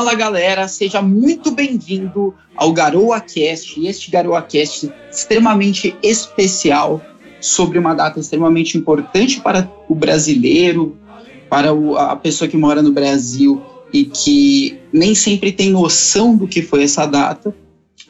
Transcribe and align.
Fala 0.00 0.14
galera, 0.14 0.66
seja 0.66 1.02
muito 1.02 1.50
bem-vindo 1.50 2.34
ao 2.56 2.72
Garoa 2.72 3.20
Cast, 3.20 3.86
este 3.86 4.10
Garoa 4.10 4.40
Cast 4.40 4.90
extremamente 5.12 5.94
especial 6.02 7.02
sobre 7.38 7.78
uma 7.78 7.92
data 7.92 8.18
extremamente 8.18 8.78
importante 8.78 9.42
para 9.42 9.70
o 9.90 9.94
brasileiro, 9.94 10.96
para 11.50 11.74
o, 11.74 11.98
a 11.98 12.16
pessoa 12.16 12.48
que 12.48 12.56
mora 12.56 12.80
no 12.80 12.92
Brasil 12.92 13.60
e 13.92 14.06
que 14.06 14.80
nem 14.90 15.14
sempre 15.14 15.52
tem 15.52 15.68
noção 15.68 16.34
do 16.34 16.48
que 16.48 16.62
foi 16.62 16.84
essa 16.84 17.04
data. 17.04 17.54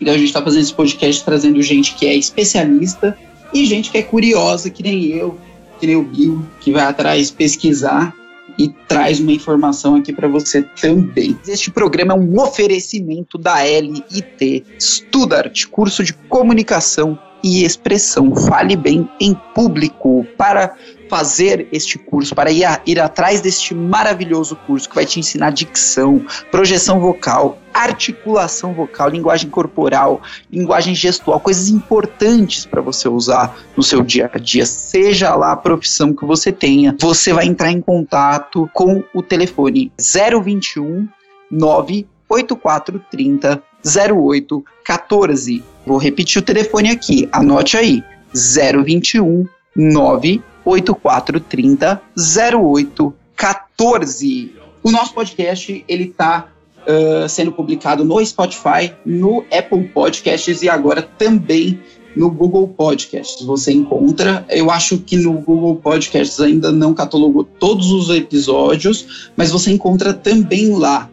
Então 0.01 0.15
a 0.15 0.17
gente 0.17 0.29
está 0.29 0.41
fazendo 0.41 0.63
esse 0.63 0.75
podcast 0.75 1.25
trazendo 1.25 1.61
gente 1.61 1.97
que 1.97 2.07
é 2.07 2.15
especialista 2.15 3.19
e 3.53 3.67
gente 3.67 3.91
que 3.91 3.99
é 3.99 4.03
curiosa, 4.05 4.71
que 4.71 4.85
nem 4.85 5.07
eu, 5.07 5.37
que 5.81 5.89
nem 5.89 5.97
o 5.97 6.05
Bill, 6.05 6.41
que 6.61 6.71
vai 6.71 6.85
atrás 6.85 7.33
pesquisar 7.33 8.15
e 8.59 8.69
traz 8.89 9.21
uma 9.21 9.33
informação 9.33 9.97
aqui 9.97 10.13
para 10.13 10.29
você 10.29 10.63
também. 10.81 11.39
Este 11.47 11.71
programa 11.71 12.15
é 12.15 12.17
um 12.17 12.41
oferecimento 12.41 13.39
da 13.39 13.65
LIT 13.65 14.65
Studart, 14.79 15.67
curso 15.67 16.05
de 16.05 16.13
comunicação 16.13 17.19
e 17.43 17.65
expressão. 17.65 18.35
Fale 18.35 18.77
bem 18.77 19.09
em 19.21 19.35
público 19.55 20.27
para 20.37 20.75
fazer 21.09 21.67
este 21.73 21.99
curso, 21.99 22.35
para 22.35 22.53
ir, 22.53 22.65
a, 22.65 22.81
ir 22.87 23.01
atrás 23.01 23.41
deste 23.41 23.75
maravilhoso 23.75 24.55
curso 24.67 24.89
que 24.89 24.95
vai 24.95 25.05
te 25.05 25.19
ensinar 25.19 25.51
dicção, 25.51 26.25
projeção 26.51 27.01
vocal, 27.01 27.59
articulação 27.73 28.73
vocal, 28.73 29.09
linguagem 29.09 29.49
corporal, 29.51 30.21
linguagem 30.51 30.93
gestual, 30.95 31.41
coisas 31.41 31.69
importantes 31.69 32.67
para 32.67 32.81
você 32.81 33.09
usar 33.09 33.57
no 33.77 33.83
seu 33.83 34.03
dia 34.03 34.31
a 34.33 34.39
dia, 34.39 34.65
seja 34.67 35.35
lá 35.35 35.53
a 35.53 35.57
profissão 35.57 36.15
que 36.15 36.25
você 36.25 36.53
tenha. 36.53 36.97
Você 37.01 37.33
vai 37.33 37.47
entrar 37.47 37.71
em 37.71 37.81
contato 37.81 38.69
com 38.73 39.03
o 39.15 39.23
telefone 39.23 39.93
021 39.99 41.09
98430 41.51 43.63
0814. 43.85 45.63
Vou 45.87 45.99
repetir 45.99 46.41
o 46.41 46.45
telefone 46.45 46.91
aqui, 46.91 47.29
anote 47.33 47.77
aí: 47.77 48.03
021 48.33 49.47
98430 49.75 52.01
0814. 52.17 54.55
O 54.83 54.91
nosso 54.91 55.13
podcast 55.15 55.85
ele 55.87 56.05
está 56.05 56.49
uh, 56.87 57.29
sendo 57.29 57.53
publicado 57.53 58.05
no 58.05 58.25
Spotify, 58.25 58.93
no 59.05 59.45
Apple 59.53 59.89
Podcasts 59.89 60.63
e 60.63 60.69
agora 60.69 61.03
também 61.03 61.81
no 62.17 62.31
Google 62.31 62.69
Podcasts. 62.69 63.45
Você 63.45 63.73
encontra, 63.73 64.45
eu 64.49 64.71
acho 64.71 64.99
que 64.99 65.17
no 65.17 65.33
Google 65.35 65.77
Podcasts 65.77 66.41
ainda 66.41 66.73
não 66.73 66.95
catalogou 66.95 67.45
todos 67.45 67.91
os 67.91 68.11
episódios, 68.11 69.31
mas 69.37 69.51
você 69.51 69.71
encontra 69.71 70.13
também 70.13 70.75
lá. 70.75 71.09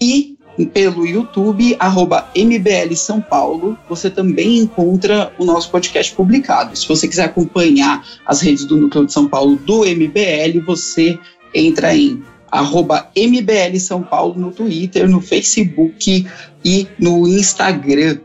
E 0.00 0.36
pelo 0.66 1.06
YouTube, 1.06 1.76
arroba 1.78 2.28
MBL 2.36 2.94
São 2.94 3.20
Paulo, 3.20 3.78
você 3.88 4.10
também 4.10 4.58
encontra 4.58 5.32
o 5.38 5.44
nosso 5.44 5.70
podcast 5.70 6.14
publicado. 6.14 6.76
Se 6.76 6.86
você 6.86 7.08
quiser 7.08 7.24
acompanhar 7.24 8.04
as 8.26 8.40
redes 8.40 8.64
do 8.64 8.76
Núcleo 8.76 9.06
de 9.06 9.12
São 9.12 9.26
Paulo 9.26 9.56
do 9.56 9.84
MBL, 9.84 10.60
você 10.66 11.18
entra 11.54 11.94
em 11.94 12.22
arroba 12.50 13.10
MBL 13.16 13.78
São 13.78 14.02
Paulo 14.02 14.34
no 14.38 14.50
Twitter, 14.50 15.08
no 15.08 15.20
Facebook 15.20 16.26
e 16.64 16.86
no 16.98 17.26
Instagram. 17.28 18.18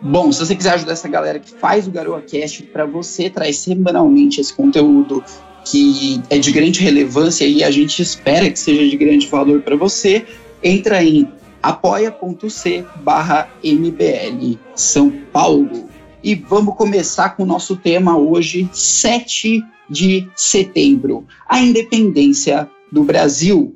Bom, 0.00 0.32
se 0.32 0.40
você 0.40 0.54
quiser 0.54 0.74
ajudar 0.74 0.92
essa 0.92 1.08
galera 1.08 1.38
que 1.38 1.50
faz 1.50 1.86
o 1.86 1.90
Garoa 1.90 2.20
Cast 2.20 2.62
para 2.64 2.84
você 2.84 3.30
traz 3.30 3.58
semanalmente 3.58 4.40
esse 4.40 4.52
conteúdo 4.52 5.22
que 5.64 6.20
é 6.28 6.38
de 6.38 6.50
grande 6.50 6.80
relevância 6.80 7.44
e 7.44 7.62
a 7.62 7.70
gente 7.70 8.02
espera 8.02 8.50
que 8.50 8.58
seja 8.58 8.88
de 8.88 8.96
grande 8.96 9.28
valor 9.28 9.62
para 9.62 9.76
você, 9.76 10.24
entra 10.62 11.02
em 11.04 11.28
apoia.c 11.62 12.84
barra 12.96 13.48
MBL 13.62 14.58
São 14.74 15.10
Paulo. 15.32 15.88
E 16.22 16.34
vamos 16.34 16.74
começar 16.74 17.30
com 17.30 17.44
o 17.44 17.46
nosso 17.46 17.76
tema 17.76 18.16
hoje, 18.16 18.68
7 18.72 19.62
de 19.88 20.28
setembro, 20.34 21.24
a 21.48 21.60
independência 21.60 22.68
do 22.92 23.02
Brasil. 23.02 23.74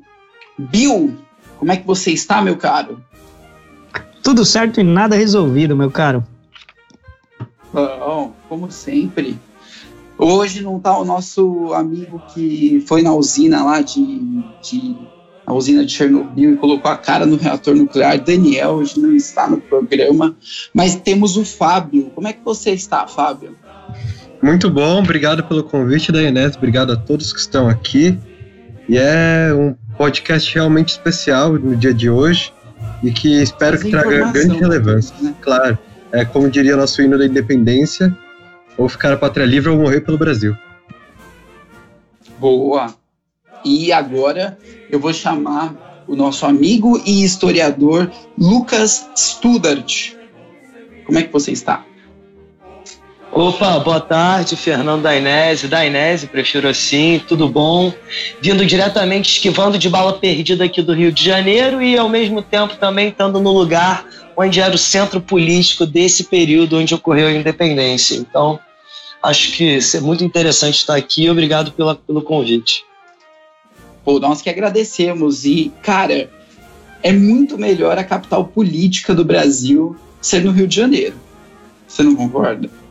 Bill, 0.59 1.17
como 1.59 1.73
é 1.73 1.77
que 1.77 1.87
você 1.87 2.13
está, 2.13 2.43
meu 2.43 2.57
caro? 2.57 3.03
Tudo 4.23 4.45
certo 4.45 4.81
e 4.81 4.85
nada 4.85 5.17
resolvido, 5.17 5.77
meu 5.77 5.91
caro. 5.91 6.23
Bom, 7.73 8.35
como 8.49 8.71
sempre. 8.71 9.39
Hoje 10.19 10.63
não 10.63 10.79
está 10.79 10.97
o 10.99 11.05
nosso 11.05 11.73
amigo 11.75 12.23
que 12.33 12.83
foi 12.87 13.03
na 13.03 13.15
usina 13.15 13.65
lá 13.65 13.83
de, 13.83 14.43
de 14.63 14.97
a 15.47 15.55
usina 15.55 15.85
de 15.85 15.93
Chernobyl 15.93 16.55
e 16.55 16.57
colocou 16.57 16.91
a 16.91 16.97
cara 16.97 17.25
no 17.25 17.37
reator 17.37 17.75
nuclear. 17.75 18.19
Daniel 18.19 18.73
hoje 18.73 18.99
não 18.99 19.15
está 19.15 19.49
no 19.49 19.61
programa, 19.61 20.35
mas 20.75 20.97
temos 20.97 21.37
o 21.37 21.45
Fábio. 21.45 22.11
Como 22.15 22.27
é 22.27 22.33
que 22.33 22.41
você 22.45 22.71
está, 22.71 23.07
Fábio? 23.07 23.55
Muito 24.43 24.69
bom, 24.69 24.99
obrigado 24.99 25.45
pelo 25.45 25.63
convite 25.63 26.11
da 26.11 26.23
Inés, 26.23 26.57
obrigado 26.57 26.93
a 26.93 26.97
todos 26.97 27.33
que 27.33 27.39
estão 27.39 27.69
aqui. 27.69 28.19
E 28.89 28.97
é 28.97 29.53
um 29.53 29.75
podcast 29.97 30.55
realmente 30.55 30.91
especial 30.91 31.55
no 31.55 31.75
dia 31.75 31.93
de 31.93 32.09
hoje 32.09 32.53
e 33.03 33.11
que 33.11 33.43
espero 33.43 33.79
que 33.79 33.91
traga 33.91 34.31
grande 34.31 34.59
relevância. 34.59 35.15
Né? 35.21 35.35
Claro, 35.41 35.79
é 36.13 36.25
como 36.25 36.49
diria 36.49 36.77
nosso 36.77 37.03
hino 37.03 37.19
da 37.19 37.27
independência, 37.27 38.17
ou 38.79 38.89
ficar 38.89 39.13
a 39.13 39.17
pátria 39.17 39.45
livre 39.45 39.71
ou 39.71 39.79
morrer 39.79 40.03
pelo 40.03 40.19
Brasil. 40.19 40.57
Boa! 42.39 42.95
E 43.65 43.93
agora 43.93 44.57
eu 44.91 45.01
vou 45.01 45.13
chamar 45.13 46.05
o 46.07 46.15
nosso 46.15 46.47
amigo 46.47 47.03
e 47.05 47.25
historiador 47.25 48.11
Lucas 48.39 49.09
Studart. 49.17 50.13
Como 51.05 51.19
é 51.19 51.23
que 51.23 51.33
você 51.33 51.51
está? 51.51 51.85
Opa, 53.37 53.79
boa 53.79 54.01
tarde, 54.01 54.57
Fernando 54.57 55.03
Dainese. 55.03 55.69
Dainese, 55.69 56.27
prefiro 56.27 56.67
assim, 56.67 57.23
tudo 57.29 57.47
bom? 57.47 57.93
Vindo 58.41 58.65
diretamente, 58.65 59.31
esquivando 59.31 59.77
de 59.77 59.91
bala 59.91 60.15
perdida 60.15 60.65
aqui 60.65 60.81
do 60.81 60.95
Rio 60.95 61.13
de 61.13 61.23
Janeiro 61.23 61.83
e 61.83 61.99
ao 61.99 62.09
mesmo 62.09 62.41
tempo 62.41 62.77
também 62.77 63.09
estando 63.09 63.39
no 63.39 63.53
lugar 63.53 64.07
onde 64.35 64.59
era 64.59 64.75
o 64.75 64.79
centro 64.79 65.21
político 65.21 65.85
desse 65.85 66.25
período 66.25 66.79
onde 66.79 66.95
ocorreu 66.95 67.29
a 67.29 67.33
independência. 67.33 68.15
Então, 68.15 68.59
acho 69.23 69.53
que 69.53 69.81
é 69.95 70.01
muito 70.01 70.25
interessante 70.25 70.79
estar 70.79 70.97
aqui. 70.97 71.29
Obrigado 71.29 71.73
pela, 71.73 71.95
pelo 71.95 72.23
convite. 72.23 72.87
Pô, 74.03 74.19
nós 74.19 74.41
que 74.41 74.49
agradecemos. 74.49 75.45
E, 75.45 75.71
cara, 75.83 76.31
é 77.03 77.13
muito 77.13 77.59
melhor 77.59 77.99
a 77.99 78.05
capital 78.05 78.47
política 78.47 79.15
do 79.15 79.27
Brasil 79.27 79.95
ser 80.23 80.43
no 80.43 80.53
Rio 80.53 80.67
de 80.67 80.77
Janeiro. 80.77 81.17
Você 81.87 82.03
não 82.03 82.17
concorda? 82.17 82.86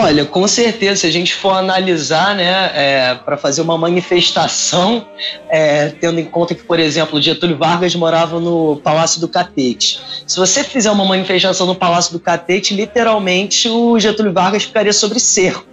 Olha, 0.00 0.24
com 0.24 0.46
certeza, 0.46 1.00
se 1.00 1.06
a 1.08 1.10
gente 1.10 1.34
for 1.34 1.50
analisar, 1.50 2.32
né, 2.36 2.70
é, 2.72 3.14
para 3.16 3.36
fazer 3.36 3.62
uma 3.62 3.76
manifestação, 3.76 5.04
é, 5.50 5.88
tendo 5.88 6.20
em 6.20 6.24
conta 6.24 6.54
que, 6.54 6.62
por 6.62 6.78
exemplo, 6.78 7.20
Getúlio 7.20 7.58
Vargas 7.58 7.96
morava 7.96 8.38
no 8.38 8.76
Palácio 8.76 9.20
do 9.20 9.26
Catete. 9.26 10.00
Se 10.24 10.38
você 10.38 10.62
fizer 10.62 10.92
uma 10.92 11.04
manifestação 11.04 11.66
no 11.66 11.74
Palácio 11.74 12.12
do 12.12 12.20
Catete, 12.20 12.74
literalmente 12.74 13.68
o 13.68 13.98
Getúlio 13.98 14.32
Vargas 14.32 14.62
ficaria 14.62 14.92
sobre 14.92 15.18
cerco. 15.18 15.66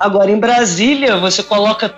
Agora, 0.00 0.30
em 0.30 0.38
Brasília, 0.38 1.18
você 1.18 1.42
coloca 1.42 1.94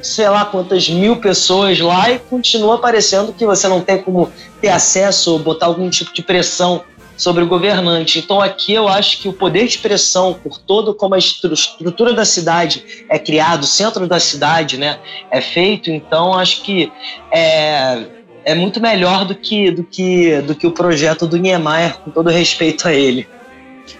sei 0.00 0.28
lá 0.28 0.44
quantas 0.44 0.88
mil 0.88 1.16
pessoas 1.16 1.80
lá 1.80 2.12
e 2.12 2.20
continua 2.20 2.78
parecendo 2.78 3.32
que 3.32 3.44
você 3.44 3.66
não 3.66 3.80
tem 3.80 4.00
como 4.00 4.30
ter 4.60 4.68
acesso 4.68 5.32
ou 5.32 5.38
botar 5.40 5.66
algum 5.66 5.90
tipo 5.90 6.14
de 6.14 6.22
pressão 6.22 6.84
sobre 7.18 7.42
o 7.42 7.46
governante. 7.46 8.20
Então 8.20 8.40
aqui 8.40 8.72
eu 8.72 8.88
acho 8.88 9.20
que 9.20 9.28
o 9.28 9.32
poder 9.32 9.64
de 9.64 9.70
expressão 9.70 10.32
por 10.32 10.56
todo 10.56 10.94
como 10.94 11.14
a 11.14 11.18
estrutura 11.18 12.14
da 12.14 12.24
cidade 12.24 13.04
é 13.10 13.18
criado, 13.18 13.64
o 13.64 13.66
centro 13.66 14.06
da 14.06 14.20
cidade, 14.20 14.78
né, 14.78 14.98
é 15.30 15.40
feito. 15.40 15.90
Então 15.90 16.32
acho 16.32 16.62
que 16.62 16.90
é, 17.32 18.04
é 18.44 18.54
muito 18.54 18.80
melhor 18.80 19.26
do 19.26 19.34
que 19.34 19.70
do 19.72 19.82
que 19.82 20.40
do 20.42 20.54
que 20.54 20.66
o 20.66 20.70
projeto 20.70 21.26
do 21.26 21.36
Niemeyer, 21.36 21.98
com 21.98 22.10
todo 22.10 22.30
respeito 22.30 22.86
a 22.86 22.94
ele. 22.94 23.26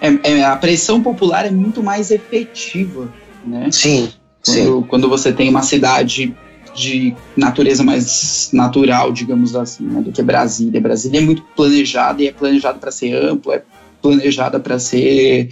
É, 0.01 0.31
é, 0.31 0.45
a 0.45 0.55
pressão 0.55 1.03
popular 1.03 1.45
é 1.45 1.51
muito 1.51 1.83
mais 1.83 2.11
efetiva, 2.11 3.13
né? 3.45 3.69
Sim. 3.73 4.13
Quando, 4.45 4.87
quando 4.89 5.09
você 5.09 5.33
tem 5.33 5.49
uma 5.49 5.63
cidade 5.63 6.35
de 6.79 7.15
natureza 7.37 7.83
mais 7.83 8.51
natural, 8.53 9.13
digamos 9.13 9.55
assim, 9.57 9.85
né, 9.85 10.01
do 10.01 10.13
que 10.13 10.23
Brasília. 10.23 10.81
Brasília 10.81 11.19
é 11.19 11.23
muito 11.23 11.43
planejada 11.57 12.23
e 12.23 12.29
é 12.29 12.33
planejada 12.33 12.79
para 12.79 12.91
ser 12.91 13.15
ampla, 13.15 13.57
é 13.57 13.63
planejada 14.01 14.61
para 14.61 14.79
ser 14.79 15.49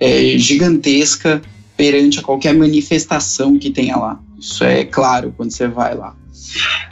é, 0.00 0.38
gigantesca 0.38 1.40
perante 1.76 2.18
a 2.18 2.22
qualquer 2.22 2.54
manifestação 2.54 3.58
que 3.58 3.70
tenha 3.70 3.96
lá. 3.96 4.20
Isso 4.38 4.64
é 4.64 4.84
claro 4.84 5.32
quando 5.36 5.50
você 5.50 5.68
vai 5.68 5.94
lá. 5.94 6.14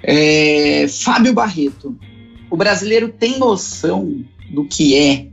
É, 0.02 0.86
Fábio 0.88 1.32
Barreto, 1.32 1.96
o 2.50 2.56
brasileiro 2.56 3.08
tem 3.08 3.38
noção 3.38 4.24
do 4.50 4.64
que 4.64 4.94
é 4.96 5.26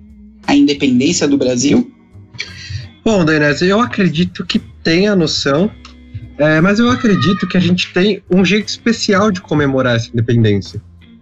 a 0.47 0.55
independência 0.55 1.27
do 1.27 1.37
Brasil? 1.37 1.91
Bom, 3.03 3.25
Dainese, 3.25 3.67
eu 3.67 3.79
acredito 3.79 4.45
que 4.45 4.59
tem 4.83 5.07
a 5.07 5.15
noção, 5.15 5.71
É, 6.41 6.59
mas 6.59 6.79
eu 6.79 6.89
acredito 6.89 7.47
que 7.47 7.55
a 7.55 7.59
gente 7.59 7.93
tem 7.93 8.23
um 8.27 8.43
jeito 8.43 8.67
especial 8.67 9.29
de 9.29 9.39
comemorar 9.39 9.97
essa 9.97 10.09
independência. 10.09 10.81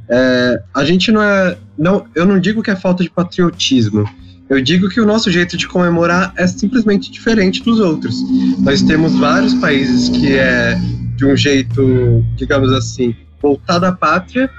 É, 0.10 0.64
a 0.74 0.86
gente 0.86 1.12
não 1.12 1.22
é. 1.22 1.58
Não, 1.78 2.06
eu 2.16 2.26
não 2.26 2.40
digo 2.40 2.64
que 2.64 2.72
é 2.72 2.76
falta 2.76 3.04
de 3.04 3.10
patriotismo. 3.10 4.10
Eu 4.50 4.62
digo 4.62 4.88
que 4.88 5.02
o 5.02 5.06
nosso 5.06 5.30
jeito 5.30 5.58
de 5.58 5.68
comemorar 5.68 6.34
é 6.38 6.48
simplesmente 6.48 7.12
diferente 7.12 7.62
dos 7.62 7.82
outros. 7.82 8.16
Nós 8.60 8.82
temos 8.82 9.14
vários 9.20 9.54
países 9.56 10.08
que 10.08 10.38
é 10.38 10.80
de 11.18 11.26
um 11.26 11.36
jeito, 11.36 12.26
digamos 12.38 12.72
assim, 12.72 13.14
voltado 13.42 13.88
à 13.88 13.92
pátria, 13.92 14.50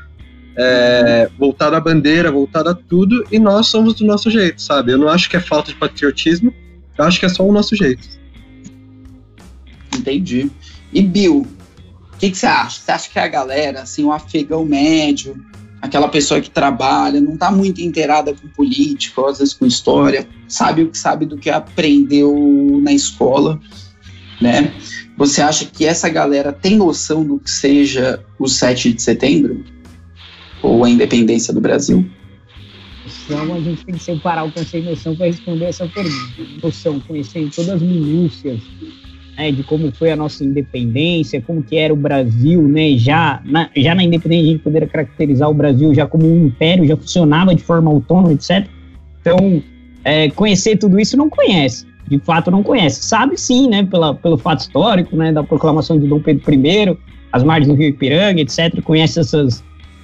é, 0.58 1.30
voltado 1.38 1.74
à 1.74 1.80
bandeira, 1.80 2.30
voltado 2.30 2.68
a 2.68 2.74
tudo, 2.74 3.24
e 3.32 3.38
nós 3.38 3.68
somos 3.68 3.94
do 3.94 4.04
nosso 4.04 4.30
jeito, 4.30 4.60
sabe? 4.60 4.92
Eu 4.92 4.98
não 4.98 5.08
acho 5.08 5.30
que 5.30 5.38
é 5.38 5.40
falta 5.40 5.72
de 5.72 5.78
patriotismo, 5.78 6.52
eu 6.98 7.04
acho 7.06 7.18
que 7.18 7.24
é 7.24 7.30
só 7.30 7.48
o 7.48 7.50
nosso 7.50 7.74
jeito. 7.74 8.19
Entendi. 9.96 10.50
E 10.92 11.02
Bill, 11.02 11.46
o 12.12 12.18
que, 12.18 12.30
que 12.30 12.36
você 12.36 12.46
acha? 12.46 12.80
Você 12.80 12.90
acha 12.90 13.10
que 13.10 13.18
a 13.18 13.28
galera, 13.28 13.82
assim, 13.82 14.04
o 14.04 14.12
afegão 14.12 14.64
médio, 14.64 15.36
aquela 15.80 16.08
pessoa 16.08 16.40
que 16.40 16.50
trabalha, 16.50 17.20
não 17.20 17.34
está 17.34 17.50
muito 17.50 17.80
inteirada 17.80 18.34
com 18.34 18.48
política, 18.48 19.28
às 19.28 19.38
vezes 19.38 19.54
com 19.54 19.66
história, 19.66 20.28
sabe 20.46 20.82
o 20.82 20.90
que 20.90 20.98
sabe 20.98 21.24
do 21.26 21.38
que 21.38 21.48
aprendeu 21.48 22.80
na 22.82 22.92
escola, 22.92 23.60
né? 24.40 24.72
Você 25.16 25.42
acha 25.42 25.66
que 25.66 25.84
essa 25.84 26.08
galera 26.08 26.52
tem 26.52 26.76
noção 26.76 27.24
do 27.24 27.38
que 27.38 27.50
seja 27.50 28.24
o 28.38 28.48
7 28.48 28.94
de 28.94 29.02
setembro? 29.02 29.64
Ou 30.62 30.84
a 30.84 30.90
independência 30.90 31.52
do 31.52 31.60
Brasil? 31.60 32.08
Então 33.24 33.54
a 33.54 33.60
gente 33.60 33.84
tem 33.84 33.94
que 33.94 34.02
separar 34.02 34.44
o 34.44 34.52
conceito 34.52 34.84
de 34.84 34.90
noção 34.90 35.16
para 35.16 35.26
responder 35.26 35.64
essa 35.66 35.86
pergunta. 35.86 36.16
Noção, 36.62 37.00
conhecer 37.00 37.50
todas 37.50 37.70
as 37.70 37.82
minúcias 37.82 38.60
né, 39.36 39.50
de 39.50 39.62
como 39.62 39.90
foi 39.92 40.10
a 40.10 40.16
nossa 40.16 40.44
independência, 40.44 41.40
como 41.40 41.62
que 41.62 41.76
era 41.76 41.92
o 41.92 41.96
Brasil, 41.96 42.62
né, 42.62 42.96
já 42.96 43.40
na, 43.44 43.70
já 43.76 43.94
na 43.94 44.02
independência 44.02 44.44
a 44.44 44.52
gente 44.52 44.62
poderia 44.62 44.88
caracterizar 44.88 45.48
o 45.48 45.54
Brasil 45.54 45.94
já 45.94 46.06
como 46.06 46.26
um 46.26 46.46
império, 46.46 46.86
já 46.86 46.96
funcionava 46.96 47.54
de 47.54 47.62
forma 47.62 47.90
autônoma, 47.90 48.32
etc. 48.32 48.66
Então, 49.20 49.62
é, 50.04 50.30
conhecer 50.30 50.76
tudo 50.76 50.98
isso 50.98 51.16
não 51.16 51.28
conhece, 51.28 51.86
de 52.08 52.18
fato 52.18 52.50
não 52.50 52.62
conhece. 52.62 53.02
Sabe 53.02 53.38
sim, 53.38 53.68
né, 53.68 53.84
pela, 53.84 54.14
pelo 54.14 54.36
fato 54.36 54.60
histórico, 54.60 55.16
né, 55.16 55.32
da 55.32 55.42
proclamação 55.42 55.98
de 55.98 56.06
Dom 56.06 56.20
Pedro 56.20 56.54
I, 56.54 56.96
as 57.32 57.42
margens 57.42 57.68
do 57.68 57.74
Rio 57.74 57.88
Ipiranga, 57.88 58.40
etc. 58.40 58.82
Conhece 58.82 59.20
essas, 59.20 59.62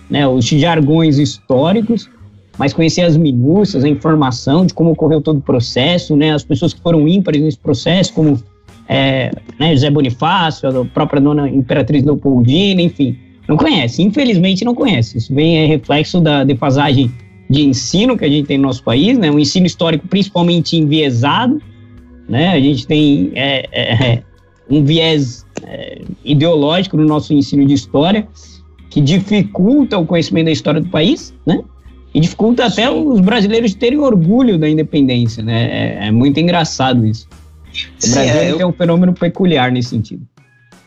né, 0.09 0.27
os 0.27 0.45
jargões 0.45 1.19
históricos, 1.19 2.09
mas 2.59 2.73
conhecer 2.73 3.03
as 3.03 3.17
minúcias, 3.17 3.85
a 3.85 3.89
informação 3.89 4.65
de 4.65 4.73
como 4.73 4.91
ocorreu 4.91 5.21
todo 5.21 5.39
o 5.39 5.43
processo, 5.43 6.17
né, 6.17 6.33
as 6.33 6.45
pessoas 6.45 6.73
que 6.73 6.81
foram 6.81 7.07
ímpares 7.07 7.43
nesse 7.43 7.59
processo, 7.59 8.15
como 8.15 8.39
é, 8.89 9.33
né, 9.59 9.75
José 9.75 9.91
Bonifácio, 9.91 10.69
a 10.69 10.85
própria 10.85 11.21
dona 11.21 11.49
Imperatriz 11.49 12.05
Leopoldina, 12.05 12.81
enfim, 12.83 13.17
não 13.49 13.57
conhece, 13.57 14.03
infelizmente 14.03 14.65
não 14.65 14.75
conhece. 14.75 15.19
Isso 15.19 15.35
vem 15.35 15.59
é 15.59 15.67
reflexo 15.67 16.21
da 16.21 16.45
defasagem 16.45 17.11
de 17.49 17.63
ensino 17.63 18.17
que 18.17 18.25
a 18.25 18.29
gente 18.29 18.47
tem 18.47 18.59
no 18.59 18.65
nosso 18.65 18.83
país, 18.83 19.17
né, 19.19 19.31
um 19.31 19.39
ensino 19.39 19.67
histórico 19.67 20.07
principalmente 20.09 20.77
enviesado, 20.77 21.63
né, 22.29 22.49
a 22.49 22.61
gente 22.61 22.87
tem 22.87 23.31
é, 23.35 23.69
é, 23.71 23.93
é 23.93 24.23
um 24.69 24.85
viés 24.85 25.47
é, 25.65 26.03
ideológico 26.25 26.97
no 26.97 27.05
nosso 27.05 27.33
ensino 27.33 27.65
de 27.65 27.75
história 27.75 28.27
que 28.91 29.01
dificulta 29.01 29.97
o 29.97 30.05
conhecimento 30.05 30.47
da 30.47 30.53
história 30.53 30.81
do 30.81 30.89
país, 30.89 31.33
né, 31.47 31.63
e 32.13 32.19
dificulta 32.19 32.65
até 32.65 32.91
os 32.91 33.21
brasileiros 33.21 33.75
terem 33.75 33.99
orgulho 33.99 34.59
da 34.59 34.69
independência, 34.69 35.43
né, 35.43 35.99
é, 36.03 36.07
é 36.09 36.11
muito 36.11 36.41
engraçado 36.41 37.07
isso. 37.07 37.29
O 37.85 38.11
Brasil 38.11 38.35
é, 38.35 38.51
eu... 38.51 38.57
tem 38.57 38.67
um 38.67 38.73
fenômeno 38.73 39.13
peculiar 39.13 39.71
nesse 39.71 39.91
sentido. 39.91 40.27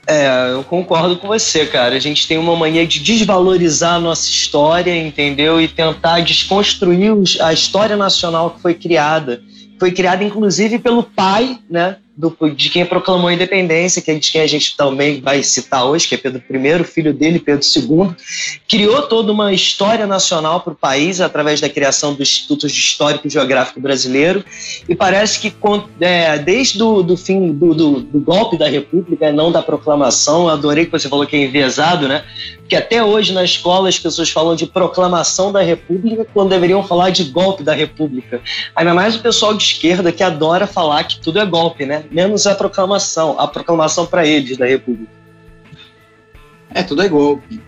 É, 0.07 0.51
eu 0.53 0.63
concordo 0.63 1.18
com 1.18 1.27
você, 1.27 1.68
cara. 1.68 1.95
A 1.95 2.00
gente 2.00 2.27
tem 2.27 2.39
uma 2.39 2.56
mania 2.56 2.86
de 2.88 3.00
desvalorizar 3.00 3.95
a 3.95 4.00
nossa 4.00 4.27
história, 4.27 4.95
entendeu? 4.97 5.62
E 5.62 5.68
tentar 5.68 6.21
desconstruir 6.21 7.13
a 7.39 7.53
história 7.53 7.95
nacional 7.95 8.50
que 8.50 8.59
foi 8.59 8.74
criada. 8.74 9.39
Foi 9.80 9.91
criada, 9.91 10.24
inclusive, 10.24 10.80
pelo 10.80 11.03
pai, 11.03 11.59
né? 11.69 11.97
Do, 12.19 12.36
de 12.54 12.69
quem 12.69 12.86
proclamou 12.86 13.30
a 13.30 13.33
independência, 13.33 14.01
que 14.01 14.12
é 14.12 14.16
de 14.16 14.30
quem 14.30 14.42
a 14.42 14.48
gente 14.48 14.75
também 14.75 15.21
vai 15.21 15.42
citar 15.42 15.86
hoje, 15.86 16.06
que 16.06 16.16
é 16.16 16.18
Pedro 16.18 16.44
I, 16.50 16.83
filho 16.83 17.13
dele, 17.13 17.39
Pedro 17.39 17.66
II, 17.66 18.13
criou 18.68 19.04
toda 19.04 19.31
uma 19.31 19.54
história 19.54 20.06
nacional 20.06 20.60
para 20.60 20.74
o 20.74 20.75
país 20.75 21.21
através 21.21 21.62
da 21.62 21.69
criação 21.69 22.13
do 22.13 22.21
Instituto 22.21 22.68
de 22.68 22.74
Histórico 22.74 23.25
e 23.25 23.30
Geográfico 23.30 23.80
Brasileiro, 23.80 24.44
e 24.89 24.94
parece 24.94 25.39
que 25.39 25.54
é, 26.01 26.38
desde 26.38 26.83
o 26.83 27.01
do 27.01 27.16
fim 27.16 27.54
do, 27.54 27.74
do, 27.74 28.01
do, 28.01 28.19
golpe 28.19 28.57
da 28.57 28.68
República, 28.68 29.31
não 29.31 29.50
da 29.50 29.62
proclamação, 29.62 30.50
adorei 30.50 30.88
que 30.88 30.92
você 30.92 31.07
falou 31.07 31.25
que 31.25 31.38
é 31.38 31.45
enviesado, 31.45 32.06
né? 32.06 32.25
Que 32.69 32.75
até 32.75 33.04
hoje 33.04 33.33
na 33.33 33.44
escola 33.44 33.89
as 33.89 33.98
pessoas 33.98 34.30
falam 34.30 34.56
de 34.56 34.68
proclamação 34.68 35.51
da 35.51 35.60
República 35.60 36.24
quando 36.31 36.51
deveriam 36.51 36.83
falar 36.83 37.10
de 37.10 37.24
golpe 37.24 37.63
da 37.63 37.74
República. 37.74 38.39
Ainda 38.75 38.94
mais 38.94 39.16
o 39.16 39.21
pessoal 39.21 39.56
de 39.56 39.63
esquerda 39.63 40.12
que 40.12 40.21
adora 40.21 40.68
falar 40.68 41.04
que 41.06 41.19
tudo 41.19 41.39
é 41.39 41.45
golpe, 41.48 41.83
né? 41.83 42.06
Menos 42.12 42.45
a 42.45 42.54
proclamação, 42.54 43.39
a 43.39 43.48
proclamação 43.48 44.06
para 44.06 44.25
eles 44.25 44.56
da 44.56 44.68
República. 44.68 45.12
É, 46.71 46.83
tudo 46.83 47.01
é 47.01 47.10
golpe. 47.10 47.60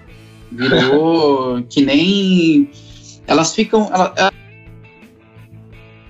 Virou 0.52 1.64
que 1.68 1.84
nem. 1.84 2.70
Elas 3.26 3.56
ficam. 3.56 3.90
Elas, 3.92 4.12
elas 4.16 4.34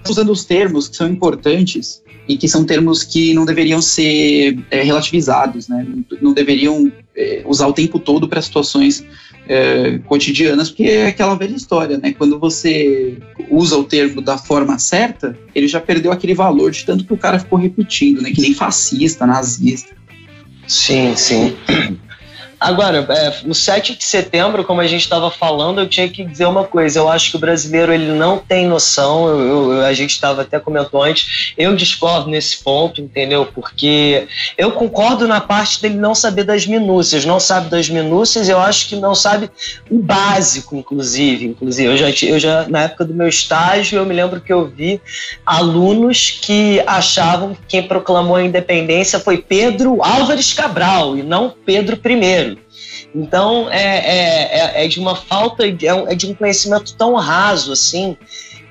usando 0.09 0.33
os 0.33 0.43
termos 0.43 0.89
que 0.89 0.97
são 0.97 1.07
importantes 1.07 2.00
e 2.27 2.37
que 2.37 2.47
são 2.47 2.63
termos 2.63 3.03
que 3.03 3.33
não 3.33 3.45
deveriam 3.45 3.81
ser 3.81 4.57
é, 4.69 4.83
relativizados, 4.83 5.67
né? 5.67 5.85
Não 6.21 6.33
deveriam 6.33 6.91
é, 7.15 7.43
usar 7.45 7.67
o 7.67 7.73
tempo 7.73 7.99
todo 7.99 8.27
para 8.27 8.41
situações 8.41 9.03
é, 9.47 9.99
cotidianas, 10.05 10.69
porque 10.69 10.83
é 10.83 11.07
aquela 11.07 11.35
velha 11.35 11.55
história, 11.55 11.97
né? 11.97 12.13
Quando 12.17 12.39
você 12.39 13.17
usa 13.49 13.77
o 13.77 13.83
termo 13.83 14.21
da 14.21 14.37
forma 14.37 14.77
certa, 14.79 15.37
ele 15.53 15.67
já 15.67 15.79
perdeu 15.79 16.11
aquele 16.11 16.33
valor 16.33 16.71
de 16.71 16.85
tanto 16.85 17.03
que 17.03 17.13
o 17.13 17.17
cara 17.17 17.39
ficou 17.39 17.57
repetindo, 17.57 18.21
né? 18.21 18.31
Que 18.31 18.41
nem 18.41 18.53
fascista, 18.53 19.25
nazista. 19.25 19.95
Sim, 20.67 21.15
sim. 21.15 21.55
Agora, 22.61 23.03
é, 23.09 23.49
o 23.49 23.55
7 23.55 23.95
de 23.95 24.03
setembro, 24.03 24.63
como 24.63 24.81
a 24.81 24.85
gente 24.85 25.01
estava 25.01 25.31
falando, 25.31 25.81
eu 25.81 25.89
tinha 25.89 26.07
que 26.07 26.23
dizer 26.23 26.45
uma 26.45 26.63
coisa. 26.63 26.99
Eu 26.99 27.09
acho 27.09 27.31
que 27.31 27.35
o 27.35 27.39
brasileiro 27.39 27.91
ele 27.91 28.11
não 28.11 28.37
tem 28.37 28.67
noção. 28.67 29.27
Eu, 29.27 29.71
eu, 29.71 29.81
a 29.83 29.91
gente 29.93 30.11
estava 30.11 30.43
até 30.43 30.59
comentou 30.59 31.01
antes. 31.01 31.53
Eu 31.57 31.75
discordo 31.75 32.29
nesse 32.29 32.63
ponto, 32.63 33.01
entendeu? 33.01 33.47
Porque 33.47 34.27
eu 34.55 34.73
concordo 34.73 35.27
na 35.27 35.41
parte 35.41 35.81
dele 35.81 35.95
não 35.95 36.13
saber 36.13 36.43
das 36.43 36.67
minúcias. 36.67 37.25
Não 37.25 37.39
sabe 37.39 37.67
das 37.67 37.89
minúcias. 37.89 38.47
Eu 38.47 38.59
acho 38.59 38.89
que 38.89 38.95
não 38.95 39.15
sabe 39.15 39.49
o 39.89 39.97
básico, 39.97 40.75
inclusive. 40.75 41.45
Inclusive, 41.47 41.89
eu 41.89 41.97
já, 41.97 42.27
eu 42.27 42.37
já 42.37 42.67
na 42.69 42.83
época 42.83 43.05
do 43.05 43.13
meu 43.15 43.27
estágio, 43.27 43.97
eu 43.97 44.05
me 44.05 44.13
lembro 44.13 44.39
que 44.39 44.53
eu 44.53 44.67
vi 44.67 45.01
alunos 45.43 46.37
que 46.39 46.79
achavam 46.85 47.55
que 47.55 47.61
quem 47.69 47.87
proclamou 47.87 48.35
a 48.35 48.43
independência 48.43 49.19
foi 49.19 49.39
Pedro 49.39 50.03
Álvares 50.03 50.53
Cabral 50.53 51.17
e 51.17 51.23
não 51.23 51.51
Pedro 51.65 51.99
I. 52.05 52.50
Então, 53.13 53.69
é, 53.69 53.81
é, 53.81 54.59
é, 54.81 54.85
é 54.85 54.87
de 54.87 54.99
uma 54.99 55.15
falta, 55.15 55.65
é, 55.65 55.73
é 56.07 56.15
de 56.15 56.27
um 56.27 56.33
conhecimento 56.33 56.93
tão 56.93 57.15
raso, 57.15 57.73
assim, 57.73 58.15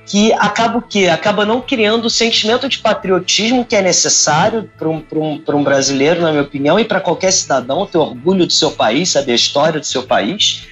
que 0.07 0.33
acaba 0.33 0.79
o 0.79 0.83
quê? 0.83 1.07
Acaba 1.07 1.45
não 1.45 1.61
criando 1.61 2.07
o 2.07 2.11
sentimento 2.11 2.69
de 2.69 2.79
patriotismo 2.79 3.65
que 3.65 3.77
é 3.77 3.83
necessário 3.83 4.69
para 4.79 4.89
um, 4.89 5.05
um, 5.15 5.43
um 5.47 5.63
brasileiro, 5.63 6.23
na 6.23 6.31
minha 6.31 6.43
opinião, 6.43 6.81
e 6.81 6.85
para 6.85 7.01
qualquer 7.01 7.33
cidadão 7.33 7.87
ter 7.87 7.99
orgulho 7.99 8.47
do 8.47 8.53
seu 8.53 8.71
país, 8.73 9.11
saber 9.11 9.33
a 9.33 9.37
história 9.37 9.79
do 9.79 9.87
seu 9.87 10.03
país. 10.03 10.67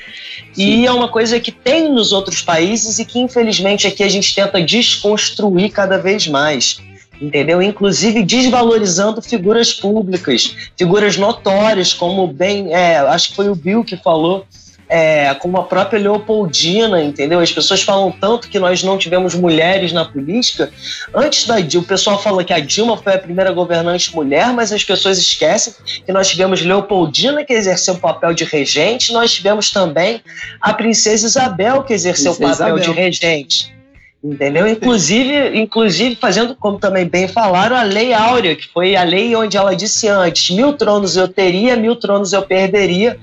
Sim. 0.52 0.80
E 0.82 0.87
é 0.87 0.92
uma 0.92 1.08
coisa 1.08 1.38
que 1.38 1.52
tem 1.52 1.92
nos 1.92 2.12
outros 2.12 2.42
países 2.42 2.98
e 2.98 3.04
que, 3.04 3.18
infelizmente, 3.18 3.87
aqui 3.87 4.02
a 4.02 4.08
gente 4.08 4.34
tenta 4.34 4.60
desconstruir 4.60 5.70
cada 5.70 5.98
vez 5.98 6.26
mais 6.26 6.80
entendeu? 7.20 7.60
Inclusive 7.60 8.22
desvalorizando 8.22 9.20
figuras 9.20 9.72
públicas, 9.72 10.56
figuras 10.76 11.16
notórias, 11.16 11.92
como 11.92 12.26
bem, 12.26 12.72
é, 12.75 12.98
acho 12.98 13.30
que 13.30 13.37
foi 13.37 13.48
o 13.48 13.54
Bill 13.54 13.84
que 13.84 13.96
falou, 13.96 14.46
é, 14.88 15.34
como 15.34 15.58
a 15.58 15.64
própria 15.64 16.00
Leopoldina, 16.00 17.02
entendeu? 17.02 17.40
As 17.40 17.52
pessoas 17.52 17.82
falam 17.82 18.10
tanto 18.10 18.48
que 18.48 18.58
nós 18.58 18.82
não 18.82 18.96
tivemos 18.96 19.34
mulheres 19.34 19.92
na 19.92 20.04
política. 20.04 20.70
Antes 21.14 21.46
da 21.46 21.60
Dilma, 21.60 21.84
o 21.84 21.88
pessoal 21.88 22.20
fala 22.20 22.42
que 22.42 22.52
a 22.52 22.58
Dilma 22.58 22.96
foi 22.96 23.14
a 23.14 23.18
primeira 23.18 23.52
governante 23.52 24.14
mulher, 24.14 24.52
mas 24.54 24.72
as 24.72 24.82
pessoas 24.82 25.18
esquecem 25.18 25.75
que 26.06 26.12
nós 26.12 26.28
tivemos 26.28 26.62
Leopoldina, 26.62 27.44
que 27.44 27.52
exerceu 27.52 27.94
o 27.94 27.98
papel 27.98 28.32
de 28.32 28.44
regente, 28.44 29.12
nós 29.12 29.32
tivemos 29.32 29.70
também 29.70 30.22
a 30.60 30.72
princesa 30.72 31.26
Isabel, 31.26 31.82
que 31.82 31.92
exerceu 31.92 32.32
o 32.32 32.37
papel 32.37 32.78
Isabel. 32.78 32.78
de 32.78 32.90
regente. 32.92 33.77
Entendeu? 34.22 34.66
Inclusive, 34.66 35.56
inclusive, 35.56 36.16
fazendo 36.16 36.56
como 36.56 36.78
também 36.78 37.06
bem 37.06 37.28
falaram, 37.28 37.76
a 37.76 37.84
Lei 37.84 38.12
Áurea, 38.12 38.56
que 38.56 38.66
foi 38.66 38.96
a 38.96 39.04
lei 39.04 39.34
onde 39.37 39.56
ela 39.56 39.76
disse 39.76 40.08
antes: 40.08 40.54
mil 40.54 40.72
tronos 40.72 41.16
eu 41.16 41.28
teria, 41.28 41.76
mil 41.76 41.94
tronos 41.94 42.32
eu 42.32 42.42
perderia, 42.42 43.16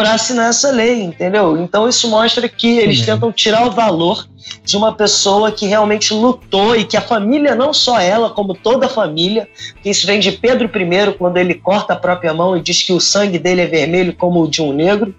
para 0.00 0.14
assinar 0.14 0.48
essa 0.48 0.70
lei, 0.70 1.02
entendeu? 1.02 1.60
Então 1.60 1.86
isso 1.86 2.08
mostra 2.08 2.48
que 2.48 2.78
eles 2.78 3.04
tentam 3.04 3.30
tirar 3.30 3.66
o 3.66 3.70
valor 3.70 4.26
de 4.64 4.74
uma 4.74 4.94
pessoa 4.94 5.52
que 5.52 5.66
realmente 5.66 6.14
lutou 6.14 6.74
e 6.74 6.84
que 6.84 6.96
a 6.96 7.02
família, 7.02 7.54
não 7.54 7.74
só 7.74 8.00
ela, 8.00 8.30
como 8.30 8.54
toda 8.54 8.86
a 8.86 8.88
família, 8.88 9.46
que 9.82 9.90
isso 9.90 10.06
vem 10.06 10.18
de 10.18 10.32
Pedro 10.32 10.70
I, 10.74 11.12
quando 11.18 11.36
ele 11.36 11.52
corta 11.52 11.92
a 11.92 11.96
própria 11.96 12.32
mão 12.32 12.56
e 12.56 12.62
diz 12.62 12.82
que 12.82 12.94
o 12.94 12.98
sangue 12.98 13.38
dele 13.38 13.60
é 13.60 13.66
vermelho 13.66 14.14
como 14.14 14.42
o 14.42 14.48
de 14.48 14.62
um 14.62 14.72
negro. 14.72 15.14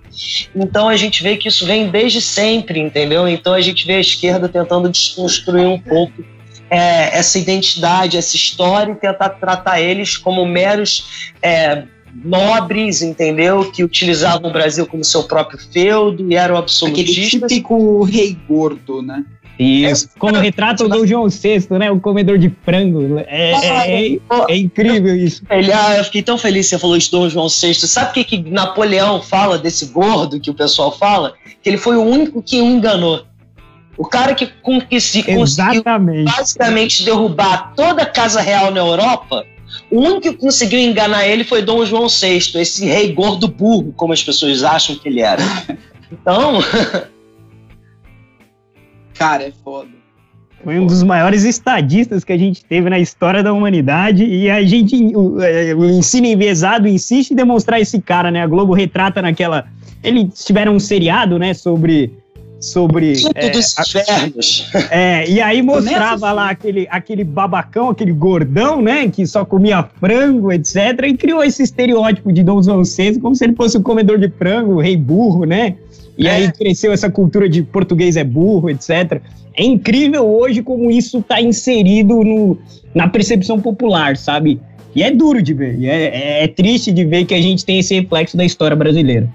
Então 0.56 0.90
a 0.90 0.98
gente 0.98 1.22
vê 1.22 1.38
que 1.38 1.48
isso 1.48 1.64
vem 1.64 1.88
desde 1.88 2.20
sempre, 2.20 2.80
entendeu? 2.80 3.28
Então 3.28 3.54
a 3.54 3.62
gente 3.62 3.86
vê 3.86 3.98
a 3.98 4.02
esquerda 4.02 4.50
tentando 4.50 4.90
desconstruir 4.90 5.68
um 5.68 5.80
pouco 5.80 6.24
é, 6.72 7.16
essa 7.16 7.38
identidade, 7.38 8.18
essa 8.18 8.36
história 8.36 8.94
e 8.94 8.96
tentar 8.96 9.30
tratar 9.30 9.80
eles 9.80 10.18
como 10.18 10.44
meros. 10.44 11.30
É, 11.40 11.84
nobres, 12.14 13.02
entendeu? 13.02 13.72
Que 13.72 13.84
utilizavam 13.84 14.50
o 14.50 14.54
Brasil 14.54 14.86
como 14.86 15.04
seu 15.04 15.24
próprio 15.24 15.60
feudo 15.72 16.32
e 16.32 16.36
eram 16.36 16.58
absolutistas. 16.58 17.44
Aquele 17.44 17.50
típico 17.50 18.04
rei 18.04 18.38
gordo, 18.48 19.02
né? 19.02 19.24
Isso, 19.60 20.08
é, 20.08 20.20
como 20.20 20.38
retrata 20.38 20.84
o 20.84 20.90
Dom 20.90 21.06
João 21.06 21.30
VI, 21.30 21.68
né? 21.78 21.92
O 21.92 22.00
comedor 22.00 22.40
de 22.40 22.50
frango. 22.64 23.20
É, 23.28 23.52
é, 23.52 24.14
é, 24.14 24.20
é 24.50 24.58
incrível 24.58 25.16
isso. 25.16 25.44
Ele, 25.50 25.72
ah, 25.72 25.98
eu 25.98 26.04
fiquei 26.04 26.24
tão 26.24 26.38
feliz 26.38 26.66
que 26.66 26.72
você 26.72 26.80
falou 26.80 26.98
de 26.98 27.12
Dom 27.12 27.30
João 27.30 27.48
VI. 27.48 27.76
Sabe 27.76 28.10
o 28.10 28.14
que, 28.14 28.24
que 28.24 28.50
Napoleão 28.50 29.22
fala 29.22 29.60
desse 29.60 29.88
gordo 29.88 30.40
que 30.40 30.50
o 30.50 30.54
pessoal 30.54 30.98
fala? 30.98 31.34
Que 31.62 31.70
ele 31.70 31.78
foi 31.78 31.96
o 31.96 32.02
único 32.02 32.42
que 32.42 32.60
o 32.60 32.66
enganou. 32.66 33.24
O 33.98 34.06
cara 34.06 34.34
que, 34.34 34.48
com, 34.64 34.82
que 34.82 35.00
se 35.00 35.22
conseguiu 35.22 35.84
basicamente 35.84 37.04
derrubar 37.04 37.74
toda 37.76 38.02
a 38.02 38.06
casa 38.06 38.42
real 38.42 38.72
na 38.72 38.80
Europa 38.80 39.46
o 39.90 40.00
único 40.00 40.22
que 40.22 40.34
conseguiu 40.34 40.80
enganar 40.80 41.28
ele 41.28 41.44
foi 41.44 41.62
Dom 41.62 41.86
João 41.86 42.08
VI, 42.08 42.38
esse 42.56 42.86
rei 42.86 43.12
gordo 43.14 43.48
burro, 43.48 43.94
como 43.94 44.14
as 44.14 44.24
pessoas 44.24 44.64
acham 44.64 44.96
que 44.96 45.08
ele 45.08 45.22
era. 45.22 45.44
Então. 46.12 46.60
Cara, 49.14 49.44
é 49.44 49.52
foda. 49.64 49.90
Foi 50.64 50.80
um 50.80 50.86
dos 50.86 51.02
maiores 51.02 51.44
estadistas 51.44 52.24
que 52.24 52.32
a 52.32 52.38
gente 52.38 52.64
teve 52.64 52.90
na 52.90 53.00
história 53.00 53.42
da 53.42 53.52
humanidade 53.52 54.24
e 54.24 54.50
a 54.50 54.62
gente, 54.64 54.96
o, 55.16 55.38
o 55.38 55.86
ensino 55.86 56.28
enviesado 56.28 56.88
insiste 56.88 57.32
em 57.32 57.36
demonstrar 57.36 57.82
esse 57.82 58.00
cara, 58.00 58.30
né? 58.30 58.44
A 58.44 58.48
Globo 58.48 58.74
retrata 58.74 59.22
naquela. 59.22 59.68
Eles 60.04 60.44
tiveram 60.46 60.76
um 60.76 60.80
seriado, 60.80 61.40
né, 61.40 61.54
sobre 61.54 62.12
sobre. 62.62 63.14
É, 63.36 63.50
dos 63.50 63.76
infernos. 63.78 64.70
É, 64.92 65.30
e 65.30 65.40
aí 65.40 65.62
mostrava 65.62 66.32
lá 66.32 66.50
aquele, 66.50 66.88
aquele 66.90 67.24
babacão, 67.24 67.90
aquele 67.90 68.12
gordão, 68.12 68.82
né? 68.82 69.10
Que 69.10 69.26
só 69.26 69.44
comia 69.46 69.84
frango, 70.00 70.52
etc. 70.52 70.76
E 71.08 71.14
criou 71.16 71.44
esse 71.44 71.64
estereótipo 71.64 72.32
de 72.32 72.44
Dom 72.44 72.62
João 72.62 72.84
VI 72.84 73.20
como 73.20 73.36
se 73.36 73.44
ele 73.44 73.56
fosse 73.56 73.78
um 73.78 73.82
comedor 73.82 74.18
de 74.18 74.30
frango, 74.30 74.80
rei 74.80 74.98
burro, 74.98 75.46
né? 75.46 75.76
E 76.18 76.28
é. 76.28 76.32
aí 76.32 76.52
cresceu 76.52 76.92
essa 76.92 77.10
cultura 77.10 77.50
de 77.50 77.64
português 77.64 78.18
é 78.18 78.24
burro, 78.24 78.70
etc. 78.70 79.22
É 79.56 79.64
incrível 79.64 80.26
hoje 80.26 80.62
como 80.62 80.92
isso 80.92 81.20
está 81.20 81.42
inserido 81.42 82.24
no, 82.24 82.58
na 82.94 83.08
percepção 83.08 83.60
popular, 83.60 84.18
sabe? 84.18 84.60
E 84.94 85.04
é 85.04 85.12
duro 85.12 85.42
de 85.42 85.54
ver, 85.54 85.84
é, 85.84 85.88
é, 85.88 86.44
é 86.44 86.48
triste 86.48 86.92
de 86.92 87.06
ver 87.06 87.26
que 87.26 87.34
a 87.34 87.42
gente 87.42 87.66
tem 87.66 87.80
esse 87.80 87.96
reflexo 87.96 88.36
da 88.36 88.44
história 88.44 88.76
brasileira. 88.76 89.30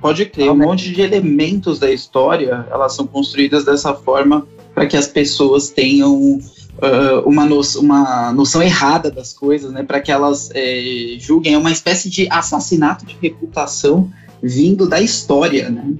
Pode 0.00 0.26
crer, 0.26 0.50
um 0.50 0.56
monte 0.56 0.92
de 0.92 1.02
elementos 1.02 1.78
da 1.78 1.90
história, 1.90 2.66
elas 2.70 2.94
são 2.94 3.06
construídas 3.06 3.64
dessa 3.64 3.94
forma 3.94 4.46
para 4.74 4.86
que 4.86 4.96
as 4.96 5.06
pessoas 5.06 5.68
tenham 5.68 6.40
uh, 6.80 7.20
uma, 7.26 7.44
no, 7.44 7.60
uma 7.76 8.32
noção 8.32 8.62
errada 8.62 9.10
das 9.10 9.32
coisas, 9.32 9.70
né? 9.72 9.82
Para 9.82 10.00
que 10.00 10.10
elas 10.10 10.50
é, 10.54 11.16
julguem. 11.18 11.54
É 11.54 11.58
uma 11.58 11.70
espécie 11.70 12.08
de 12.08 12.26
assassinato 12.30 13.04
de 13.04 13.16
reputação 13.20 14.10
vindo 14.42 14.88
da 14.88 15.00
história, 15.00 15.68
né? 15.68 15.94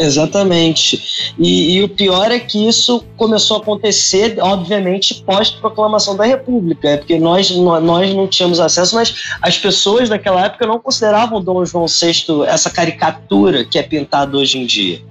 Exatamente. 0.00 1.34
E, 1.36 1.76
e, 1.76 1.82
o 1.82 1.88
pior 1.88 2.30
é 2.30 2.38
que 2.38 2.68
isso 2.68 3.04
começou 3.16 3.56
a 3.56 3.60
acontecer, 3.60 4.36
obviamente, 4.40 5.24
pós-proclamação 5.26 6.16
da 6.16 6.24
República, 6.24 6.90
é 6.90 6.96
porque 6.96 7.18
nós, 7.18 7.50
nós 7.50 8.14
não 8.14 8.28
tínhamos 8.28 8.60
acesso, 8.60 8.94
mas 8.94 9.12
as 9.42 9.58
pessoas 9.58 10.08
daquela 10.08 10.44
época 10.44 10.68
não 10.68 10.78
consideravam 10.78 11.42
Dom 11.42 11.64
João 11.64 11.86
VI 11.86 12.46
essa 12.46 12.70
caricatura 12.70 13.64
que 13.64 13.76
é 13.76 13.82
pintada 13.82 14.36
hoje 14.36 14.58
em 14.58 14.66
dia 14.66 15.02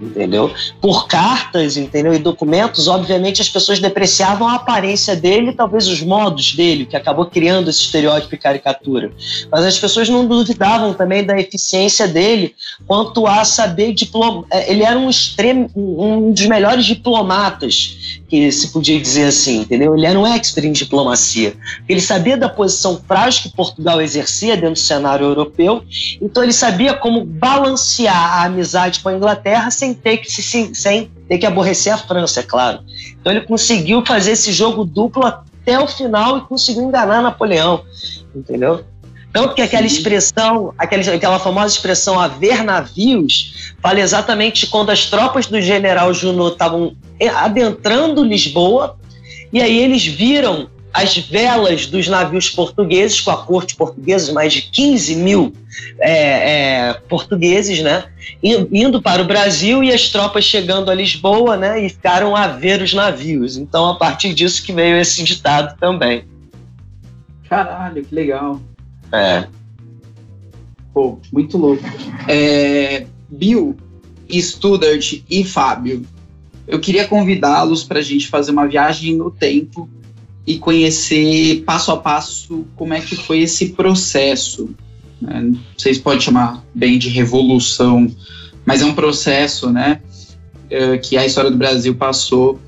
entendeu? 0.00 0.52
Por 0.80 1.06
cartas, 1.06 1.76
entendeu? 1.76 2.14
E 2.14 2.18
documentos, 2.18 2.88
obviamente 2.88 3.42
as 3.42 3.48
pessoas 3.48 3.78
depreciavam 3.80 4.48
a 4.48 4.54
aparência 4.54 5.16
dele, 5.16 5.52
talvez 5.52 5.86
os 5.88 6.00
modos 6.02 6.54
dele, 6.54 6.86
que 6.86 6.96
acabou 6.96 7.26
criando 7.26 7.68
esse 7.68 7.80
estereótipo 7.80 8.34
e 8.34 8.38
caricatura. 8.38 9.10
Mas 9.50 9.64
as 9.64 9.78
pessoas 9.78 10.08
não 10.08 10.26
duvidavam 10.26 10.94
também 10.94 11.24
da 11.24 11.38
eficiência 11.38 12.06
dele 12.06 12.54
quanto 12.86 13.26
a 13.26 13.44
saber 13.44 13.92
diploma. 13.92 14.44
É, 14.50 14.70
ele 14.70 14.82
era 14.82 14.98
um 14.98 15.10
extremo, 15.10 15.70
um 15.74 16.32
dos 16.32 16.46
melhores 16.46 16.84
diplomatas 16.84 18.18
que 18.28 18.50
se 18.52 18.68
podia 18.68 19.00
dizer 19.00 19.24
assim, 19.24 19.62
entendeu? 19.62 19.96
Ele 19.96 20.06
era 20.06 20.18
um 20.18 20.26
expert 20.26 20.66
em 20.66 20.72
diplomacia. 20.72 21.54
Ele 21.88 22.00
sabia 22.00 22.36
da 22.36 22.48
posição 22.48 23.00
frágil 23.06 23.42
que 23.44 23.56
Portugal 23.56 24.00
exercia 24.00 24.54
dentro 24.54 24.72
do 24.72 24.78
cenário 24.78 25.26
europeu, 25.26 25.82
então 26.20 26.42
ele 26.42 26.52
sabia 26.52 26.94
como 26.94 27.24
balancear 27.24 28.42
a 28.42 28.44
amizade 28.44 29.00
com 29.00 29.08
a 29.08 29.14
Inglaterra 29.14 29.70
sem 29.70 29.87
ter 29.94 30.18
que 30.18 30.30
se 30.30 30.74
sem 30.74 31.10
ter 31.28 31.38
que 31.38 31.46
aborrecer 31.46 31.92
a 31.92 31.98
França, 31.98 32.40
é 32.40 32.42
claro. 32.42 32.80
Então 33.20 33.32
ele 33.32 33.42
conseguiu 33.42 34.04
fazer 34.04 34.32
esse 34.32 34.52
jogo 34.52 34.84
duplo 34.84 35.24
até 35.24 35.78
o 35.78 35.86
final 35.86 36.38
e 36.38 36.40
conseguiu 36.42 36.84
enganar 36.84 37.22
Napoleão, 37.22 37.84
entendeu? 38.34 38.84
Tanto 39.32 39.54
que 39.54 39.62
aquela 39.62 39.86
expressão, 39.86 40.72
aquela, 40.78 41.02
aquela 41.14 41.38
famosa 41.38 41.74
expressão 41.74 42.18
haver 42.18 42.64
navios, 42.64 43.72
fala 43.82 44.00
exatamente 44.00 44.66
quando 44.66 44.90
as 44.90 45.06
tropas 45.06 45.46
do 45.46 45.60
general 45.60 46.14
Junot 46.14 46.52
estavam 46.52 46.96
adentrando 47.36 48.24
Lisboa, 48.24 48.96
e 49.52 49.60
aí 49.60 49.78
eles 49.78 50.04
viram 50.04 50.68
as 51.02 51.16
velas 51.16 51.86
dos 51.86 52.08
navios 52.08 52.50
portugueses, 52.50 53.20
com 53.20 53.30
a 53.30 53.36
corte 53.36 53.76
portuguesa, 53.76 54.32
mais 54.32 54.52
de 54.52 54.62
15 54.62 55.14
mil 55.16 55.52
é, 56.00 56.88
é, 56.88 56.94
portugueses, 57.08 57.80
né? 57.80 58.06
Indo 58.42 59.00
para 59.00 59.22
o 59.22 59.24
Brasil 59.24 59.82
e 59.82 59.92
as 59.92 60.08
tropas 60.08 60.44
chegando 60.44 60.90
a 60.90 60.94
Lisboa, 60.94 61.56
né? 61.56 61.84
E 61.84 61.88
ficaram 61.88 62.34
a 62.34 62.48
ver 62.48 62.82
os 62.82 62.92
navios. 62.92 63.56
Então, 63.56 63.88
a 63.88 63.94
partir 63.94 64.34
disso 64.34 64.62
que 64.64 64.72
veio 64.72 64.96
esse 64.96 65.22
ditado 65.22 65.78
também. 65.78 66.24
Caralho, 67.48 68.04
que 68.04 68.14
legal. 68.14 68.60
É. 69.12 69.46
Pô, 70.92 71.18
muito 71.32 71.56
louco. 71.56 71.84
É, 72.26 73.06
Bill, 73.28 73.76
Studart 74.28 75.22
e 75.30 75.44
Fábio, 75.44 76.04
eu 76.66 76.80
queria 76.80 77.06
convidá-los 77.06 77.84
para 77.84 78.00
a 78.00 78.02
gente 78.02 78.26
fazer 78.28 78.50
uma 78.50 78.66
viagem 78.66 79.16
no 79.16 79.30
tempo 79.30 79.88
e 80.48 80.58
conhecer 80.58 81.62
passo 81.66 81.92
a 81.92 81.96
passo 81.98 82.64
como 82.74 82.94
é 82.94 83.02
que 83.02 83.14
foi 83.14 83.40
esse 83.40 83.68
processo. 83.68 84.70
Né? 85.20 85.52
Vocês 85.76 85.98
podem 85.98 86.22
chamar 86.22 86.64
bem 86.74 86.98
de 86.98 87.10
revolução, 87.10 88.10
mas 88.64 88.80
é 88.80 88.86
um 88.86 88.94
processo, 88.94 89.70
né, 89.70 90.00
é, 90.70 90.96
que 90.96 91.18
a 91.18 91.26
história 91.26 91.50
do 91.50 91.56
Brasil 91.58 91.94
passou 91.94 92.58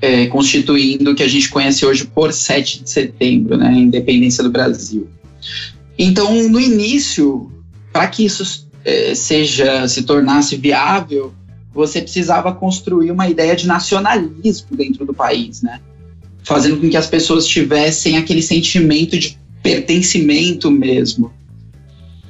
é, 0.00 0.26
constituindo 0.26 1.10
o 1.10 1.14
que 1.16 1.24
a 1.24 1.28
gente 1.28 1.50
conhece 1.50 1.84
hoje 1.84 2.04
por 2.04 2.32
7 2.32 2.84
de 2.84 2.90
setembro, 2.90 3.56
né, 3.56 3.66
a 3.66 3.72
independência 3.72 4.44
do 4.44 4.50
Brasil. 4.50 5.08
Então, 5.98 6.48
no 6.48 6.60
início, 6.60 7.50
para 7.92 8.06
que 8.06 8.24
isso 8.24 8.68
é, 8.84 9.12
seja 9.16 9.88
se 9.88 10.04
tornasse 10.04 10.56
viável, 10.56 11.34
você 11.74 12.00
precisava 12.00 12.52
construir 12.52 13.10
uma 13.10 13.28
ideia 13.28 13.56
de 13.56 13.66
nacionalismo 13.66 14.76
dentro 14.76 15.04
do 15.04 15.12
país, 15.12 15.62
né? 15.62 15.80
Fazendo 16.48 16.78
com 16.78 16.88
que 16.88 16.96
as 16.96 17.06
pessoas 17.06 17.46
tivessem 17.46 18.16
aquele 18.16 18.40
sentimento 18.40 19.18
de 19.18 19.38
pertencimento 19.62 20.70
mesmo. 20.70 21.30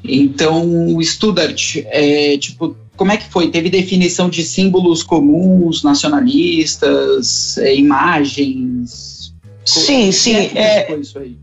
Então, 0.02 0.96
o 0.96 1.00
Studart, 1.00 1.76
é, 1.86 2.36
tipo, 2.36 2.76
como 2.96 3.12
é 3.12 3.16
que 3.16 3.30
foi? 3.30 3.48
Teve 3.48 3.70
definição 3.70 4.28
de 4.28 4.42
símbolos 4.42 5.04
comuns, 5.04 5.84
nacionalistas, 5.84 7.56
é, 7.58 7.76
imagens? 7.76 9.32
Sim, 9.64 10.10
sim. 10.10 10.50
É, 10.52 10.92
é, 10.92 10.96
isso 10.96 11.16
aí? 11.16 11.36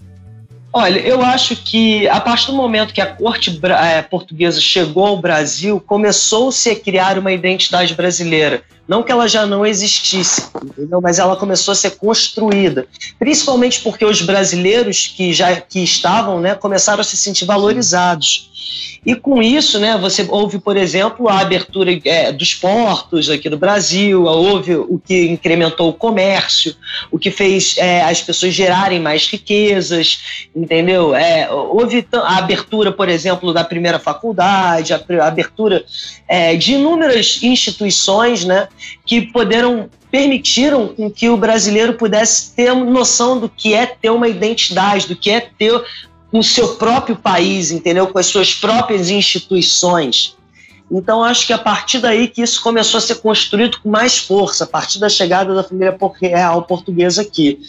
Olha, 0.74 1.00
eu 1.00 1.22
acho 1.22 1.56
que 1.56 2.06
a 2.10 2.20
partir 2.20 2.48
do 2.48 2.58
momento 2.58 2.94
que 2.94 3.00
a 3.00 3.06
corte 3.06 3.58
é, 3.64 4.02
portuguesa 4.02 4.60
chegou 4.60 5.06
ao 5.06 5.22
Brasil, 5.22 5.80
começou-se 5.80 6.70
a 6.70 6.76
criar 6.76 7.18
uma 7.18 7.32
identidade 7.32 7.94
brasileira, 7.94 8.62
Não 8.88 9.02
que 9.02 9.12
ela 9.12 9.28
já 9.28 9.46
não 9.46 9.66
existisse, 9.66 10.50
entendeu? 10.64 11.02
mas 11.02 11.18
ela 11.18 11.36
começou 11.36 11.72
a 11.72 11.76
ser 11.76 11.92
construída. 11.92 12.88
Principalmente 13.18 13.82
porque 13.82 14.06
os 14.06 14.22
brasileiros 14.22 15.08
que 15.08 15.34
já 15.34 15.60
que 15.60 15.84
estavam 15.84 16.40
né, 16.40 16.56
começaram 16.56 17.02
a 17.02 17.04
se 17.04 17.18
sentir 17.18 17.46
valorizados. 17.46 18.52
E 19.06 19.14
com 19.14 19.42
isso, 19.42 19.80
né, 19.80 19.96
você 19.98 20.26
houve, 20.28 20.58
por 20.58 20.76
exemplo, 20.76 21.30
a 21.30 21.40
abertura 21.40 21.92
é, 22.06 22.32
dos 22.32 22.56
portos 22.56 23.30
aqui 23.30 23.48
do 23.48 23.58
Brasil, 23.58 24.24
houve 24.24 24.76
o 24.76 25.00
que 25.00 25.28
incrementou 25.28 25.90
o 25.90 25.94
comércio, 25.94 26.76
o 27.12 27.20
que 27.20 27.30
fez 27.30 27.76
é, 27.78 28.02
as 28.02 28.22
pessoas 28.22 28.54
gerarem 28.56 29.00
mais 29.00 29.28
riquezas, 29.28 30.48
entendeu? 30.56 31.14
É, 31.14 31.48
houve 31.52 32.06
a 32.14 32.38
abertura, 32.38 32.92
por 32.92 33.08
exemplo, 33.08 33.54
da 33.54 33.64
primeira 33.64 34.00
faculdade, 34.00 34.92
a, 34.92 35.00
abertura 35.22 35.86
é, 36.28 36.56
de 36.56 36.74
inúmeras 36.74 37.44
instituições, 37.44 38.44
né, 38.44 38.68
que 39.06 39.22
poderam 39.22 39.90
permitiram 40.12 40.96
que 41.14 41.28
o 41.28 41.36
brasileiro 41.36 41.96
pudesse 41.96 42.54
ter 42.56 42.74
noção 42.74 43.38
do 43.38 43.50
que 43.50 43.74
é 43.74 43.86
ter 43.86 44.10
uma 44.10 44.30
identidade, 44.30 45.10
do 45.10 45.16
que 45.16 45.30
é 45.30 45.42
ter 45.42 45.84
com 46.32 46.40
o 46.40 46.44
seu 46.44 46.76
próprio 46.76 47.18
país, 47.18 47.70
entendeu? 47.70 48.08
Com 48.08 48.18
as 48.18 48.28
suas 48.28 48.54
próprias 48.54 49.10
instituições. 49.10 50.38
Então, 50.90 51.24
acho 51.24 51.48
que 51.48 51.54
a 51.54 51.58
partir 51.58 52.00
daí 52.00 52.28
que 52.28 52.42
isso 52.42 52.62
começou 52.62 52.98
a 53.00 53.02
ser 53.02 53.16
construído 53.16 53.80
com 53.82 53.90
mais 53.90 54.18
força, 54.18 54.64
a 54.64 54.68
partir 54.68 55.00
da 55.00 55.10
chegada 55.10 55.54
da 55.54 55.64
família 55.64 55.98
real 56.22 56.64
portuguesa 56.64 57.22
aqui. 57.22 57.60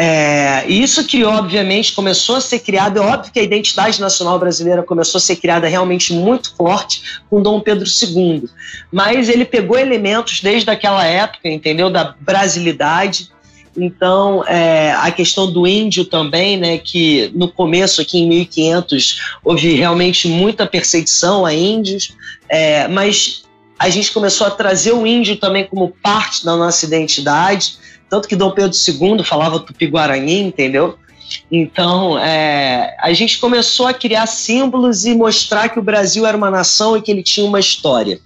É, 0.00 0.64
e 0.68 0.80
isso 0.80 1.04
que, 1.04 1.24
obviamente, 1.24 1.92
começou 1.92 2.36
a 2.36 2.40
ser 2.40 2.60
criado. 2.60 2.98
É 2.98 3.00
óbvio 3.00 3.32
que 3.32 3.40
a 3.40 3.42
identidade 3.42 4.00
nacional 4.00 4.38
brasileira 4.38 4.82
começou 4.82 5.18
a 5.18 5.20
ser 5.20 5.36
criada 5.36 5.66
realmente 5.66 6.12
muito 6.12 6.54
forte 6.54 7.20
com 7.28 7.42
Dom 7.42 7.60
Pedro 7.60 7.84
II. 7.84 8.48
Mas 8.92 9.28
ele 9.28 9.44
pegou 9.44 9.76
elementos 9.76 10.40
desde 10.40 10.70
aquela 10.70 11.04
época, 11.04 11.48
entendeu? 11.48 11.90
Da 11.90 12.14
brasilidade 12.20 13.30
então, 13.80 14.44
é, 14.46 14.92
a 14.92 15.10
questão 15.12 15.50
do 15.50 15.66
índio 15.66 16.04
também, 16.04 16.56
né, 16.56 16.78
que 16.78 17.30
no 17.34 17.48
começo, 17.48 18.00
aqui 18.00 18.18
em 18.18 18.28
1500, 18.28 19.20
houve 19.44 19.74
realmente 19.74 20.26
muita 20.26 20.66
perseguição 20.66 21.46
a 21.46 21.54
índios, 21.54 22.12
é, 22.48 22.88
mas 22.88 23.44
a 23.78 23.88
gente 23.88 24.10
começou 24.10 24.46
a 24.48 24.50
trazer 24.50 24.92
o 24.92 25.06
índio 25.06 25.36
também 25.36 25.64
como 25.64 25.94
parte 26.02 26.44
da 26.44 26.56
nossa 26.56 26.84
identidade, 26.84 27.78
tanto 28.08 28.28
que 28.28 28.36
Dom 28.36 28.50
Pedro 28.52 28.76
II 28.76 29.24
falava 29.24 29.60
tupi-guarani, 29.60 30.40
entendeu? 30.40 30.98
Então, 31.50 32.18
é, 32.18 32.96
a 33.00 33.12
gente 33.12 33.38
começou 33.38 33.86
a 33.86 33.92
criar 33.92 34.26
símbolos 34.26 35.04
e 35.04 35.14
mostrar 35.14 35.68
que 35.68 35.78
o 35.78 35.82
Brasil 35.82 36.24
era 36.26 36.36
uma 36.36 36.50
nação 36.50 36.96
e 36.96 37.02
que 37.02 37.10
ele 37.10 37.22
tinha 37.22 37.46
uma 37.46 37.60
história 37.60 38.20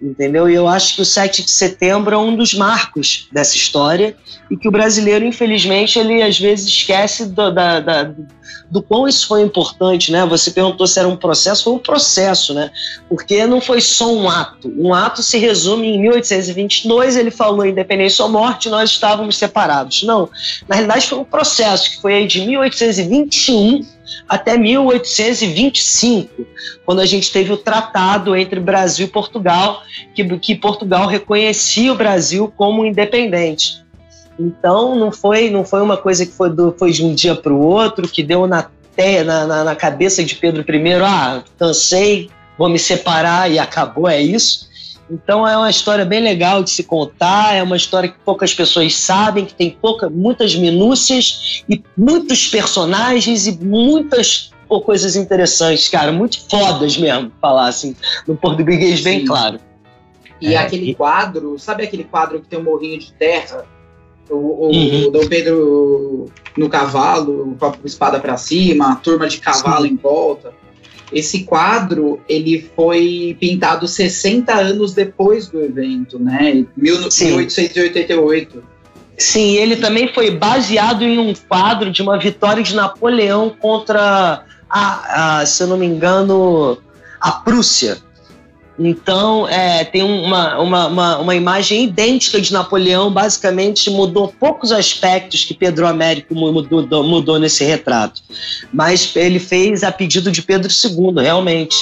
entendeu? 0.00 0.48
E 0.48 0.54
eu 0.54 0.68
acho 0.68 0.94
que 0.94 1.02
o 1.02 1.04
7 1.04 1.44
de 1.44 1.50
setembro 1.50 2.14
é 2.14 2.18
um 2.18 2.34
dos 2.34 2.54
marcos 2.54 3.28
dessa 3.32 3.56
história 3.56 4.16
e 4.50 4.56
que 4.56 4.68
o 4.68 4.70
brasileiro, 4.70 5.24
infelizmente, 5.24 5.98
ele 5.98 6.22
às 6.22 6.38
vezes 6.38 6.66
esquece 6.66 7.26
do, 7.26 7.50
da, 7.52 7.80
da, 7.80 8.14
do 8.70 8.82
quão 8.82 9.08
isso 9.08 9.26
foi 9.26 9.42
importante, 9.42 10.12
né? 10.12 10.24
Você 10.26 10.50
perguntou 10.50 10.86
se 10.86 10.98
era 10.98 11.08
um 11.08 11.16
processo, 11.16 11.64
foi 11.64 11.72
um 11.72 11.78
processo, 11.78 12.54
né? 12.54 12.70
Porque 13.08 13.46
não 13.46 13.60
foi 13.60 13.80
só 13.80 14.12
um 14.12 14.28
ato. 14.28 14.72
Um 14.76 14.94
ato 14.94 15.22
se 15.22 15.38
resume 15.38 15.88
em 15.88 16.00
1822, 16.00 17.16
ele 17.16 17.30
falou 17.30 17.66
independência 17.66 18.24
ou 18.24 18.30
morte, 18.30 18.68
nós 18.68 18.90
estávamos 18.90 19.36
separados. 19.36 20.02
Não, 20.02 20.28
na 20.68 20.76
realidade 20.76 21.06
foi 21.06 21.18
um 21.18 21.24
processo 21.24 21.90
que 21.90 22.00
foi 22.00 22.14
aí 22.14 22.26
de 22.26 22.40
1821 22.40 23.97
até 24.28 24.56
1825, 24.56 26.46
quando 26.84 27.00
a 27.00 27.06
gente 27.06 27.32
teve 27.32 27.52
o 27.52 27.56
tratado 27.56 28.36
entre 28.36 28.60
Brasil 28.60 29.06
e 29.06 29.10
Portugal, 29.10 29.82
que, 30.14 30.24
que 30.38 30.54
Portugal 30.54 31.06
reconhecia 31.06 31.92
o 31.92 31.96
Brasil 31.96 32.52
como 32.56 32.84
independente. 32.84 33.84
Então 34.38 34.94
não 34.94 35.10
foi 35.10 35.50
não 35.50 35.64
foi 35.64 35.80
uma 35.82 35.96
coisa 35.96 36.24
que 36.24 36.32
foi, 36.32 36.50
do, 36.50 36.72
foi 36.78 36.92
de 36.92 37.04
um 37.04 37.14
dia 37.14 37.34
para 37.34 37.52
o 37.52 37.60
outro, 37.60 38.06
que 38.06 38.22
deu 38.22 38.46
na, 38.46 38.70
na, 39.24 39.64
na 39.64 39.76
cabeça 39.76 40.24
de 40.24 40.34
Pedro 40.34 40.62
I, 40.62 40.92
ah, 41.02 41.42
cansei, 41.58 42.30
vou 42.56 42.68
me 42.68 42.78
separar 42.78 43.50
e 43.50 43.58
acabou, 43.58 44.08
é 44.08 44.20
isso. 44.20 44.67
Então 45.10 45.46
é 45.46 45.56
uma 45.56 45.70
história 45.70 46.04
bem 46.04 46.20
legal 46.20 46.62
de 46.62 46.70
se 46.70 46.84
contar, 46.84 47.54
é 47.54 47.62
uma 47.62 47.76
história 47.76 48.10
que 48.10 48.18
poucas 48.24 48.52
pessoas 48.52 48.94
sabem, 48.94 49.46
que 49.46 49.54
tem 49.54 49.70
pouca, 49.70 50.10
muitas 50.10 50.54
minúcias 50.54 51.64
e 51.68 51.82
muitos 51.96 52.48
personagens 52.48 53.46
e 53.46 53.58
muitas 53.64 54.50
pô, 54.68 54.80
coisas 54.82 55.16
interessantes, 55.16 55.88
cara, 55.88 56.12
muito 56.12 56.46
fodas 56.48 56.96
mesmo, 56.98 57.32
falar 57.40 57.68
assim, 57.68 57.96
no 58.26 58.36
português 58.36 59.00
bem 59.00 59.20
Sim. 59.20 59.26
claro. 59.26 59.60
E 60.40 60.54
é, 60.54 60.58
aquele 60.58 60.90
e... 60.90 60.94
quadro, 60.94 61.58
sabe 61.58 61.84
aquele 61.84 62.04
quadro 62.04 62.40
que 62.40 62.46
tem 62.46 62.58
um 62.58 62.64
morrinho 62.64 62.98
de 62.98 63.12
terra? 63.12 63.64
O, 64.28 64.34
o, 64.34 64.66
uhum. 64.70 65.06
o 65.06 65.10
Dom 65.10 65.26
Pedro 65.26 66.26
no 66.56 66.68
cavalo, 66.68 67.56
com 67.58 67.66
a 67.66 67.74
espada 67.84 68.20
para 68.20 68.36
cima, 68.36 68.92
a 68.92 68.96
turma 68.96 69.26
de 69.26 69.38
cavalo 69.40 69.86
Sim. 69.86 69.94
em 69.94 69.96
volta. 69.96 70.52
Esse 71.12 71.44
quadro 71.44 72.20
ele 72.28 72.70
foi 72.76 73.36
pintado 73.40 73.88
60 73.88 74.52
anos 74.52 74.92
depois 74.92 75.48
do 75.48 75.62
evento, 75.62 76.18
né? 76.18 76.64
1888. 76.76 78.62
Sim, 79.16 79.56
ele 79.56 79.76
também 79.76 80.12
foi 80.14 80.30
baseado 80.30 81.02
em 81.02 81.18
um 81.18 81.34
quadro 81.34 81.90
de 81.90 82.02
uma 82.02 82.18
vitória 82.18 82.62
de 82.62 82.74
Napoleão 82.74 83.50
contra 83.50 84.44
a, 84.70 85.40
a 85.40 85.46
se 85.46 85.62
eu 85.62 85.66
não 85.66 85.76
me 85.76 85.86
engano, 85.86 86.78
a 87.20 87.32
Prússia. 87.32 87.98
Então, 88.78 89.48
é, 89.48 89.84
tem 89.84 90.04
uma, 90.04 90.58
uma, 90.60 90.86
uma, 90.86 91.18
uma, 91.18 91.34
imagem 91.34 91.84
idêntica 91.84 92.40
de 92.40 92.52
Napoleão, 92.52 93.10
basicamente 93.10 93.90
mudou 93.90 94.32
poucos 94.38 94.70
aspectos 94.70 95.44
que 95.44 95.52
Pedro 95.52 95.84
Américo 95.84 96.32
mudou, 96.32 97.02
mudou 97.02 97.38
nesse 97.40 97.64
retrato. 97.64 98.22
Mas 98.72 99.16
ele 99.16 99.40
fez 99.40 99.82
a 99.82 99.90
pedido 99.90 100.30
de 100.30 100.42
Pedro 100.42 100.70
II, 100.70 101.20
realmente. 101.20 101.76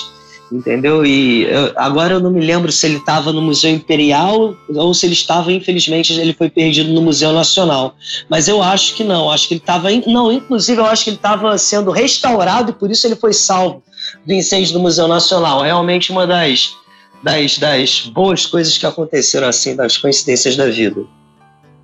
Entendeu? 0.51 1.05
E 1.05 1.43
eu, 1.43 1.73
agora 1.77 2.15
eu 2.15 2.21
não 2.21 2.31
me 2.31 2.41
lembro 2.41 2.71
se 2.71 2.87
ele 2.87 2.99
estava 2.99 3.33
no 3.33 3.43
Museu 3.43 3.71
Imperial 3.71 4.57
ou 4.69 4.95
se 4.95 5.05
ele 5.05 5.13
estava, 5.13 5.53
infelizmente, 5.53 6.13
ele 6.13 6.33
foi 6.33 6.49
perdido 6.49 6.93
no 6.93 7.03
Museu 7.03 7.33
Nacional. 7.33 7.95
Mas 8.29 8.47
eu 8.49 8.63
acho 8.63 8.95
que 8.95 9.05
não, 9.05 9.31
acho 9.31 9.49
que 9.49 9.55
ele 9.55 9.61
estava. 9.61 9.89
Não, 10.07 10.33
inclusive 10.33 10.81
eu 10.81 10.87
acho 10.87 11.05
que 11.05 11.11
ele 11.11 11.17
estava 11.17 11.59
sendo 11.59 11.91
restaurado 11.91 12.71
e 12.71 12.75
por 12.75 12.91
isso 12.91 13.07
ele 13.07 13.17
foi 13.17 13.33
salvo 13.33 13.83
do 14.25 14.33
incêndio 14.33 14.73
do 14.73 14.81
Museu 14.81 15.09
Nacional. 15.09 15.63
Realmente 15.63 16.13
uma 16.13 16.27
das 16.27 16.77
das, 17.23 17.59
das 17.59 18.11
boas 18.15 18.47
coisas 18.47 18.77
que 18.77 18.87
aconteceram 18.87 19.49
assim, 19.49 19.75
das 19.75 19.97
coincidências 19.97 20.57
da 20.57 20.67
vida. 20.67 21.03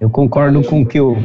Eu 0.00 0.10
concordo 0.10 0.62
com 0.62 0.82
o 0.82 0.86
que 0.86 1.00
o, 1.00 1.16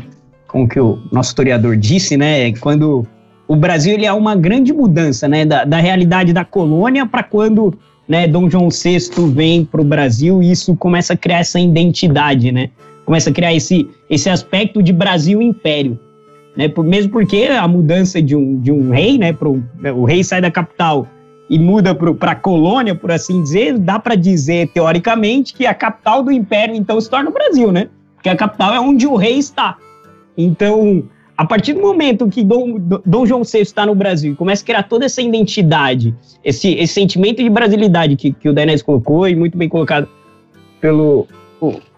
com 0.48 0.64
o, 0.64 0.68
que 0.68 0.80
o 0.80 1.00
nosso 1.12 1.30
historiador 1.30 1.76
disse, 1.76 2.16
né? 2.16 2.52
Quando 2.54 3.08
o 3.48 3.56
Brasil 3.56 3.94
ele 3.94 4.06
é 4.06 4.14
uma 4.14 4.36
grande 4.36 4.74
mudança, 4.74 5.28
né? 5.28 5.46
Da, 5.46 5.66
da 5.66 5.78
realidade 5.78 6.34
da 6.34 6.46
colônia 6.46 7.06
para 7.06 7.24
quando 7.24 7.74
né, 8.08 8.28
Dom 8.28 8.50
João 8.50 8.70
VI 8.70 9.00
vem 9.34 9.66
para 9.66 9.82
o 9.82 9.84
Brasil 9.84 10.42
e 10.42 10.52
isso 10.52 10.76
começa 10.76 11.14
a 11.14 11.18
criar 11.18 11.40
essa 11.40 11.60
identidade, 11.60 12.52
né? 12.52 12.70
Começa 13.06 13.30
a 13.30 13.34
criar 13.34 13.54
esse, 13.54 13.88
esse 14.10 14.30
aspecto 14.30 14.82
de 14.82 14.94
Brasil 14.94 15.42
Império. 15.42 16.00
Né, 16.56 16.72
mesmo 16.86 17.12
porque 17.12 17.44
a 17.44 17.68
mudança 17.68 18.20
de 18.20 18.36
um, 18.36 18.60
de 18.60 18.72
um 18.72 18.90
rei, 18.90 19.20
né, 19.20 19.32
pro, 19.32 19.64
o 19.96 20.06
rei 20.06 20.24
sai 20.24 20.42
da 20.42 20.50
capital 20.50 21.08
e 21.50 21.58
muda 21.58 21.96
para 21.96 22.32
a 22.32 22.36
colônia, 22.36 22.94
por 22.94 23.12
assim 23.12 23.42
dizer, 23.42 23.78
dá 23.78 23.98
para 23.98 24.16
dizer, 24.16 24.70
teoricamente, 24.74 25.54
que 25.54 25.66
a 25.66 25.74
capital 25.74 26.22
do 26.24 26.32
império, 26.32 26.76
então, 26.76 27.00
se 27.00 27.10
torna 27.10 27.30
o 27.30 27.34
Brasil, 27.34 27.72
né? 27.72 27.88
Porque 28.16 28.30
a 28.30 28.36
capital 28.36 28.74
é 28.74 28.80
onde 28.80 29.08
o 29.08 29.16
rei 29.16 29.38
está. 29.38 29.78
Então, 30.38 31.04
a 31.38 31.46
partir 31.46 31.74
do 31.74 31.82
momento 31.82 32.28
que 32.28 32.44
Dom, 32.44 32.78
Dom 33.06 33.26
João 33.26 33.44
VI 33.44 33.60
está 33.60 33.86
no 33.86 33.96
Brasil 33.96 34.34
e 34.34 34.36
começa 34.36 34.64
a 34.64 34.66
criar 34.66 34.84
toda 34.84 35.06
essa 35.06 35.22
identidade, 35.22 36.14
esse, 36.44 36.74
esse 36.74 36.94
sentimento 36.94 37.42
de 37.42 37.50
brasilidade 37.50 38.16
que, 38.16 38.34
que 38.34 38.50
o 38.50 38.54
Dainese 38.54 38.84
colocou, 38.84 39.28
e 39.28 39.36
muito 39.36 39.58
bem 39.58 39.70
colocado 39.70 40.08
pelo, 40.82 41.28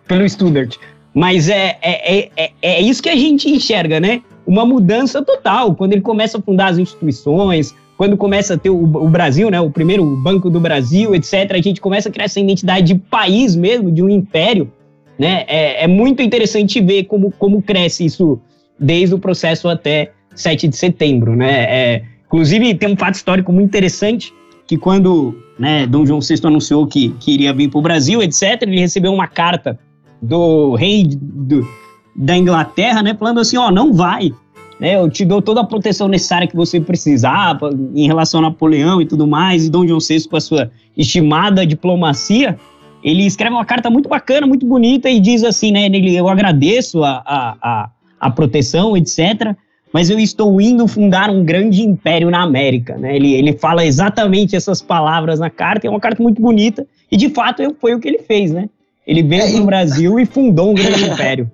pelo 0.08 0.30
Studart, 0.30 0.78
mas 1.14 1.50
é, 1.50 1.78
é, 1.82 2.30
é, 2.38 2.52
é 2.62 2.82
isso 2.82 3.02
que 3.02 3.10
a 3.10 3.16
gente 3.16 3.50
enxerga, 3.50 4.00
né? 4.00 4.22
Uma 4.46 4.66
mudança 4.66 5.24
total, 5.24 5.74
quando 5.74 5.94
ele 5.94 6.02
começa 6.02 6.38
a 6.38 6.42
fundar 6.42 6.68
as 6.72 6.78
instituições, 6.78 7.76
quando 8.00 8.16
começa 8.16 8.54
a 8.54 8.58
ter 8.58 8.70
o, 8.70 8.82
o, 8.82 9.10
Brasil, 9.10 9.52
né, 9.52 9.60
o 9.60 9.70
primeiro 9.70 10.06
Banco 10.06 10.50
do 10.50 10.58
Brasil, 10.58 11.14
etc., 11.14 11.52
a 11.52 11.62
gente 11.62 11.82
começa 11.82 12.08
a 12.08 12.12
criar 12.14 12.24
essa 12.24 12.40
identidade 12.40 12.94
de 12.94 12.96
país 12.96 13.58
mesmo, 13.58 13.92
de 13.92 14.02
um 14.02 14.08
império, 14.08 14.72
né? 15.20 15.44
É, 15.50 15.84
é 15.84 15.88
muito 15.88 16.22
interessante 16.22 16.80
ver 16.80 17.04
como, 17.04 17.30
como 17.30 17.62
cresce 17.62 18.06
isso 18.06 18.40
desde 18.80 19.14
o 19.14 19.20
processo 19.20 19.68
até 19.68 20.14
7 20.34 20.70
de 20.70 20.78
setembro, 20.78 21.36
né? 21.36 21.64
É, 21.64 22.04
inclusive, 22.26 22.74
tem 22.76 22.88
um 22.88 22.96
fato 22.96 23.16
histórico 23.16 23.52
muito 23.52 23.68
interessante, 23.68 24.34
que 24.66 24.78
quando 24.78 25.38
né, 25.60 25.86
Dom 25.86 26.06
João 26.06 26.22
VI 26.22 26.40
anunciou 26.46 26.88
que, 26.88 27.10
que 27.20 27.34
iria 27.34 27.54
vir 27.54 27.70
para 27.70 27.80
o 27.80 27.82
Brasil, 27.82 28.24
etc., 28.24 28.62
ele 28.62 28.80
recebeu 28.80 29.12
uma 29.14 29.28
carta 29.28 29.78
do 30.22 30.74
rei 30.76 31.06
do, 31.06 31.68
da 32.16 32.38
Inglaterra, 32.38 33.04
né, 33.04 33.14
falando 33.14 33.42
assim, 33.42 33.58
ó, 33.58 33.68
oh, 33.68 33.72
não 33.72 33.92
vai, 33.92 34.32
né? 34.80 34.96
Eu 34.96 35.10
te 35.10 35.26
dou 35.26 35.42
toda 35.42 35.62
a 35.62 35.64
proteção 35.64 36.08
necessária 36.08 36.48
que 36.48 36.56
você 36.56 36.80
precisar 36.80 37.58
em 37.96 38.08
relação 38.08 38.40
a 38.40 38.44
Napoleão 38.44 39.02
e 39.02 39.06
tudo 39.06 39.28
mais, 39.28 39.66
e 39.66 39.70
Dom 39.70 39.88
João 39.88 40.00
VI 40.00 40.28
com 40.28 40.38
a 40.38 40.42
sua 40.42 40.72
estimada 40.96 41.66
diplomacia, 41.66 42.58
ele 43.04 43.26
escreve 43.26 43.54
uma 43.54 43.66
carta 43.66 43.90
muito 43.90 44.10
bacana, 44.10 44.46
muito 44.46 44.66
bonita 44.66 45.10
e 45.10 45.20
diz 45.20 45.44
assim, 45.44 45.72
né? 45.72 45.86
Ele, 45.86 46.16
eu 46.16 46.28
agradeço 46.28 47.04
a, 47.04 47.22
a, 47.26 47.58
a, 47.62 47.90
a 48.20 48.30
proteção, 48.30 48.96
etc 48.96 49.56
mas 49.94 50.10
eu 50.10 50.20
estou 50.20 50.60
indo 50.62 50.88
fundar 50.88 51.30
um 51.30 51.44
grande 51.44 51.82
império 51.82 52.30
na 52.30 52.44
América. 52.44 52.98
Né? 52.98 53.16
Ele, 53.16 53.34
ele 53.34 53.54
fala 53.54 53.86
exatamente 53.86 54.56
essas 54.56 54.82
palavras 54.82 55.40
na 55.40 55.50
carta, 55.50 55.88
é 55.88 55.90
uma 55.90 56.00
carta 56.00 56.22
muito 56.22 56.42
bonita, 56.42 56.86
e 57.12 57.18
de 57.18 57.30
fato 57.30 57.64
foi 57.80 57.94
o 57.96 58.00
que 58.00 58.08
ele 58.08 58.20
fez, 58.20 58.52
né? 58.52 58.70
Ele 59.06 59.24
veio 59.24 59.42
é, 59.42 59.52
para 59.52 59.62
o 59.62 59.66
Brasil 59.66 60.20
e 60.20 60.26
fundou 60.26 60.70
um 60.70 60.76
grande 60.76 61.06
império. 61.06 61.50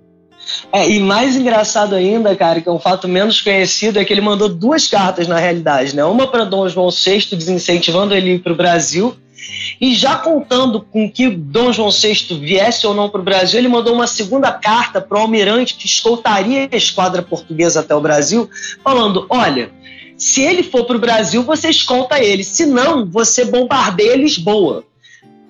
É, 0.72 0.90
e 0.90 1.00
mais 1.00 1.36
engraçado 1.36 1.96
ainda, 1.96 2.36
cara, 2.36 2.62
que 2.62 2.70
é 2.70 2.72
um 2.72 2.80
fato 2.80 3.08
menos 3.08 3.42
conhecido, 3.42 4.00
é 4.00 4.06
que 4.06 4.14
ele 4.14 4.22
mandou 4.22 4.50
duas 4.50 4.88
cartas 4.88 5.28
na 5.28 5.38
realidade, 5.38 5.96
né? 5.96 6.04
Uma 6.06 6.28
para 6.28 6.44
Dom 6.44 6.68
João 6.68 6.90
VI, 6.90 7.36
desincentivando 7.36 8.14
ele 8.14 8.40
para 8.40 8.54
o 8.54 8.56
Brasil, 8.56 9.16
e 9.80 9.94
já 9.94 10.16
contando 10.16 10.82
com 10.82 11.10
que 11.10 11.30
Dom 11.30 11.72
João 11.72 11.92
VI 11.92 12.40
viesse 12.40 12.86
ou 12.88 12.94
não 12.94 13.10
para 13.10 13.22
o 13.22 13.24
Brasil, 13.24 13.60
ele 13.60 13.68
mandou 13.68 13.94
uma 13.94 14.08
segunda 14.08 14.52
carta 14.52 15.02
para 15.02 15.18
o 15.18 15.22
almirante 15.22 15.76
que 15.76 15.86
escoltaria 15.86 16.70
a 16.72 16.76
esquadra 16.76 17.22
portuguesa 17.22 17.82
até 17.82 17.94
o 17.96 18.02
Brasil, 18.02 18.50
falando: 18.84 19.26
olha, 19.30 19.72
se 20.18 20.42
ele 20.42 20.64
for 20.64 20.86
para 20.86 20.96
o 20.96 21.00
Brasil, 21.00 21.44
você 21.44 21.70
escolta 21.70 22.24
ele, 22.24 22.44
se 22.44 22.66
não, 22.66 23.06
você 23.06 23.46
bombardeia 23.46 24.16
Lisboa 24.16 24.84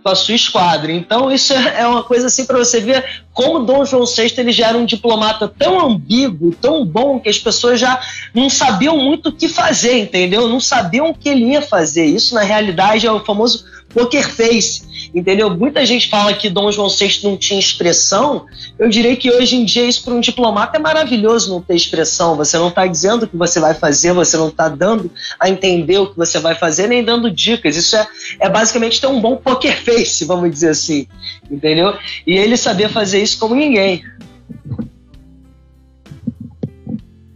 com 0.06 0.12
a 0.12 0.15
sua 0.15 0.36
esquadra. 0.36 0.91
Então, 0.91 1.32
isso 1.32 1.52
é, 1.52 1.82
é 1.82 1.88
uma 1.88 2.04
coisa 2.04 2.28
assim 2.28 2.46
para 2.46 2.60
você 2.60 2.80
ver 2.80 3.24
como 3.34 3.65
Dom 3.65 3.84
João 3.84 4.06
VI 4.06 4.32
ele 4.38 4.52
já 4.52 4.68
era 4.68 4.78
um 4.78 4.86
diplomata 4.86 5.48
tão 5.48 5.84
ambíguo, 5.84 6.52
tão 6.52 6.86
bom, 6.86 7.20
que 7.20 7.28
as 7.28 7.39
pessoas 7.39 7.80
já 7.80 8.00
não 8.32 8.48
sabiam 8.48 8.96
muito 8.98 9.30
o 9.30 9.32
que 9.32 9.50
fazer, 9.50 9.98
entendeu? 9.98 10.48
Não 10.48 10.60
sabiam 10.60 11.10
o 11.10 11.13
que 11.15 11.28
ele 11.28 11.46
ia 11.54 11.62
fazer. 11.63 12.06
Isso, 12.06 12.36
na 12.36 12.44
realidade, 12.44 13.08
é 13.08 13.12
o 13.12 13.26
famoso 13.26 13.65
poker 13.95 14.29
face, 14.29 15.10
entendeu? 15.15 15.49
Muita 15.55 15.86
gente 15.86 16.10
fala 16.10 16.34
que 16.34 16.49
Dom 16.49 16.69
João 16.69 16.89
VI 16.89 17.21
não 17.23 17.38
tinha 17.38 17.58
expressão. 17.58 18.45
Eu 18.77 18.89
diria 18.89 19.15
que 19.15 19.31
hoje 19.31 19.55
em 19.55 19.63
dia 19.63 19.86
isso 19.86 20.03
para 20.03 20.13
um 20.13 20.19
diplomata 20.19 20.75
é 20.75 20.79
maravilhoso 20.79 21.49
não 21.49 21.62
ter 21.62 21.75
expressão. 21.75 22.36
Você 22.36 22.58
não 22.58 22.67
está 22.67 22.86
dizendo 22.86 23.23
o 23.23 23.27
que 23.27 23.38
você 23.38 23.58
vai 23.58 23.73
fazer, 23.73 24.12
você 24.12 24.36
não 24.36 24.49
está 24.49 24.67
dando 24.67 25.10
a 25.39 25.49
entender 25.49 25.97
o 25.97 26.08
que 26.08 26.17
você 26.17 26.38
vai 26.39 26.53
fazer, 26.53 26.88
nem 26.88 27.05
dando 27.05 27.31
dicas. 27.31 27.77
Isso 27.77 27.95
é, 27.95 28.05
é 28.41 28.49
basicamente 28.49 28.99
ter 28.99 29.08
um 29.08 29.21
bom 29.21 29.38
poker 29.38 29.81
face, 29.81 30.25
vamos 30.25 30.51
dizer 30.51 30.71
assim, 30.71 31.08
entendeu? 31.49 31.97
E 32.27 32.34
ele 32.34 32.58
sabia 32.58 32.89
fazer 32.89 33.23
isso 33.23 33.39
como 33.39 33.55
ninguém. 33.55 34.03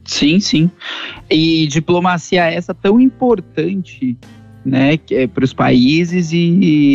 Sim, 0.04 0.40
sim. 0.42 0.70
E 1.30 1.68
diplomacia 1.68 2.44
essa 2.46 2.74
tão 2.74 3.00
importante 3.00 4.18
né, 4.66 5.00
é 5.12 5.28
para 5.28 5.44
os 5.44 5.54
países 5.54 6.32
e, 6.32 6.38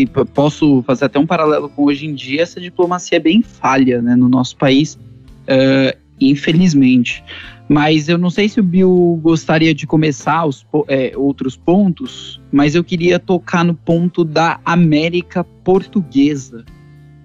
e, 0.03 0.07
posso 0.35 0.83
fazer 0.83 1.07
até 1.07 1.19
um 1.19 1.27
paralelo 1.27 1.69
com 1.69 1.85
hoje 1.85 2.07
em 2.07 2.15
dia, 2.15 2.43
essa 2.43 2.61
diplomacia 2.61 3.17
é 3.17 3.21
bem 3.21 3.43
falha 3.43 4.03
né, 4.03 4.15
no 4.15 4.29
nosso 4.29 4.57
país, 4.57 4.95
uh, 4.95 5.97
infelizmente. 6.21 7.25
Mas 7.67 8.09
eu 8.09 8.19
não 8.19 8.29
sei 8.29 8.49
se 8.49 8.61
o 8.61 8.63
Bill 8.63 9.19
gostaria 9.23 9.75
de 9.75 9.87
começar 9.87 10.45
os 10.45 10.67
é, 10.87 11.13
outros 11.17 11.57
pontos, 11.57 12.41
mas 12.53 12.75
eu 12.75 12.85
queria 12.85 13.19
tocar 13.19 13.65
no 13.65 13.75
ponto 13.75 14.23
da 14.23 14.61
América 14.65 15.43
Portuguesa, 15.43 16.65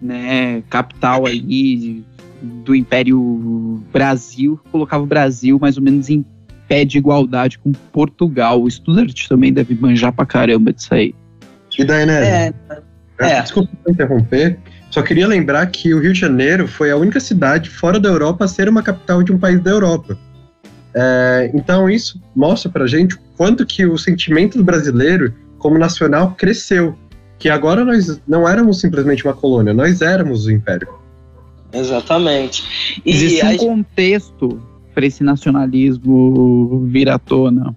né, 0.01 0.63
capital 0.69 1.25
aí 1.25 2.01
do 2.41 2.73
Império 2.73 3.83
Brasil, 3.91 4.57
colocava 4.71 5.03
o 5.03 5.07
Brasil 5.07 5.59
mais 5.59 5.75
ou 5.75 5.83
menos 5.83 6.09
em 6.09 6.25
pé 6.69 6.85
de 6.85 6.99
igualdade 6.99 7.57
com 7.57 7.71
Portugal. 7.91 8.61
O 8.61 8.69
Studart 8.69 9.27
também 9.27 9.51
deve 9.51 9.73
manjar 9.73 10.13
pra 10.13 10.25
caramba 10.25 10.71
disso 10.71 10.93
aí. 10.93 11.15
E 11.77 11.83
daí, 11.83 12.05
né? 12.05 12.47
É. 12.47 12.53
é. 13.19 13.41
Desculpa 13.41 13.69
interromper, 13.87 14.59
só 14.91 15.01
queria 15.01 15.27
lembrar 15.27 15.65
que 15.67 15.93
o 15.93 15.99
Rio 15.99 16.13
de 16.13 16.19
Janeiro 16.19 16.67
foi 16.67 16.91
a 16.91 16.95
única 16.95 17.19
cidade 17.19 17.69
fora 17.69 17.99
da 17.99 18.09
Europa 18.09 18.45
a 18.45 18.47
ser 18.47 18.69
uma 18.69 18.83
capital 18.83 19.23
de 19.23 19.31
um 19.31 19.37
país 19.37 19.59
da 19.61 19.71
Europa. 19.71 20.17
É, 20.93 21.51
então 21.53 21.89
isso 21.89 22.21
mostra 22.35 22.69
pra 22.69 22.87
gente 22.87 23.15
o 23.15 23.19
quanto 23.37 23.65
que 23.65 23.85
o 23.85 23.97
sentimento 23.97 24.57
do 24.57 24.63
brasileiro 24.63 25.33
como 25.57 25.77
nacional 25.77 26.35
cresceu. 26.37 26.97
Que 27.37 27.49
agora 27.49 27.85
nós 27.85 28.19
não 28.27 28.47
éramos 28.47 28.81
simplesmente 28.81 29.23
uma 29.23 29.33
colônia, 29.33 29.73
nós 29.73 30.01
éramos 30.01 30.45
o 30.45 30.51
império. 30.51 30.89
Exatamente. 31.71 33.01
E 33.05 33.11
Existe 33.11 33.45
um 33.45 33.57
contexto 33.57 34.61
para 34.93 35.05
esse 35.05 35.23
nacionalismo 35.23 36.85
vir 36.87 37.09
à 37.09 37.17
tona? 37.17 37.75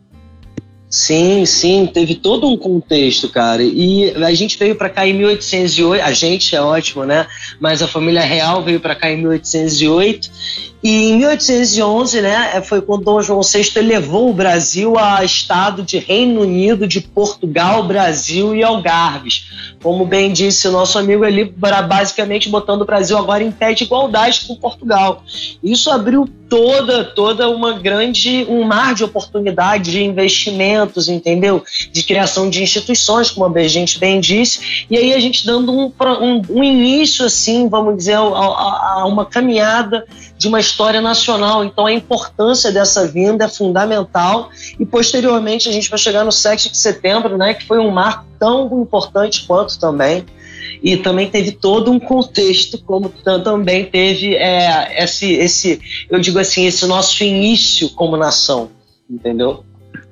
Sim, 0.88 1.46
sim, 1.46 1.88
teve 1.92 2.16
todo 2.16 2.46
um 2.46 2.56
contexto, 2.56 3.30
cara. 3.30 3.62
E 3.62 4.10
a 4.10 4.34
gente 4.34 4.58
veio 4.58 4.74
para 4.76 4.90
cá 4.90 5.06
em 5.06 5.14
1808, 5.14 6.04
a 6.04 6.12
gente 6.12 6.54
é 6.54 6.60
ótimo, 6.60 7.04
né? 7.04 7.26
Mas 7.58 7.80
a 7.80 7.88
família 7.88 8.20
real 8.20 8.62
veio 8.62 8.78
para 8.78 8.94
cá 8.94 9.10
em 9.10 9.16
1808 9.16 10.71
e 10.82 11.10
em 11.10 11.18
1811, 11.18 12.20
né, 12.20 12.60
foi 12.62 12.82
quando 12.82 13.04
Dom 13.04 13.22
João 13.22 13.40
VI 13.40 13.70
elevou 13.76 14.30
o 14.30 14.34
Brasil 14.34 14.98
a 14.98 15.24
estado 15.24 15.84
de 15.84 15.98
Reino 15.98 16.40
Unido 16.40 16.88
de 16.88 17.00
Portugal, 17.00 17.84
Brasil 17.84 18.52
e 18.54 18.64
Algarves. 18.64 19.44
Como 19.80 20.04
bem 20.04 20.32
disse 20.32 20.66
o 20.66 20.72
nosso 20.72 20.98
amigo 20.98 21.24
ali, 21.24 21.44
basicamente 21.44 22.48
botando 22.48 22.82
o 22.82 22.84
Brasil 22.84 23.16
agora 23.16 23.44
em 23.44 23.52
pé 23.52 23.72
de 23.74 23.84
igualdade 23.84 24.44
com 24.46 24.56
Portugal. 24.56 25.24
Isso 25.62 25.88
abriu 25.88 26.28
toda 26.48 27.04
toda 27.04 27.48
uma 27.48 27.78
grande 27.78 28.44
um 28.48 28.62
mar 28.62 28.94
de 28.94 29.02
oportunidades 29.02 29.90
de 29.90 30.02
investimentos, 30.02 31.08
entendeu? 31.08 31.64
De 31.90 32.02
criação 32.02 32.50
de 32.50 32.62
instituições, 32.62 33.30
como 33.30 33.56
a 33.56 33.68
gente 33.68 33.98
bem 33.98 34.20
disse. 34.20 34.86
E 34.90 34.96
aí 34.96 35.14
a 35.14 35.18
gente 35.18 35.46
dando 35.46 35.72
um, 35.72 35.92
um, 36.20 36.42
um 36.50 36.64
início 36.64 37.24
assim, 37.24 37.68
vamos 37.68 37.96
dizer, 37.96 38.16
a, 38.16 38.20
a, 38.20 39.00
a 39.00 39.06
uma 39.06 39.24
caminhada 39.24 40.04
de 40.42 40.48
uma 40.48 40.58
história 40.58 41.00
nacional. 41.00 41.64
Então 41.64 41.86
a 41.86 41.92
importância 41.92 42.72
dessa 42.72 43.06
vinda 43.06 43.44
é 43.44 43.48
fundamental 43.48 44.50
e 44.78 44.84
posteriormente 44.84 45.68
a 45.68 45.72
gente 45.72 45.88
vai 45.88 45.98
chegar 45.98 46.24
no 46.24 46.32
7 46.32 46.72
de 46.72 46.76
setembro, 46.76 47.38
né, 47.38 47.54
que 47.54 47.64
foi 47.64 47.78
um 47.78 47.92
marco 47.92 48.24
tão 48.40 48.66
importante 48.82 49.46
quanto 49.46 49.78
também. 49.78 50.24
E 50.82 50.96
também 50.96 51.30
teve 51.30 51.52
todo 51.52 51.92
um 51.92 52.00
contexto, 52.00 52.76
como 52.82 53.08
também 53.44 53.84
teve 53.84 54.34
é, 54.34 55.04
esse, 55.04 55.32
esse, 55.34 55.80
eu 56.10 56.18
digo 56.18 56.40
assim, 56.40 56.66
esse 56.66 56.84
nosso 56.86 57.22
início 57.22 57.88
como 57.90 58.16
nação, 58.16 58.68
entendeu? 59.08 59.64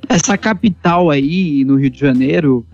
Essa 0.09 0.39
capital 0.39 1.11
aí 1.11 1.65
no 1.65 1.75
Rio 1.75 1.91
de 1.91 1.99
Janeiro, 1.99 2.65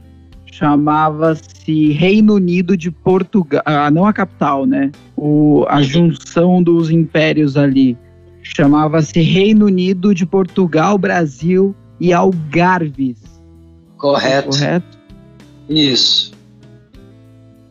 chamava-se 0.56 1.92
Reino 1.92 2.34
Unido 2.34 2.76
de 2.76 2.90
Portugal, 2.90 3.62
ah, 3.66 3.90
não 3.90 4.06
a 4.06 4.12
capital, 4.12 4.64
né? 4.64 4.90
O, 5.14 5.66
a 5.68 5.82
junção 5.82 6.62
dos 6.62 6.90
impérios 6.90 7.56
ali. 7.56 7.96
Chamava-se 8.42 9.20
Reino 9.20 9.66
Unido 9.66 10.14
de 10.14 10.24
Portugal, 10.24 10.96
Brasil 10.96 11.74
e 12.00 12.12
Algarves. 12.12 13.18
Correto. 13.98 14.50
Correto? 14.50 14.98
Isso. 15.68 16.32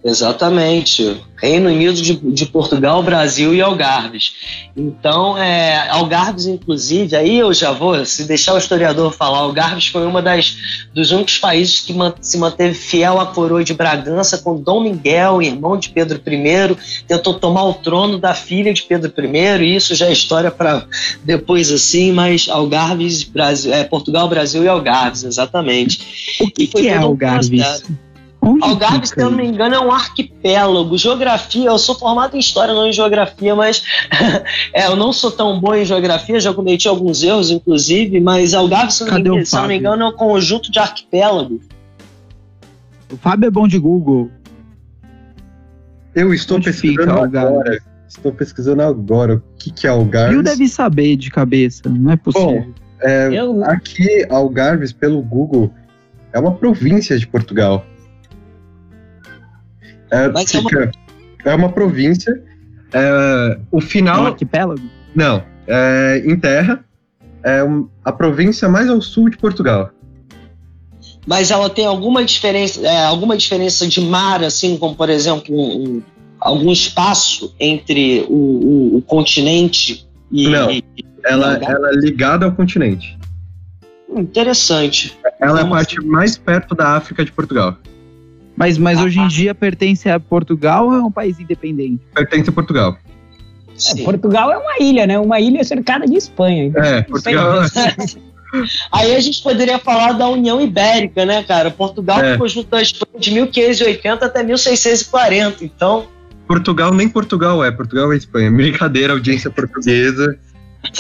Exatamente. 0.06 1.20
Reino 1.36 1.68
Unido 1.68 2.00
de, 2.00 2.14
de, 2.16 2.46
Portugal, 2.46 3.02
Brasil 3.02 3.56
e 3.56 3.62
Algarves. 3.62 4.34
Então, 4.78 5.36
é, 5.36 5.90
Algarves, 5.90 6.46
inclusive, 6.46 7.16
aí 7.16 7.40
eu 7.40 7.52
já 7.52 7.72
vou, 7.72 8.06
se 8.06 8.24
deixar 8.26 8.54
o 8.54 8.58
historiador 8.60 9.12
falar, 9.12 9.40
Algarves 9.40 9.88
foi 9.88 10.06
uma 10.06 10.22
das 10.22 10.86
dos 10.94 11.12
únicos 11.12 11.40
países 11.40 11.82
que 11.82 11.94
se 12.22 12.38
manteve 12.38 12.76
fiel 12.76 13.20
à 13.20 13.26
coroa 13.26 13.64
de 13.64 13.74
Bragança, 13.74 14.38
com 14.38 14.62
Dom 14.62 14.82
Miguel, 14.82 15.42
irmão 15.42 15.76
de 15.76 15.90
Pedro 15.90 16.22
I, 16.26 16.78
tentou 17.08 17.34
tomar 17.34 17.64
o 17.64 17.74
trono 17.74 18.20
da 18.20 18.36
filha 18.36 18.72
de 18.74 18.84
Pedro 18.84 19.12
I, 19.18 19.64
e 19.64 19.76
isso 19.76 19.96
já 19.96 20.06
é 20.06 20.14
história 20.14 20.52
para 20.52 20.86
depois 21.24 21.72
assim, 21.72 22.12
mas 22.12 22.48
Algarves, 22.48 23.24
Brasil, 23.24 23.74
é, 23.74 23.84
Portugal, 23.84 24.30
Brasil 24.30 24.64
e 24.64 24.68
Algarves, 24.68 25.24
exatamente. 25.24 26.38
O 26.40 26.52
que, 26.52 26.68
que 26.68 26.88
é 26.88 26.96
Algarves? 26.96 27.84
Onde 28.46 28.64
Algarve, 28.64 29.08
se 29.08 29.20
eu 29.20 29.32
não 29.32 29.38
me 29.38 29.48
engano, 29.48 29.74
é 29.74 29.80
um 29.80 29.92
arquipélago. 29.92 30.96
Geografia, 31.00 31.66
eu 31.66 31.80
sou 31.80 31.96
formado 31.96 32.36
em 32.36 32.40
história, 32.40 32.76
não 32.76 32.86
em 32.86 32.94
geografia, 32.94 33.56
mas 33.56 33.84
é, 34.72 34.86
eu 34.86 34.96
não 34.96 35.12
sou 35.12 35.32
tão 35.32 35.60
bom 35.60 35.74
em 35.74 35.84
geografia, 35.84 36.40
já 36.40 36.54
cometi 36.54 36.88
alguns 36.88 37.24
erros, 37.24 37.50
inclusive, 37.50 38.20
mas 38.20 38.54
Algarve, 38.54 38.94
se, 38.94 39.04
não, 39.04 39.36
me, 39.36 39.46
se 39.46 39.56
não 39.56 39.68
me 39.68 39.78
engano, 39.78 40.04
é 40.04 40.08
um 40.10 40.12
conjunto 40.12 40.72
de 40.72 40.78
arquipélagos. 40.78 41.62
O 43.12 43.18
Fábio 43.18 43.48
é 43.48 43.52
bom 43.52 43.68
de 43.68 43.80
Google. 43.80 44.30
Eu 46.14 46.32
estou 46.32 46.58
Onde 46.58 46.66
pesquisando 46.66 47.12
agora. 47.12 47.80
Estou 48.08 48.32
pesquisando 48.32 48.84
agora 48.84 49.36
o 49.38 49.42
que, 49.58 49.72
que 49.72 49.88
é 49.88 49.90
Algarve. 49.90 50.36
Eu 50.36 50.44
deve 50.44 50.68
saber 50.68 51.16
de 51.16 51.32
cabeça, 51.32 51.90
não 51.90 52.12
é 52.12 52.16
possível. 52.16 52.62
Bom, 52.62 52.74
é, 53.02 53.30
eu... 53.32 53.66
aqui, 53.66 54.24
Algarves, 54.30 54.94
pelo 54.94 55.20
Google, 55.24 55.74
é 56.32 56.40
uma 56.40 56.54
província 56.54 57.18
de 57.18 57.26
Portugal. 57.26 57.84
É, 60.16 60.30
Mas 60.30 60.50
fica, 60.50 60.80
é, 60.80 60.86
uma... 60.86 61.52
é 61.52 61.56
uma 61.56 61.70
província. 61.70 62.42
É, 62.94 63.60
o 63.70 63.82
final. 63.82 64.20
É 64.20 64.22
um 64.22 64.28
arquipélago? 64.28 64.82
Não. 65.14 65.44
É, 65.68 66.24
em 66.26 66.38
terra. 66.40 66.86
É 67.44 67.64
um, 67.64 67.88
a 68.04 68.12
província 68.12 68.68
mais 68.70 68.90
ao 68.90 69.02
sul 69.02 69.30
de 69.30 69.38
Portugal. 69.38 69.92
mas 71.28 71.52
ela 71.52 71.70
tem 71.70 71.86
alguma 71.86 72.26
diferença, 72.26 72.82
é, 72.82 73.06
alguma 73.06 73.38
diferença 73.38 73.88
de 73.88 74.02
mar, 74.02 74.44
assim, 74.44 74.78
como 74.78 74.96
por 74.96 75.10
exemplo 75.10 75.54
um, 75.56 75.84
um, 75.84 76.04
algum 76.40 76.72
espaço 76.72 77.54
entre 77.60 78.26
o, 78.30 78.34
o, 78.34 78.98
o 78.98 79.02
continente 79.02 80.08
e. 80.32 80.48
Não, 80.48 80.70
ela, 81.24 81.56
ela 81.58 81.90
é 81.90 81.96
ligada 81.96 82.46
ao 82.46 82.52
continente. 82.52 83.18
Interessante. 84.10 85.16
Ela 85.40 85.60
é 85.60 85.64
a 85.64 85.68
parte 85.68 86.04
mais 86.04 86.38
perto 86.38 86.74
da 86.74 86.96
África 86.96 87.24
de 87.24 87.32
Portugal. 87.32 87.78
Mas, 88.56 88.78
mas 88.78 89.00
hoje 89.02 89.20
em 89.20 89.28
dia 89.28 89.54
pertence 89.54 90.10
a 90.10 90.20
Portugal 90.20 90.88
ou 90.88 90.94
é 90.94 91.04
um 91.04 91.12
país 91.12 91.40
independente? 91.40 92.02
Pertence 92.14 92.50
a 92.50 92.54
Portugal. 92.54 92.98
É, 93.98 94.04
Portugal 94.04 94.52
é 94.52 94.58
uma 94.58 94.78
ilha, 94.80 95.06
né? 95.06 95.20
Uma 95.20 95.40
ilha 95.40 95.64
cercada 95.64 96.06
de 96.06 96.16
Espanha. 96.16 96.66
Então 96.66 96.84
é, 96.84 97.02
Portugal. 97.02 97.64
Aí 98.92 99.14
a 99.14 99.20
gente 99.20 99.44
poderia 99.44 99.78
falar 99.80 100.14
da 100.14 100.30
União 100.30 100.62
Ibérica, 100.62 101.26
né, 101.26 101.44
cara? 101.44 101.70
Portugal 101.70 102.24
é. 102.24 102.34
ficou 102.34 102.48
junto 102.48 102.74
à 102.74 102.82
Espanha 102.82 103.20
de 103.20 103.32
1580 103.32 104.26
até 104.26 104.44
1640, 104.44 105.66
então. 105.66 106.08
Portugal 106.48 106.94
nem 106.94 107.10
Portugal 107.10 107.64
é, 107.64 107.72
Portugal 107.72 108.14
é 108.14 108.18
Espanha. 108.18 108.50
Brincadeira, 108.52 109.12
audiência 109.12 109.50
portuguesa. 109.50 110.38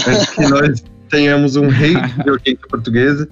Antes 0.06 0.30
que 0.32 0.48
nós 0.50 0.84
tenhamos 1.10 1.56
um 1.56 1.68
rei 1.68 1.94
de 1.94 2.30
audiência 2.30 2.68
portuguesa. 2.68 3.30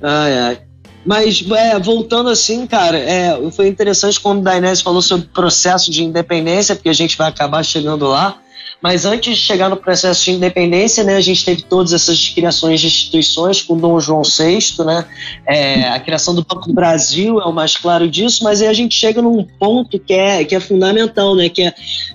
Ai, 0.00 0.38
ai. 0.38 0.58
Mas, 1.04 1.44
é, 1.50 1.78
voltando 1.78 2.30
assim, 2.30 2.66
cara, 2.66 2.98
é, 2.98 3.38
foi 3.50 3.68
interessante 3.68 4.18
quando 4.18 4.40
o 4.40 4.42
Dainese 4.42 4.82
falou 4.82 5.02
sobre 5.02 5.26
o 5.26 5.30
processo 5.30 5.90
de 5.90 6.02
independência, 6.02 6.74
porque 6.74 6.88
a 6.88 6.94
gente 6.94 7.16
vai 7.16 7.28
acabar 7.28 7.62
chegando 7.62 8.06
lá. 8.06 8.38
Mas 8.82 9.04
antes 9.04 9.36
de 9.36 9.42
chegar 9.42 9.68
no 9.68 9.76
processo 9.76 10.24
de 10.24 10.32
independência, 10.32 11.02
né, 11.02 11.16
a 11.16 11.20
gente 11.20 11.44
teve 11.44 11.62
todas 11.62 11.92
essas 11.92 12.28
criações 12.28 12.80
de 12.80 12.86
instituições 12.86 13.62
com 13.62 13.76
Dom 13.76 13.98
João 13.98 14.22
VI, 14.22 14.84
né, 14.84 15.06
é, 15.46 15.88
a 15.88 16.00
criação 16.00 16.34
do 16.34 16.44
Banco 16.44 16.66
do 16.66 16.74
Brasil 16.74 17.40
é 17.40 17.44
o 17.44 17.52
mais 17.52 17.76
claro 17.76 18.08
disso, 18.08 18.44
mas 18.44 18.60
aí 18.60 18.68
a 18.68 18.72
gente 18.72 18.94
chega 18.94 19.22
num 19.22 19.44
ponto 19.44 19.98
que 19.98 20.12
é, 20.12 20.44
que 20.44 20.54
é 20.54 20.60
fundamental, 20.60 21.34
né, 21.34 21.48
que 21.48 21.62
é, 21.62 21.74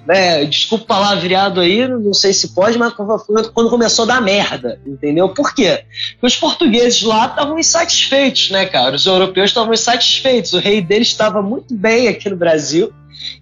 é 0.09 0.45
desculpa 0.45 0.85
palavreado 0.85 1.59
aí, 1.59 1.87
não 1.87 2.13
sei 2.13 2.33
se 2.33 2.49
pode, 2.49 2.77
mas 2.77 2.93
quando 2.93 3.69
começou 3.69 4.03
a 4.03 4.07
dar 4.07 4.21
merda, 4.21 4.79
entendeu? 4.85 5.29
Por 5.29 5.53
quê? 5.53 5.83
Porque 6.13 6.27
os 6.27 6.35
portugueses 6.35 7.01
lá 7.03 7.27
estavam 7.27 7.59
insatisfeitos, 7.59 8.49
né, 8.49 8.65
cara? 8.65 8.95
Os 8.95 9.05
europeus 9.05 9.49
estavam 9.49 9.73
insatisfeitos, 9.73 10.53
o 10.53 10.59
rei 10.59 10.81
deles 10.81 11.07
estava 11.07 11.41
muito 11.41 11.75
bem 11.75 12.07
aqui 12.07 12.29
no 12.29 12.35
Brasil, 12.35 12.91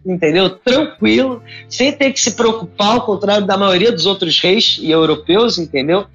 entendeu? 0.06 0.50
Tranquilo, 0.50 1.42
sem 1.70 1.92
ter 1.92 2.12
que 2.12 2.20
se 2.20 2.32
preocupar, 2.32 2.94
ao 2.94 3.02
contrário 3.02 3.46
da 3.46 3.58
maioria 3.58 3.92
dos 3.92 4.06
outros 4.06 4.40
reis 4.40 4.78
e 4.82 4.92
europeus, 4.92 5.58
entendeu? 5.58 6.06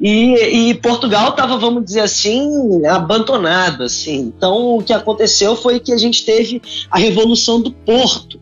E, 0.00 0.70
e 0.70 0.74
Portugal 0.74 1.30
estava, 1.30 1.56
vamos 1.58 1.84
dizer 1.84 2.00
assim, 2.00 2.84
abandonado, 2.86 3.84
assim. 3.84 4.32
Então, 4.36 4.78
o 4.78 4.82
que 4.82 4.92
aconteceu 4.92 5.54
foi 5.56 5.78
que 5.78 5.92
a 5.92 5.98
gente 5.98 6.24
teve 6.24 6.60
a 6.90 6.98
Revolução 6.98 7.60
do 7.60 7.72
Porto. 7.72 8.40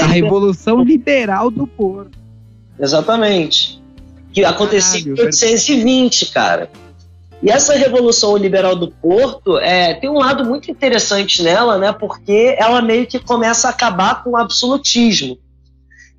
A 0.00 0.06
Revolução 0.06 0.82
Liberal 0.82 1.50
do 1.50 1.66
Porto. 1.66 2.18
Exatamente. 2.78 3.80
Que 4.32 4.44
aconteceu 4.44 5.00
em 5.00 5.04
1820, 5.04 6.26
cara. 6.32 6.70
E 7.42 7.50
essa 7.50 7.74
Revolução 7.74 8.36
Liberal 8.36 8.76
do 8.76 8.90
Porto 8.90 9.56
é, 9.58 9.94
tem 9.94 10.10
um 10.10 10.18
lado 10.18 10.44
muito 10.44 10.70
interessante 10.70 11.42
nela, 11.42 11.78
né? 11.78 11.92
Porque 11.92 12.54
ela 12.58 12.82
meio 12.82 13.06
que 13.06 13.18
começa 13.18 13.68
a 13.68 13.70
acabar 13.70 14.22
com 14.22 14.30
o 14.30 14.36
absolutismo. 14.36 15.38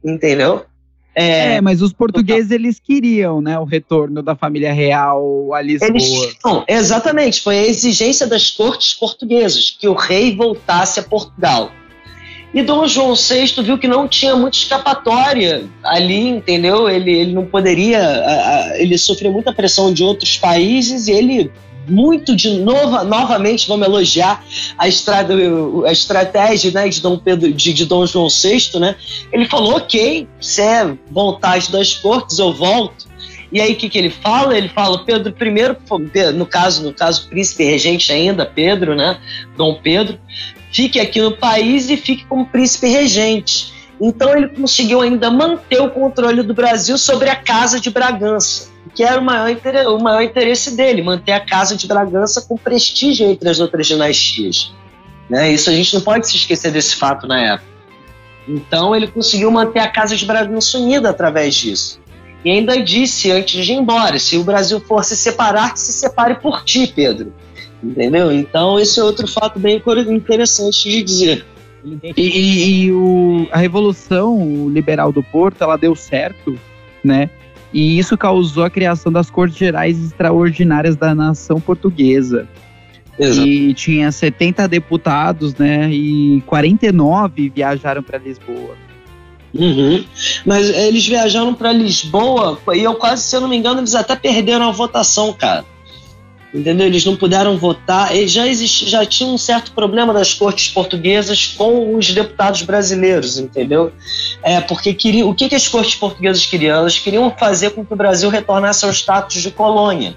Entendeu? 0.04 0.66
É, 1.14 1.56
é, 1.56 1.62
mas 1.62 1.82
os 1.82 1.92
portugueses 1.92 2.52
eles 2.52 2.80
queriam, 2.80 3.42
né, 3.42 3.60
o 3.60 3.66
retorno 3.66 4.24
da 4.24 4.34
família 4.34 4.72
real 4.72 5.54
a 5.54 5.62
Lisboa. 5.62 5.90
Eles, 5.90 6.38
não, 6.44 6.64
exatamente, 6.68 7.42
foi 7.42 7.60
a 7.60 7.68
exigência 7.68 8.26
das 8.26 8.50
cortes 8.50 8.94
portuguesas 8.94 9.76
que 9.78 9.88
o 9.88 9.94
rei 9.94 10.36
voltasse 10.36 11.02
a 11.02 11.04
Portugal. 11.04 11.70
E 12.54 12.62
Dom 12.62 12.86
João 12.86 13.16
VI 13.16 13.64
viu 13.64 13.78
que 13.78 13.88
não 13.88 14.08
tinha 14.08 14.36
muita 14.36 14.58
escapatória 14.58 15.64
ali, 15.84 16.28
entendeu? 16.28 16.90
Ele, 16.90 17.12
ele 17.12 17.34
não 17.34 17.46
poderia. 17.46 18.02
ele 18.78 18.98
sofreu 18.98 19.32
muita 19.32 19.54
pressão 19.54 19.94
de 19.94 20.04
outros 20.04 20.38
países 20.38 21.08
e 21.08 21.12
ele 21.12 21.52
muito 21.88 22.36
de 22.36 22.52
novo, 22.60 23.04
novamente 23.04 23.68
vamos 23.68 23.88
elogiar 23.88 24.44
a, 24.78 24.88
estrada, 24.88 25.34
a 25.86 25.92
estratégia 25.92 26.72
né, 26.72 26.88
de 26.88 27.02
Dom 27.02 27.18
Pedro, 27.18 27.52
de, 27.52 27.74
de 27.74 27.86
Dom 27.86 28.06
João 28.06 28.28
VI, 28.28 28.80
né? 28.80 28.96
Ele 29.32 29.46
falou, 29.46 29.78
ok, 29.78 30.28
se 30.40 30.62
é 30.62 30.96
vontade 31.10 31.72
das 31.72 31.94
cortes, 31.96 32.38
eu 32.38 32.54
volto. 32.54 33.10
E 33.52 33.60
aí 33.60 33.74
o 33.74 33.76
que, 33.76 33.90
que 33.90 33.98
ele 33.98 34.10
fala? 34.10 34.58
Ele 34.58 34.70
fala, 34.70 35.04
Pedro 35.04 35.36
I, 35.42 36.32
no 36.34 36.46
caso, 36.46 36.84
no 36.84 36.94
caso, 36.94 37.28
príncipe 37.28 37.66
regente 37.66 38.12
ainda, 38.12 38.46
Pedro, 38.46 38.96
né? 38.96 39.20
Dom 39.58 39.76
Pedro, 39.82 40.18
fique 40.72 41.00
aqui 41.00 41.22
no 41.22 41.36
país 41.36 41.90
e 41.90 41.98
fique 41.98 42.26
como 42.26 42.46
príncipe 42.46 42.88
regente. 42.88 43.74
Então 44.00 44.36
ele 44.36 44.48
conseguiu 44.48 45.02
ainda 45.02 45.30
manter 45.30 45.80
o 45.82 45.90
controle 45.90 46.42
do 46.42 46.54
Brasil 46.54 46.98
sobre 46.98 47.30
a 47.30 47.36
Casa 47.36 47.80
de 47.80 47.92
Bragança, 47.92 48.70
que 48.96 49.04
era 49.04 49.22
o 49.22 49.24
maior, 49.24 49.56
o 49.88 50.02
maior 50.02 50.22
interesse 50.22 50.76
dele, 50.76 51.04
manter 51.04 51.34
a 51.34 51.40
Casa 51.40 51.76
de 51.76 51.88
Bragança 51.88 52.42
com 52.42 52.58
prestígio 52.58 53.30
entre 53.30 53.48
as 53.48 53.60
outras 53.60 53.86
dinastias. 53.86 54.74
Né? 55.30 55.52
Isso 55.54 55.70
a 55.70 55.74
gente 55.74 55.94
não 55.94 56.02
pode 56.02 56.28
se 56.28 56.36
esquecer 56.36 56.72
desse 56.72 56.96
fato 56.96 57.28
na 57.28 57.40
época. 57.40 57.72
Então 58.48 58.96
ele 58.96 59.08
conseguiu 59.08 59.52
manter 59.52 59.80
a 59.80 59.88
Casa 59.88 60.16
de 60.16 60.26
Bragança 60.26 60.80
unida 60.80 61.10
através 61.12 61.54
disso. 61.54 62.02
E 62.44 62.50
ainda 62.50 62.82
disse 62.82 63.32
antes 63.32 63.64
de 63.64 63.72
ir 63.72 63.76
embora: 63.76 64.18
se 64.18 64.36
o 64.36 64.44
Brasil 64.44 64.80
for 64.80 65.04
se 65.04 65.16
separar, 65.16 65.78
se 65.78 65.94
separe 65.94 66.36
por 66.36 66.64
ti, 66.64 66.88
Pedro. 66.88 67.34
Entendeu? 67.84 68.32
Então, 68.32 68.80
esse 68.80 69.00
é 69.00 69.04
outro 69.04 69.28
fato 69.28 69.60
bem 69.60 69.82
interessante 70.10 70.90
de 70.90 71.04
dizer. 71.04 71.46
E, 71.84 72.22
e, 72.22 72.86
e 72.86 72.92
o, 72.92 73.48
a 73.52 73.58
Revolução 73.58 74.70
Liberal 74.70 75.12
do 75.12 75.24
Porto, 75.24 75.64
ela 75.64 75.78
deu 75.78 75.96
certo, 75.96 76.58
né? 77.04 77.30
E 77.74 77.98
isso 77.98 78.18
causou 78.18 78.64
a 78.64 78.70
criação 78.70 79.12
das 79.12 79.32
Cortes 79.32 79.58
Gerais 79.58 79.98
Extraordinárias 79.98 80.96
da 80.96 81.16
nação 81.16 81.60
portuguesa. 81.60 82.48
Exato. 83.18 83.48
E 83.48 83.74
tinha 83.74 84.12
70 84.12 84.68
deputados, 84.68 85.56
né? 85.56 85.90
E 85.92 86.42
49 86.46 87.50
viajaram 87.50 88.04
para 88.04 88.20
Lisboa. 88.20 88.76
Uhum. 89.54 90.04
Mas 90.46 90.70
eles 90.70 91.06
viajaram 91.06 91.54
para 91.54 91.74
Lisboa 91.74 92.60
e 92.74 92.84
eu 92.84 92.96
quase, 92.96 93.24
se 93.24 93.36
eu 93.36 93.42
não 93.42 93.50
me 93.50 93.58
engano, 93.58 93.80
eles 93.80 93.96
até 93.96 94.16
perderam 94.16 94.70
a 94.70 94.72
votação, 94.72 95.34
cara 95.34 95.66
entendeu? 96.54 96.88
Eles 96.88 97.06
não 97.06 97.16
puderam 97.16 97.58
votar. 97.58 98.16
E 98.16 98.28
já 98.28 98.44
já 98.54 99.06
tinha 99.06 99.30
um 99.30 99.38
certo 99.38 99.72
problema 99.72 100.14
das 100.14 100.34
cortes 100.34 100.70
portuguesas 100.70 101.48
com 101.48 101.96
os 101.96 102.14
deputados 102.14 102.62
brasileiros, 102.64 103.38
entendeu? 103.38 103.92
É 104.44 104.60
porque 104.62 104.94
queriam, 104.94 105.30
o 105.30 105.36
que, 105.36 105.50
que 105.50 105.56
as 105.56 105.68
cortes 105.68 105.96
portuguesas 105.96 106.46
queriam? 106.46 106.78
Elas 106.78 107.00
queriam 107.00 107.32
fazer 107.32 107.72
com 107.72 107.86
que 107.86 107.94
o 107.94 107.96
Brasil 107.96 108.30
retornasse 108.30 108.86
ao 108.86 108.92
status 108.92 109.42
de 109.42 109.52
colônia. 109.52 110.16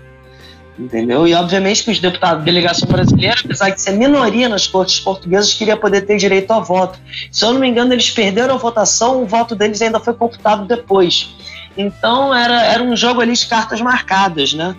Entendeu? 0.77 1.27
E 1.27 1.35
obviamente 1.35 1.85
que 1.85 1.91
os 1.93 2.01
deputados 2.01 2.39
da 2.39 2.45
delegação 2.45 2.89
brasileira, 2.89 3.37
apesar 3.45 3.71
de 3.71 3.81
ser 3.81 3.93
minoria 3.93 4.49
nas 4.49 4.67
cortes 4.67 4.99
portuguesas, 4.99 5.55
queria 5.55 5.77
poder 5.77 6.01
ter 6.01 6.17
direito 6.17 6.51
ao 6.51 6.65
voto. 6.65 6.99
Se 7.31 7.45
eu 7.45 7.53
não 7.53 7.61
me 7.61 7.69
engano, 7.69 7.93
eles 7.93 8.11
perderam 8.11 8.57
a 8.57 8.59
votação, 8.59 9.23
o 9.23 9.27
voto 9.27 9.55
deles 9.55 9.81
ainda 9.81 10.01
foi 10.01 10.15
computado 10.15 10.67
depois. 10.67 11.33
Então 11.77 12.35
era, 12.35 12.65
era 12.65 12.83
um 12.83 12.97
jogo 12.97 13.21
ali 13.21 13.33
de 13.35 13.47
cartas 13.47 13.81
marcadas, 13.81 14.53
né? 14.53 14.75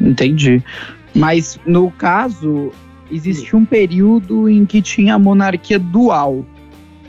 Entendi. 0.00 0.62
Mas 1.14 1.58
no 1.66 1.90
caso, 1.90 2.72
existia 3.10 3.58
um 3.58 3.64
período 3.64 4.48
em 4.48 4.64
que 4.64 4.80
tinha 4.80 5.14
a 5.14 5.18
monarquia 5.18 5.78
dual, 5.78 6.44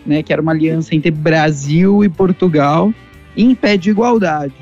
né, 0.05 0.23
que 0.23 0.33
era 0.33 0.41
uma 0.41 0.51
aliança 0.51 0.95
entre 0.95 1.11
Brasil 1.11 2.03
e 2.03 2.09
Portugal 2.09 2.93
em 3.35 3.53
pé 3.53 3.77
de 3.77 3.89
igualdade. 3.89 4.53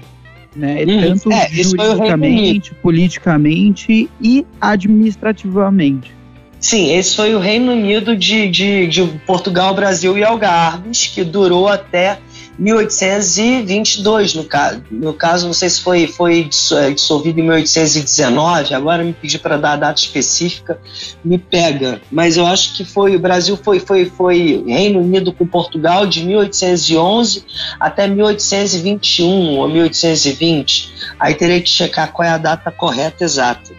Né, 0.55 0.83
hum, 0.87 1.01
tanto 1.01 1.31
é, 1.31 1.49
juridicamente, 1.49 2.73
politicamente 2.75 4.09
e 4.19 4.45
administrativamente. 4.59 6.17
Sim, 6.59 6.95
esse 6.95 7.15
foi 7.15 7.35
o 7.35 7.39
Reino 7.39 7.71
Unido 7.71 8.15
de, 8.15 8.49
de, 8.49 8.87
de 8.87 9.03
Portugal, 9.27 9.75
Brasil 9.75 10.17
e 10.17 10.23
Algarves, 10.23 11.05
que 11.05 11.23
durou 11.23 11.67
até 11.67 12.17
1822, 12.57 14.33
no 14.33 14.43
caso. 14.45 14.81
No 14.89 15.13
caso, 15.13 15.45
não 15.45 15.53
sei 15.53 15.69
se 15.69 15.81
foi, 15.81 16.07
foi 16.07 16.49
é, 16.73 16.91
dissolvido 16.91 17.39
em 17.39 17.43
1819, 17.43 18.73
agora 18.73 19.03
me 19.03 19.13
pedi 19.13 19.37
para 19.37 19.57
dar 19.57 19.73
a 19.73 19.77
data 19.77 19.99
específica, 19.99 20.79
me 21.23 21.37
pega. 21.37 22.01
Mas 22.11 22.35
eu 22.35 22.47
acho 22.47 22.75
que 22.75 22.83
foi 22.83 23.15
o 23.15 23.19
Brasil 23.19 23.57
foi, 23.57 23.79
foi, 23.79 24.05
foi 24.05 24.63
Reino 24.65 24.99
Unido 24.99 25.31
com 25.31 25.45
Portugal 25.45 26.07
de 26.07 26.23
1811 26.25 27.43
até 27.79 28.07
1821 28.07 29.57
ou 29.57 29.69
1820. 29.69 30.93
Aí 31.19 31.35
teria 31.35 31.61
que 31.61 31.69
checar 31.69 32.11
qual 32.11 32.27
é 32.27 32.31
a 32.31 32.37
data 32.37 32.71
correta 32.71 33.23
exata. 33.23 33.71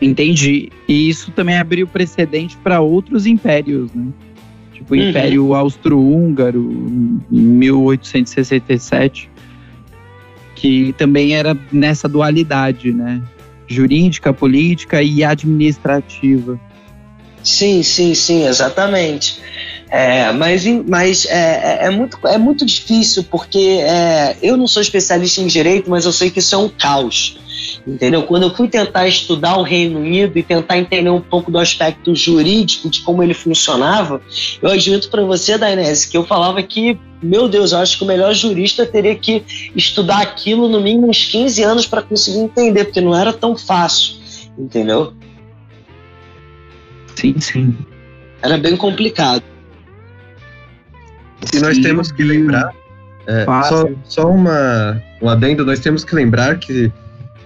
Entendi. 0.00 0.70
E 0.88 1.08
isso 1.08 1.30
também 1.30 1.56
abriu 1.56 1.86
precedente 1.86 2.56
para 2.56 2.80
outros 2.80 3.24
impérios, 3.24 3.92
né? 3.94 4.08
Tipo 4.82 4.94
o 4.94 4.98
uhum. 4.98 5.08
Império 5.08 5.54
Austro-Húngaro, 5.54 6.60
em 7.30 7.40
1867, 7.40 9.30
que 10.54 10.92
também 10.98 11.34
era 11.34 11.56
nessa 11.72 12.08
dualidade, 12.08 12.92
né? 12.92 13.22
jurídica, 13.72 14.32
política 14.32 15.02
e 15.02 15.24
administrativa. 15.24 16.60
Sim, 17.42 17.82
sim, 17.82 18.14
sim, 18.14 18.46
exatamente. 18.46 19.40
É, 19.90 20.32
mas 20.32 20.64
mas 20.88 21.26
é, 21.26 21.80
é, 21.82 21.86
é, 21.86 21.90
muito, 21.90 22.18
é 22.26 22.38
muito 22.38 22.64
difícil, 22.64 23.24
porque 23.24 23.80
é, 23.82 24.36
eu 24.40 24.56
não 24.56 24.66
sou 24.66 24.80
especialista 24.80 25.40
em 25.40 25.46
direito, 25.46 25.90
mas 25.90 26.04
eu 26.04 26.12
sei 26.12 26.30
que 26.30 26.38
isso 26.38 26.54
é 26.54 26.58
um 26.58 26.68
caos. 26.68 27.38
Entendeu? 27.86 28.22
Quando 28.22 28.44
eu 28.44 28.54
fui 28.54 28.68
tentar 28.68 29.08
estudar 29.08 29.56
o 29.56 29.62
Reino 29.62 29.98
Unido 29.98 30.38
e 30.38 30.42
tentar 30.42 30.78
entender 30.78 31.10
um 31.10 31.20
pouco 31.20 31.50
do 31.50 31.58
aspecto 31.58 32.14
jurídico, 32.14 32.88
de 32.88 33.00
como 33.00 33.22
ele 33.22 33.34
funcionava, 33.34 34.20
eu 34.60 34.70
admito 34.70 35.10
para 35.10 35.22
você, 35.24 35.58
Dainese, 35.58 36.08
que 36.08 36.16
eu 36.16 36.24
falava 36.24 36.62
que, 36.62 36.96
meu 37.20 37.48
Deus, 37.48 37.72
eu 37.72 37.78
acho 37.78 37.98
que 37.98 38.04
o 38.04 38.06
melhor 38.06 38.32
jurista 38.34 38.86
teria 38.86 39.16
que 39.16 39.42
estudar 39.74 40.22
aquilo 40.22 40.68
no 40.68 40.80
mínimo 40.80 41.08
uns 41.08 41.24
15 41.24 41.62
anos 41.64 41.86
para 41.86 42.02
conseguir 42.02 42.38
entender, 42.38 42.84
porque 42.84 43.00
não 43.00 43.16
era 43.16 43.32
tão 43.32 43.56
fácil. 43.56 44.14
Entendeu? 44.56 45.12
Sim, 47.16 47.34
sim. 47.40 47.76
Era 48.40 48.58
bem 48.58 48.76
complicado. 48.76 49.42
E 51.52 51.58
nós 51.58 51.78
temos 51.78 52.12
que 52.12 52.22
lembrar, 52.22 52.72
é, 53.26 53.44
só, 53.44 53.88
só 54.04 54.30
uma, 54.30 55.02
um 55.20 55.28
adendo, 55.28 55.64
nós 55.66 55.80
temos 55.80 56.04
que 56.04 56.14
lembrar 56.14 56.58
que, 56.60 56.92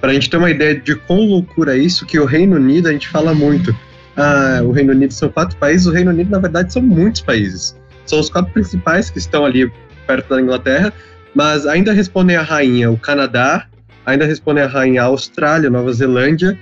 para 0.01 0.11
a 0.11 0.15
gente 0.15 0.31
ter 0.31 0.37
uma 0.37 0.51
ideia 0.51 0.79
de 0.79 0.95
quão 0.95 1.21
loucura 1.21 1.77
é 1.77 1.79
isso, 1.79 2.07
que 2.07 2.19
o 2.19 2.25
Reino 2.25 2.57
Unido, 2.57 2.89
a 2.89 2.93
gente 2.93 3.09
fala 3.09 3.35
muito, 3.35 3.75
ah, 4.17 4.61
o 4.63 4.71
Reino 4.71 4.93
Unido 4.93 5.13
são 5.13 5.29
quatro 5.29 5.57
países, 5.57 5.87
o 5.87 5.93
Reino 5.93 6.11
Unido, 6.11 6.31
na 6.31 6.39
verdade, 6.39 6.73
são 6.73 6.83
muitos 6.83 7.21
países. 7.21 7.77
São 8.05 8.21
os 8.21 8.31
quatro 8.31 8.53
principais 8.53 9.11
que 9.11 9.19
estão 9.19 9.45
ali 9.45 9.71
perto 10.07 10.29
da 10.29 10.41
Inglaterra, 10.41 10.93
mas 11.35 11.67
ainda 11.67 11.93
respondem 11.93 12.37
a 12.37 12.43
rainha 12.43 12.91
o 12.91 12.97
Canadá, 12.97 13.67
ainda 14.05 14.25
respondem 14.25 14.63
a 14.63 14.67
rainha 14.67 15.03
a 15.03 15.07
Austrália, 15.07 15.69
Nova 15.69 15.93
Zelândia, 15.93 16.59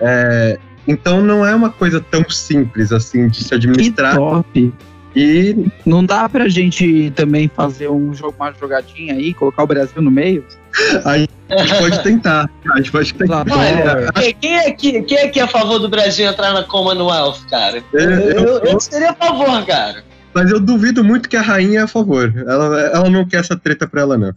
é, 0.00 0.58
então 0.86 1.22
não 1.22 1.44
é 1.44 1.54
uma 1.54 1.70
coisa 1.70 2.00
tão 2.00 2.28
simples 2.28 2.92
assim 2.92 3.28
de 3.28 3.42
se 3.42 3.54
administrar. 3.54 4.12
Que 4.12 4.18
top. 4.18 4.72
E 5.14 5.70
não 5.86 6.04
dá 6.04 6.28
pra 6.28 6.48
gente 6.48 7.12
também 7.14 7.48
fazer 7.48 7.88
um 7.88 8.12
jogo, 8.12 8.34
uma 8.38 8.52
jogadinha 8.52 9.14
aí, 9.14 9.32
colocar 9.32 9.62
o 9.62 9.66
Brasil 9.66 10.02
no 10.02 10.10
meio? 10.10 10.44
A 11.04 11.18
gente 11.18 11.78
pode 11.78 12.02
tentar. 12.02 12.50
A 12.72 12.76
gente 12.78 12.90
pode 12.90 13.14
tentar. 13.14 13.44
Olha, 13.48 14.32
quem, 14.40 14.56
é 14.56 14.70
que, 14.72 15.02
quem 15.02 15.18
é 15.18 15.28
que 15.28 15.38
é 15.38 15.42
a 15.42 15.46
favor 15.46 15.78
do 15.78 15.88
Brasil 15.88 16.26
entrar 16.26 16.52
na 16.52 16.64
Commonwealth, 16.64 17.46
cara? 17.50 17.82
Eu, 17.92 18.00
eu, 18.00 18.58
eu 18.64 18.80
seria 18.80 19.10
a 19.10 19.14
favor, 19.14 19.64
cara. 19.66 20.02
Mas 20.32 20.50
eu 20.50 20.58
duvido 20.58 21.04
muito 21.04 21.28
que 21.28 21.36
a 21.36 21.42
rainha 21.42 21.80
é 21.80 21.82
a 21.82 21.86
favor. 21.86 22.32
Ela, 22.36 22.80
ela 22.80 23.10
não 23.10 23.24
quer 23.24 23.40
essa 23.40 23.56
treta 23.56 23.86
pra 23.86 24.00
ela, 24.00 24.18
não. 24.18 24.32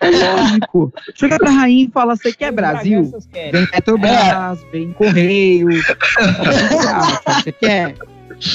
É 0.00 0.10
lógico. 0.10 0.92
Chega 1.14 1.36
pra 1.36 1.50
rainha 1.50 1.86
e 1.86 1.90
fala: 1.90 2.16
Você 2.16 2.32
quer 2.32 2.52
Brasil? 2.52 3.12
Vem 3.52 3.66
Petrobras, 3.66 4.58
vem 4.72 4.92
Correio. 4.92 5.68
Você 7.42 7.52
quer? 7.52 7.94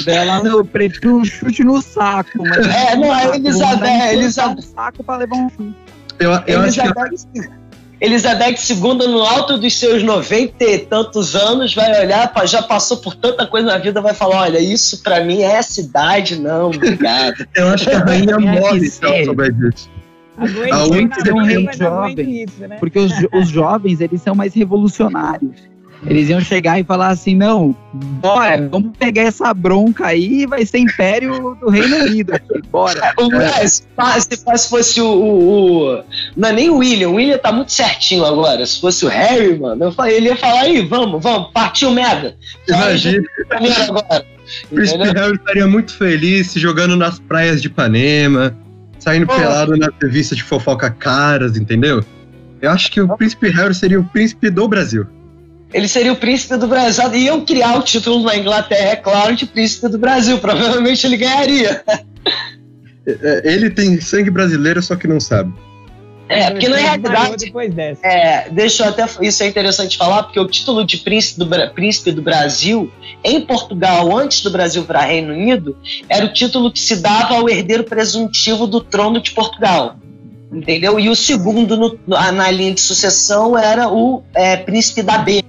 Dela, 0.06 0.44
não, 0.44 0.58
eu 0.58 0.66
prefiro 0.66 1.18
um 1.18 1.26
chute 1.26 1.64
no 1.64 1.82
saco. 1.82 2.38
Mas 2.38 2.68
é, 2.68 2.96
não, 2.96 3.12
a 3.12 3.36
Elizabeth. 3.36 4.14
Elizabeth. 4.14 4.60
Um 4.60 4.62
saco 4.62 5.04
pra 5.04 5.18
levar 5.18 5.36
um 5.36 5.50
chute. 5.50 5.76
Eu, 6.20 6.32
eu 6.48 6.64
Elizabeth, 6.64 7.00
acho 7.00 7.28
que... 7.28 7.62
Elizabeth 8.02 8.58
II, 8.68 9.08
no 9.08 9.22
alto 9.22 9.60
dos 9.60 9.78
seus 9.78 10.02
90 10.02 10.64
e 10.64 10.80
tantos 10.80 11.36
anos, 11.36 11.76
vai 11.76 12.04
olhar, 12.04 12.34
já 12.46 12.64
passou 12.64 12.98
por 12.98 13.14
tanta 13.14 13.46
coisa 13.46 13.68
na 13.68 13.78
vida, 13.78 14.02
vai 14.02 14.16
falar: 14.16 14.42
olha, 14.42 14.60
isso 14.60 15.04
pra 15.04 15.24
mim 15.24 15.44
é 15.44 15.62
cidade, 15.62 16.40
não, 16.40 16.72
obrigado. 16.72 17.46
eu 17.56 17.68
acho 17.68 17.88
que 17.88 17.96
a 17.96 18.00
rainha 18.00 18.40
morre 18.40 18.88
se 18.88 19.06
ela 19.06 19.24
souber 19.24 19.54
disso. 19.54 19.88
A 20.72 20.86
única 20.86 21.34
um 21.36 21.44
rei 21.44 21.70
jovem, 21.78 22.44
isso, 22.44 22.68
né? 22.68 22.78
porque 22.80 22.98
os, 22.98 23.14
os 23.32 23.50
jovens 23.50 24.02
eles 24.02 24.20
são 24.24 24.34
mais 24.34 24.56
revolucionários. 24.56 25.71
Eles 26.06 26.30
iam 26.30 26.42
chegar 26.42 26.80
e 26.80 26.84
falar 26.84 27.10
assim: 27.10 27.36
não, 27.36 27.76
bora, 27.94 28.68
vamos 28.70 28.98
pegar 28.98 29.24
essa 29.24 29.54
bronca 29.54 30.08
aí, 30.08 30.48
vai 30.48 30.66
ser 30.66 30.80
império 30.80 31.56
do 31.62 31.70
Reino 31.70 31.96
Unido 31.98 32.34
aqui, 32.34 32.62
bora. 32.72 33.14
É, 33.62 33.68
se, 33.68 33.84
se 34.22 34.70
fosse 34.70 35.02
o, 35.02 35.08
o, 35.08 35.98
o, 35.98 36.04
Não 36.36 36.50
é 36.50 36.54
nem 36.54 36.70
o 36.70 36.78
William, 36.78 37.10
o 37.10 37.14
William 37.16 37.38
tá 37.38 37.52
muito 37.52 37.72
certinho 37.72 38.26
agora. 38.26 38.66
Se 38.66 38.82
fosse 38.82 39.06
o 39.06 39.10
Harry, 39.10 39.58
mano, 39.60 39.86
eu 39.86 39.92
falei, 39.92 40.18
ele 40.18 40.30
ia 40.30 40.36
falar 40.36 40.62
aí, 40.62 40.82
vamos, 40.82 41.22
vamos, 41.22 41.52
partiu 41.54 41.92
merda. 41.92 42.36
Imagina. 42.68 43.24
Agora. 43.88 44.26
O 44.72 44.76
Príncipe 44.76 45.04
Harry 45.04 45.36
estaria 45.36 45.68
muito 45.68 45.96
feliz 45.96 46.52
se 46.52 46.60
jogando 46.60 46.96
nas 46.96 47.20
praias 47.20 47.62
de 47.62 47.68
Ipanema, 47.68 48.56
saindo 49.00 49.28
oh. 49.30 49.36
pelado 49.36 49.78
na 49.78 49.90
revista 50.02 50.36
de 50.36 50.44
fofoca 50.44 50.90
caras, 50.90 51.56
entendeu? 51.56 52.04
Eu 52.62 52.72
acho 52.72 52.92
que 52.92 53.00
o 53.00 53.16
Príncipe 53.16 53.50
Harry 53.50 53.74
seria 53.74 54.00
o 54.00 54.04
príncipe 54.04 54.50
do 54.50 54.68
Brasil 54.68 55.08
ele 55.74 55.88
seria 55.88 56.12
o 56.12 56.16
príncipe 56.16 56.58
do 56.58 56.68
Brasil. 56.68 57.14
Iam 57.16 57.46
criar 57.46 57.78
o 57.78 57.84
título 57.84 58.24
na 58.24 58.36
Inglaterra, 58.36 58.90
é 58.90 58.96
claro, 58.96 59.36
de 59.36 59.46
príncipe 59.46 59.88
do 59.88 59.98
Brasil. 59.98 60.38
Provavelmente 60.40 61.06
ele 61.06 61.18
ganharia. 61.18 61.84
É, 63.06 63.42
ele 63.46 63.70
tem 63.70 64.00
sangue 64.00 64.30
brasileiro, 64.30 64.82
só 64.82 64.96
que 64.96 65.08
não 65.08 65.20
sabe. 65.20 65.52
É, 66.30 66.50
porque 66.52 66.70
na 66.70 66.78
realidade. 66.78 67.52
É, 68.04 68.50
deixa 68.50 68.84
eu 68.84 68.90
até. 68.90 69.06
Isso 69.22 69.44
é 69.44 69.48
interessante 69.48 69.98
falar, 69.98 70.24
porque 70.24 70.40
o 70.40 70.48
título 70.48 70.86
de 70.86 70.98
príncipe 70.98 71.40
do, 71.40 71.74
príncipe 71.74 72.12
do 72.12 72.22
Brasil, 72.22 72.92
em 73.24 73.42
Portugal, 73.42 74.18
antes 74.18 74.42
do 74.42 74.50
Brasil 74.50 74.84
para 74.84 75.02
Reino 75.02 75.34
Unido, 75.34 75.78
era 76.08 76.26
o 76.26 76.32
título 76.32 76.72
que 76.72 76.80
se 76.80 76.98
dava 76.98 77.36
ao 77.36 77.50
herdeiro 77.50 77.84
presuntivo 77.84 78.66
do 78.66 78.80
trono 78.80 79.20
de 79.20 79.32
Portugal 79.32 79.98
entendeu? 80.52 81.00
E 81.00 81.10
o 81.10 81.16
segundo 81.16 81.78
no, 81.78 81.98
na 82.08 82.52
linha 82.52 82.74
de 82.74 82.82
sucessão 82.82 83.58
era 83.58 83.90
o 83.90 84.22
é, 84.34 84.58
príncipe 84.58 85.02
da 85.02 85.18
Beira, 85.18 85.48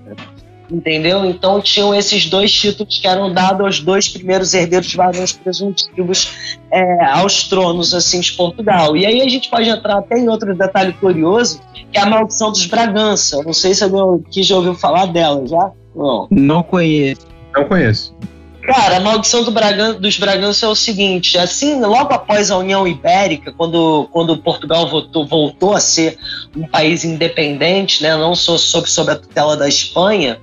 entendeu? 0.70 1.24
Então 1.24 1.60
tinham 1.60 1.94
esses 1.94 2.26
dois 2.26 2.52
títulos 2.52 2.98
que 2.98 3.06
eram 3.06 3.32
dados 3.32 3.60
aos 3.60 3.80
dois 3.80 4.08
primeiros 4.08 4.54
herdeiros 4.54 4.94
varões 4.94 5.32
presuntivos 5.32 6.60
é, 6.70 7.04
aos 7.06 7.48
tronos 7.48 7.92
assim 7.92 8.20
de 8.20 8.32
Portugal. 8.32 8.96
E 8.96 9.04
aí 9.04 9.20
a 9.20 9.28
gente 9.28 9.50
pode 9.50 9.68
entrar 9.68 9.98
até 9.98 10.18
em 10.18 10.28
outro 10.28 10.54
detalhe 10.54 10.92
curioso, 10.94 11.60
que 11.90 11.98
é 11.98 12.00
a 12.00 12.06
maldição 12.06 12.50
dos 12.50 12.66
Bragança. 12.66 13.36
Eu 13.36 13.44
não 13.44 13.52
sei 13.52 13.74
se 13.74 13.82
alguém 13.82 14.24
aqui 14.26 14.42
já 14.42 14.56
ouviu 14.56 14.74
falar 14.74 15.06
dela, 15.06 15.46
já? 15.46 15.72
Não. 15.94 16.28
Não 16.30 16.62
conheço. 16.62 17.26
Não 17.54 17.64
conheço. 17.64 18.14
Cara, 18.62 18.98
a 18.98 19.00
maldição 19.00 19.42
do 19.42 19.50
Bragan, 19.50 19.94
dos 19.94 20.16
Bragança 20.18 20.66
é 20.66 20.68
o 20.68 20.74
seguinte: 20.74 21.36
assim, 21.36 21.80
logo 21.80 22.14
após 22.14 22.50
a 22.50 22.56
União 22.56 22.86
Ibérica, 22.86 23.52
quando, 23.52 24.08
quando 24.12 24.36
Portugal 24.36 24.88
voltou, 24.88 25.26
voltou 25.26 25.74
a 25.74 25.80
ser 25.80 26.16
um 26.56 26.66
país 26.66 27.04
independente, 27.04 28.02
né, 28.02 28.16
não 28.16 28.34
só 28.36 28.56
sob, 28.56 28.88
sob 28.88 29.10
a 29.10 29.16
tutela 29.16 29.56
da 29.56 29.68
Espanha, 29.68 30.38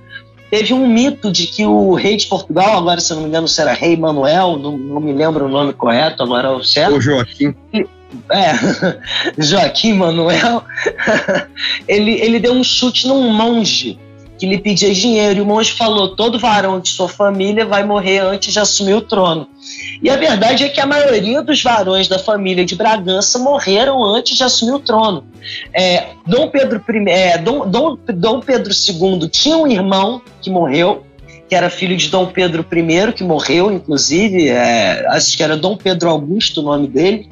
teve 0.50 0.74
um 0.74 0.86
mito 0.86 1.32
de 1.32 1.46
que 1.46 1.64
o 1.64 1.94
rei 1.94 2.16
de 2.16 2.26
Portugal, 2.26 2.76
agora 2.76 3.00
se 3.00 3.14
não 3.14 3.22
me 3.22 3.28
engano 3.28 3.48
se 3.48 3.58
era 3.60 3.72
rei 3.72 3.96
Manuel, 3.96 4.58
não, 4.58 4.76
não 4.76 5.00
me 5.00 5.14
lembro 5.14 5.46
o 5.46 5.48
nome 5.48 5.72
correto, 5.72 6.22
agora 6.22 6.48
é 6.48 6.50
o 6.50 6.62
certo. 6.62 6.96
O 6.96 7.00
Joaquim. 7.00 7.54
É, 8.28 8.52
Joaquim 9.42 9.94
Manuel, 9.94 10.62
ele, 11.88 12.20
ele 12.20 12.38
deu 12.38 12.52
um 12.52 12.62
chute 12.62 13.08
num 13.08 13.32
monge 13.32 13.98
que 14.40 14.46
lhe 14.46 14.56
pedia 14.56 14.92
dinheiro. 14.92 15.38
E 15.38 15.42
o 15.42 15.46
monge 15.46 15.72
falou: 15.72 16.16
todo 16.16 16.38
varão 16.38 16.80
de 16.80 16.88
sua 16.88 17.08
família 17.08 17.66
vai 17.66 17.84
morrer 17.84 18.20
antes 18.20 18.54
de 18.54 18.58
assumir 18.58 18.94
o 18.94 19.02
trono. 19.02 19.46
E 20.02 20.08
a 20.08 20.16
verdade 20.16 20.64
é 20.64 20.68
que 20.70 20.80
a 20.80 20.86
maioria 20.86 21.42
dos 21.42 21.62
varões 21.62 22.08
da 22.08 22.18
família 22.18 22.64
de 22.64 22.74
Bragança 22.74 23.38
morreram 23.38 24.02
antes 24.02 24.38
de 24.38 24.42
assumir 24.42 24.72
o 24.72 24.78
trono. 24.78 25.24
É, 25.74 26.06
Dom, 26.26 26.48
Pedro 26.48 26.82
I, 26.88 27.10
é, 27.10 27.38
Dom, 27.38 27.68
Dom, 27.68 27.98
Dom 28.14 28.40
Pedro 28.40 28.72
II 28.72 29.28
tinha 29.28 29.58
um 29.58 29.66
irmão 29.66 30.22
que 30.40 30.48
morreu, 30.48 31.04
que 31.46 31.54
era 31.54 31.68
filho 31.68 31.96
de 31.96 32.08
Dom 32.08 32.26
Pedro 32.26 32.64
I, 32.72 33.12
que 33.12 33.22
morreu, 33.22 33.70
inclusive, 33.70 34.48
é, 34.48 35.04
acho 35.08 35.36
que 35.36 35.42
era 35.42 35.54
Dom 35.54 35.76
Pedro 35.76 36.08
Augusto 36.08 36.62
o 36.62 36.64
nome 36.64 36.88
dele. 36.88 37.28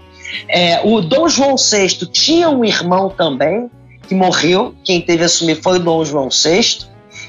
É, 0.47 0.83
o 0.85 1.01
Dom 1.01 1.27
João 1.27 1.57
VI 1.57 1.89
tinha 2.13 2.51
um 2.51 2.63
irmão 2.63 3.09
também, 3.09 3.71
que 4.07 4.15
morreu, 4.15 4.75
quem 4.85 5.01
teve 5.01 5.23
a 5.23 5.27
assumir 5.27 5.57
foi 5.63 5.77
o 5.77 5.81
Dom 5.81 6.05
João 6.05 6.29
VI. 6.29 6.89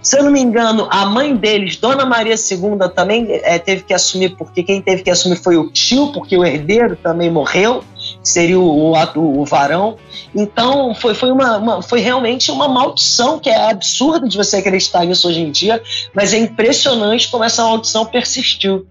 Se 0.10 0.18
eu 0.18 0.24
não 0.24 0.32
me 0.32 0.42
engano, 0.42 0.88
a 0.90 1.06
mãe 1.06 1.36
deles, 1.36 1.76
Dona 1.76 2.04
Maria 2.04 2.34
II, 2.34 2.90
também 2.96 3.28
é, 3.30 3.60
teve 3.60 3.84
que 3.84 3.94
assumir, 3.94 4.36
porque 4.36 4.64
quem 4.64 4.82
teve 4.82 5.04
que 5.04 5.12
assumir 5.12 5.36
foi 5.36 5.56
o 5.56 5.70
tio, 5.70 6.12
porque 6.12 6.36
o 6.36 6.44
herdeiro 6.44 6.96
também 6.96 7.30
morreu, 7.30 7.84
seria 8.24 8.60
o, 8.60 8.92
o, 8.92 9.40
o 9.40 9.46
varão. 9.46 9.98
Então, 10.34 10.96
foi, 10.96 11.14
foi, 11.14 11.30
uma, 11.32 11.58
uma, 11.58 11.82
foi 11.84 12.00
realmente 12.00 12.50
uma 12.50 12.68
maldição, 12.68 13.38
que 13.38 13.52
é 13.52 13.70
absurdo 13.70 14.28
de 14.28 14.36
você 14.36 14.58
acreditar 14.58 15.06
nisso 15.06 15.28
hoje 15.28 15.42
em 15.42 15.52
dia, 15.52 15.80
mas 16.12 16.34
é 16.34 16.40
impressionante 16.40 17.30
como 17.30 17.44
essa 17.44 17.62
maldição 17.62 18.04
persistiu. 18.04 18.88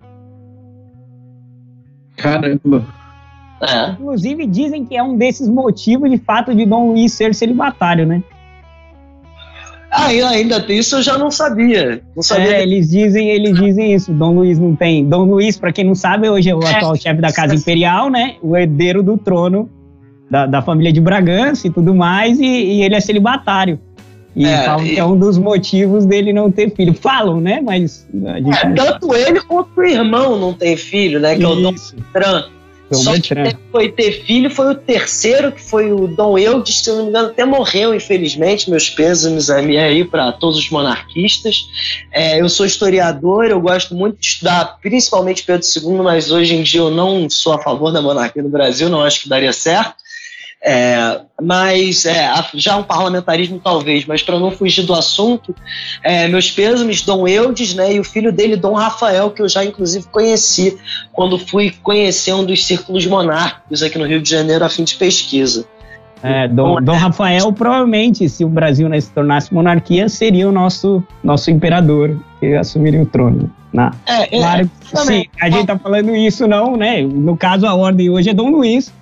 Caramba. 2.16 2.86
É. 3.60 3.90
Inclusive, 3.90 4.46
dizem 4.46 4.84
que 4.84 4.96
é 4.96 5.02
um 5.02 5.16
desses 5.16 5.48
motivos 5.48 6.08
de 6.12 6.18
fato 6.18 6.54
de 6.54 6.64
Dom 6.64 6.92
Luiz 6.92 7.12
ser 7.12 7.34
celibatário, 7.34 8.06
né? 8.06 8.22
Ah, 9.90 10.06
ainda 10.06 10.60
tem 10.60 10.78
isso 10.78 10.96
eu 10.96 11.02
já 11.02 11.16
não 11.16 11.30
sabia. 11.30 12.02
Não 12.14 12.22
sabia. 12.22 12.56
É, 12.56 12.62
eles 12.62 12.90
dizem, 12.90 13.28
eles 13.28 13.58
dizem 13.58 13.94
isso. 13.94 14.12
Dom 14.12 14.34
Luiz 14.34 14.58
não 14.58 14.76
tem. 14.76 15.04
Dom 15.08 15.24
Luiz, 15.24 15.56
para 15.56 15.72
quem 15.72 15.84
não 15.84 15.94
sabe, 15.94 16.28
hoje 16.28 16.50
é 16.50 16.54
o 16.54 16.62
é. 16.62 16.74
atual 16.74 16.94
chefe 16.96 17.20
da 17.20 17.32
Casa 17.32 17.54
Imperial, 17.54 18.10
né? 18.10 18.36
O 18.42 18.56
herdeiro 18.56 19.02
do 19.02 19.16
trono 19.16 19.68
da, 20.30 20.46
da 20.46 20.60
família 20.62 20.92
de 20.92 21.00
Bragança 21.00 21.66
e 21.66 21.70
tudo 21.70 21.94
mais, 21.94 22.38
e, 22.38 22.44
e 22.44 22.82
ele 22.82 22.94
é 22.94 23.00
celibatário. 23.00 23.80
E 24.36 24.44
É, 24.44 24.64
falam 24.64 24.86
e- 24.86 24.90
que 24.90 25.00
é 25.00 25.04
um 25.04 25.18
dos 25.18 25.38
motivos 25.38 26.04
dele 26.04 26.32
não 26.32 26.50
ter 26.50 26.70
filho. 26.74 26.92
Falam, 26.94 27.40
né? 27.40 27.60
Mas 27.60 28.06
a 28.26 28.38
gente 28.40 28.58
É, 28.58 28.70
tanto 28.72 29.14
ele 29.14 29.40
quanto 29.40 29.70
o 29.76 29.82
irmão 29.84 30.38
não 30.38 30.52
tem 30.52 30.76
filho, 30.76 31.18
né? 31.18 31.34
Que 31.34 31.42
é 31.42 31.48
o 31.48 31.56
Dom 31.56 31.72
Isso. 31.72 31.96
Dom 32.90 33.02
Só 33.02 33.12
que 33.12 33.56
foi 33.70 33.92
ter 33.92 34.24
filho 34.24 34.50
foi 34.50 34.70
o 34.70 34.74
terceiro, 34.74 35.52
que 35.52 35.60
foi 35.60 35.92
o 35.92 36.08
Dom 36.08 36.38
Eudes, 36.38 36.80
se 36.80 36.88
eu 36.88 36.96
não 36.96 37.04
me 37.04 37.10
engano, 37.10 37.28
até 37.28 37.44
morreu, 37.44 37.94
infelizmente. 37.94 38.70
Meus 38.70 38.88
pêsames 38.88 39.50
aí 39.50 40.04
para 40.04 40.32
todos 40.32 40.58
os 40.58 40.70
monarquistas. 40.70 41.68
É, 42.10 42.40
eu 42.40 42.48
sou 42.48 42.64
historiador, 42.64 43.46
eu 43.46 43.60
gosto 43.60 43.94
muito 43.94 44.18
de 44.18 44.26
estudar, 44.26 44.78
principalmente 44.80 45.42
Pedro 45.44 45.66
II, 45.66 46.02
mas 46.02 46.30
hoje 46.30 46.54
em 46.54 46.62
dia 46.62 46.80
eu 46.80 46.90
não 46.90 47.28
sou 47.28 47.52
a 47.52 47.62
favor 47.62 47.92
da 47.92 48.00
monarquia 48.00 48.42
no 48.42 48.48
Brasil, 48.48 48.88
não 48.88 49.02
acho 49.02 49.22
que 49.22 49.28
daria 49.28 49.52
certo. 49.52 50.07
É, 50.64 51.20
mas 51.40 52.04
é, 52.04 52.28
já 52.54 52.76
um 52.76 52.82
parlamentarismo 52.82 53.60
talvez, 53.62 54.04
mas 54.06 54.22
para 54.22 54.40
não 54.40 54.50
fugir 54.50 54.84
do 54.84 54.92
assunto, 54.92 55.54
é, 56.02 56.26
meus 56.26 56.50
pêsames, 56.50 57.02
Dom 57.02 57.28
Eudes, 57.28 57.74
né, 57.74 57.94
e 57.94 58.00
o 58.00 58.04
filho 58.04 58.32
dele, 58.32 58.56
Dom 58.56 58.74
Rafael, 58.74 59.30
que 59.30 59.40
eu 59.40 59.48
já 59.48 59.64
inclusive 59.64 60.06
conheci 60.08 60.76
quando 61.12 61.38
fui 61.38 61.72
conhecer 61.82 62.32
um 62.32 62.44
dos 62.44 62.66
círculos 62.66 63.06
monárquicos 63.06 63.84
aqui 63.84 63.98
no 63.98 64.06
Rio 64.06 64.20
de 64.20 64.28
Janeiro 64.28 64.64
a 64.64 64.68
fim 64.68 64.82
de 64.82 64.96
pesquisa. 64.96 65.64
É, 66.22 66.48
Dom, 66.48 66.82
Dom 66.82 66.94
Rafael, 66.94 67.52
provavelmente, 67.52 68.28
se 68.28 68.44
o 68.44 68.48
Brasil 68.48 68.88
né, 68.88 69.00
se 69.00 69.10
tornasse 69.12 69.54
monarquia, 69.54 70.08
seria 70.08 70.48
o 70.48 70.52
nosso, 70.52 71.02
nosso 71.22 71.50
imperador 71.50 72.18
que 72.40 72.54
assumiria 72.54 73.00
o 73.00 73.06
trono. 73.06 73.48
Né? 73.72 73.90
É, 74.06 74.36
é, 74.36 74.40
Claro 74.40 74.70
que 74.80 74.96
sim, 74.96 75.24
a 75.40 75.50
gente 75.50 75.66
tá 75.66 75.78
falando 75.78 76.16
isso 76.16 76.48
não, 76.48 76.76
né? 76.76 77.02
No 77.02 77.36
caso, 77.36 77.66
a 77.66 77.74
ordem 77.74 78.10
hoje 78.10 78.30
é 78.30 78.34
Dom 78.34 78.50
Luiz. 78.50 78.92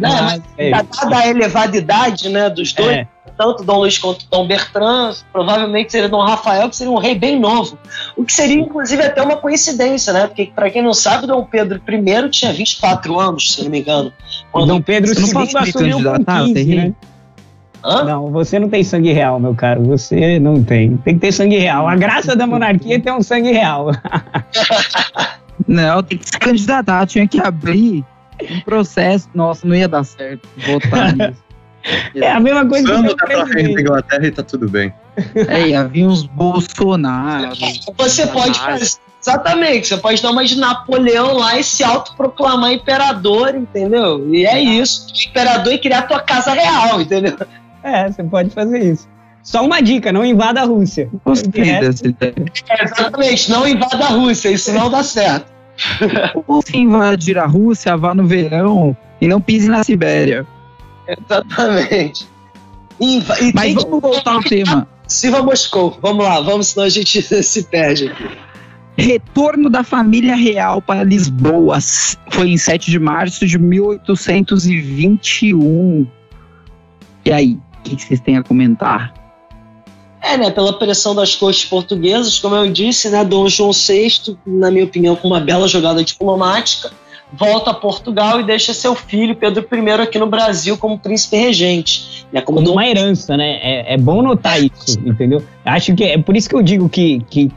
Né, 0.00 0.08
mas, 0.22 0.42
é, 0.56 0.70
dada 0.70 1.16
a 1.16 1.28
elevada 1.28 1.76
idade 1.76 2.28
né, 2.30 2.48
dos 2.48 2.72
dois, 2.72 2.90
é, 2.90 3.06
tanto 3.36 3.62
Dom 3.64 3.80
Luís 3.80 3.98
quanto 3.98 4.26
Dom 4.30 4.46
Bertrand, 4.46 5.14
provavelmente 5.32 5.92
seria 5.92 6.08
Dom 6.08 6.22
Rafael, 6.22 6.68
que 6.70 6.76
seria 6.76 6.92
um 6.92 6.98
rei 6.98 7.14
bem 7.14 7.38
novo. 7.38 7.78
O 8.16 8.24
que 8.24 8.32
seria, 8.32 8.58
inclusive, 8.58 9.02
até 9.02 9.22
uma 9.22 9.36
coincidência, 9.36 10.12
né? 10.12 10.26
Porque, 10.26 10.50
para 10.54 10.70
quem 10.70 10.82
não 10.82 10.94
sabe, 10.94 11.26
Dom 11.26 11.44
Pedro 11.44 11.80
I 11.86 12.30
tinha 12.30 12.52
24 12.52 13.20
anos, 13.20 13.52
se 13.52 13.62
não 13.62 13.70
me 13.70 13.80
engano. 13.80 14.12
o 14.52 14.64
Dom 14.64 14.80
Pedro 14.80 15.12
não 15.14 15.28
II 15.28 15.56
assumiu 15.56 15.96
com 15.96 16.02
candidatar, 16.02 16.44
15, 16.44 16.54
tem 16.54 16.66
né? 16.66 16.94
Hã? 17.82 18.04
Não, 18.04 18.30
você 18.30 18.58
não 18.58 18.68
tem 18.68 18.84
sangue 18.84 19.12
real, 19.12 19.40
meu 19.40 19.54
caro. 19.54 19.82
Você 19.84 20.38
não 20.38 20.62
tem. 20.62 20.96
Tem 20.98 21.14
que 21.14 21.20
ter 21.20 21.32
sangue 21.32 21.56
real. 21.56 21.88
A 21.88 21.96
graça 21.96 22.36
da 22.36 22.46
monarquia 22.46 22.96
é 22.96 22.98
ter 22.98 23.12
um 23.12 23.22
sangue 23.22 23.52
real. 23.52 23.90
Não, 25.68 26.02
tem 26.02 26.16
que 26.16 26.26
se 26.26 26.38
candidatar, 26.38 27.06
tinha 27.06 27.28
que 27.28 27.38
abrir 27.38 28.02
um 28.50 28.60
processo. 28.60 29.28
Nossa, 29.34 29.66
não 29.66 29.74
ia 29.74 29.88
dar 29.88 30.04
certo 30.04 30.48
votar 30.56 31.12
nisso. 31.16 31.42
É 32.14 32.30
a 32.30 32.40
mesma 32.40 32.66
coisa 32.66 32.84
que 32.84 32.92
Vamos 32.92 33.12
o 33.12 33.16
dar 33.16 33.26
pra 33.26 33.46
frente 33.46 33.74
da. 33.74 33.80
Inglaterra 33.80 34.26
e 34.26 34.30
tá 34.30 34.42
tudo 34.42 34.68
bem. 34.68 34.92
É, 35.48 35.68
ia 35.68 35.84
vir 35.84 36.06
uns 36.06 36.24
Bolsonaro. 36.24 37.52
Você 37.96 38.26
pode 38.26 38.58
fazer. 38.58 38.90
Exatamente, 39.22 39.88
você 39.88 39.98
pode 39.98 40.22
dar 40.22 40.30
uma 40.30 40.44
de 40.44 40.58
Napoleão 40.58 41.34
lá 41.34 41.58
e 41.58 41.62
se 41.62 41.84
autoproclamar 41.84 42.72
imperador, 42.72 43.54
entendeu? 43.54 44.26
E 44.34 44.46
é 44.46 44.58
isso. 44.58 45.08
Imperador 45.28 45.74
e 45.74 45.78
criar 45.78 45.98
a 45.98 46.02
tua 46.02 46.20
casa 46.20 46.52
real, 46.52 47.02
entendeu? 47.02 47.36
É, 47.82 48.10
você 48.10 48.24
pode 48.24 48.48
fazer 48.50 48.78
isso. 48.78 49.06
Só 49.42 49.64
uma 49.64 49.80
dica, 49.82 50.10
não 50.10 50.24
invada 50.24 50.62
a 50.62 50.64
Rússia. 50.64 51.08
Gostei 51.24 51.80
dessa 51.80 52.06
ideia. 52.06 52.34
É, 52.68 52.84
exatamente, 52.84 53.50
não 53.50 53.68
invada 53.68 54.04
a 54.04 54.08
Rússia, 54.08 54.50
isso 54.50 54.72
não 54.72 54.90
dá 54.90 55.02
certo. 55.02 55.52
Ou 56.46 56.62
se 56.62 56.76
invadir 56.76 57.38
a 57.38 57.46
Rússia, 57.46 57.96
vá 57.96 58.14
no 58.14 58.26
verão 58.26 58.94
e 59.20 59.28
não 59.28 59.40
pise 59.40 59.68
na 59.68 59.84
Sibéria. 59.84 60.44
Exatamente. 61.06 62.28
Inva 63.00 63.40
e 63.40 63.52
Mas 63.54 63.74
que 63.74 63.84
vamos 63.84 64.00
voltar 64.00 64.32
ao 64.34 64.42
tema. 64.42 64.88
Silva 65.06 65.42
Moscou. 65.42 65.96
Vamos 66.00 66.24
lá, 66.24 66.40
vamos, 66.40 66.68
senão 66.68 66.86
a 66.86 66.88
gente 66.88 67.20
se 67.42 67.64
perde 67.64 68.06
aqui. 68.08 68.30
Retorno 68.96 69.68
da 69.70 69.82
família 69.82 70.36
real 70.36 70.80
para 70.82 71.02
Lisboa 71.02 71.78
foi 72.30 72.50
em 72.50 72.58
7 72.58 72.90
de 72.90 72.98
março 72.98 73.46
de 73.46 73.58
1821. 73.58 76.06
E 77.24 77.32
aí, 77.32 77.58
o 77.78 77.82
que 77.82 78.02
vocês 78.02 78.20
têm 78.20 78.36
a 78.36 78.42
comentar? 78.42 79.14
É, 80.22 80.36
né, 80.36 80.50
pela 80.50 80.72
pressão 80.78 81.14
das 81.14 81.34
cortes 81.34 81.64
portuguesas, 81.64 82.38
como 82.38 82.54
eu 82.54 82.70
disse, 82.70 83.08
né, 83.08 83.24
Dom 83.24 83.48
João 83.48 83.70
VI, 83.72 84.36
na 84.46 84.70
minha 84.70 84.84
opinião, 84.84 85.16
com 85.16 85.28
uma 85.28 85.40
bela 85.40 85.66
jogada 85.66 86.04
diplomática, 86.04 86.90
volta 87.32 87.70
a 87.70 87.74
Portugal 87.74 88.40
e 88.40 88.44
deixa 88.44 88.74
seu 88.74 88.94
filho 88.94 89.34
Pedro 89.34 89.66
I 89.72 89.90
aqui 90.02 90.18
no 90.18 90.26
Brasil 90.26 90.76
como 90.76 90.98
príncipe 90.98 91.36
regente, 91.36 92.26
né, 92.32 92.40
como 92.40 92.58
como 92.58 92.66
Dom 92.66 92.72
uma 92.74 92.86
herança, 92.86 93.36
né? 93.36 93.58
É, 93.62 93.94
é 93.94 93.96
bom 93.96 94.20
notar 94.20 94.62
isso, 94.62 94.98
entendeu? 95.04 95.42
Acho 95.64 95.94
que 95.94 96.04
é 96.04 96.18
por 96.18 96.36
isso 96.36 96.48
que 96.48 96.54
eu 96.54 96.62
digo 96.62 96.88
que, 96.88 97.20
que 97.30 97.50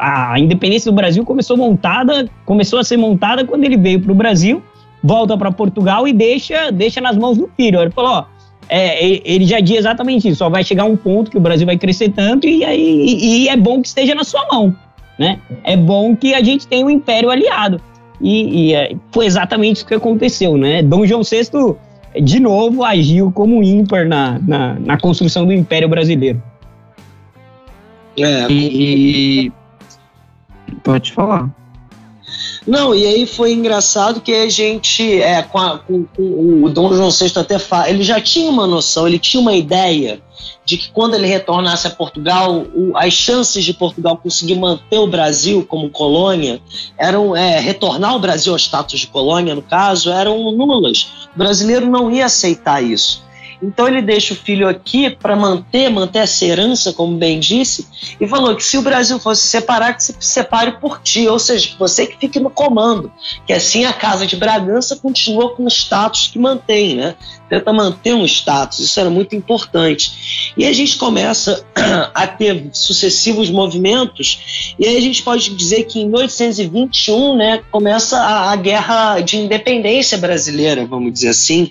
a 0.00 0.38
independência 0.38 0.90
do 0.90 0.94
Brasil 0.94 1.24
começou 1.24 1.56
montada, 1.56 2.28
começou 2.44 2.78
a 2.78 2.84
ser 2.84 2.96
montada 2.96 3.44
quando 3.44 3.64
ele 3.64 3.76
veio 3.76 4.00
para 4.00 4.12
o 4.12 4.14
Brasil, 4.14 4.62
volta 5.02 5.36
para 5.36 5.50
Portugal 5.50 6.06
e 6.06 6.12
deixa, 6.12 6.70
deixa 6.70 7.00
nas 7.00 7.16
mãos 7.16 7.36
do 7.36 7.50
filho. 7.56 7.80
Ele 7.80 7.90
falou, 7.90 8.10
ó, 8.12 8.24
é, 8.68 9.20
ele 9.24 9.46
já 9.46 9.60
diz 9.60 9.78
exatamente 9.78 10.28
isso, 10.28 10.38
só 10.38 10.48
vai 10.48 10.64
chegar 10.64 10.84
um 10.84 10.96
ponto 10.96 11.30
que 11.30 11.36
o 11.36 11.40
Brasil 11.40 11.66
vai 11.66 11.76
crescer 11.76 12.10
tanto 12.10 12.46
e 12.46 12.64
aí 12.64 12.80
e, 12.80 13.44
e 13.44 13.48
é 13.48 13.56
bom 13.56 13.80
que 13.80 13.88
esteja 13.88 14.14
na 14.14 14.24
sua 14.24 14.46
mão, 14.50 14.74
né? 15.18 15.40
É 15.62 15.76
bom 15.76 16.16
que 16.16 16.34
a 16.34 16.42
gente 16.42 16.66
tenha 16.66 16.84
um 16.84 16.90
império 16.90 17.30
aliado. 17.30 17.80
E, 18.20 18.68
e, 18.68 18.74
é, 18.74 18.94
foi 19.12 19.26
exatamente 19.26 19.76
isso 19.76 19.86
que 19.86 19.94
aconteceu, 19.94 20.56
né? 20.56 20.82
Dom 20.82 21.04
João 21.04 21.22
VI 21.22 21.76
de 22.22 22.40
novo 22.40 22.84
agiu 22.84 23.32
como 23.32 23.62
ímpar 23.62 24.06
na, 24.06 24.38
na, 24.38 24.74
na 24.78 24.98
construção 24.98 25.44
do 25.44 25.52
Império 25.52 25.88
Brasileiro. 25.88 26.40
É, 28.16 28.46
E. 28.50 29.52
Pode 30.82 31.12
falar. 31.12 31.50
Não, 32.66 32.94
e 32.94 33.06
aí 33.06 33.26
foi 33.26 33.52
engraçado 33.52 34.20
que 34.20 34.32
a 34.32 34.48
gente, 34.48 35.20
é, 35.20 35.42
com, 35.42 35.58
a- 35.58 35.78
com- 35.78 36.04
com 36.16 36.62
o 36.64 36.68
Dom 36.70 36.94
João 36.94 37.10
VI 37.10 37.32
até 37.36 37.58
fala, 37.58 37.90
ele 37.90 38.02
já 38.02 38.20
tinha 38.20 38.48
uma 38.50 38.66
noção, 38.66 39.06
ele 39.06 39.18
tinha 39.18 39.40
uma 39.40 39.54
ideia 39.54 40.20
de 40.64 40.78
que 40.78 40.90
quando 40.90 41.14
ele 41.14 41.26
retornasse 41.26 41.86
a 41.86 41.90
Portugal, 41.90 42.64
o- 42.74 42.92
as 42.96 43.12
chances 43.12 43.64
de 43.64 43.74
Portugal 43.74 44.16
conseguir 44.16 44.54
manter 44.56 44.98
o 44.98 45.06
Brasil 45.06 45.64
como 45.68 45.90
colônia 45.90 46.60
eram, 46.98 47.36
é, 47.36 47.60
retornar 47.60 48.16
o 48.16 48.18
Brasil 48.18 48.52
ao 48.52 48.58
status 48.58 48.98
de 49.00 49.06
colônia, 49.08 49.54
no 49.54 49.62
caso, 49.62 50.10
eram 50.10 50.52
nulas. 50.52 51.08
O 51.34 51.38
brasileiro 51.38 51.86
não 51.86 52.10
ia 52.10 52.26
aceitar 52.26 52.82
isso. 52.82 53.23
Então 53.64 53.88
ele 53.88 54.02
deixa 54.02 54.34
o 54.34 54.36
filho 54.36 54.68
aqui 54.68 55.08
para 55.08 55.34
manter, 55.34 55.88
manter 55.88 56.20
essa 56.20 56.44
herança, 56.44 56.92
como 56.92 57.16
bem 57.16 57.40
disse, 57.40 57.88
e 58.20 58.28
falou 58.28 58.54
que 58.54 58.62
se 58.62 58.76
o 58.76 58.82
Brasil 58.82 59.18
fosse 59.18 59.42
se 59.42 59.48
separar, 59.48 59.94
que 59.94 60.02
se 60.02 60.14
separe 60.20 60.72
por 60.72 61.00
ti, 61.00 61.26
ou 61.26 61.38
seja, 61.38 61.74
você 61.78 62.06
que 62.06 62.18
fique 62.18 62.38
no 62.38 62.50
comando, 62.50 63.10
que 63.46 63.52
assim 63.52 63.86
a 63.86 63.92
Casa 63.92 64.26
de 64.26 64.36
Bragança 64.36 64.96
continua 64.96 65.54
com 65.54 65.64
o 65.64 65.68
status 65.68 66.28
que 66.28 66.38
mantém, 66.38 66.96
né? 66.96 67.14
Tenta 67.54 67.72
manter 67.72 68.14
um 68.14 68.24
status, 68.24 68.80
isso 68.80 68.98
era 68.98 69.08
muito 69.08 69.36
importante. 69.36 70.52
E 70.56 70.64
a 70.64 70.72
gente 70.72 70.98
começa 70.98 71.64
a 72.12 72.26
ter 72.26 72.66
sucessivos 72.72 73.48
movimentos, 73.48 74.74
e 74.76 74.84
aí 74.84 74.96
a 74.96 75.00
gente 75.00 75.22
pode 75.22 75.54
dizer 75.54 75.84
que 75.84 76.00
em 76.00 76.08
1821, 76.08 77.36
né, 77.36 77.62
começa 77.70 78.18
a, 78.18 78.50
a 78.50 78.56
guerra 78.56 79.20
de 79.20 79.36
independência 79.36 80.18
brasileira, 80.18 80.84
vamos 80.84 81.12
dizer 81.12 81.28
assim, 81.28 81.70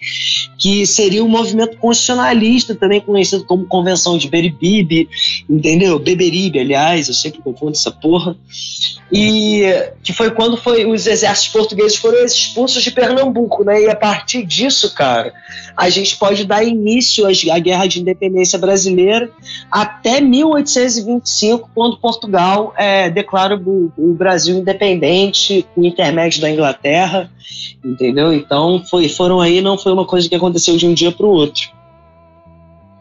que 0.58 0.88
seria 0.88 1.22
um 1.22 1.28
movimento 1.28 1.76
constitucionalista, 1.76 2.74
também 2.74 3.02
conhecido 3.02 3.44
como 3.44 3.66
Convenção 3.66 4.18
de 4.18 4.30
Beribibe, 4.30 5.10
entendeu? 5.50 6.00
Beberibe, 6.00 6.60
aliás, 6.60 7.10
eu 7.10 7.14
sempre 7.14 7.42
confundo 7.42 7.74
essa 7.74 7.92
porra. 7.92 8.38
E 9.12 9.64
que 10.02 10.12
foi 10.12 10.32
quando 10.32 10.58
foi, 10.58 10.86
os 10.86 11.06
exércitos 11.06 11.52
portugueses 11.52 11.98
foram 11.98 12.26
expulsos 12.26 12.82
de 12.82 12.90
Pernambuco, 12.90 13.64
né? 13.64 13.84
E 13.84 13.90
a 13.90 13.96
partir 13.96 14.44
disso, 14.44 14.94
cara, 14.96 15.34
a 15.76 15.90
gente 15.90 16.18
pode 16.18 16.46
dar 16.46 16.64
início 16.64 17.26
à 17.26 17.60
Guerra 17.60 17.88
de 17.88 18.00
Independência 18.00 18.60
Brasileira 18.60 19.30
até 19.72 20.22
1825, 20.22 21.70
quando 21.74 21.98
Portugal 21.98 22.74
é, 22.78 23.10
declara 23.10 23.58
o, 23.58 23.92
o 23.98 24.14
Brasil 24.14 24.56
independente, 24.58 25.66
com 25.74 25.84
intermédio 25.84 26.42
da 26.42 26.50
Inglaterra, 26.50 27.30
entendeu? 27.84 28.34
Então 28.34 28.84
foi, 28.90 29.10
foram 29.10 29.42
aí, 29.42 29.62
não 29.62 29.78
foi 29.78 29.92
uma 29.92 30.06
coisa 30.06 30.30
que 30.30 30.36
aconteceu 30.36 30.78
de 30.78 30.86
um 30.86 30.94
dia 30.94 31.12
para 31.12 31.26
o 31.26 31.30
outro. 31.30 31.72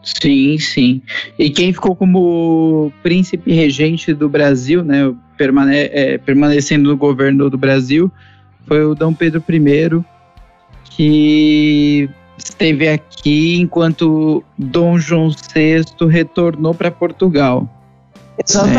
Sim, 0.03 0.57
sim. 0.57 1.01
E 1.39 1.49
quem 1.49 1.71
ficou 1.71 1.95
como 1.95 2.91
príncipe 3.01 3.53
regente 3.53 4.13
do 4.13 4.27
Brasil, 4.27 4.83
né, 4.83 5.13
permane 5.37 5.77
é, 5.77 6.17
permanecendo 6.17 6.89
no 6.89 6.97
governo 6.97 7.49
do 7.49 7.57
Brasil, 7.57 8.11
foi 8.67 8.83
o 8.83 8.93
Dom 8.93 9.13
Pedro 9.13 9.43
I, 9.49 10.03
que 10.89 12.09
esteve 12.37 12.89
aqui 12.89 13.59
enquanto 13.59 14.43
Dom 14.57 14.97
João 14.97 15.29
VI 15.29 15.83
retornou 16.07 16.73
para 16.73 16.91
Portugal. 16.91 17.67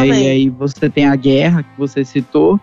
né? 0.09 0.23
E 0.23 0.29
aí 0.29 0.49
você 0.49 0.91
tem 0.91 1.07
a 1.07 1.17
guerra 1.17 1.63
que 1.63 1.79
você 1.79 2.05
citou, 2.05 2.59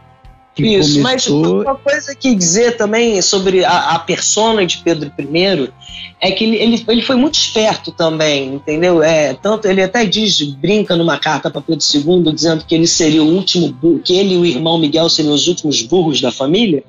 que 0.53 0.63
Isso, 0.63 0.99
mas 1.01 1.25
começou... 1.25 1.61
uma 1.61 1.75
coisa 1.75 2.13
que 2.13 2.35
dizer 2.35 2.75
também 2.75 3.21
sobre 3.21 3.63
a, 3.63 3.91
a 3.91 3.99
persona 3.99 4.65
de 4.65 4.77
Pedro 4.79 5.11
I 5.17 5.71
é 6.19 6.31
que 6.31 6.43
ele, 6.43 6.57
ele, 6.57 6.85
ele 6.87 7.01
foi 7.01 7.15
muito 7.15 7.35
esperto 7.35 7.91
também, 7.91 8.55
entendeu? 8.55 9.01
É, 9.01 9.33
tanto 9.33 9.67
ele 9.67 9.81
até 9.81 10.05
diz, 10.05 10.41
brinca 10.41 10.95
numa 10.95 11.17
carta 11.17 11.49
para 11.49 11.61
Pedro 11.61 11.83
II, 11.83 12.33
dizendo 12.33 12.63
que 12.65 12.75
ele 12.75 12.85
seria 12.85 13.23
o 13.23 13.33
último 13.33 13.75
que 14.03 14.17
ele 14.17 14.35
e 14.35 14.37
o 14.37 14.45
irmão 14.45 14.77
Miguel 14.77 15.09
seriam 15.09 15.33
os 15.33 15.47
últimos 15.47 15.81
burros 15.81 16.21
da 16.21 16.31
família. 16.31 16.83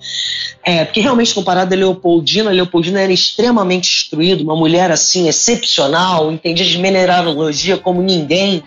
É, 0.64 0.84
porque 0.84 1.00
realmente, 1.00 1.34
comparado 1.34 1.74
a 1.74 1.76
Leopoldina, 1.76 2.50
a 2.50 2.52
Leopoldina 2.52 3.00
era 3.00 3.12
extremamente 3.12 3.90
instruída, 3.90 4.42
uma 4.42 4.54
mulher 4.54 4.90
assim, 4.90 5.28
excepcional, 5.28 6.30
entendia 6.30 6.66
de 6.66 6.78
mineralogia 6.78 7.78
como 7.78 8.02
ninguém, 8.02 8.62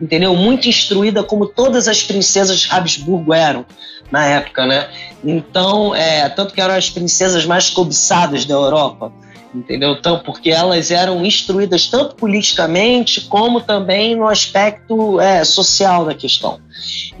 entendeu? 0.00 0.34
Muito 0.36 0.68
instruída 0.68 1.22
como 1.22 1.46
todas 1.46 1.88
as 1.88 2.02
princesas 2.02 2.60
de 2.60 2.70
Habsburgo 2.70 3.34
eram 3.34 3.66
na 4.10 4.26
época, 4.26 4.66
né? 4.66 4.88
Então, 5.24 5.94
é, 5.94 6.28
tanto 6.28 6.54
que 6.54 6.60
eram 6.60 6.74
as 6.74 6.90
princesas 6.90 7.44
mais 7.44 7.70
cobiçadas 7.70 8.44
da 8.44 8.54
Europa, 8.54 9.12
entendeu? 9.54 9.92
Então, 9.92 10.18
porque 10.18 10.50
elas 10.50 10.90
eram 10.90 11.24
instruídas 11.24 11.86
tanto 11.86 12.16
politicamente 12.16 13.22
como 13.22 13.60
também 13.60 14.16
no 14.16 14.28
aspecto 14.28 15.20
é, 15.20 15.44
social 15.44 16.04
da 16.04 16.14
questão. 16.14 16.60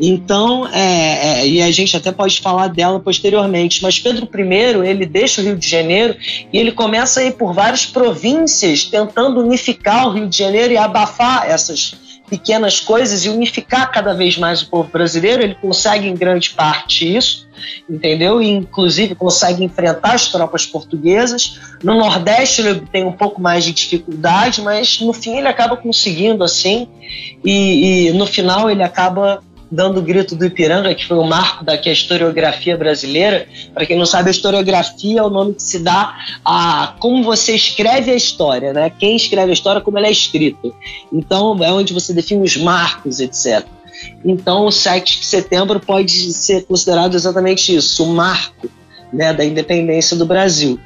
Então, 0.00 0.66
é, 0.68 1.42
é, 1.42 1.48
e 1.48 1.62
a 1.62 1.70
gente 1.70 1.96
até 1.96 2.10
pode 2.10 2.40
falar 2.40 2.68
dela 2.68 2.98
posteriormente, 2.98 3.82
mas 3.82 3.98
Pedro 3.98 4.28
I, 4.34 4.88
ele 4.88 5.06
deixa 5.06 5.40
o 5.40 5.44
Rio 5.44 5.56
de 5.56 5.68
Janeiro 5.68 6.16
e 6.52 6.58
ele 6.58 6.72
começa 6.72 7.20
a 7.20 7.24
ir 7.24 7.32
por 7.34 7.54
várias 7.54 7.86
províncias 7.86 8.84
tentando 8.84 9.40
unificar 9.40 10.08
o 10.08 10.12
Rio 10.12 10.28
de 10.28 10.36
Janeiro 10.36 10.72
e 10.72 10.76
abafar 10.76 11.48
essas 11.48 11.94
pequenas 12.28 12.80
coisas 12.80 13.24
e 13.24 13.28
unificar 13.28 13.90
cada 13.92 14.14
vez 14.14 14.36
mais 14.36 14.62
o 14.62 14.68
povo 14.68 14.88
brasileiro. 14.90 15.42
Ele 15.42 15.54
consegue 15.54 16.08
em 16.08 16.14
grande 16.14 16.50
parte 16.50 17.16
isso, 17.16 17.46
entendeu? 17.88 18.40
E 18.40 18.48
inclusive 18.48 19.14
consegue 19.14 19.62
enfrentar 19.64 20.14
as 20.14 20.28
tropas 20.28 20.66
portuguesas. 20.66 21.60
No 21.82 21.94
Nordeste 21.94 22.62
ele 22.62 22.80
tem 22.92 23.04
um 23.04 23.12
pouco 23.12 23.40
mais 23.40 23.64
de 23.64 23.72
dificuldade, 23.72 24.62
mas 24.62 25.00
no 25.00 25.12
fim 25.12 25.36
ele 25.36 25.48
acaba 25.48 25.76
conseguindo 25.76 26.42
assim. 26.42 26.88
E, 27.44 28.08
e 28.08 28.12
no 28.12 28.26
final 28.26 28.70
ele 28.70 28.82
acaba 28.82 29.42
dando 29.74 29.98
o 29.98 30.02
grito 30.02 30.36
do 30.36 30.46
Ipiranga, 30.46 30.94
que 30.94 31.06
foi 31.06 31.18
o 31.18 31.24
marco 31.24 31.64
da 31.64 31.76
que 31.76 31.88
é 31.88 31.92
a 31.92 31.94
historiografia 31.94 32.76
brasileira. 32.76 33.46
Para 33.72 33.84
quem 33.84 33.98
não 33.98 34.06
sabe, 34.06 34.28
a 34.28 34.30
historiografia 34.30 35.20
é 35.20 35.22
o 35.22 35.30
nome 35.30 35.54
que 35.54 35.62
se 35.62 35.80
dá 35.80 36.14
a 36.44 36.94
como 37.00 37.22
você 37.24 37.54
escreve 37.54 38.10
a 38.10 38.14
história, 38.14 38.72
né? 38.72 38.90
Quem 38.90 39.16
escreve 39.16 39.50
a 39.50 39.54
história, 39.54 39.80
como 39.80 39.98
ela 39.98 40.06
é 40.06 40.12
escrita. 40.12 40.70
Então, 41.12 41.62
é 41.62 41.72
onde 41.72 41.92
você 41.92 42.14
define 42.14 42.44
os 42.44 42.56
marcos, 42.56 43.18
etc. 43.20 43.66
Então, 44.24 44.66
o 44.66 44.70
7 44.72 45.20
de 45.20 45.26
setembro 45.26 45.80
pode 45.80 46.32
ser 46.32 46.64
considerado 46.64 47.14
exatamente 47.14 47.74
isso, 47.74 48.04
o 48.04 48.14
marco 48.14 48.68
né, 49.12 49.32
da 49.32 49.44
independência 49.44 50.16
do 50.16 50.26
Brasil. 50.26 50.78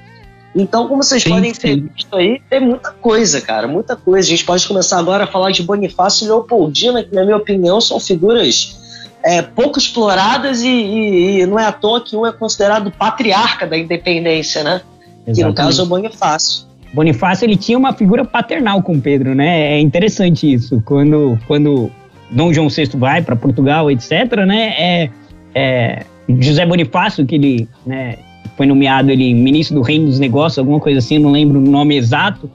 Então, 0.54 0.88
como 0.88 1.02
vocês 1.02 1.22
sim, 1.22 1.30
podem 1.30 1.52
ter 1.52 1.80
visto 1.80 2.16
aí, 2.16 2.40
tem 2.48 2.60
muita 2.60 2.90
coisa, 2.90 3.40
cara, 3.40 3.68
muita 3.68 3.94
coisa. 3.94 4.26
A 4.26 4.30
gente 4.30 4.44
pode 4.44 4.66
começar 4.66 4.98
agora 4.98 5.24
a 5.24 5.26
falar 5.26 5.50
de 5.50 5.62
Bonifácio 5.62 6.24
e 6.24 6.28
Leopoldina, 6.28 7.04
que, 7.04 7.14
na 7.14 7.24
minha 7.24 7.36
opinião, 7.36 7.80
são 7.80 8.00
figuras 8.00 8.76
é, 9.22 9.42
pouco 9.42 9.78
exploradas 9.78 10.62
e, 10.62 10.68
e, 10.68 11.40
e, 11.40 11.46
não 11.46 11.58
é 11.58 11.66
à 11.66 11.72
toa 11.72 12.00
que 12.00 12.16
um 12.16 12.26
é 12.26 12.32
considerado 12.32 12.90
patriarca 12.90 13.66
da 13.66 13.76
independência, 13.76 14.64
né? 14.64 14.80
Exatamente. 15.26 15.36
Que 15.36 15.44
no 15.44 15.54
caso 15.54 15.82
é 15.82 15.84
o 15.84 15.88
Bonifácio. 15.88 16.66
Bonifácio 16.94 17.44
ele 17.44 17.56
tinha 17.56 17.76
uma 17.76 17.92
figura 17.92 18.24
paternal 18.24 18.82
com 18.82 18.98
Pedro, 18.98 19.34
né? 19.34 19.74
É 19.74 19.80
interessante 19.80 20.50
isso. 20.50 20.82
Quando, 20.84 21.38
quando 21.46 21.90
Dom 22.30 22.52
João 22.52 22.68
VI 22.68 22.88
vai 22.94 23.20
para 23.22 23.36
Portugal, 23.36 23.90
etc., 23.90 24.46
né? 24.46 24.74
É, 24.78 25.10
é, 25.54 26.02
José 26.38 26.64
Bonifácio, 26.64 27.26
que 27.26 27.34
ele 27.34 27.68
né, 27.86 28.18
foi 28.56 28.66
nomeado 28.66 29.10
ele 29.10 29.34
ministro 29.34 29.76
do 29.76 29.82
Reino 29.82 30.06
dos 30.06 30.18
Negócios, 30.18 30.58
alguma 30.58 30.80
coisa 30.80 30.98
assim, 30.98 31.18
não 31.18 31.30
lembro 31.30 31.58
o 31.58 31.62
nome 31.62 31.96
exato, 31.96 32.50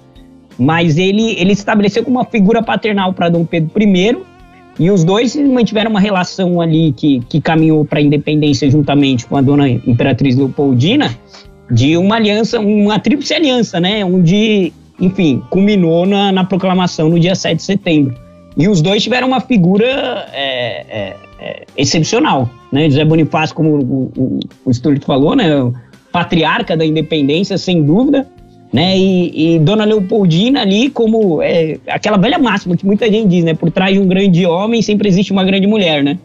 mas 0.57 0.97
ele, 0.97 1.35
ele 1.39 1.53
estabeleceu 1.53 2.03
como 2.03 2.17
uma 2.17 2.25
figura 2.25 2.61
paternal 2.61 3.13
para 3.13 3.29
Dom 3.29 3.45
Pedro 3.45 3.71
I, 3.81 4.17
e 4.79 4.89
os 4.89 5.03
dois 5.03 5.35
mantiveram 5.35 5.91
uma 5.91 5.99
relação 5.99 6.59
ali 6.59 6.91
que, 6.93 7.21
que 7.29 7.39
caminhou 7.39 7.85
para 7.85 7.99
a 7.99 8.01
independência 8.01 8.69
juntamente 8.69 9.25
com 9.25 9.37
a 9.37 9.41
dona 9.41 9.69
Imperatriz 9.69 10.35
Leopoldina, 10.35 11.15
de 11.69 11.95
uma 11.95 12.15
aliança, 12.15 12.59
uma 12.59 12.99
tríplice 12.99 13.33
aliança, 13.33 13.79
né? 13.79 14.03
Onde, 14.03 14.73
enfim, 14.99 15.41
culminou 15.49 16.05
na, 16.05 16.31
na 16.31 16.43
proclamação 16.43 17.09
no 17.09 17.19
dia 17.19 17.35
7 17.35 17.57
de 17.57 17.63
setembro. 17.63 18.15
E 18.57 18.67
os 18.67 18.81
dois 18.81 19.01
tiveram 19.01 19.27
uma 19.27 19.39
figura 19.39 20.27
é, 20.33 20.85
é, 20.89 21.15
é, 21.43 21.65
excepcional, 21.75 22.49
né? 22.71 22.89
José 22.89 23.03
Bonifácio, 23.03 23.53
como 23.53 23.75
o, 23.75 24.11
o, 24.15 24.39
o 24.65 24.73
Stuart 24.73 25.03
falou, 25.03 25.35
né? 25.35 25.49
patriarca 26.09 26.77
da 26.77 26.85
independência, 26.85 27.57
sem 27.57 27.83
dúvida, 27.83 28.27
né? 28.71 28.97
E, 28.97 29.55
e 29.55 29.59
Dona 29.59 29.83
Leopoldina 29.83 30.61
ali 30.61 30.89
como 30.89 31.41
é, 31.41 31.79
aquela 31.87 32.17
velha 32.17 32.39
máxima 32.39 32.77
que 32.77 32.85
muita 32.85 33.11
gente 33.11 33.27
diz, 33.27 33.43
né? 33.43 33.53
Por 33.53 33.69
trás 33.71 33.93
de 33.93 33.99
um 33.99 34.07
grande 34.07 34.45
homem 34.45 34.81
sempre 34.81 35.09
existe 35.09 35.33
uma 35.33 35.43
grande 35.43 35.67
mulher, 35.67 36.03
né? 36.03 36.17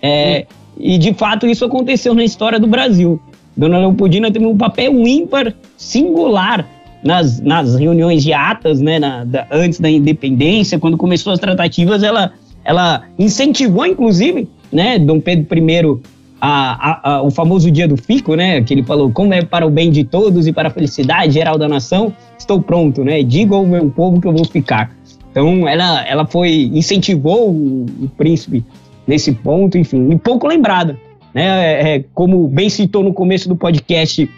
É, 0.00 0.46
e 0.78 0.96
de 0.96 1.12
fato 1.12 1.46
isso 1.46 1.64
aconteceu 1.64 2.14
na 2.14 2.24
história 2.24 2.58
do 2.58 2.66
Brasil. 2.66 3.20
Dona 3.54 3.78
Leopoldina 3.78 4.30
teve 4.30 4.46
um 4.46 4.56
papel 4.56 4.92
ímpar, 5.06 5.52
singular 5.76 6.66
nas, 7.04 7.40
nas 7.40 7.74
reuniões 7.74 8.22
de 8.22 8.32
atas, 8.32 8.80
né? 8.80 8.98
Na, 8.98 9.24
da, 9.24 9.46
antes 9.50 9.78
da 9.78 9.90
independência, 9.90 10.78
quando 10.78 10.96
começou 10.96 11.32
as 11.32 11.40
tratativas, 11.40 12.02
ela, 12.02 12.32
ela 12.64 13.02
incentivou, 13.18 13.84
inclusive, 13.84 14.48
né? 14.72 14.98
Dom 14.98 15.20
Pedro 15.20 15.46
I 15.56 16.00
a, 16.40 16.90
a, 16.90 17.12
a, 17.12 17.22
o 17.22 17.30
famoso 17.30 17.70
dia 17.70 17.86
do 17.86 17.96
fico, 17.96 18.34
né? 18.34 18.62
Que 18.62 18.74
ele 18.74 18.82
falou, 18.82 19.12
como 19.12 19.32
é 19.32 19.42
para 19.42 19.64
o 19.66 19.70
bem 19.70 19.90
de 19.90 20.02
todos 20.02 20.46
e 20.48 20.52
para 20.52 20.68
a 20.68 20.70
felicidade 20.72 21.34
geral 21.34 21.56
da 21.56 21.68
nação, 21.68 22.12
estou 22.36 22.60
pronto, 22.60 23.04
né? 23.04 23.22
Diga 23.22 23.54
ao 23.54 23.64
meu 23.64 23.88
povo 23.90 24.20
que 24.20 24.26
eu 24.26 24.32
vou 24.32 24.44
ficar. 24.44 24.90
Então, 25.30 25.68
ela, 25.68 26.04
ela 26.04 26.26
foi, 26.26 26.70
incentivou 26.74 27.48
o, 27.48 27.86
o 28.02 28.08
príncipe 28.16 28.64
nesse 29.06 29.32
ponto, 29.32 29.78
enfim, 29.78 30.10
e 30.10 30.18
pouco 30.18 30.46
lembrada, 30.46 30.98
né? 31.32 31.44
É, 31.44 31.96
é, 31.96 32.04
como 32.12 32.48
bem 32.48 32.68
citou 32.68 33.04
no 33.04 33.12
começo 33.12 33.48
do 33.48 33.56
podcast 33.56 34.28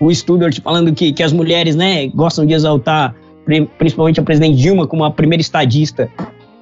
o 0.00 0.14
Studart 0.14 0.60
falando 0.60 0.92
que, 0.92 1.12
que 1.12 1.22
as 1.22 1.32
mulheres, 1.32 1.76
né, 1.76 2.06
gostam 2.08 2.46
de 2.46 2.54
exaltar 2.54 3.14
principalmente 3.78 4.20
a 4.20 4.22
presidente 4.22 4.56
Dilma 4.56 4.86
como 4.86 5.04
a 5.04 5.10
primeira 5.10 5.40
estadista 5.40 6.08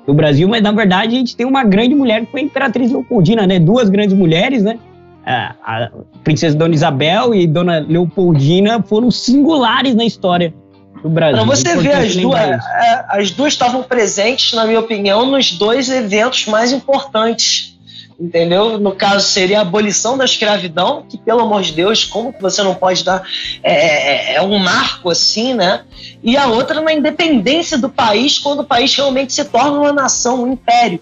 do 0.09 0.15
Brasil, 0.15 0.49
mas 0.49 0.63
na 0.63 0.73
verdade 0.73 1.15
a 1.15 1.19
gente 1.19 1.37
tem 1.37 1.45
uma 1.45 1.63
grande 1.63 1.95
mulher 1.95 2.25
que 2.25 2.31
foi 2.31 2.41
a 2.41 2.45
Imperatriz 2.45 2.91
Leopoldina, 2.91 3.47
né? 3.47 3.61
Duas 3.61 3.91
grandes 3.91 4.17
mulheres, 4.17 4.63
né? 4.63 4.79
A, 5.27 5.91
princesa 6.25 6.57
Dona 6.57 6.75
Isabel 6.75 7.35
e 7.35 7.47
Dona 7.47 7.85
Leopoldina 7.87 8.83
foram 8.83 9.11
singulares 9.11 9.95
na 9.95 10.07
história 10.07 10.55
do 11.03 11.11
Brasil. 11.11 11.37
Para 11.37 11.45
você 11.45 11.77
ver, 11.77 11.93
as 11.93 12.17
duas, 12.17 12.41
é, 12.41 13.05
as 13.11 13.31
duas 13.33 13.53
estavam 13.53 13.83
presentes, 13.83 14.55
na 14.55 14.65
minha 14.65 14.81
opinião, 14.81 15.27
nos 15.27 15.53
dois 15.53 15.91
eventos 15.91 16.47
mais 16.47 16.73
importantes 16.73 17.78
entendeu? 18.19 18.79
No 18.79 18.93
caso, 18.93 19.27
seria 19.27 19.59
a 19.59 19.63
abolição 19.63 20.19
da 20.19 20.25
escravidão, 20.25 21.05
que, 21.09 21.17
pelo 21.17 21.41
amor 21.41 21.63
de 21.63 21.73
Deus, 21.73 22.05
como 22.05 22.33
que 22.33 22.43
você 22.43 22.63
não 22.63 22.75
pode 22.75 23.05
dar. 23.05 23.23
É, 23.63 23.73
é, 23.73 24.35
é, 24.35 24.43
um 24.43 24.59
marco 24.59 25.09
assim, 25.09 25.55
né? 25.55 25.83
E 26.23 26.37
a 26.37 26.47
outra 26.47 26.81
na 26.81 26.93
independência 26.93 27.79
do 27.79 27.89
país, 27.89 28.39
quando 28.39 28.61
o 28.61 28.65
país 28.65 28.95
realmente 28.95 29.33
se 29.33 29.45
torna 29.45 29.79
uma 29.79 29.93
nação, 29.93 30.43
um 30.43 30.53
império. 30.53 31.01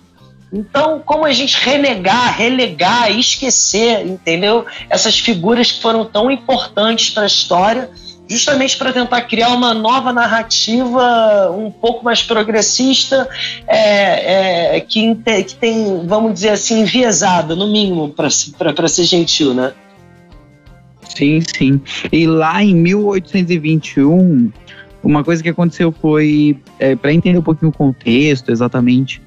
Então, 0.52 1.02
como 1.04 1.24
a 1.24 1.32
gente 1.32 1.56
renegar, 1.58 2.36
relegar, 2.36 3.10
esquecer, 3.10 4.06
entendeu? 4.06 4.64
Essas 4.88 5.18
figuras 5.18 5.72
que 5.72 5.80
foram 5.80 6.04
tão 6.04 6.30
importantes 6.30 7.10
para 7.10 7.24
a 7.24 7.26
história 7.26 7.90
justamente 8.28 8.76
para 8.76 8.92
tentar 8.92 9.22
criar 9.22 9.50
uma 9.50 9.72
nova 9.72 10.12
narrativa 10.12 11.50
um 11.50 11.70
pouco 11.70 12.04
mais 12.04 12.22
progressista, 12.22 13.28
é, 13.66 14.76
é, 14.76 14.80
que, 14.80 15.14
que, 15.14 15.54
tem, 15.54 16.06
vamos 16.06 16.34
dizer 16.34 16.50
assim, 16.50 16.80
enviesada, 16.80 17.54
no 17.54 17.66
mínimo, 17.66 18.08
para 18.08 18.88
ser 18.88 19.04
gentil, 19.04 19.54
né? 19.54 19.72
Sim, 21.08 21.40
sim. 21.40 21.80
E 22.12 22.26
lá 22.26 22.62
em 22.62 22.74
1821, 22.74 24.52
uma 25.02 25.24
coisa 25.24 25.42
que 25.42 25.48
aconteceu 25.48 25.92
foi, 25.92 26.58
é, 26.78 26.94
para 26.94 27.12
entender 27.12 27.38
um 27.38 27.42
pouquinho 27.42 27.70
o 27.70 27.72
contexto 27.72 28.50
exatamente, 28.50 29.22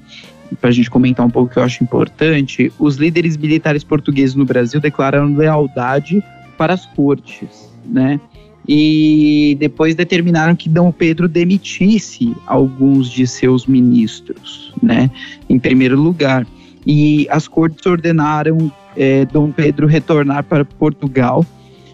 para 0.60 0.70
a 0.70 0.72
gente 0.72 0.90
comentar 0.90 1.24
um 1.24 1.30
pouco 1.30 1.52
que 1.52 1.58
eu 1.58 1.62
acho 1.62 1.82
importante, 1.82 2.72
os 2.78 2.96
líderes 2.96 3.36
militares 3.36 3.82
portugueses 3.84 4.34
no 4.34 4.44
Brasil 4.44 4.80
declararam 4.80 5.34
lealdade 5.34 6.22
para 6.58 6.74
as 6.74 6.84
cortes, 6.86 7.70
né? 7.84 8.20
E 8.68 9.56
depois 9.58 9.94
determinaram 9.94 10.54
que 10.54 10.68
Dom 10.68 10.92
Pedro 10.92 11.28
demitisse 11.28 12.34
alguns 12.46 13.10
de 13.10 13.26
seus 13.26 13.66
ministros, 13.66 14.72
né, 14.82 15.10
em 15.48 15.58
primeiro 15.58 16.00
lugar. 16.00 16.46
E 16.86 17.26
as 17.30 17.46
cortes 17.46 17.84
ordenaram 17.84 18.72
é, 18.96 19.24
Dom 19.26 19.50
Pedro 19.50 19.86
retornar 19.86 20.44
para 20.44 20.64
Portugal 20.64 21.44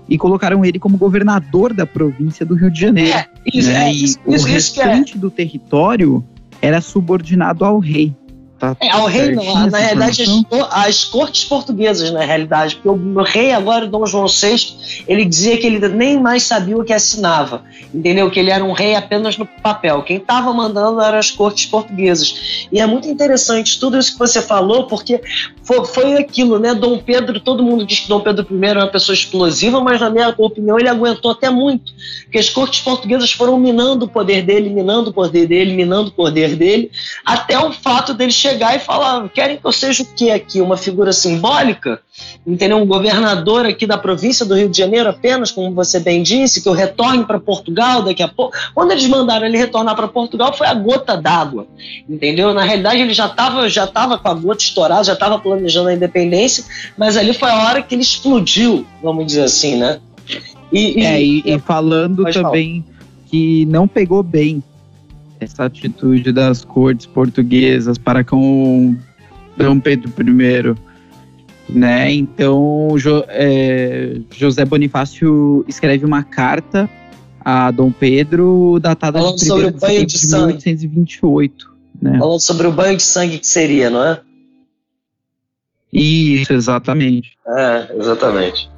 e 0.08 0.16
colocaram 0.16 0.64
ele 0.64 0.78
como 0.78 0.96
governador 0.96 1.72
da 1.72 1.84
província 1.84 2.46
do 2.46 2.54
Rio 2.54 2.70
de 2.70 2.80
Janeiro. 2.80 3.16
É, 3.16 3.26
isso, 3.52 3.68
né? 3.68 3.88
é, 3.88 3.92
isso, 3.92 4.18
o 4.24 4.34
isso, 4.34 4.46
é. 4.46 4.52
restante 4.52 5.18
do 5.18 5.30
território 5.30 6.24
era 6.62 6.80
subordinado 6.80 7.64
ao 7.64 7.78
rei. 7.78 8.14
Tá 8.58 8.74
É, 8.80 8.88
ao 8.90 9.06
rei 9.06 9.32
não, 9.32 9.44
na 9.68 9.78
realidade 9.78 10.22
as, 10.22 10.28
informação? 10.28 10.44
co- 10.44 10.68
as 10.70 11.04
cortes 11.04 11.44
portuguesas, 11.44 12.10
na 12.10 12.24
realidade, 12.24 12.76
porque 12.76 12.88
o 12.88 13.22
rei 13.22 13.52
agora, 13.52 13.86
Dom 13.86 14.06
João 14.06 14.26
VI, 14.26 15.04
ele 15.06 15.26
dizia 15.26 15.58
que 15.58 15.66
ele 15.66 15.86
nem 15.88 16.18
mais 16.18 16.42
sabia 16.44 16.74
o 16.76 16.82
que 16.84 16.92
assinava, 16.92 17.62
entendeu? 17.92 18.30
Que 18.30 18.40
ele 18.40 18.50
era 18.50 18.64
um 18.64 18.72
rei 18.72 18.94
apenas 18.94 19.36
no 19.36 19.44
papel. 19.44 20.02
Quem 20.02 20.16
estava 20.16 20.54
mandando 20.54 21.02
eram 21.02 21.18
as 21.18 21.30
cortes 21.30 21.66
portuguesas. 21.66 22.66
E 22.72 22.80
é 22.80 22.86
muito 22.86 23.06
interessante 23.08 23.78
tudo 23.78 23.98
isso 23.98 24.12
que 24.12 24.18
você 24.18 24.40
falou, 24.40 24.84
porque 24.86 25.20
foi, 25.62 25.84
foi 25.84 26.14
aquilo, 26.14 26.58
né? 26.58 26.74
Dom 26.74 26.96
Pedro, 26.98 27.38
todo 27.40 27.62
mundo 27.62 27.84
diz 27.84 28.00
que 28.00 28.08
Dom 28.08 28.20
Pedro 28.20 28.46
I 28.50 28.66
era 28.66 28.80
uma 28.80 28.88
pessoa 28.90 29.14
explosiva, 29.14 29.80
mas 29.82 30.00
na 30.00 30.08
minha 30.08 30.34
opinião 30.38 30.78
ele 30.78 30.88
aguentou 30.88 31.30
até 31.32 31.50
muito, 31.50 31.92
porque 32.24 32.38
as 32.38 32.48
cortes 32.48 32.80
portuguesas 32.80 33.30
foram 33.32 33.58
minando 33.58 34.06
o 34.06 34.08
poder 34.08 34.40
dele, 34.42 34.70
minando 34.70 35.10
o 35.10 35.12
poder 35.12 35.46
dele, 35.46 35.74
minando 35.74 36.08
o 36.08 36.12
poder 36.12 36.56
dele, 36.56 36.90
até 37.22 37.58
o 37.58 37.70
fato 37.70 38.14
dele 38.14 38.32
chegar 38.32 38.45
e 38.54 38.78
falar: 38.78 39.28
querem 39.28 39.56
que 39.56 39.66
eu 39.66 39.72
seja 39.72 40.02
o 40.02 40.06
que 40.06 40.30
aqui? 40.30 40.60
Uma 40.60 40.76
figura 40.76 41.12
simbólica? 41.12 42.00
Entendeu? 42.46 42.78
Um 42.78 42.86
governador 42.86 43.66
aqui 43.66 43.86
da 43.86 43.98
província 43.98 44.46
do 44.46 44.54
Rio 44.54 44.68
de 44.68 44.78
Janeiro 44.78 45.08
apenas, 45.08 45.50
como 45.50 45.74
você 45.74 46.00
bem 46.00 46.22
disse, 46.22 46.62
que 46.62 46.68
eu 46.68 46.72
retorne 46.72 47.24
para 47.24 47.38
Portugal 47.38 48.02
daqui 48.02 48.22
a 48.22 48.28
pouco. 48.28 48.56
Quando 48.74 48.92
eles 48.92 49.06
mandaram 49.06 49.46
ele 49.46 49.58
retornar 49.58 49.94
para 49.94 50.08
Portugal, 50.08 50.56
foi 50.56 50.66
a 50.66 50.74
gota 50.74 51.16
d'água. 51.16 51.66
Entendeu? 52.08 52.54
Na 52.54 52.62
realidade, 52.62 53.00
ele 53.00 53.14
já 53.14 53.26
estava 53.26 53.68
já 53.68 53.86
tava 53.86 54.18
com 54.18 54.28
a 54.28 54.34
gota 54.34 54.62
estourada, 54.62 55.04
já 55.04 55.12
estava 55.12 55.38
planejando 55.38 55.88
a 55.88 55.94
independência, 55.94 56.64
mas 56.96 57.16
ali 57.16 57.32
foi 57.32 57.50
a 57.50 57.64
hora 57.64 57.82
que 57.82 57.94
ele 57.94 58.02
explodiu, 58.02 58.86
vamos 59.02 59.26
dizer 59.26 59.42
assim, 59.42 59.76
né? 59.76 60.00
E, 60.72 61.02
É, 61.04 61.22
e, 61.22 61.42
e 61.44 61.58
falando 61.60 62.22
Pode 62.22 62.34
falar. 62.34 62.48
também 62.50 62.84
que 63.30 63.66
não 63.66 63.86
pegou 63.86 64.22
bem 64.22 64.62
essa 65.40 65.64
atitude 65.64 66.32
das 66.32 66.64
cortes 66.64 67.06
portuguesas 67.06 67.98
para 67.98 68.24
com 68.24 68.96
Dom 69.56 69.78
Pedro 69.80 70.10
I, 70.18 70.74
né? 71.72 72.12
Então 72.12 72.94
Jo- 72.96 73.24
é, 73.28 74.18
José 74.30 74.64
Bonifácio 74.64 75.64
escreve 75.68 76.04
uma 76.04 76.22
carta 76.22 76.88
a 77.44 77.70
Dom 77.70 77.92
Pedro 77.92 78.78
datada 78.80 79.18
Falando 79.18 79.36
de 79.36 79.44
sobre 79.46 79.66
1 79.66 79.68
o 79.68 79.72
banho 79.72 80.00
de 80.00 80.12
de 80.12 80.18
sangue. 80.18 80.46
1828, 80.54 81.72
né? 82.02 82.18
falando 82.18 82.40
sobre 82.40 82.66
o 82.66 82.72
banho 82.72 82.96
de 82.96 83.02
sangue 83.02 83.38
que 83.38 83.46
seria, 83.46 83.88
não 83.90 84.04
é? 84.04 84.20
Isso, 85.92 86.52
exatamente. 86.52 87.36
É, 87.46 87.96
exatamente. 87.96 88.68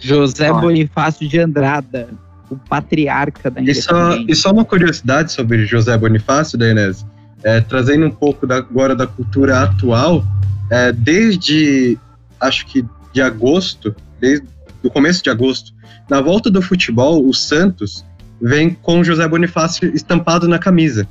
José 0.00 0.48
Ah. 0.48 0.54
Bonifácio 0.54 1.28
de 1.28 1.38
Andrada, 1.38 2.08
o 2.50 2.56
patriarca 2.56 3.50
da 3.50 3.60
E 3.60 3.74
só, 3.74 3.90
independência. 4.12 4.32
e 4.32 4.36
só 4.36 4.50
uma 4.52 4.64
curiosidade 4.64 5.32
sobre 5.32 5.66
José 5.66 5.96
Bonifácio, 5.96 6.58
da 6.58 6.66
é, 7.42 7.60
trazendo 7.60 8.06
um 8.06 8.10
pouco 8.10 8.46
da- 8.46 8.56
agora 8.56 8.94
da 8.96 9.06
cultura 9.06 9.62
atual, 9.62 10.24
é, 10.70 10.92
desde 10.92 11.98
acho 12.40 12.66
que 12.66 12.84
de 13.12 13.20
agosto, 13.22 13.94
desde 14.20 14.46
o 14.82 14.90
começo 14.90 15.22
de 15.22 15.30
agosto, 15.30 15.72
na 16.08 16.20
volta 16.20 16.50
do 16.50 16.62
futebol, 16.62 17.26
o 17.26 17.34
Santos 17.34 18.04
vem 18.40 18.70
com 18.70 19.02
José 19.04 19.26
Bonifácio 19.28 19.94
estampado 19.94 20.46
na 20.48 20.58
camisa. 20.58 21.06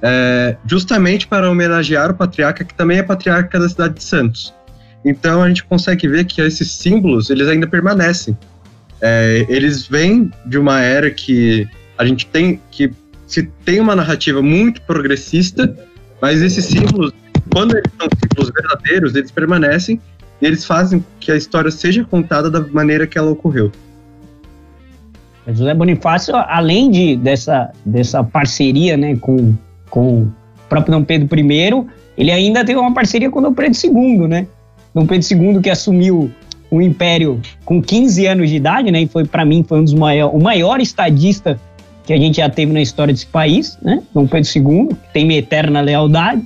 É, 0.00 0.56
justamente 0.64 1.26
para 1.26 1.50
homenagear 1.50 2.10
o 2.10 2.14
patriarca, 2.14 2.64
que 2.64 2.72
também 2.74 2.98
é 2.98 3.02
patriarca 3.02 3.58
da 3.58 3.68
cidade 3.68 3.94
de 3.94 4.04
Santos. 4.04 4.54
Então 5.04 5.42
a 5.42 5.48
gente 5.48 5.64
consegue 5.64 6.06
ver 6.06 6.24
que 6.24 6.40
esses 6.40 6.70
símbolos 6.70 7.30
eles 7.30 7.48
ainda 7.48 7.66
permanecem. 7.66 8.36
É, 9.00 9.46
eles 9.48 9.86
vêm 9.86 10.30
de 10.46 10.58
uma 10.58 10.80
era 10.80 11.10
que 11.10 11.68
a 11.96 12.04
gente 12.04 12.26
tem 12.26 12.60
que 12.70 12.92
se 13.26 13.42
tem 13.64 13.78
uma 13.78 13.94
narrativa 13.94 14.40
muito 14.40 14.80
progressista, 14.82 15.76
mas 16.20 16.40
esses 16.40 16.64
símbolos, 16.64 17.12
quando 17.52 17.76
eles 17.76 17.92
são 17.98 18.08
símbolos 18.18 18.50
verdadeiros, 18.50 19.14
eles 19.14 19.30
permanecem 19.30 20.00
e 20.40 20.46
eles 20.46 20.64
fazem 20.64 21.04
que 21.20 21.30
a 21.30 21.36
história 21.36 21.70
seja 21.70 22.04
contada 22.04 22.50
da 22.50 22.60
maneira 22.68 23.06
que 23.06 23.18
ela 23.18 23.30
ocorreu. 23.30 23.70
José 25.46 25.74
Bonifácio, 25.74 26.34
além 26.34 26.90
de, 26.90 27.16
dessa, 27.16 27.70
dessa 27.84 28.24
parceria 28.24 28.96
né, 28.96 29.16
com, 29.16 29.54
com 29.90 30.22
o 30.22 30.32
próprio 30.68 30.92
Dom 30.92 31.04
Pedro 31.04 31.38
I, 31.38 31.86
ele 32.16 32.30
ainda 32.30 32.64
teve 32.64 32.78
uma 32.78 32.92
parceria 32.92 33.30
com 33.30 33.40
Dom 33.40 33.54
Pedro 33.54 33.78
II, 33.82 34.26
né? 34.26 34.46
Dom 34.94 35.06
Pedro 35.06 35.26
II 35.30 35.60
que 35.60 35.70
assumiu 35.70 36.30
o 36.70 36.82
império 36.82 37.40
com 37.64 37.80
15 37.80 38.26
anos 38.26 38.50
de 38.50 38.56
idade, 38.56 38.90
né? 38.90 39.02
E 39.02 39.06
foi 39.06 39.24
para 39.24 39.44
mim 39.44 39.64
foi 39.66 39.80
um 39.80 39.84
dos 39.84 39.94
maiores, 39.94 40.34
o 40.34 40.42
maior 40.42 40.80
estadista 40.80 41.58
que 42.04 42.12
a 42.12 42.16
gente 42.16 42.38
já 42.38 42.48
teve 42.48 42.72
na 42.72 42.80
história 42.80 43.12
desse 43.12 43.26
país, 43.26 43.78
né? 43.82 44.02
Dom 44.14 44.26
Pedro 44.26 44.50
II, 44.56 44.88
que 44.88 45.12
tem 45.12 45.26
minha 45.26 45.38
eterna 45.38 45.80
lealdade. 45.80 46.42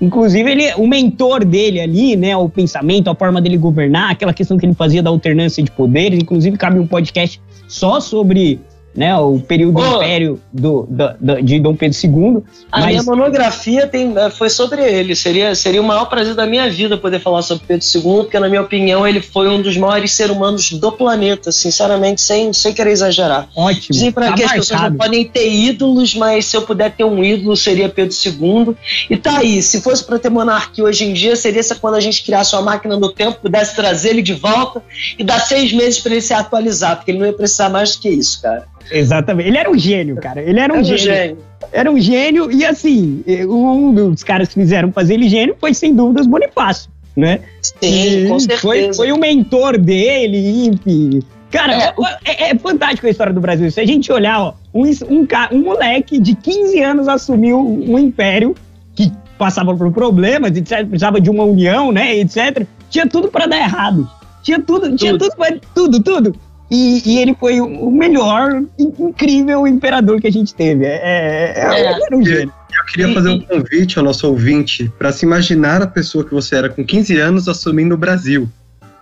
Inclusive, 0.00 0.50
ele, 0.50 0.74
o 0.74 0.86
mentor 0.86 1.44
dele 1.44 1.80
ali, 1.80 2.16
né? 2.16 2.36
O 2.36 2.48
pensamento, 2.48 3.08
a 3.08 3.14
forma 3.14 3.40
dele 3.40 3.56
governar, 3.56 4.10
aquela 4.10 4.32
questão 4.32 4.56
que 4.56 4.66
ele 4.66 4.74
fazia 4.74 5.02
da 5.02 5.10
alternância 5.10 5.62
de 5.62 5.70
poderes. 5.70 6.18
Inclusive, 6.18 6.56
cabe 6.56 6.78
um 6.78 6.86
podcast 6.86 7.40
só 7.68 8.00
sobre 8.00 8.60
né, 8.96 9.16
o 9.16 9.40
período 9.40 9.80
do 9.80 9.96
império 9.96 10.40
do, 10.52 10.86
do- 10.88 11.14
do- 11.20 11.42
de 11.42 11.58
Dom 11.58 11.74
Pedro 11.74 11.98
II. 12.04 12.42
A 12.70 12.80
Mas- 12.80 12.86
minha 12.90 13.02
monografia 13.02 13.86
tem, 13.88 14.12
eh, 14.16 14.30
foi 14.30 14.48
sobre 14.48 14.82
ele. 14.82 15.16
Seria, 15.16 15.54
seria 15.54 15.80
o 15.80 15.84
maior 15.84 16.04
prazer 16.06 16.34
da 16.34 16.46
minha 16.46 16.70
vida 16.70 16.96
poder 16.96 17.18
falar 17.18 17.42
sobre 17.42 17.64
Pedro 17.66 17.84
II, 17.94 18.02
porque, 18.24 18.38
na 18.38 18.48
minha 18.48 18.62
opinião, 18.62 19.06
ele 19.06 19.20
foi 19.20 19.48
um 19.48 19.60
dos 19.60 19.76
maiores 19.76 20.12
seres 20.12 20.34
humanos 20.36 20.70
do 20.72 20.92
planeta, 20.92 21.50
sinceramente, 21.50 22.20
sem, 22.20 22.52
sem 22.52 22.72
querer 22.72 22.92
exagerar. 22.92 23.48
Ótimo. 23.56 23.88
Dizem 23.90 24.12
para 24.12 24.28
Tá 24.28 24.34
que 24.34 24.42
as 24.44 24.52
pessoas 24.52 24.80
não 24.82 24.94
podem 24.96 25.24
ter 25.26 25.50
ídolos, 25.52 26.14
mas 26.14 26.46
se 26.46 26.56
eu 26.56 26.62
puder 26.62 26.92
ter 26.92 27.04
um 27.04 27.22
ídolo, 27.24 27.56
seria 27.56 27.88
Pedro 27.88 28.14
II. 28.24 28.76
E 29.10 29.16
tá 29.16 29.38
aí, 29.38 29.60
se 29.62 29.80
fosse 29.80 30.04
para 30.04 30.18
ter 30.18 30.30
monarquia 30.30 30.84
hoje 30.84 31.04
em 31.04 31.12
dia, 31.12 31.34
seria 31.34 31.62
se 31.62 31.74
quando 31.74 31.94
a 31.96 32.00
gente 32.00 32.22
criasse 32.24 32.54
uma 32.54 32.62
máquina 32.62 32.96
do 32.96 33.10
tempo, 33.10 33.38
pudesse 33.42 33.74
trazer 33.74 34.10
ele 34.10 34.22
de 34.22 34.34
volta 34.34 34.80
e 35.18 35.24
dar 35.24 35.40
seis 35.40 35.72
meses 35.72 35.98
para 35.98 36.12
ele 36.12 36.20
se 36.20 36.32
atualizar, 36.32 36.96
porque 36.96 37.10
ele 37.10 37.18
não 37.18 37.26
ia 37.26 37.32
precisar 37.32 37.68
mais 37.68 37.96
do 37.96 38.02
que 38.02 38.08
isso, 38.08 38.40
cara. 38.40 38.66
Exatamente. 38.90 39.48
Ele 39.48 39.58
era 39.58 39.70
um 39.70 39.78
gênio, 39.78 40.16
cara. 40.16 40.42
Ele 40.42 40.58
era 40.60 40.72
um, 40.72 40.76
É 40.76 40.80
um 40.80 40.84
gênio. 40.84 40.98
gênio. 40.98 41.38
Era 41.72 41.90
um 41.90 42.00
gênio 42.00 42.52
e, 42.52 42.64
assim, 42.64 43.24
um 43.48 43.92
dos 43.92 44.22
caras 44.22 44.48
que 44.48 44.54
fizeram 44.54 44.92
fazer 44.92 45.14
ele 45.14 45.28
gênio 45.28 45.56
foi, 45.58 45.74
sem 45.74 45.94
dúvidas, 45.94 46.26
Bonifácio, 46.26 46.90
né? 47.16 47.40
Sim, 47.62 48.24
E 48.24 48.28
com 48.28 48.38
certeza. 48.38 48.60
Foi, 48.60 48.92
foi 48.92 49.12
o 49.12 49.18
mentor 49.18 49.78
dele, 49.78 50.66
enfim. 50.66 51.22
Cara, 51.50 51.94
É, 52.24 52.46
é, 52.46 52.50
é 52.50 52.58
fantástico 52.58 53.06
a 53.06 53.10
história 53.10 53.32
do 53.32 53.40
Brasil. 53.40 53.70
Se 53.70 53.80
a 53.80 53.86
gente 53.86 54.12
olhar, 54.12 54.40
ó, 54.40 54.54
um, 54.74 54.84
um, 54.84 55.26
um 55.52 55.62
moleque 55.62 56.18
de 56.18 56.34
15 56.34 56.80
anos 56.82 57.08
assumiu 57.08 57.60
um 57.60 57.98
império 57.98 58.54
que 58.94 59.12
passava 59.38 59.74
por 59.74 59.92
problemas, 59.92 60.56
etc, 60.56 60.86
precisava 60.86 61.20
de 61.20 61.30
uma 61.30 61.44
união, 61.44 61.92
né, 61.92 62.16
etc. 62.16 62.66
Tinha 62.90 63.06
tudo 63.06 63.28
para 63.28 63.46
dar 63.46 63.58
errado. 63.58 64.08
Tinha 64.42 64.60
tudo, 64.60 64.94
tinha 64.94 65.16
tudo, 65.16 65.30
tudo, 65.74 66.02
tudo. 66.02 66.36
E, 66.74 67.02
e 67.04 67.18
ele 67.20 67.34
foi 67.38 67.60
o 67.60 67.66
o 67.66 67.90
melhor, 67.90 68.62
in- 68.78 68.92
incrível 68.98 69.66
imperador 69.66 70.20
que 70.20 70.26
a 70.26 70.32
gente 70.32 70.52
teve. 70.54 70.84
É, 70.84 70.96
é, 70.96 71.52
é, 71.56 71.80
É. 71.80 72.02
era 72.02 72.16
um 72.16 72.24
gênio. 72.24 72.52
Eu 72.76 72.84
queria 72.86 73.14
fazer 73.14 73.28
um 73.28 73.40
convite 73.40 73.98
ao 73.98 74.04
nosso 74.04 74.26
ouvinte 74.26 74.90
para 74.98 75.12
se 75.12 75.24
imaginar 75.24 75.80
a 75.82 75.86
pessoa 75.86 76.24
que 76.24 76.34
você 76.34 76.56
era 76.56 76.68
com 76.68 76.84
15 76.84 77.16
anos 77.18 77.48
assumindo 77.48 77.94
o 77.94 77.98
Brasil. 77.98 78.48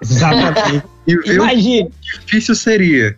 Exatamente. 0.01 0.85
E 1.05 1.16
ver 1.16 1.41
o 1.41 1.45
Imagina. 1.45 1.89
que 2.01 2.18
difícil 2.27 2.55
seria. 2.55 3.16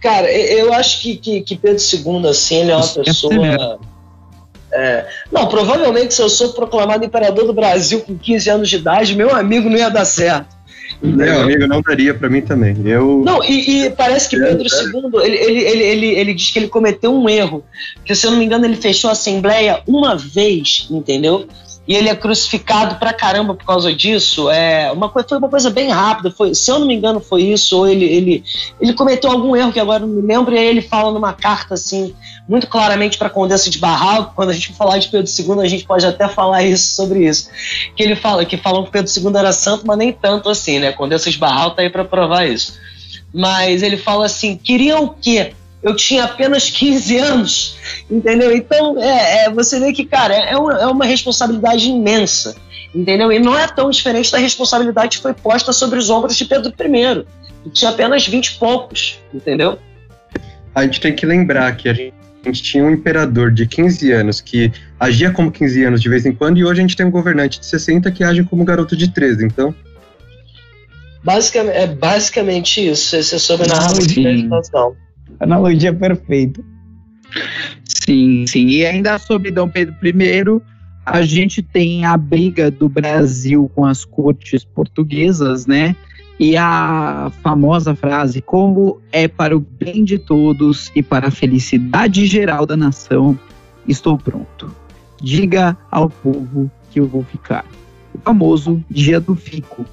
Cara, 0.00 0.30
eu 0.30 0.72
acho 0.72 1.00
que, 1.02 1.16
que, 1.16 1.40
que 1.42 1.56
Pedro 1.56 1.82
II, 1.82 2.28
assim, 2.28 2.56
ele 2.60 2.70
é 2.70 2.76
uma 2.76 2.84
Isso 2.84 3.00
é 3.00 3.04
pessoa. 3.04 3.80
é, 4.72 5.06
não, 5.32 5.48
provavelmente 5.48 6.14
se 6.14 6.22
eu 6.22 6.28
sou 6.28 6.52
proclamado 6.52 7.04
imperador 7.04 7.44
do 7.44 7.52
Brasil 7.52 8.00
com 8.02 8.16
15 8.16 8.50
anos 8.50 8.68
de 8.68 8.76
idade, 8.76 9.16
meu 9.16 9.34
amigo 9.34 9.68
não 9.68 9.76
ia 9.76 9.88
dar 9.88 10.04
certo. 10.04 10.54
Meu 11.00 11.42
amigo, 11.42 11.66
não 11.66 11.80
daria 11.80 12.12
para 12.12 12.28
mim 12.28 12.40
também. 12.40 12.76
Eu 12.84 13.22
Não, 13.24 13.42
e, 13.44 13.84
e 13.84 13.90
parece 13.90 14.28
que 14.28 14.36
É, 14.36 14.46
Pedro 14.46 14.66
II, 14.66 15.24
ele, 15.24 15.36
ele, 15.36 15.60
ele, 15.60 15.82
ele, 15.84 16.06
ele 16.06 16.34
diz 16.34 16.50
que 16.50 16.58
ele 16.58 16.68
cometeu 16.68 17.12
um 17.14 17.28
erro. 17.28 17.64
Que, 18.04 18.14
se 18.14 18.26
eu 18.26 18.32
não 18.32 18.38
me 18.38 18.44
engano, 18.44 18.64
ele 18.64 18.76
fechou 18.76 19.08
a 19.08 19.12
Assembleia 19.12 19.80
uma 19.86 20.16
vez, 20.16 20.88
entendeu? 20.90 21.46
E 21.88 21.94
ele 21.94 22.10
é 22.10 22.14
crucificado 22.14 22.96
pra 22.96 23.14
caramba 23.14 23.54
por 23.54 23.64
causa 23.64 23.94
disso. 23.94 24.50
É, 24.50 24.92
uma 24.92 25.08
coisa, 25.08 25.26
foi 25.26 25.38
uma 25.38 25.48
coisa 25.48 25.70
bem 25.70 25.88
rápida. 25.88 26.30
Foi, 26.30 26.54
se 26.54 26.70
eu 26.70 26.78
não 26.78 26.86
me 26.86 26.94
engano, 26.94 27.18
foi 27.18 27.44
isso. 27.44 27.78
Ou 27.78 27.88
ele, 27.88 28.04
ele, 28.04 28.44
ele 28.78 28.92
cometeu 28.92 29.30
algum 29.30 29.56
erro 29.56 29.72
que 29.72 29.80
agora 29.80 30.00
não 30.00 30.08
me 30.08 30.20
lembro. 30.20 30.54
E 30.54 30.58
aí 30.58 30.66
ele 30.66 30.82
fala 30.82 31.10
numa 31.10 31.32
carta, 31.32 31.72
assim, 31.72 32.14
muito 32.46 32.66
claramente 32.66 33.16
para 33.16 33.30
Condessa 33.30 33.70
de 33.70 33.78
Barral. 33.78 34.34
Quando 34.36 34.50
a 34.50 34.52
gente 34.52 34.74
falar 34.74 34.98
de 34.98 35.08
Pedro 35.08 35.32
II, 35.32 35.64
a 35.64 35.68
gente 35.68 35.86
pode 35.86 36.04
até 36.04 36.28
falar 36.28 36.62
isso 36.62 36.94
sobre 36.94 37.26
isso. 37.26 37.48
Que 37.96 38.02
ele 38.02 38.14
fala 38.14 38.44
que 38.44 38.58
falam 38.58 38.84
que 38.84 38.90
Pedro 38.90 39.10
II 39.10 39.38
era 39.38 39.52
santo, 39.54 39.86
mas 39.86 39.96
nem 39.96 40.12
tanto 40.12 40.50
assim, 40.50 40.78
né? 40.78 40.92
Condessa 40.92 41.30
de 41.30 41.38
Barral 41.38 41.70
tá 41.70 41.80
aí 41.80 41.88
para 41.88 42.04
provar 42.04 42.46
isso. 42.46 42.74
Mas 43.32 43.82
ele 43.82 43.96
fala 43.96 44.26
assim: 44.26 44.58
queriam 44.58 45.04
o 45.04 45.08
quê? 45.08 45.54
Eu 45.82 45.94
tinha 45.94 46.24
apenas 46.24 46.70
15 46.70 47.18
anos, 47.18 47.76
entendeu? 48.10 48.54
Então, 48.54 49.00
é, 49.00 49.44
é, 49.44 49.50
você 49.50 49.78
vê 49.78 49.92
que, 49.92 50.04
cara, 50.04 50.34
é 50.34 50.56
uma, 50.56 50.78
é 50.80 50.86
uma 50.86 51.04
responsabilidade 51.04 51.88
imensa, 51.88 52.56
entendeu? 52.94 53.30
E 53.30 53.38
não 53.38 53.56
é 53.56 53.66
tão 53.68 53.88
diferente 53.90 54.32
da 54.32 54.38
responsabilidade 54.38 55.18
que 55.18 55.22
foi 55.22 55.34
posta 55.34 55.72
sobre 55.72 55.98
os 55.98 56.10
ombros 56.10 56.36
de 56.36 56.44
Pedro 56.44 56.70
I, 56.70 57.24
que 57.64 57.70
tinha 57.70 57.90
apenas 57.92 58.26
20 58.26 58.46
e 58.46 58.58
poucos, 58.58 59.20
entendeu? 59.32 59.78
a 60.74 60.84
gente 60.84 61.00
tem 61.00 61.14
que 61.14 61.26
lembrar 61.26 61.76
que 61.76 61.88
a 61.88 61.92
gente 61.92 62.14
A 62.44 62.48
gente 62.48 62.62
tinha 62.62 62.84
um 62.84 62.90
imperador 62.90 63.50
de 63.50 63.66
15 63.66 64.12
anos 64.12 64.40
que 64.40 64.72
agia 64.98 65.30
como 65.30 65.50
15 65.50 65.84
anos 65.84 66.00
de 66.00 66.08
vez 66.08 66.24
em 66.24 66.32
quando, 66.32 66.56
e 66.58 66.64
hoje 66.64 66.80
a 66.80 66.82
gente 66.82 66.96
tem 66.96 67.04
um 67.04 67.10
governante 67.10 67.58
de 67.58 67.66
60 67.66 68.10
que 68.12 68.22
age 68.22 68.44
como 68.44 68.64
garoto 68.64 68.96
de 68.96 69.12
13, 69.12 69.44
então. 69.44 69.74
Basicamente, 71.22 71.76
é 71.76 71.86
basicamente 71.86 72.88
isso. 72.88 73.16
Esse 73.16 73.34
é 73.34 73.38
sobre 73.38 73.66
a 73.72 73.88
situação. 73.90 74.96
Analogia 75.40 75.92
perfeita. 75.92 76.62
Sim, 77.84 78.46
sim. 78.46 78.66
E 78.66 78.86
ainda 78.86 79.18
sobre 79.18 79.50
Dom 79.50 79.68
Pedro 79.68 79.94
I, 80.02 80.62
a 81.04 81.22
gente 81.22 81.62
tem 81.62 82.04
a 82.04 82.16
briga 82.16 82.70
do 82.70 82.88
Brasil 82.88 83.70
com 83.74 83.84
as 83.84 84.04
cortes 84.04 84.64
portuguesas, 84.64 85.66
né? 85.66 85.96
E 86.38 86.56
a 86.56 87.32
famosa 87.42 87.94
frase: 87.94 88.40
como 88.40 89.00
é 89.10 89.26
para 89.26 89.56
o 89.56 89.60
bem 89.60 90.04
de 90.04 90.18
todos 90.18 90.90
e 90.94 91.02
para 91.02 91.28
a 91.28 91.30
felicidade 91.30 92.26
geral 92.26 92.64
da 92.64 92.76
nação, 92.76 93.38
estou 93.86 94.16
pronto. 94.16 94.74
Diga 95.20 95.76
ao 95.90 96.08
povo 96.08 96.70
que 96.90 97.00
eu 97.00 97.06
vou 97.06 97.24
ficar. 97.24 97.64
O 98.14 98.18
famoso 98.18 98.82
dia 98.88 99.18
do 99.18 99.34
fico. 99.34 99.84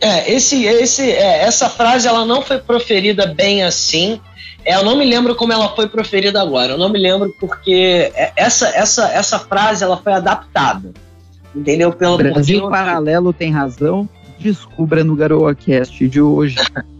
É, 0.00 0.32
esse, 0.32 0.64
esse, 0.64 1.10
é, 1.10 1.42
essa 1.42 1.68
frase 1.68 2.06
ela 2.06 2.24
não 2.24 2.42
foi 2.42 2.58
proferida 2.58 3.26
bem 3.26 3.62
assim. 3.62 4.20
É, 4.64 4.74
eu 4.74 4.84
não 4.84 4.96
me 4.96 5.04
lembro 5.04 5.34
como 5.34 5.52
ela 5.52 5.74
foi 5.74 5.88
proferida 5.88 6.40
agora. 6.40 6.72
Eu 6.72 6.78
não 6.78 6.88
me 6.88 6.98
lembro 6.98 7.34
porque 7.40 8.12
é, 8.14 8.32
essa, 8.36 8.68
essa, 8.68 9.08
essa 9.10 9.38
frase 9.38 9.84
ela 9.84 9.96
foi 9.96 10.12
adaptada. 10.12 10.92
Entendeu? 11.54 11.92
Pelo 11.92 12.18
Brasil 12.18 12.68
Paralelo 12.68 13.32
tem 13.32 13.50
razão. 13.50 14.08
Descubra 14.38 15.02
no 15.02 15.16
GaroaCast 15.16 16.06
de 16.06 16.20
hoje. 16.20 16.56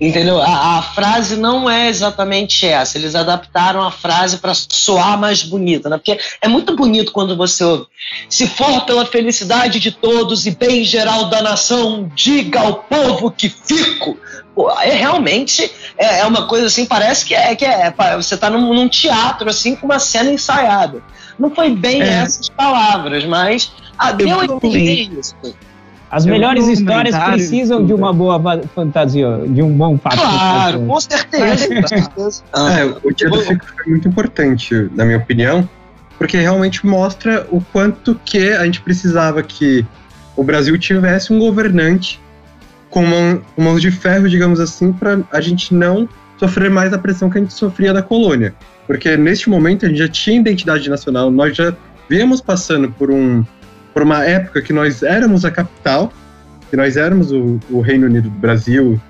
Entendeu? 0.00 0.40
A, 0.40 0.78
a, 0.78 0.82
frase 0.82 1.36
não 1.36 1.68
é 1.68 1.88
exatamente 1.88 2.66
essa. 2.66 2.98
Eles 2.98 3.14
adaptaram 3.14 3.82
a 3.82 3.90
frase 3.90 4.38
para 4.38 4.52
soar 4.54 5.18
mais 5.18 5.42
bonita, 5.42 5.88
né? 5.88 5.96
Porque 5.96 6.18
é 6.40 6.48
muito 6.48 6.76
bonito 6.76 7.12
quando 7.12 7.36
você 7.36 7.64
ouve. 7.64 7.86
Se 8.28 8.46
for 8.46 8.84
pela 8.84 9.06
felicidade 9.06 9.78
de 9.78 9.90
todos 9.90 10.46
e 10.46 10.50
bem 10.50 10.84
geral 10.84 11.26
da 11.26 11.40
nação, 11.40 12.10
diga 12.14 12.60
ao 12.60 12.74
povo 12.74 13.30
que 13.30 13.48
fico. 13.48 14.18
Pô, 14.54 14.70
é 14.70 14.92
realmente 14.92 15.70
é, 15.96 16.20
é, 16.20 16.26
uma 16.26 16.46
coisa 16.46 16.66
assim, 16.66 16.84
parece 16.84 17.24
que 17.24 17.34
é 17.34 17.54
que 17.54 17.64
é, 17.64 17.90
você 18.16 18.34
está 18.34 18.50
num, 18.50 18.74
num, 18.74 18.88
teatro 18.88 19.48
assim 19.48 19.74
com 19.74 19.86
uma 19.86 19.98
cena 19.98 20.30
ensaiada. 20.30 21.02
Não 21.38 21.54
foi 21.54 21.70
bem 21.70 22.02
é. 22.02 22.08
essas 22.08 22.50
palavras, 22.50 23.24
mas 23.24 23.72
ah, 23.96 24.12
deu 24.12 24.40
a 24.40 24.44
entender 24.44 25.08
isso. 25.18 25.34
As 26.12 26.26
melhores 26.26 26.68
histórias 26.68 27.16
precisam 27.16 27.86
de 27.86 27.94
uma 27.94 28.12
boa 28.12 28.38
fantasia, 28.74 29.40
de 29.48 29.62
um 29.62 29.72
bom 29.72 29.96
fato. 29.96 30.18
Claro, 30.18 30.84
com 30.86 31.00
certeza. 31.00 31.74
com 31.74 31.88
certeza. 31.88 32.42
Ah, 32.52 32.80
é, 32.80 32.84
o 32.84 33.10
dia 33.10 33.30
do 33.30 33.40
fico 33.40 33.64
foi 33.64 33.86
muito 33.86 34.08
importante, 34.08 34.90
na 34.94 35.06
minha 35.06 35.16
opinião, 35.16 35.66
porque 36.18 36.36
realmente 36.36 36.86
mostra 36.86 37.46
o 37.50 37.62
quanto 37.72 38.14
que 38.26 38.52
a 38.52 38.62
gente 38.66 38.82
precisava 38.82 39.42
que 39.42 39.86
o 40.36 40.44
Brasil 40.44 40.78
tivesse 40.78 41.32
um 41.32 41.38
governante 41.38 42.20
com 42.90 43.02
mãos 43.56 43.80
de 43.80 43.90
ferro, 43.90 44.28
digamos 44.28 44.60
assim, 44.60 44.92
para 44.92 45.20
a 45.32 45.40
gente 45.40 45.74
não 45.74 46.06
sofrer 46.36 46.70
mais 46.70 46.92
a 46.92 46.98
pressão 46.98 47.30
que 47.30 47.38
a 47.38 47.40
gente 47.40 47.54
sofria 47.54 47.94
da 47.94 48.02
colônia. 48.02 48.54
Porque 48.86 49.16
neste 49.16 49.48
momento 49.48 49.86
a 49.86 49.88
gente 49.88 49.98
já 49.98 50.08
tinha 50.08 50.38
identidade 50.38 50.90
nacional, 50.90 51.30
nós 51.30 51.56
já 51.56 51.74
viemos 52.06 52.42
passando 52.42 52.90
por 52.90 53.10
um 53.10 53.42
por 53.92 54.02
uma 54.02 54.24
época 54.24 54.62
que 54.62 54.72
nós 54.72 55.02
éramos 55.02 55.44
a 55.44 55.50
capital, 55.50 56.12
que 56.70 56.76
nós 56.76 56.96
éramos 56.96 57.32
o, 57.32 57.60
o 57.70 57.80
Reino 57.80 58.06
Unido 58.06 58.30
do 58.30 58.38
Brasil, 58.38 59.00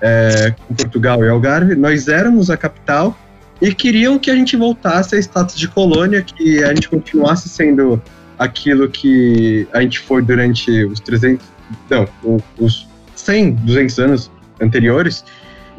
é, 0.00 0.54
com 0.66 0.74
Portugal 0.74 1.24
e 1.24 1.28
Algarve, 1.28 1.74
nós 1.74 2.08
éramos 2.08 2.50
a 2.50 2.56
capital 2.56 3.16
e 3.60 3.74
queriam 3.74 4.18
que 4.18 4.30
a 4.30 4.34
gente 4.34 4.56
voltasse 4.56 5.16
a 5.16 5.18
status 5.18 5.56
de 5.56 5.66
colônia, 5.66 6.22
que 6.22 6.62
a 6.62 6.68
gente 6.68 6.88
continuasse 6.88 7.48
sendo 7.48 8.00
aquilo 8.38 8.88
que 8.88 9.66
a 9.72 9.80
gente 9.82 9.98
foi 9.98 10.22
durante 10.22 10.84
os 10.84 11.00
300, 11.00 11.44
não, 11.90 12.08
os 12.58 12.86
100, 13.16 13.52
200 13.54 13.98
anos 13.98 14.30
anteriores. 14.60 15.24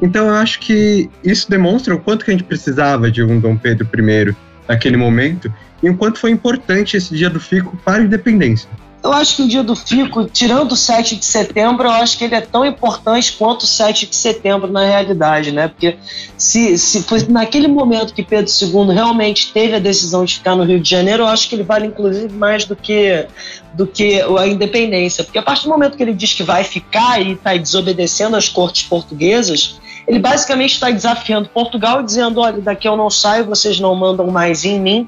Então 0.01 0.27
eu 0.27 0.33
acho 0.33 0.59
que 0.59 1.09
isso 1.23 1.49
demonstra 1.49 1.95
o 1.95 1.99
quanto 1.99 2.25
que 2.25 2.31
a 2.31 2.33
gente 2.33 2.43
precisava 2.43 3.09
de 3.09 3.23
um 3.23 3.39
Dom 3.39 3.55
Pedro 3.57 3.87
I 3.93 4.35
naquele 4.69 4.95
momento 4.95 5.51
e 5.81 5.89
o 5.89 5.97
quanto 5.97 6.19
foi 6.19 6.29
importante 6.29 6.95
esse 6.95 7.15
dia 7.15 7.29
do 7.29 7.39
Fico 7.39 7.75
para 7.77 8.03
a 8.03 8.05
independência. 8.05 8.69
Eu 9.01 9.13
acho 9.13 9.37
que 9.37 9.43
o 9.43 9.47
dia 9.47 9.63
do 9.63 9.77
Fico, 9.77 10.25
tirando 10.25 10.73
o 10.73 10.75
7 10.75 11.15
de 11.15 11.23
setembro, 11.23 11.87
eu 11.87 11.91
acho 11.91 12.17
que 12.17 12.25
ele 12.25 12.35
é 12.35 12.41
tão 12.41 12.65
importante 12.65 13.31
quanto 13.31 13.63
o 13.63 13.67
7 13.67 14.07
de 14.07 14.15
setembro 14.15 14.69
na 14.69 14.83
realidade, 14.83 15.53
né? 15.53 15.69
Porque 15.69 15.97
se, 16.37 16.77
se 16.77 17.03
foi 17.03 17.25
naquele 17.29 17.69
momento 17.69 18.13
que 18.13 18.21
Pedro 18.21 18.51
II 18.51 18.93
realmente 18.93 19.53
teve 19.53 19.75
a 19.75 19.79
decisão 19.79 20.25
de 20.25 20.35
ficar 20.35 20.53
no 20.53 20.65
Rio 20.65 20.81
de 20.81 20.89
Janeiro, 20.89 21.23
eu 21.23 21.27
acho 21.27 21.47
que 21.47 21.55
ele 21.55 21.63
vale 21.63 21.87
inclusive 21.87 22.33
mais 22.33 22.65
do 22.65 22.75
que, 22.75 23.25
do 23.73 23.87
que 23.87 24.21
a 24.21 24.45
independência. 24.45 25.23
Porque 25.23 25.39
a 25.39 25.43
partir 25.43 25.63
do 25.63 25.69
momento 25.69 25.95
que 25.95 26.03
ele 26.03 26.13
diz 26.13 26.33
que 26.33 26.43
vai 26.43 26.65
ficar 26.65 27.21
e 27.21 27.31
está 27.31 27.55
desobedecendo 27.55 28.35
às 28.35 28.49
cortes 28.49 28.83
portuguesas, 28.83 29.79
ele 30.05 30.19
basicamente 30.19 30.73
está 30.73 30.91
desafiando 30.91 31.47
Portugal 31.47 32.03
dizendo: 32.03 32.41
olha, 32.41 32.59
daqui 32.59 32.85
eu 32.85 32.97
não 32.97 33.09
saio, 33.09 33.45
vocês 33.45 33.79
não 33.79 33.95
mandam 33.95 34.27
mais 34.27 34.65
em 34.65 34.77
mim 34.77 35.07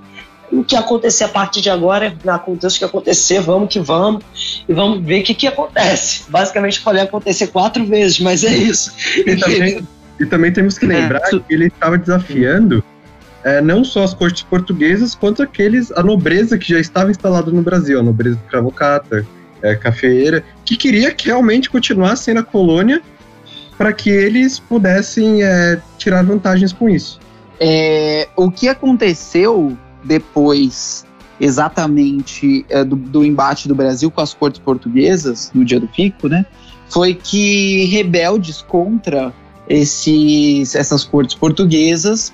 o 0.51 0.63
que 0.63 0.75
acontecer 0.75 1.23
a 1.23 1.29
partir 1.29 1.61
de 1.61 1.69
agora, 1.69 2.15
aconteça 2.27 2.75
o 2.75 2.79
que 2.79 2.85
acontecer, 2.85 3.39
vamos 3.39 3.71
que 3.71 3.79
vamos, 3.79 4.23
e 4.67 4.73
vamos 4.73 5.03
ver 5.03 5.21
o 5.21 5.23
que, 5.23 5.33
que 5.33 5.47
acontece. 5.47 6.23
Basicamente, 6.29 6.79
falei 6.79 7.03
acontecer 7.03 7.47
quatro 7.47 7.85
vezes, 7.85 8.19
mas 8.19 8.43
é 8.43 8.53
isso. 8.53 8.93
E 9.25 9.35
também, 9.35 9.87
e 10.19 10.25
também 10.25 10.51
temos 10.51 10.77
que 10.77 10.85
lembrar 10.85 11.21
é. 11.25 11.29
que 11.29 11.43
ele 11.49 11.67
estava 11.67 11.97
desafiando 11.97 12.83
é, 13.43 13.61
não 13.61 13.83
só 13.83 14.03
as 14.03 14.13
cortes 14.13 14.43
portuguesas, 14.43 15.15
quanto 15.15 15.41
aqueles, 15.41 15.91
a 15.91 16.03
nobreza 16.03 16.57
que 16.57 16.69
já 16.69 16.79
estava 16.79 17.09
instalada 17.09 17.49
no 17.51 17.61
Brasil, 17.61 17.99
a 17.99 18.03
nobreza 18.03 18.39
cravocata, 18.49 19.25
é, 19.61 19.75
cafeeira, 19.75 20.43
que 20.65 20.75
queria 20.75 21.11
que 21.11 21.27
realmente 21.27 21.69
continuasse 21.69 22.25
sendo 22.25 22.39
a 22.39 22.43
colônia 22.43 23.01
para 23.77 23.93
que 23.93 24.09
eles 24.09 24.59
pudessem 24.59 25.43
é, 25.43 25.79
tirar 25.97 26.23
vantagens 26.23 26.71
com 26.71 26.89
isso. 26.89 27.19
É, 27.59 28.27
o 28.35 28.51
que 28.51 28.67
aconteceu 28.67 29.77
depois 30.03 31.05
exatamente 31.39 32.65
é, 32.69 32.83
do, 32.83 32.95
do, 32.95 33.25
embate 33.25 33.67
do 33.67 33.73
Brasil 33.73 34.11
com 34.11 34.21
as 34.21 34.31
cortes 34.33 34.59
portuguesas 34.59 35.51
no 35.53 35.65
dia 35.65 35.79
do 35.79 35.87
Fico, 35.87 36.27
né, 36.27 36.45
foi 36.89 37.15
que 37.15 37.85
rebeldes 37.85 38.61
contra 38.61 39.33
esses, 39.67 40.75
essas 40.75 41.03
cortes 41.03 41.35
portuguesas 41.35 42.31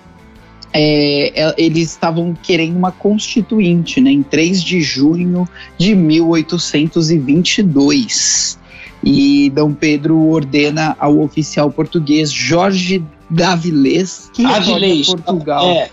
é, 0.73 1.31
é 1.41 1.55
eles 1.57 1.91
estavam 1.91 2.37
querendo 2.43 2.75
uma 2.75 2.91
constituinte, 2.91 4.01
né, 4.01 4.11
em 4.11 4.23
3 4.23 4.61
de 4.61 4.81
junho 4.81 5.47
de 5.77 5.95
1822. 5.95 8.59
E 9.03 9.51
Dom 9.51 9.73
Pedro 9.73 10.19
ordena 10.27 10.97
ao 10.99 11.19
oficial 11.19 11.71
português 11.71 12.31
Jorge 12.31 13.03
Davilés, 13.29 14.31
que 14.33 14.43
Avilés, 14.43 15.05
Portugal. 15.07 15.67
É, 15.67 15.91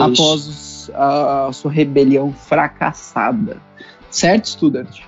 após 0.00 0.90
a, 0.94 1.46
a, 1.46 1.52
sua 1.52 1.70
rebelião 1.70 2.32
fracassada. 2.32 3.60
Certo, 4.10 4.48
Studart? 4.48 5.00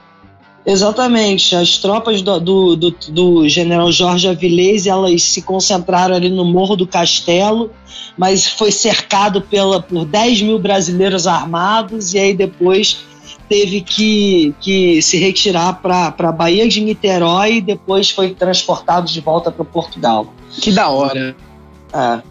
Exatamente. 0.64 1.56
As 1.56 1.78
tropas 1.78 2.20
do, 2.20 2.38
do, 2.38 2.76
do, 2.76 2.90
do, 3.08 3.48
general 3.48 3.90
Jorge 3.90 4.28
Avilés 4.28 4.86
elas 4.86 5.22
se 5.22 5.42
concentraram 5.42 6.14
ali 6.14 6.28
no 6.28 6.44
Morro 6.44 6.76
do 6.76 6.86
Castelo, 6.86 7.70
mas 8.16 8.46
foi 8.46 8.70
cercado 8.70 9.40
pela, 9.40 9.80
por 9.80 10.04
10 10.04 10.42
mil 10.42 10.58
brasileiros 10.58 11.26
armados 11.26 12.12
e 12.12 12.18
aí 12.18 12.34
depois 12.34 13.04
teve 13.48 13.80
que, 13.80 14.54
que 14.60 15.02
se 15.02 15.18
retirar 15.18 15.80
para 15.80 16.14
a 16.16 16.32
Baía 16.32 16.68
de 16.68 16.80
Niterói 16.80 17.56
e 17.56 17.60
depois 17.60 18.10
foi 18.10 18.32
transportado 18.32 19.10
de 19.10 19.20
volta 19.20 19.50
para 19.50 19.64
Portugal. 19.64 20.32
Que 20.52 20.70
da 20.70 20.88
hora. 20.88 21.34
É. 21.92 22.29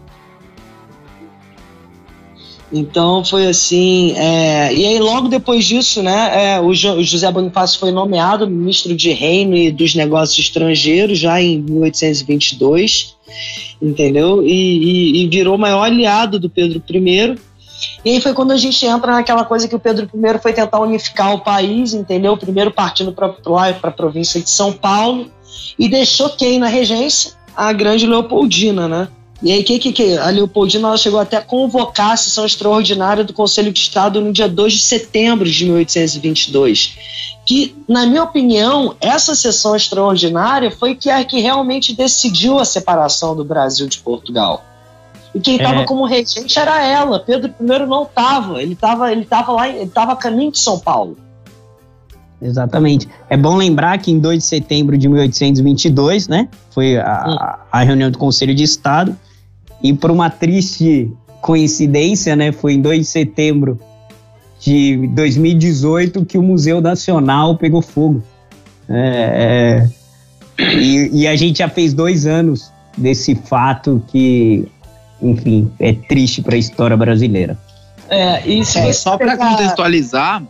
Então 2.72 3.26
foi 3.26 3.48
assim. 3.48 4.14
É, 4.16 4.74
e 4.74 4.86
aí, 4.86 5.00
logo 5.00 5.28
depois 5.28 5.66
disso, 5.66 6.04
né, 6.04 6.56
é, 6.56 6.62
o, 6.62 6.74
jo, 6.74 6.94
o, 6.94 7.04
José 7.04 7.32
Bonifácio 7.32 7.80
foi 7.80 7.92
nomeado 7.92 8.48
ministro 8.48 8.96
de 8.96 9.12
Reino 9.12 9.56
e 9.56 9.72
dos 9.72 9.96
Negócios 9.96 10.38
Estrangeiros 10.38 11.18
já 11.18 11.42
em 11.42 11.62
1822, 11.62 13.16
entendeu? 13.82 14.44
E, 14.46 14.52
e, 14.52 15.24
e 15.24 15.28
virou 15.28 15.58
maior 15.58 15.84
aliado 15.84 16.40
do 16.40 16.50
Pedro 16.50 16.82
I. 16.88 17.40
E 18.06 18.12
aí 18.12 18.22
foi 18.22 18.34
quando 18.34 18.52
a 18.52 18.58
gente 18.58 18.86
entra 18.86 19.14
naquela 19.14 19.44
coisa 19.44 19.68
que 19.68 19.76
o 19.76 19.80
Pedro 19.80 20.08
I 20.14 20.40
foi 20.40 20.54
tentar 20.54 20.80
unificar 20.80 21.34
o 21.34 21.40
país, 21.40 21.94
entendeu? 21.94 22.38
Primeiro 22.38 22.72
partindo 22.72 23.12
para 23.12 23.34
a 23.82 23.92
província 23.92 24.40
de 24.40 24.50
São 24.50 24.72
Paulo 24.72 25.32
e 25.78 25.90
deixou 25.90 26.30
quem 26.30 26.60
na 26.60 26.68
regência? 26.68 27.32
A 27.56 27.74
grande 27.74 28.06
Leopoldina, 28.06 28.88
né? 28.88 29.08
E 29.42 29.54
aí, 29.54 29.64
que, 29.64 29.80
que, 29.80 29.94
que 29.94 30.18
a 30.18 30.30
Leopoldina 30.30 30.96
chegou 30.98 31.20
até 31.20 31.38
a 31.38 31.42
convocar 31.42 32.12
a 32.12 32.18
sessão 32.18 32.46
extraordinária 32.46 33.24
do 33.24 33.32
Conselho 33.32 33.72
de 33.72 33.80
Estado 33.80 34.20
no 34.20 34.34
dia 34.34 34.50
2 34.50 34.74
de 34.74 34.82
setembro 34.82 35.50
de 35.50 35.64
1822. 35.66 36.98
Que, 37.46 37.74
na 37.88 38.06
minha 38.06 38.24
opinião, 38.24 38.96
essa 39.00 39.34
sessão 39.34 39.76
extraordinária 39.76 40.70
foi 40.70 40.94
que 40.94 41.10
a 41.10 41.24
que 41.24 41.40
realmente 41.40 41.96
decidiu 41.96 42.60
a 42.60 42.66
separação 42.66 43.36
do 43.36 43.46
Brasil 43.46 43.88
de 43.88 44.00
Portugal. 44.00 44.64
E 45.34 45.40
quem 45.40 45.56
estava 45.56 45.82
É. 45.82 45.86
como 45.86 46.06
regente 46.06 46.60
era 46.60 46.86
ela. 46.86 47.20
Pedro 47.20 47.54
I 47.60 47.86
não 47.88 48.04
estava. 48.04 48.62
Ele 48.62 48.74
estava 48.74 49.12
ele 49.12 49.26
tava 49.26 49.52
lá, 49.54 49.70
ele 49.70 49.84
estava 49.84 50.14
a 50.14 50.16
caminho 50.16 50.52
de 50.52 50.60
São 50.60 50.78
Paulo. 50.78 51.18
Exatamente. 52.42 53.08
É 53.30 53.38
bom 53.38 53.56
lembrar 53.56 53.98
que 54.00 54.12
em 54.12 54.20
2 54.20 54.40
de 54.40 54.46
setembro 54.46 54.98
de 54.98 55.08
1822, 55.10 56.28
né, 56.28 56.48
foi 56.72 56.98
a, 56.98 57.60
a 57.72 57.84
reunião 57.84 58.10
do 58.10 58.18
Conselho 58.18 58.56
de 58.56 58.64
Estado, 58.64 59.16
e 59.82 59.94
por 59.94 60.12
uma 60.12 60.30
triste 60.30 61.12
coincidência, 61.42 62.36
né, 62.36 62.52
foi 62.52 62.74
em 62.74 62.82
2 62.82 63.00
de 63.00 63.06
setembro 63.06 63.80
de 64.60 65.08
2018 65.14 66.26
que 66.26 66.38
o 66.38 66.44
Museu 66.44 66.82
Nacional 66.82 67.58
pegou 67.58 67.82
fogo. 67.82 68.22
É, 68.90 69.88
é, 70.58 70.74
e, 70.76 71.22
e 71.22 71.28
a 71.28 71.36
gente 71.36 71.60
já 71.60 71.70
fez 71.70 71.94
dois 71.94 72.26
anos 72.26 72.72
desse 72.98 73.36
fato 73.36 74.04
que, 74.08 74.68
enfim, 75.22 75.72
é 75.80 75.94
triste 75.94 76.42
para 76.42 76.56
a 76.56 76.58
história 76.58 76.98
brasileira. 76.98 77.58
É, 78.10 78.46
e 78.48 78.66
se 78.66 78.80
É, 78.80 78.92
só 78.92 79.18
para 79.18 79.38
contextualizar, 79.38 80.44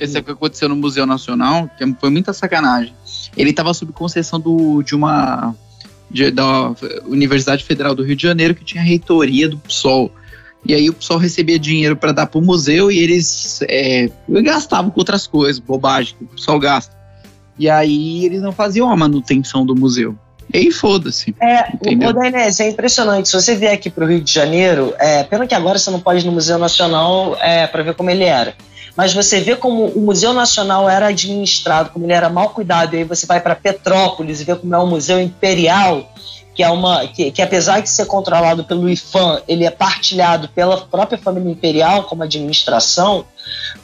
esse 0.00 0.20
que 0.20 0.30
aconteceu 0.30 0.68
no 0.68 0.74
Museu 0.74 1.06
Nacional, 1.06 1.70
que 1.78 1.94
foi 2.00 2.10
muita 2.10 2.32
sacanagem. 2.32 2.92
Ele 3.36 3.50
estava 3.50 3.72
sob 3.72 3.92
concessão 3.92 4.40
do, 4.40 4.82
de 4.82 4.96
uma 4.96 5.54
de- 6.12 6.30
da 6.30 6.74
Universidade 7.06 7.64
Federal 7.64 7.94
do 7.94 8.02
Rio 8.04 8.14
de 8.16 8.22
Janeiro 8.22 8.54
que 8.54 8.64
tinha 8.64 8.82
reitoria 8.82 9.48
do 9.48 9.58
PSOL. 9.58 10.12
E 10.64 10.74
aí 10.74 10.88
o 10.88 10.94
PSOL 10.94 11.18
recebia 11.18 11.58
dinheiro 11.58 11.96
para 11.96 12.12
dar 12.12 12.26
para 12.26 12.38
o 12.38 12.42
museu 12.42 12.90
e 12.90 12.98
eles 12.98 13.60
é, 13.62 14.08
gastavam 14.28 14.90
com 14.90 15.00
outras 15.00 15.26
coisas, 15.26 15.58
bobagem 15.58 16.14
que 16.16 16.24
o 16.24 16.28
PSOL 16.28 16.58
gasta. 16.60 16.94
E 17.58 17.68
aí 17.68 18.24
eles 18.24 18.40
não 18.40 18.52
faziam 18.52 18.90
a 18.90 18.96
manutenção 18.96 19.66
do 19.66 19.74
museu. 19.74 20.16
E 20.52 20.58
aí 20.58 20.70
foda-se. 20.70 21.34
É, 21.40 21.72
o 22.08 22.12
Dainese, 22.12 22.62
é 22.62 22.68
impressionante. 22.68 23.28
Se 23.28 23.34
você 23.40 23.56
vier 23.56 23.72
aqui 23.72 23.88
para 23.88 24.04
o 24.04 24.08
Rio 24.08 24.20
de 24.20 24.32
Janeiro, 24.32 24.94
é, 24.98 25.22
pena 25.24 25.46
que 25.46 25.54
agora 25.54 25.78
você 25.78 25.90
não 25.90 26.00
pode 26.00 26.20
ir 26.22 26.26
no 26.26 26.32
Museu 26.32 26.58
Nacional 26.58 27.36
é, 27.40 27.66
para 27.66 27.82
ver 27.82 27.94
como 27.94 28.10
ele 28.10 28.24
era. 28.24 28.54
Mas 28.96 29.14
você 29.14 29.40
vê 29.40 29.56
como 29.56 29.86
o 29.86 30.00
Museu 30.00 30.32
Nacional 30.32 30.88
era 30.88 31.08
administrado, 31.08 31.90
como 31.90 32.04
ele 32.04 32.12
era 32.12 32.28
mal 32.28 32.50
cuidado. 32.50 32.94
E 32.94 32.98
aí 32.98 33.04
você 33.04 33.26
vai 33.26 33.40
para 33.40 33.54
Petrópolis 33.54 34.40
e 34.40 34.44
vê 34.44 34.54
como 34.54 34.74
é 34.74 34.78
um 34.78 34.86
museu 34.86 35.20
imperial, 35.20 36.12
que 36.54 36.62
é 36.62 36.68
uma 36.68 37.06
que, 37.06 37.30
que 37.30 37.40
apesar 37.40 37.80
de 37.80 37.88
ser 37.88 38.04
controlado 38.04 38.64
pelo 38.64 38.88
IFAM, 38.90 39.40
ele 39.48 39.64
é 39.64 39.70
partilhado 39.70 40.48
pela 40.48 40.76
própria 40.76 41.16
família 41.16 41.50
imperial 41.50 42.04
como 42.04 42.22
administração. 42.22 43.24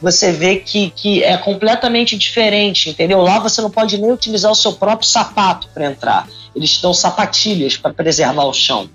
Você 0.01 0.31
vê 0.31 0.57
que, 0.57 0.91
que 0.91 1.23
é 1.23 1.35
completamente 1.37 2.15
diferente, 2.15 2.91
entendeu? 2.91 3.21
Lá 3.21 3.39
você 3.39 3.61
não 3.61 3.71
pode 3.71 3.97
nem 3.97 4.11
utilizar 4.11 4.51
o 4.51 4.55
seu 4.55 4.73
próprio 4.73 5.07
sapato 5.07 5.67
para 5.73 5.87
entrar. 5.87 6.27
Eles 6.55 6.79
dão 6.79 6.93
sapatilhas 6.93 7.75
para 7.75 7.93
preservar 7.93 8.43
o 8.43 8.53
chão. 8.53 8.89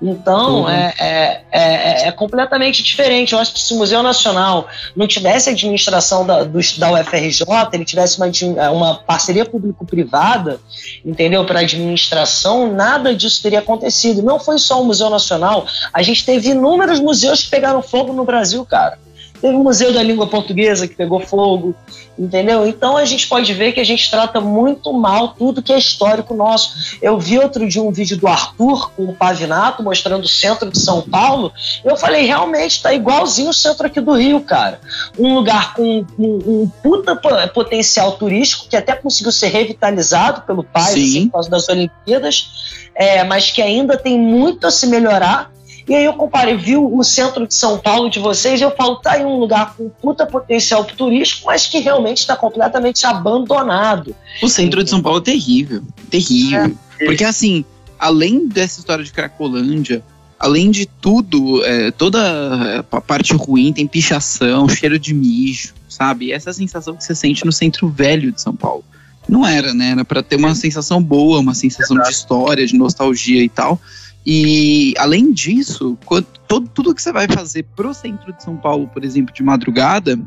Então, 0.00 0.62
Uhum. 0.62 0.68
é, 0.68 0.94
é, 0.98 1.42
é, 1.50 2.08
é 2.08 2.12
completamente 2.12 2.82
diferente. 2.82 3.32
Eu 3.32 3.38
acho 3.38 3.54
que 3.54 3.60
se 3.60 3.72
o 3.72 3.78
Museu 3.78 4.02
Nacional 4.02 4.68
não 4.94 5.06
tivesse 5.06 5.48
a 5.48 5.52
administração 5.52 6.26
da, 6.26 6.44
dos- 6.44 6.76
da 6.76 6.92
UFRJ, 6.92 7.44
ele 7.72 7.84
tivesse 7.84 8.18
uma, 8.18 8.26
admi- 8.26 8.58
uma 8.72 8.96
parceria 8.96 9.44
público-privada, 9.46 10.60
entendeu, 11.04 11.44
para 11.46 11.60
administração, 11.60 12.72
nada 12.72 13.14
disso 13.14 13.42
teria 13.42 13.60
acontecido. 13.60 14.22
Não 14.22 14.38
foi 14.38 14.58
só 14.58 14.82
o 14.82 14.84
Museu 14.84 15.08
Nacional, 15.08 15.66
a 15.92 16.02
gente 16.02 16.24
teve 16.26 16.50
inúmeros 16.50 17.00
museus 17.00 17.44
que 17.44 17.50
pegaram 17.50 17.80
fogo 17.82 18.12
no 18.12 18.24
Brasil, 18.24 18.64
cara. 18.66 18.98
Teve 19.40 19.54
o 19.54 19.62
Museu 19.62 19.92
da 19.92 20.02
Língua 20.02 20.26
Portuguesa 20.26 20.88
que 20.88 20.94
pegou 20.94 21.20
fogo, 21.20 21.74
entendeu? 22.18 22.66
Então 22.66 22.96
a 22.96 23.04
gente 23.04 23.28
pode 23.28 23.52
ver 23.52 23.72
que 23.72 23.80
a 23.80 23.84
gente 23.84 24.10
trata 24.10 24.40
muito 24.40 24.92
mal 24.92 25.28
tudo 25.28 25.62
que 25.62 25.72
é 25.72 25.78
histórico 25.78 26.34
nosso. 26.34 26.96
Eu 27.02 27.18
vi 27.18 27.38
outro 27.38 27.68
dia 27.68 27.82
um 27.82 27.92
vídeo 27.92 28.16
do 28.16 28.26
Arthur 28.26 28.90
com 28.92 29.04
o 29.04 29.14
Pavinato 29.14 29.82
mostrando 29.82 30.24
o 30.24 30.28
centro 30.28 30.70
de 30.70 30.78
São 30.78 31.02
Paulo. 31.02 31.52
Eu 31.84 31.96
falei, 31.96 32.24
realmente, 32.26 32.82
tá 32.82 32.92
igualzinho 32.92 33.50
o 33.50 33.54
centro 33.54 33.86
aqui 33.86 34.00
do 34.00 34.12
Rio, 34.14 34.40
cara. 34.40 34.80
Um 35.18 35.34
lugar 35.34 35.74
com 35.74 36.04
um, 36.18 36.62
um 36.62 36.70
puta 36.82 37.14
po- 37.14 37.28
potencial 37.52 38.12
turístico 38.12 38.68
que 38.68 38.76
até 38.76 38.94
conseguiu 38.94 39.32
ser 39.32 39.48
revitalizado 39.48 40.42
pelo 40.42 40.64
pai 40.64 40.92
Sim. 40.92 41.02
assim, 41.02 41.24
por 41.26 41.32
causa 41.32 41.50
das 41.50 41.68
Olimpíadas, 41.68 42.48
é, 42.94 43.22
mas 43.24 43.50
que 43.50 43.60
ainda 43.60 43.96
tem 43.96 44.18
muito 44.18 44.66
a 44.66 44.70
se 44.70 44.86
melhorar. 44.86 45.50
E 45.88 45.94
aí 45.94 46.04
eu 46.04 46.14
comparei, 46.14 46.56
vi 46.56 46.76
o 46.76 47.02
centro 47.04 47.46
de 47.46 47.54
São 47.54 47.78
Paulo 47.78 48.10
de 48.10 48.18
vocês, 48.18 48.60
e 48.60 48.64
eu 48.64 48.72
falo, 48.72 48.96
tá 48.96 49.12
aí 49.12 49.24
um 49.24 49.38
lugar 49.38 49.74
com 49.76 49.88
puta 49.88 50.26
potencial 50.26 50.84
turístico, 50.84 51.46
mas 51.46 51.66
que 51.66 51.78
realmente 51.78 52.18
está 52.18 52.34
completamente 52.34 53.06
abandonado. 53.06 54.14
O 54.42 54.48
centro 54.48 54.82
de 54.82 54.90
São 54.90 55.00
Paulo 55.00 55.18
é 55.18 55.22
terrível. 55.22 55.82
Terrível. 56.10 56.76
Porque 56.98 57.22
assim, 57.22 57.64
além 57.98 58.48
dessa 58.48 58.80
história 58.80 59.04
de 59.04 59.12
Cracolândia, 59.12 60.02
além 60.38 60.70
de 60.72 60.86
tudo, 60.86 61.64
é, 61.64 61.90
toda 61.92 62.84
a 62.90 63.00
parte 63.00 63.32
ruim, 63.34 63.72
tem 63.72 63.86
pichação, 63.86 64.68
cheiro 64.68 64.98
de 64.98 65.14
mijo, 65.14 65.72
sabe? 65.88 66.32
Essa 66.32 66.52
sensação 66.52 66.96
que 66.96 67.04
você 67.04 67.14
sente 67.14 67.44
no 67.44 67.52
centro 67.52 67.88
velho 67.88 68.32
de 68.32 68.40
São 68.40 68.54
Paulo. 68.54 68.84
Não 69.28 69.46
era, 69.46 69.74
né? 69.74 69.90
Era 69.90 70.04
pra 70.04 70.22
ter 70.22 70.36
uma 70.36 70.54
sensação 70.54 71.02
boa, 71.02 71.40
uma 71.40 71.54
sensação 71.54 71.96
de 72.00 72.10
história, 72.10 72.66
de 72.66 72.76
nostalgia 72.76 73.42
e 73.42 73.48
tal. 73.48 73.80
E 74.26 74.92
além 74.98 75.32
disso, 75.32 75.96
quando- 76.04 76.26
todo, 76.48 76.68
tudo 76.68 76.94
que 76.94 77.00
você 77.00 77.12
vai 77.12 77.28
fazer 77.28 77.62
pro 77.76 77.94
centro 77.94 78.32
de 78.32 78.42
São 78.42 78.56
Paulo, 78.56 78.88
por 78.88 79.04
exemplo, 79.04 79.32
de 79.32 79.42
madrugada, 79.42 80.18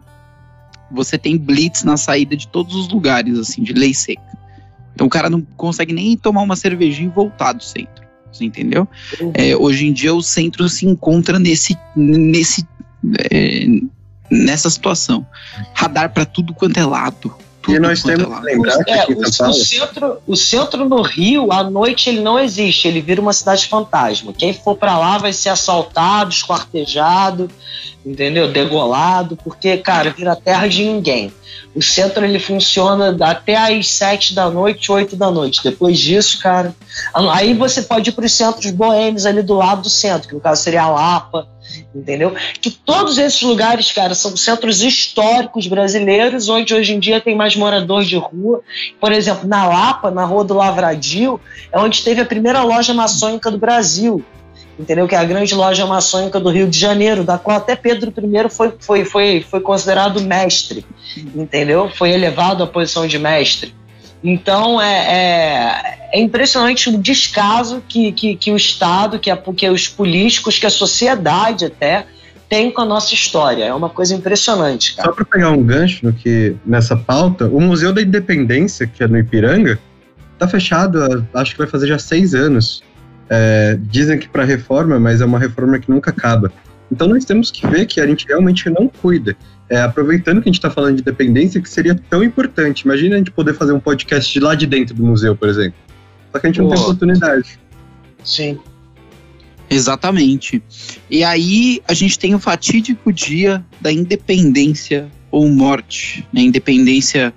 você 0.90 1.18
tem 1.18 1.38
blitz 1.38 1.84
na 1.84 1.98
saída 1.98 2.36
de 2.38 2.48
todos 2.48 2.76
os 2.76 2.88
lugares, 2.88 3.38
assim, 3.38 3.62
de 3.62 3.74
lei 3.74 3.94
seca. 3.94 4.22
Então 4.96 5.08
o 5.08 5.10
cara 5.10 5.30
não 5.30 5.42
consegue 5.42 5.94
nem 5.94 6.16
tomar 6.16 6.42
uma 6.42 6.56
cervejinha 6.56 7.10
e 7.10 7.14
voltar 7.14 7.54
do 7.54 7.64
centro. 7.64 8.08
Você 8.32 8.46
entendeu? 8.46 8.88
É, 9.34 9.56
hoje 9.58 9.88
em 9.88 9.94
dia 9.94 10.14
o 10.14 10.22
centro 10.22 10.70
se 10.70 10.86
encontra 10.86 11.38
nesse. 11.40 11.78
nesse 11.96 12.66
é, 13.32 13.66
nessa 14.32 14.70
situação. 14.70 15.26
Radar 15.74 16.14
pra 16.14 16.26
tudo 16.26 16.54
quanto 16.54 16.78
é 16.80 16.86
lado. 16.86 17.34
Tudo 17.62 17.76
E 17.76 17.80
nós 17.80 18.02
quanto 18.02 18.18
temos 18.18 18.38
é 18.38 18.40
que 18.40 18.46
lembrar 18.46 18.84
que 18.84 18.92
É, 18.92 19.00
aqui 19.02 19.14
o, 19.14 19.22
em 19.22 19.32
São 19.32 19.50
o 19.50 19.54
centro, 19.54 20.18
o 20.26 20.36
centro 20.36 20.88
no 20.88 21.02
Rio, 21.02 21.52
à 21.52 21.64
noite, 21.64 22.10
ele 22.10 22.22
não 22.22 22.40
existe, 22.40 22.88
ele 22.88 23.02
vira 23.02 23.22
uma 23.22 23.34
cidade 23.34 23.68
fantasma. 23.68 24.34
Quem 24.34 24.54
for 24.54 24.76
pra 24.76 24.98
lá 24.98 25.18
vai 25.18 25.34
ser 25.34 25.50
assaltado, 25.50 26.32
esquartejado, 26.32 27.50
entendeu? 28.06 28.52
Degolado, 28.52 29.36
porque, 29.38 29.78
cara, 29.78 30.12
vira 30.12 30.36
terra 30.36 30.68
de 30.68 30.84
ninguém. 30.84 31.34
O 31.76 31.82
centro 31.82 32.26
ele 32.26 32.40
funciona 32.40 33.16
até 33.22 33.56
às 33.56 33.88
sete 33.88 34.34
da 34.34 34.50
noite, 34.50 34.92
oito 34.92 35.16
da 35.16 35.30
noite. 35.30 35.62
Depois 35.64 36.00
disso, 36.00 36.40
cara. 36.42 36.74
Aí 37.14 37.54
você 37.54 37.82
pode 37.82 38.10
ir 38.10 38.14
para 38.14 38.26
os 38.26 38.32
centros 38.32 38.72
boêmios 38.72 39.26
ali 39.26 39.44
do 39.44 39.54
lado 39.54 39.84
do 39.84 39.90
centro, 39.90 40.28
que 40.28 40.34
no 40.34 40.42
caso 40.42 40.64
seria 40.64 40.84
a 40.84 40.90
Lapa, 40.90 41.48
entendeu? 41.94 42.34
Que 42.62 42.70
todos 42.70 43.18
esses 43.18 43.42
lugares, 43.42 43.92
cara, 43.92 44.14
são 44.14 44.36
centros 44.36 44.82
históricos 44.82 45.68
brasileiros, 45.68 46.50
onde 46.50 46.74
hoje 46.74 46.94
em 46.94 47.00
dia 47.00 47.22
tem 47.22 47.36
mais 47.36 47.56
moradores 47.56 48.08
de 48.08 48.18
rua. 48.18 48.62
Por 49.00 49.12
exemplo, 49.12 49.48
na 49.48 49.68
Lapa, 49.68 50.12
na 50.12 50.26
Rua 50.26 50.44
do 50.44 50.54
Lavradio, 50.54 51.40
é 51.72 51.80
onde 51.80 52.04
teve 52.04 52.22
a 52.22 52.26
primeira 52.26 52.64
loja 52.64 52.94
maçônica 52.94 53.50
do 53.50 53.58
Brasil. 53.58 54.24
Entendeu? 54.80 55.08
Que 55.08 55.16
é 55.16 55.18
a 55.18 55.26
grande 55.26 55.54
loja 55.54 55.86
maçônica 55.86 56.40
do 56.40 56.50
Rio 56.50 56.66
de 56.66 56.80
Janeiro, 56.80 57.24
da 57.26 57.38
qual 57.38 57.58
até 57.58 57.76
Pedro 57.76 58.14
I 58.18 58.50
foi, 58.50 58.74
foi, 58.80 59.04
foi, 59.04 59.46
foi 59.50 59.60
considerado 59.60 60.22
mestre. 60.22 60.86
Entendeu? 61.36 61.90
Foi 61.94 62.12
elevado 62.12 62.64
à 62.64 62.68
posição 62.68 63.06
de 63.06 63.20
mestre. 63.20 63.74
Então 64.24 64.82
é, 64.82 64.96
é, 64.96 66.10
é 66.14 66.20
impressionante 66.20 66.90
o 66.90 66.98
descaso 66.98 67.82
que, 67.88 68.12
que, 68.12 68.36
que 68.36 68.52
o 68.52 68.56
Estado, 68.56 69.18
que, 69.18 69.32
a, 69.32 69.38
que 69.38 69.70
os 69.70 69.88
políticos, 69.88 70.60
que 70.60 70.66
a 70.66 70.70
sociedade 70.70 71.66
até 71.66 72.06
tem 72.50 72.72
com 72.72 72.82
a 72.82 72.86
nossa 72.86 73.14
história. 73.14 73.66
É 73.66 73.74
uma 73.74 73.90
coisa 73.90 74.16
impressionante, 74.16 74.96
cara. 74.96 75.08
Só 75.08 75.16
para 75.16 75.24
pegar 75.24 75.52
um 75.52 75.64
gancho 75.64 76.06
no 76.06 76.12
que, 76.12 76.56
nessa 76.66 76.98
pauta, 76.98 77.48
o 77.48 77.62
Museu 77.62 77.94
da 77.94 78.02
Independência, 78.02 78.88
que 78.88 79.04
é 79.04 79.08
no 79.08 79.18
Ipiranga, 79.20 79.80
tá 80.38 80.48
fechado, 80.48 81.28
acho 81.34 81.52
que 81.52 81.58
vai 81.60 81.68
fazer 81.68 81.88
já 81.88 82.00
seis 82.00 82.34
anos. 82.34 82.82
É, 83.30 83.78
dizem 83.80 84.18
que 84.18 84.28
para 84.28 84.44
reforma, 84.44 85.00
mas 85.00 85.22
é 85.22 85.26
uma 85.26 85.38
reforma 85.38 85.78
que 85.78 85.92
nunca 85.92 86.10
acaba. 86.10 86.52
Então 86.92 87.08
nós 87.08 87.24
temos 87.26 87.52
que 87.52 87.66
ver 87.68 87.86
que 87.86 88.02
a 88.02 88.08
gente 88.08 88.28
realmente 88.28 88.70
não 88.70 88.88
cuida. 88.88 89.36
É, 89.70 89.82
aproveitando 89.82 90.42
que 90.42 90.50
a 90.50 90.52
gente 90.52 90.58
está 90.58 90.72
falando 90.72 90.98
de 90.98 91.04
dependência, 91.04 91.62
que 91.62 91.70
seria 91.70 91.94
tão 92.10 92.24
importante. 92.24 92.82
Imagina 92.82 93.16
a 93.16 93.18
gente 93.20 93.32
poder 93.32 93.54
fazer 93.54 93.72
um 93.72 93.80
podcast 93.80 94.32
de 94.32 94.40
lá 94.40 94.56
de 94.56 94.66
dentro 94.66 94.96
do 94.96 95.04
museu, 95.04 95.36
por 95.36 95.48
exemplo. 95.48 95.78
Só 96.32 96.40
que 96.40 96.48
a 96.48 96.50
gente 96.50 96.62
não 96.62 96.70
tem 96.70 96.80
oportunidade. 96.80 97.60
Sim. 98.24 98.60
Exatamente. 99.70 100.64
E 101.10 101.24
aí 101.24 101.82
a 101.88 101.94
gente 101.94 102.18
tem 102.18 102.34
o 102.34 102.40
fatídico 102.40 103.14
dia 103.14 103.64
da 103.80 103.92
independência 103.92 105.08
ou 105.30 105.48
morte, 105.48 106.28
né? 106.34 106.42
Independência 106.42 107.32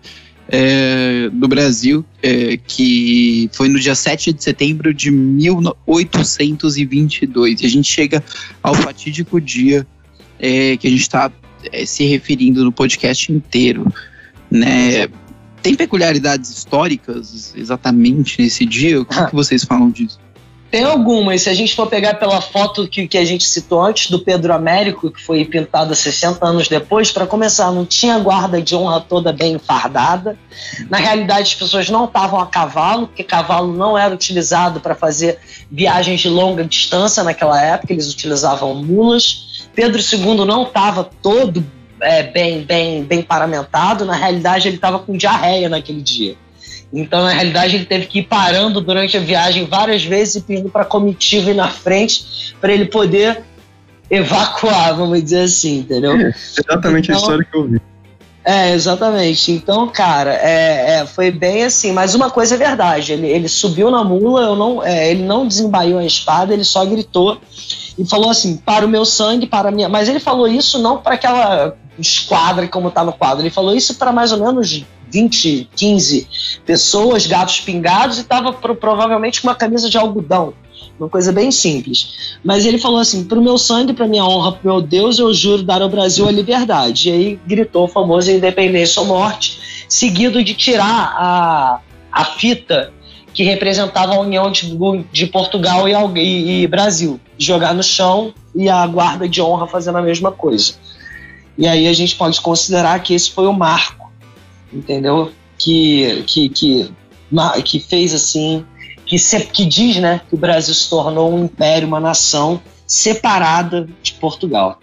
é, 0.54 1.30
do 1.32 1.48
Brasil, 1.48 2.04
é, 2.22 2.58
que 2.58 3.48
foi 3.54 3.70
no 3.70 3.80
dia 3.80 3.94
7 3.94 4.34
de 4.34 4.44
setembro 4.44 4.92
de 4.92 5.10
1822. 5.10 7.62
E 7.62 7.66
a 7.66 7.70
gente 7.70 7.90
chega 7.90 8.22
ao 8.62 8.74
fatídico 8.74 9.40
dia 9.40 9.86
é, 10.38 10.76
que 10.76 10.86
a 10.86 10.90
gente 10.90 11.00
está 11.00 11.32
se 11.86 12.04
referindo 12.04 12.62
no 12.64 12.70
podcast 12.70 13.32
inteiro, 13.32 13.90
né? 14.50 15.08
Tem 15.62 15.74
peculiaridades 15.74 16.50
históricas 16.50 17.54
exatamente 17.56 18.42
nesse 18.42 18.66
dia? 18.66 19.00
O 19.00 19.06
que, 19.06 19.14
que 19.26 19.34
vocês 19.34 19.64
falam 19.64 19.90
disso? 19.90 20.20
Tem 20.72 20.84
algumas. 20.84 21.42
Se 21.42 21.50
a 21.50 21.54
gente 21.54 21.76
for 21.76 21.86
pegar 21.86 22.14
pela 22.14 22.40
foto 22.40 22.88
que, 22.88 23.06
que 23.06 23.18
a 23.18 23.24
gente 23.26 23.44
citou 23.44 23.82
antes 23.82 24.10
do 24.10 24.18
Pedro 24.18 24.54
Américo, 24.54 25.10
que 25.10 25.22
foi 25.22 25.44
pintado 25.44 25.94
60 25.94 26.42
anos 26.46 26.66
depois, 26.66 27.12
para 27.12 27.26
começar, 27.26 27.70
não 27.70 27.84
tinha 27.84 28.18
guarda 28.18 28.62
de 28.62 28.74
honra 28.74 28.98
toda 28.98 29.34
bem 29.34 29.58
fardada. 29.58 30.34
Na 30.88 30.96
realidade, 30.96 31.42
as 31.42 31.54
pessoas 31.54 31.90
não 31.90 32.06
estavam 32.06 32.40
a 32.40 32.46
cavalo, 32.46 33.06
porque 33.06 33.22
cavalo 33.22 33.70
não 33.70 33.98
era 33.98 34.14
utilizado 34.14 34.80
para 34.80 34.94
fazer 34.94 35.38
viagens 35.70 36.22
de 36.22 36.30
longa 36.30 36.64
distância 36.64 37.22
naquela 37.22 37.62
época, 37.62 37.92
eles 37.92 38.10
utilizavam 38.10 38.74
mulas. 38.74 39.68
Pedro 39.74 40.00
II 40.00 40.46
não 40.46 40.62
estava 40.62 41.04
todo 41.04 41.62
é, 42.00 42.22
bem, 42.22 42.62
bem, 42.62 43.04
bem 43.04 43.20
paramentado, 43.20 44.06
na 44.06 44.14
realidade, 44.14 44.68
ele 44.68 44.76
estava 44.76 44.98
com 45.00 45.18
diarreia 45.18 45.68
naquele 45.68 46.00
dia. 46.00 46.34
Então, 46.92 47.22
na 47.22 47.30
realidade, 47.30 47.76
ele 47.76 47.86
teve 47.86 48.06
que 48.06 48.18
ir 48.18 48.24
parando 48.24 48.80
durante 48.80 49.16
a 49.16 49.20
viagem 49.20 49.64
várias 49.64 50.04
vezes 50.04 50.36
e 50.36 50.40
pedindo 50.42 50.68
para 50.68 50.82
a 50.82 50.84
comitiva 50.84 51.50
ir 51.50 51.54
na 51.54 51.68
frente 51.68 52.54
para 52.60 52.72
ele 52.72 52.84
poder 52.84 53.42
evacuar, 54.10 54.94
vamos 54.94 55.22
dizer 55.22 55.44
assim, 55.44 55.78
entendeu? 55.78 56.12
É, 56.12 56.34
exatamente 56.58 57.06
então, 57.06 57.16
a 57.16 57.20
história 57.20 57.44
que 57.50 57.56
eu 57.56 57.66
vi. 57.66 57.80
É, 58.44 58.72
exatamente. 58.72 59.52
Então, 59.52 59.88
cara, 59.88 60.34
é, 60.34 60.98
é, 60.98 61.06
foi 61.06 61.30
bem 61.30 61.64
assim. 61.64 61.92
Mas 61.92 62.14
uma 62.14 62.28
coisa 62.28 62.56
é 62.56 62.58
verdade: 62.58 63.12
ele, 63.12 63.28
ele 63.28 63.48
subiu 63.48 63.90
na 63.90 64.02
mula, 64.02 64.42
eu 64.42 64.56
não, 64.56 64.82
é, 64.82 65.10
ele 65.10 65.22
não 65.22 65.46
desembaiou 65.46 65.98
a 65.98 66.04
espada, 66.04 66.52
ele 66.52 66.64
só 66.64 66.84
gritou 66.84 67.40
e 67.96 68.04
falou 68.04 68.30
assim: 68.30 68.56
para 68.56 68.84
o 68.84 68.88
meu 68.88 69.04
sangue, 69.04 69.46
para 69.46 69.68
a 69.68 69.72
minha. 69.72 69.88
Mas 69.88 70.08
ele 70.08 70.18
falou 70.18 70.48
isso 70.48 70.78
não 70.78 70.98
para 70.98 71.14
aquela 71.14 71.76
esquadra 71.98 72.66
como 72.66 72.88
está 72.88 73.04
no 73.04 73.12
quadro, 73.12 73.42
ele 73.42 73.50
falou 73.50 73.74
isso 73.74 73.94
para 73.94 74.12
mais 74.12 74.32
ou 74.32 74.38
menos 74.38 74.84
20, 75.12 75.68
15 75.76 76.28
pessoas, 76.64 77.26
gatos 77.26 77.60
pingados, 77.60 78.18
e 78.18 78.22
estava 78.22 78.52
provavelmente 78.52 79.42
com 79.42 79.48
uma 79.48 79.54
camisa 79.54 79.90
de 79.90 79.98
algodão. 79.98 80.54
Uma 80.98 81.08
coisa 81.08 81.32
bem 81.32 81.50
simples. 81.50 82.38
Mas 82.44 82.64
ele 82.64 82.78
falou 82.78 82.98
assim: 82.98 83.24
pro 83.24 83.42
meu 83.42 83.58
sangue, 83.58 83.92
pra 83.92 84.06
minha 84.06 84.24
honra, 84.24 84.52
pro 84.52 84.70
meu 84.72 84.80
Deus, 84.80 85.18
eu 85.18 85.32
juro 85.34 85.62
dar 85.62 85.82
ao 85.82 85.88
Brasil 85.88 86.26
a 86.26 86.32
liberdade. 86.32 87.08
E 87.08 87.12
aí 87.12 87.40
gritou 87.46 87.84
o 87.84 87.88
famoso 87.88 88.30
independência 88.30 89.00
ou 89.00 89.06
morte, 89.06 89.84
seguido 89.88 90.42
de 90.42 90.54
tirar 90.54 91.14
a, 91.16 91.80
a 92.10 92.24
fita 92.24 92.92
que 93.34 93.42
representava 93.42 94.14
a 94.14 94.20
união 94.20 94.50
de, 94.50 94.76
de 95.10 95.26
Portugal 95.26 95.88
e, 95.88 95.92
e, 96.20 96.62
e 96.62 96.66
Brasil. 96.66 97.18
Jogar 97.38 97.74
no 97.74 97.82
chão 97.82 98.32
e 98.54 98.68
a 98.68 98.86
guarda 98.86 99.28
de 99.28 99.40
honra 99.40 99.66
fazendo 99.66 99.98
a 99.98 100.02
mesma 100.02 100.30
coisa. 100.30 100.74
E 101.56 101.66
aí 101.66 101.86
a 101.86 101.92
gente 101.92 102.14
pode 102.16 102.40
considerar 102.40 103.02
que 103.02 103.14
esse 103.14 103.30
foi 103.30 103.46
o 103.46 103.52
marco 103.52 104.01
entendeu? 104.72 105.32
Que, 105.58 106.24
que, 106.26 106.48
que, 106.48 106.90
que 107.64 107.80
fez 107.80 108.14
assim, 108.14 108.64
que, 109.06 109.18
se, 109.18 109.38
que 109.46 109.64
diz 109.64 109.98
né, 109.98 110.20
que 110.28 110.34
o 110.34 110.38
Brasil 110.38 110.74
se 110.74 110.88
tornou 110.88 111.32
um 111.32 111.44
império, 111.44 111.86
uma 111.86 112.00
nação 112.00 112.60
separada 112.86 113.88
de 114.02 114.14
Portugal. 114.14 114.80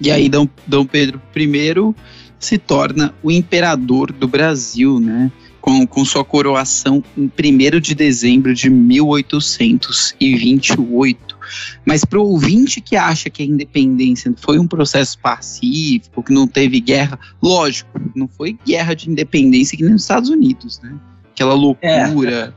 E 0.00 0.10
aí 0.10 0.28
Dom, 0.28 0.48
Dom 0.66 0.84
Pedro 0.84 1.20
I 1.36 1.94
se 2.38 2.58
torna 2.58 3.14
o 3.22 3.30
imperador 3.30 4.12
do 4.12 4.26
Brasil, 4.26 4.98
né? 5.00 5.30
Com, 5.64 5.86
com 5.86 6.04
sua 6.04 6.22
coroação 6.22 7.02
em 7.16 7.24
1 7.24 7.80
de 7.80 7.94
dezembro 7.94 8.52
de 8.52 8.68
1828. 8.68 11.38
Mas 11.86 12.04
para 12.04 12.20
o 12.20 12.32
ouvinte 12.32 12.82
que 12.82 12.96
acha 12.96 13.30
que 13.30 13.42
a 13.42 13.46
independência 13.46 14.30
foi 14.36 14.58
um 14.58 14.66
processo 14.66 15.18
pacífico, 15.18 16.22
que 16.22 16.34
não 16.34 16.46
teve 16.46 16.80
guerra, 16.80 17.18
lógico, 17.42 17.98
não 18.14 18.28
foi 18.28 18.58
guerra 18.66 18.92
de 18.92 19.10
independência 19.10 19.74
que 19.74 19.82
nem 19.82 19.92
nos 19.92 20.02
Estados 20.02 20.28
Unidos, 20.28 20.82
né? 20.82 20.94
Aquela 21.32 21.54
loucura 21.54 22.30
é. 22.30 22.52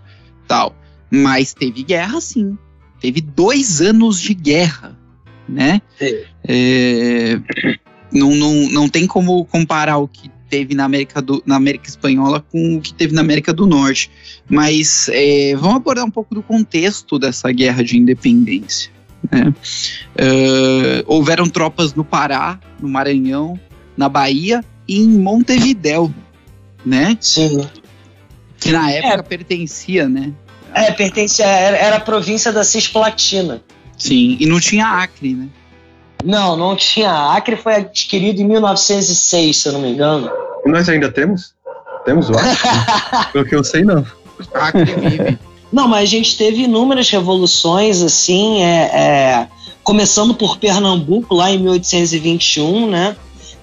tal. 0.45 0.75
Mas 1.09 1.53
teve 1.53 1.83
guerra 1.83 2.19
sim. 2.19 2.57
Teve 2.99 3.21
dois 3.21 3.81
anos 3.81 4.19
de 4.19 4.33
guerra, 4.33 4.97
né? 5.47 5.81
É. 6.45 7.39
Não, 8.11 8.35
não, 8.35 8.53
não 8.69 8.89
tem 8.89 9.07
como 9.07 9.45
comparar 9.45 9.97
o 9.97 10.07
que 10.07 10.29
teve 10.49 10.73
na 10.75 10.85
América, 10.85 11.21
do, 11.21 11.41
na 11.45 11.55
América 11.55 11.87
Espanhola 11.87 12.43
com 12.51 12.77
o 12.77 12.81
que 12.81 12.93
teve 12.93 13.13
na 13.13 13.21
América 13.21 13.53
do 13.53 13.65
Norte. 13.65 14.09
Mas 14.49 15.09
é, 15.09 15.55
vamos 15.55 15.77
abordar 15.77 16.05
um 16.05 16.11
pouco 16.11 16.33
do 16.33 16.41
contexto 16.41 17.19
dessa 17.19 17.51
guerra 17.51 17.83
de 17.83 17.97
independência. 17.97 18.91
Né? 19.31 19.53
Uh, 20.15 21.03
houveram 21.05 21.47
tropas 21.49 21.93
no 21.93 22.03
Pará, 22.03 22.59
no 22.79 22.87
Maranhão, 22.87 23.59
na 23.95 24.07
Bahia 24.07 24.63
e 24.87 24.99
em 24.99 25.09
Montevidéu, 25.09 26.13
né? 26.85 27.17
Sim. 27.19 27.67
Que 28.59 28.71
na 28.71 28.91
época 28.91 29.15
é. 29.15 29.21
pertencia, 29.21 30.07
né? 30.07 30.33
É, 30.73 30.91
pertencia, 30.91 31.45
era, 31.45 31.77
era 31.77 31.95
a 31.97 31.99
província 31.99 32.51
da 32.51 32.63
Cisplatina. 32.63 33.61
Sim, 33.97 34.37
e 34.39 34.45
não 34.45 34.59
tinha 34.59 34.85
Acre, 34.85 35.33
né? 35.33 35.47
Não, 36.23 36.57
não 36.57 36.75
tinha. 36.75 37.11
Acre 37.33 37.55
foi 37.55 37.75
adquirido 37.75 38.41
em 38.41 38.45
1906, 38.45 39.57
se 39.57 39.67
eu 39.69 39.73
não 39.73 39.81
me 39.81 39.91
engano. 39.91 40.29
E 40.65 40.69
nós 40.69 40.89
ainda 40.89 41.11
temos? 41.11 41.53
Temos 42.05 42.29
o 42.29 42.33
Acre? 42.33 42.57
Pelo 43.33 43.45
que 43.45 43.55
eu 43.55 43.63
sei, 43.63 43.83
não. 43.83 44.05
Acre 44.53 44.85
vive. 44.85 45.39
Não, 45.71 45.87
mas 45.87 46.03
a 46.03 46.05
gente 46.05 46.37
teve 46.37 46.63
inúmeras 46.63 47.09
revoluções, 47.09 48.01
assim, 48.01 48.63
é, 48.63 48.83
é, 48.93 49.47
começando 49.83 50.33
por 50.33 50.57
Pernambuco, 50.57 51.35
lá 51.35 51.51
em 51.51 51.59
1821, 51.59 52.89
né? 52.89 53.15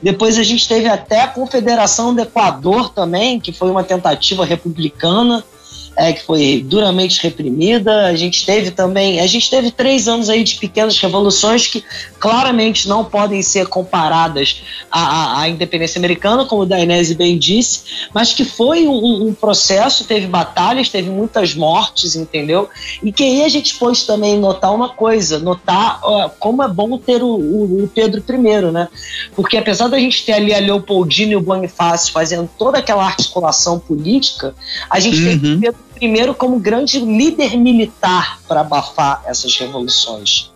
Depois 0.03 0.37
a 0.37 0.43
gente 0.43 0.69
teve 0.69 0.87
até 0.87 1.23
a 1.23 1.29
Confederação 1.29 2.15
do 2.15 2.21
Equador 2.21 2.91
também, 2.91 3.41
que 3.41 3.53
foi 3.53 3.71
uma 3.71 3.83
tentativa 3.83 4.45
republicana 4.45 5.43
é, 5.97 6.13
que 6.13 6.23
foi 6.23 6.65
duramente 6.67 7.23
reprimida. 7.23 8.07
A 8.07 8.17
gente 8.17 8.45
teve 8.45 8.71
também, 8.71 9.21
a 9.21 9.27
gente 9.27 9.51
teve 9.51 9.71
três 9.71 10.09
anos 10.09 10.29
aí 10.29 10.43
de 10.43 10.57
pequenas 10.57 10.99
revoluções 10.99 11.67
que 11.67 11.85
claramente 12.19 12.89
não 12.89 13.05
podem 13.05 13.43
ser 13.43 13.67
comparadas 13.67 14.63
à, 14.91 15.41
à 15.41 15.49
independência 15.49 15.99
americana, 15.99 16.45
como 16.47 16.63
o 16.63 16.67
Dainese 16.67 17.15
bem 17.15 17.39
disse, 17.39 18.09
mas 18.13 18.33
que 18.33 18.45
foi 18.45 18.87
um, 18.87 19.29
um, 19.29 19.35
processo, 19.35 20.05
teve 20.05 20.27
batalhas, 20.27 20.89
teve 20.89 21.11
muitas 21.11 21.55
mortes, 21.55 22.17
entendeu? 22.17 22.69
E 23.03 23.13
que 23.13 23.23
aí 23.23 23.45
a 23.45 23.49
gente 23.49 23.75
pôde 23.75 24.05
também 24.07 24.39
notar 24.39 24.75
uma 24.75 24.89
coisa, 24.89 25.39
notar 25.39 26.01
ó, 26.03 26.29
como 26.29 26.63
é 26.63 26.69
bom 26.69 26.97
ter 26.99 27.23
o, 27.23 27.29
o, 27.29 27.85
o, 27.85 27.89
Pedro 27.89 28.23
I, 28.27 28.73
né? 28.73 28.89
Porque 29.37 29.57
apesar 29.57 29.89
da 29.89 29.99
gente 29.99 30.25
ter 30.25 30.33
ali 30.33 30.55
a 30.55 30.59
Leopoldina 30.59 31.33
e 31.33 31.37
o 31.37 31.41
Bonifácio 31.41 32.13
fazendo 32.13 32.49
toda 32.59 32.79
aquela 32.79 33.05
articulação 33.05 33.79
política, 33.79 34.55
a 34.89 34.99
gente 34.99 35.23
uhum. 35.23 35.39
tem 35.39 35.55
o 35.55 35.61
Pedro 35.61 35.84
primeiro 35.95 36.35
como 36.35 36.59
grande 36.59 36.99
líder 37.01 37.57
militar 37.57 38.41
para 38.47 38.61
abafar 38.61 39.23
essas 39.27 39.57
revoluções. 39.57 40.53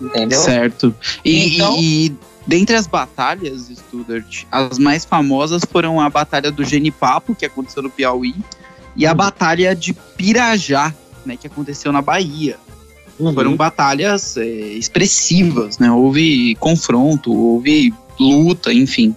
Entendeu? 0.00 0.40
Certo. 0.40 0.94
E, 1.24 1.56
então, 1.56 1.76
e, 1.78 2.14
dentre 2.46 2.74
as 2.74 2.86
batalhas, 2.86 3.68
Studart, 3.68 4.44
as 4.50 4.78
mais 4.78 5.04
famosas 5.04 5.62
foram 5.70 6.00
a 6.00 6.08
Batalha 6.08 6.50
do 6.50 6.64
Genipapo, 6.64 7.34
que 7.34 7.44
aconteceu 7.44 7.82
no 7.82 7.90
Piauí, 7.90 8.34
e 8.96 9.06
a 9.06 9.10
uhum. 9.10 9.16
Batalha 9.16 9.74
de 9.74 9.92
Pirajá, 9.92 10.94
né, 11.24 11.36
que 11.36 11.46
aconteceu 11.46 11.92
na 11.92 12.00
Bahia. 12.00 12.56
Uhum. 13.18 13.34
Foram 13.34 13.54
batalhas 13.54 14.38
é, 14.38 14.46
expressivas, 14.46 15.78
né? 15.78 15.92
Houve 15.92 16.54
confronto, 16.54 17.30
houve 17.30 17.92
luta, 18.18 18.72
enfim. 18.72 19.14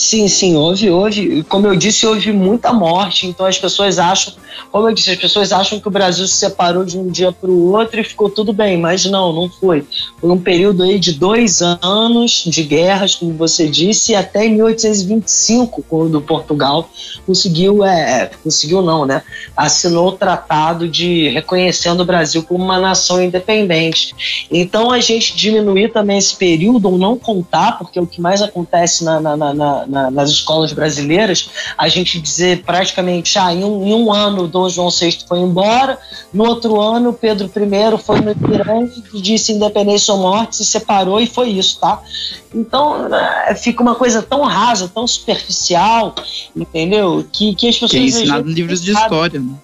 Sim, 0.00 0.28
sim, 0.28 0.56
houve, 0.56 0.88
houve. 0.88 1.42
Como 1.42 1.66
eu 1.66 1.76
disse, 1.76 2.06
houve 2.06 2.32
muita 2.32 2.72
morte. 2.72 3.26
Então 3.26 3.44
as 3.44 3.58
pessoas 3.58 3.98
acham, 3.98 4.32
como 4.72 4.88
eu 4.88 4.94
disse, 4.94 5.10
as 5.10 5.18
pessoas 5.18 5.52
acham 5.52 5.78
que 5.78 5.86
o 5.86 5.90
Brasil 5.90 6.26
se 6.26 6.36
separou 6.36 6.86
de 6.86 6.96
um 6.96 7.08
dia 7.08 7.30
para 7.30 7.50
o 7.50 7.72
outro 7.72 8.00
e 8.00 8.04
ficou 8.04 8.30
tudo 8.30 8.50
bem, 8.50 8.78
mas 8.78 9.04
não, 9.04 9.30
não 9.30 9.50
foi. 9.50 9.86
Foi 10.18 10.30
um 10.30 10.38
período 10.38 10.84
aí 10.84 10.98
de 10.98 11.12
dois 11.12 11.60
anos 11.60 12.44
de 12.46 12.62
guerras, 12.62 13.14
como 13.14 13.34
você 13.34 13.68
disse, 13.68 14.14
até 14.14 14.46
em 14.46 14.54
1825, 14.54 15.84
quando 15.86 16.18
Portugal 16.22 16.88
conseguiu, 17.26 17.84
é, 17.84 18.22
é, 18.22 18.30
conseguiu 18.42 18.80
não, 18.80 19.04
né? 19.04 19.22
Assinou 19.54 20.08
o 20.08 20.12
tratado 20.12 20.88
de 20.88 21.28
reconhecendo 21.28 22.00
o 22.00 22.06
Brasil 22.06 22.42
como 22.42 22.64
uma 22.64 22.80
nação 22.80 23.22
independente. 23.22 24.46
Então 24.50 24.90
a 24.90 24.98
gente 24.98 25.36
diminuir 25.36 25.92
também 25.92 26.16
esse 26.16 26.34
período 26.34 26.88
ou 26.88 26.96
não 26.96 27.18
contar, 27.18 27.76
porque 27.76 28.00
o 28.00 28.06
que 28.06 28.18
mais 28.18 28.40
acontece 28.40 29.04
na, 29.04 29.20
na, 29.20 29.36
na 29.36 29.89
na, 29.90 30.10
nas 30.10 30.30
escolas 30.30 30.72
brasileiras, 30.72 31.50
a 31.76 31.88
gente 31.88 32.20
dizer 32.20 32.62
praticamente, 32.62 33.38
ah, 33.38 33.52
em 33.52 33.64
um, 33.64 33.86
em 33.86 33.94
um 33.94 34.12
ano 34.12 34.46
Dom 34.46 34.68
João 34.68 34.90
VI 34.90 35.18
foi 35.26 35.40
embora, 35.40 35.98
no 36.32 36.44
outro 36.44 36.80
ano 36.80 37.12
Pedro 37.12 37.46
I 37.46 37.98
foi 37.98 38.20
no 38.20 38.30
Ipiranga 38.30 38.92
e 39.12 39.20
disse 39.20 39.52
independência 39.52 40.14
ou 40.14 40.20
morte, 40.20 40.56
se 40.56 40.64
separou 40.64 41.20
e 41.20 41.26
foi 41.26 41.50
isso, 41.50 41.78
tá? 41.80 42.00
Então 42.54 43.14
é, 43.14 43.54
fica 43.54 43.82
uma 43.82 43.94
coisa 43.94 44.22
tão 44.22 44.42
rasa, 44.42 44.88
tão 44.88 45.06
superficial, 45.06 46.14
entendeu? 46.54 47.26
Que, 47.32 47.54
que 47.54 47.68
as 47.68 47.74
pessoas. 47.74 47.90
Que 47.90 47.98
é 47.98 48.02
ensinado 48.02 48.50
em 48.50 48.54
livros 48.54 48.82
de 48.82 48.92
história, 48.92 49.40
né? 49.40 49.54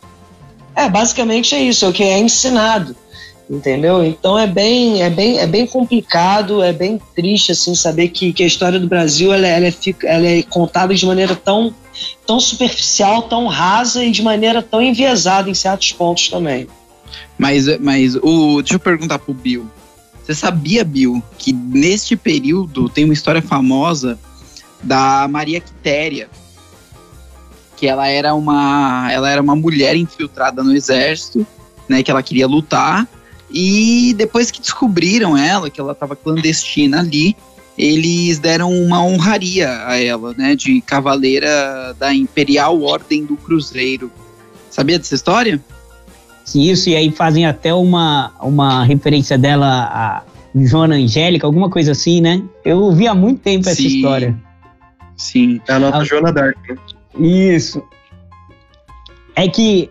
É, 0.74 0.90
basicamente 0.90 1.54
é 1.54 1.62
isso, 1.62 1.86
é 1.86 1.88
o 1.88 1.92
que 1.92 2.02
é 2.02 2.18
ensinado 2.18 2.94
entendeu? 3.48 4.04
Então 4.04 4.38
é 4.38 4.46
bem, 4.46 5.02
é 5.02 5.10
bem, 5.10 5.38
é 5.38 5.46
bem 5.46 5.66
complicado, 5.66 6.62
é 6.62 6.72
bem 6.72 7.00
triste 7.14 7.52
assim 7.52 7.74
saber 7.74 8.08
que, 8.08 8.32
que 8.32 8.42
a 8.42 8.46
história 8.46 8.78
do 8.78 8.88
Brasil 8.88 9.32
ela, 9.32 9.46
ela, 9.46 9.66
é, 9.66 9.74
ela 10.04 10.26
é 10.26 10.42
contada 10.42 10.94
de 10.94 11.06
maneira 11.06 11.34
tão, 11.34 11.72
tão 12.26 12.40
superficial, 12.40 13.22
tão 13.22 13.46
rasa 13.46 14.04
e 14.04 14.10
de 14.10 14.22
maneira 14.22 14.62
tão 14.62 14.82
enviesada 14.82 15.48
em 15.48 15.54
certos 15.54 15.92
pontos 15.92 16.28
também. 16.28 16.66
Mas, 17.38 17.78
mas 17.78 18.16
o, 18.16 18.60
deixa 18.62 18.74
eu 18.74 18.80
perguntar 18.80 19.18
pro 19.18 19.32
Bill. 19.32 19.66
Você 20.24 20.34
sabia, 20.34 20.82
Bill, 20.82 21.22
que 21.38 21.52
neste 21.52 22.16
período 22.16 22.88
tem 22.88 23.04
uma 23.04 23.14
história 23.14 23.40
famosa 23.40 24.18
da 24.82 25.28
Maria 25.28 25.60
Quitéria, 25.60 26.28
que 27.76 27.86
ela 27.86 28.08
era 28.08 28.34
uma, 28.34 29.08
ela 29.12 29.30
era 29.30 29.40
uma 29.40 29.54
mulher 29.54 29.94
infiltrada 29.94 30.64
no 30.64 30.74
exército, 30.74 31.46
né, 31.88 32.02
que 32.02 32.10
ela 32.10 32.22
queria 32.22 32.46
lutar, 32.46 33.06
e 33.50 34.14
depois 34.16 34.50
que 34.50 34.60
descobriram 34.60 35.36
ela, 35.36 35.70
que 35.70 35.80
ela 35.80 35.92
estava 35.92 36.16
clandestina 36.16 37.00
ali, 37.00 37.36
eles 37.78 38.38
deram 38.38 38.72
uma 38.72 39.02
honraria 39.04 39.68
a 39.86 39.96
ela, 40.00 40.32
né, 40.36 40.56
de 40.56 40.80
cavaleira 40.80 41.94
da 41.98 42.14
Imperial 42.14 42.80
Ordem 42.82 43.24
do 43.24 43.36
Cruzeiro. 43.36 44.10
Sabia 44.70 44.98
dessa 44.98 45.14
história? 45.14 45.60
Isso, 46.54 46.88
e 46.88 46.96
aí 46.96 47.10
fazem 47.10 47.44
até 47.46 47.74
uma, 47.74 48.32
uma 48.40 48.84
referência 48.84 49.36
dela 49.36 49.66
a 49.92 50.22
Joana 50.54 50.94
Angélica, 50.94 51.46
alguma 51.46 51.68
coisa 51.68 51.92
assim, 51.92 52.20
né? 52.20 52.42
Eu 52.64 52.78
ouvi 52.78 53.06
há 53.06 53.14
muito 53.14 53.40
tempo 53.40 53.68
essa 53.68 53.76
Sim. 53.82 53.88
história. 53.88 54.36
Sim. 55.16 55.60
É 55.68 55.72
a 55.72 55.78
nossa 55.78 55.98
Ah. 55.98 56.04
Joana 56.04 56.32
Dark. 56.32 56.56
né? 56.68 56.76
Isso. 57.26 57.82
É 59.34 59.48
que 59.48 59.90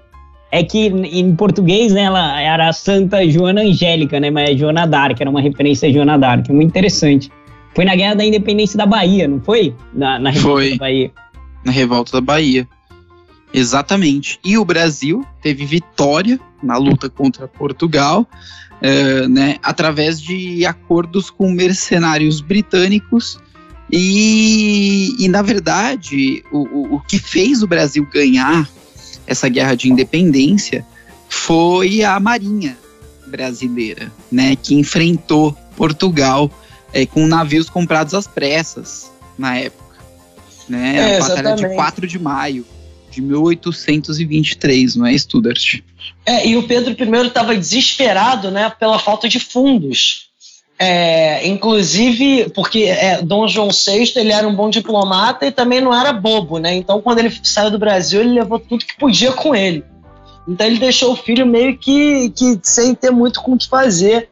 é 0.55 0.63
que 0.63 0.87
em 0.87 1.35
português 1.35 1.91
né, 1.91 2.03
ela 2.03 2.39
era 2.39 2.71
Santa 2.71 3.29
Joana 3.29 3.61
Angélica, 3.61 4.21
né? 4.21 4.31
Mas 4.31 4.51
é 4.51 4.55
Joana 4.55 4.87
Dark, 4.87 5.19
era 5.19 5.29
uma 5.29 5.41
referência 5.41 5.89
a 5.89 5.91
Joana 5.91 6.17
Dark, 6.17 6.47
muito 6.47 6.69
interessante. 6.69 7.29
Foi 7.75 7.83
na 7.83 7.93
Guerra 7.93 8.15
da 8.15 8.23
Independência 8.23 8.77
da 8.77 8.85
Bahia, 8.85 9.27
não 9.27 9.41
foi? 9.41 9.75
Na, 9.93 10.17
na 10.17 10.29
Revolta 10.29 10.61
Foi. 10.61 10.71
da 10.71 10.77
Bahia. 10.77 11.11
na 11.65 11.71
revolta 11.73 12.11
da 12.13 12.21
Bahia. 12.21 12.65
Exatamente. 13.53 14.39
E 14.45 14.57
o 14.57 14.63
Brasil 14.63 15.25
teve 15.41 15.65
vitória 15.65 16.39
na 16.63 16.77
luta 16.77 17.09
contra 17.09 17.49
Portugal, 17.49 18.25
eh, 18.81 19.27
né, 19.27 19.57
através 19.61 20.21
de 20.21 20.65
acordos 20.65 21.29
com 21.29 21.51
mercenários 21.51 22.39
britânicos. 22.39 23.37
E, 23.91 25.13
e 25.19 25.27
na 25.27 25.41
verdade, 25.41 26.45
o, 26.49 26.59
o, 26.59 26.95
o 26.95 26.99
que 27.01 27.19
fez 27.19 27.61
o 27.61 27.67
Brasil 27.67 28.07
ganhar 28.09 28.65
essa 29.27 29.49
guerra 29.49 29.75
de 29.75 29.89
independência 29.89 30.85
foi 31.27 32.03
a 32.03 32.19
Marinha 32.19 32.77
brasileira, 33.27 34.11
né, 34.31 34.55
que 34.55 34.75
enfrentou 34.75 35.57
Portugal 35.75 36.49
eh, 36.93 37.05
com 37.05 37.27
navios 37.27 37.69
comprados 37.69 38.13
às 38.13 38.27
pressas 38.27 39.11
na 39.37 39.57
época. 39.57 39.83
Né, 40.69 40.95
É, 40.97 41.17
a 41.17 41.19
batalha 41.19 41.41
de 41.41 41.51
exatamente. 41.51 41.75
4 41.75 42.07
de 42.07 42.19
maio 42.19 42.65
de 43.11 43.21
1823, 43.21 44.95
não 44.95 45.05
é, 45.05 45.17
Studart? 45.17 45.79
É, 46.25 46.47
e 46.47 46.57
o 46.57 46.63
Pedro 46.63 46.91
I 46.91 47.27
estava 47.27 47.55
desesperado 47.55 48.51
né, 48.51 48.69
pela 48.77 48.99
falta 48.99 49.29
de 49.29 49.39
fundos. 49.39 50.24
É, 50.77 51.47
inclusive, 51.47 52.49
porque 52.49 52.83
é, 52.83 53.21
Dom 53.21 53.47
João 53.47 53.69
VI 53.69 54.11
ele 54.17 54.33
era 54.33 54.45
um 54.45 54.53
bom 54.53 54.69
diplomata 54.69 55.45
e 55.45 55.51
também 55.51 55.79
não 55.79 55.93
era 55.93 56.11
bobo, 56.11 56.57
né? 56.57 56.75
Então, 56.75 57.01
quando 57.01 57.19
ele 57.19 57.33
saiu 57.43 57.71
do 57.71 57.79
Brasil, 57.79 58.19
ele 58.21 58.33
levou 58.33 58.59
tudo 58.59 58.85
que 58.85 58.97
podia 58.97 59.31
com 59.31 59.55
ele. 59.55 59.83
Então, 60.47 60.67
ele 60.67 60.77
deixou 60.77 61.13
o 61.13 61.15
filho 61.15 61.45
meio 61.45 61.77
que, 61.77 62.29
que 62.31 62.59
sem 62.61 62.93
ter 62.93 63.09
muito 63.09 63.41
com 63.41 63.53
o 63.53 63.57
que 63.57 63.69
fazer. 63.69 64.29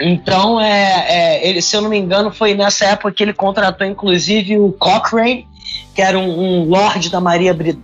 Então, 0.00 0.60
é, 0.60 1.06
é, 1.08 1.48
ele, 1.48 1.60
se 1.60 1.76
eu 1.76 1.82
não 1.82 1.90
me 1.90 1.98
engano, 1.98 2.30
foi 2.30 2.54
nessa 2.54 2.86
época 2.86 3.12
que 3.12 3.22
ele 3.22 3.32
contratou, 3.34 3.86
inclusive, 3.86 4.58
o 4.58 4.72
Cochrane, 4.72 5.46
que 5.94 6.00
era 6.00 6.18
um, 6.18 6.62
um 6.62 6.64
lord 6.64 7.10
da, 7.10 7.20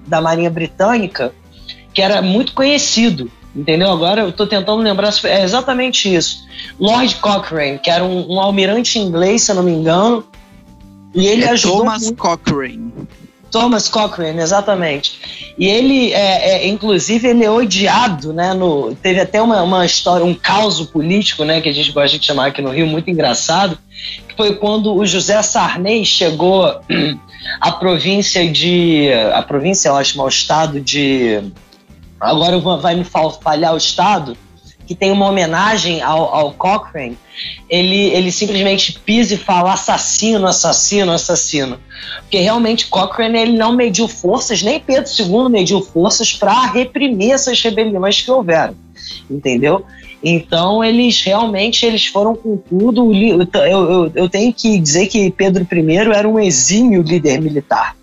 da 0.07 0.21
Marinha 0.21 0.51
Britânica, 0.51 1.35
que 1.93 2.01
era 2.01 2.23
muito 2.23 2.55
conhecido, 2.55 3.31
entendeu? 3.55 3.91
Agora 3.91 4.23
eu 4.23 4.29
estou 4.31 4.47
tentando 4.47 4.83
lembrar, 4.83 5.13
é 5.25 5.43
exatamente 5.43 6.13
isso. 6.13 6.47
Lord 6.79 7.17
Cochrane, 7.17 7.79
que 7.79 7.91
era 7.91 8.05
um, 8.05 8.35
um 8.35 8.41
almirante 8.41 8.99
inglês, 8.99 9.43
se 9.43 9.53
eu 9.53 9.57
não 9.57 9.63
me 9.63 9.73
engano, 9.73 10.25
e 11.15 11.27
ele 11.27 11.45
é 11.45 11.51
ajudou 11.51 11.79
Thomas 11.79 12.03
muito- 12.05 12.19
Cochrane. 12.23 12.93
Thomas 13.51 13.87
Cochrane, 13.87 14.41
exatamente. 14.41 15.53
E 15.59 15.69
ele, 15.69 16.11
é, 16.15 16.65
é, 16.65 16.69
inclusive, 16.69 17.29
ele 17.29 17.45
é 17.45 17.51
odiado, 17.51 18.33
né? 18.33 18.55
No, 18.55 18.95
teve 18.95 19.21
até 19.21 19.43
uma, 19.43 19.63
uma 19.63 19.85
história, 19.85 20.25
um 20.25 20.35
caos 20.35 20.81
político, 20.87 21.45
né? 21.45 21.61
Que 21.61 21.69
a 21.69 21.73
gente 21.73 21.93
gosta 21.93 22.19
de 22.19 22.25
chamar 22.25 22.47
aqui 22.47 22.63
no 22.63 22.71
Rio, 22.71 22.87
muito 22.87 23.11
engraçado, 23.11 23.79
que 24.27 24.35
foi 24.35 24.55
quando 24.55 24.95
o 24.95 25.05
José 25.05 25.43
Sarney 25.43 26.03
chegou 26.03 26.65
à 27.61 27.73
província 27.73 28.51
de... 28.51 29.11
A 29.35 29.43
província, 29.43 29.91
eu 29.91 29.97
acho, 29.97 30.17
mas 30.17 30.25
o 30.25 30.29
estado 30.31 30.81
de... 30.81 31.43
Agora 32.23 32.59
vai 32.59 32.95
me 32.95 33.05
fal- 33.05 33.41
falhar 33.43 33.75
o 33.75 33.77
estado, 33.77 34.37
que 34.87 34.95
tem 34.95 35.11
uma 35.11 35.29
homenagem 35.29 36.01
ao, 36.03 36.35
ao 36.35 36.53
Cochrane. 36.53 37.19
Ele, 37.69 38.11
ele 38.11 38.31
simplesmente 38.31 38.99
pisa 39.01 39.35
e 39.35 39.39
fala 39.39 39.73
assassino, 39.73 40.47
assassino, 40.47 41.13
assassino. 41.13 41.79
Porque 42.21 42.39
realmente 42.39 42.87
Cochrane 42.87 43.39
ele 43.39 43.57
não 43.59 43.73
mediu 43.75 44.07
forças, 44.07 44.63
nem 44.63 44.79
Pedro 44.79 45.11
II 45.19 45.49
mediu 45.49 45.81
forças 45.83 46.33
para 46.33 46.67
reprimir 46.67 47.33
essas 47.33 47.61
rebeliões 47.61 48.21
que 48.23 48.31
houveram, 48.31 48.75
entendeu? 49.31 49.85
Então 50.23 50.85
eles 50.85 51.21
realmente 51.23 51.85
eles 51.85 52.07
foram 52.07 52.37
com 52.37 52.57
tudo. 52.57 53.13
Eu, 53.13 53.49
eu, 53.67 54.13
eu 54.15 54.29
tenho 54.29 54.53
que 54.53 54.79
dizer 54.79 55.09
que 55.09 55.31
Pedro 55.33 55.67
I 55.73 55.97
era 55.97 56.29
um 56.29 56.39
exímio 56.39 57.03
líder 57.03 57.41
militar, 57.41 57.97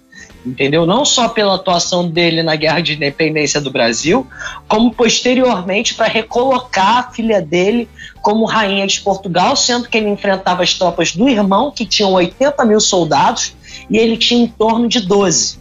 entendeu? 0.46 0.86
Não 0.86 1.04
só 1.04 1.30
pela 1.30 1.56
atuação 1.56 2.10
dele 2.10 2.42
na 2.42 2.56
Guerra 2.56 2.82
de 2.82 2.94
Independência 2.94 3.60
do 3.60 3.72
Brasil, 3.72 4.26
como 4.68 4.94
posteriormente 4.94 5.96
para 5.96 6.08
recolocar 6.08 6.98
a 6.98 7.12
filha 7.12 7.42
dele 7.42 7.90
como 8.22 8.46
rainha 8.46 8.88
de 8.88 9.02
Portugal, 9.02 9.56
sendo 9.56 9.88
que 9.88 9.98
ele 9.98 10.10
enfrentava 10.10 10.64
as 10.64 10.74
tropas 10.74 11.16
do 11.16 11.28
irmão, 11.28 11.72
que 11.72 11.86
tinham 11.86 12.12
80 12.14 12.66
mil 12.66 12.80
soldados, 12.80 13.54
e 13.90 13.98
ele 13.98 14.18
tinha 14.18 14.44
em 14.44 14.48
torno 14.48 14.88
de 14.88 15.02
12. 15.02 15.60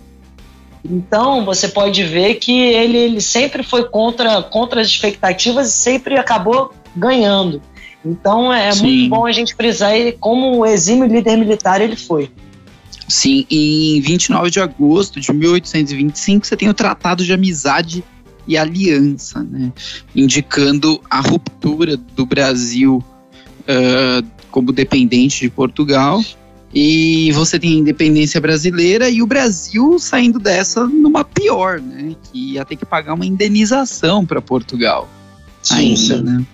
Então 0.84 1.44
você 1.44 1.68
pode 1.68 2.02
ver 2.04 2.36
que 2.36 2.58
ele, 2.60 2.96
ele 2.96 3.20
sempre 3.20 3.62
foi 3.62 3.84
contra, 3.84 4.42
contra 4.42 4.80
as 4.80 4.86
expectativas 4.86 5.68
e 5.68 5.72
sempre 5.72 6.16
acabou 6.16 6.72
ganhando. 6.96 7.60
Então 8.04 8.52
é 8.52 8.70
Sim. 8.72 8.82
muito 8.82 9.10
bom 9.10 9.26
a 9.26 9.32
gente 9.32 9.54
frisar 9.54 9.94
ele 9.94 10.12
como 10.12 10.58
o 10.58 10.66
exímio 10.66 11.06
líder 11.06 11.36
militar 11.36 11.80
ele 11.80 11.96
foi. 11.96 12.30
Sim, 13.08 13.46
e 13.50 13.96
em 13.96 14.00
29 14.00 14.50
de 14.50 14.60
agosto 14.60 15.18
de 15.18 15.32
1825 15.32 16.46
você 16.46 16.56
tem 16.56 16.68
o 16.68 16.74
Tratado 16.74 17.24
de 17.24 17.32
Amizade 17.32 18.04
e 18.46 18.56
Aliança, 18.56 19.42
né? 19.42 19.72
Indicando 20.14 21.00
a 21.10 21.20
ruptura 21.20 21.96
do 21.96 22.26
Brasil 22.26 23.02
ah, 23.66 24.22
como 24.50 24.72
dependente 24.72 25.40
de 25.40 25.50
Portugal. 25.50 26.22
E 26.74 27.32
você 27.32 27.58
tem 27.58 27.72
a 27.72 27.78
independência 27.78 28.38
brasileira 28.40 29.08
e 29.08 29.22
o 29.22 29.26
Brasil 29.26 29.98
saindo 29.98 30.38
dessa 30.38 30.86
numa 30.86 31.24
pior, 31.24 31.80
né? 31.80 32.14
Que 32.24 32.54
ia 32.54 32.64
ter 32.64 32.76
que 32.76 32.84
pagar 32.84 33.14
uma 33.14 33.24
indenização 33.24 34.26
para 34.26 34.42
Portugal. 34.42 35.08
ainda, 36.14 36.22
né? 36.22 36.46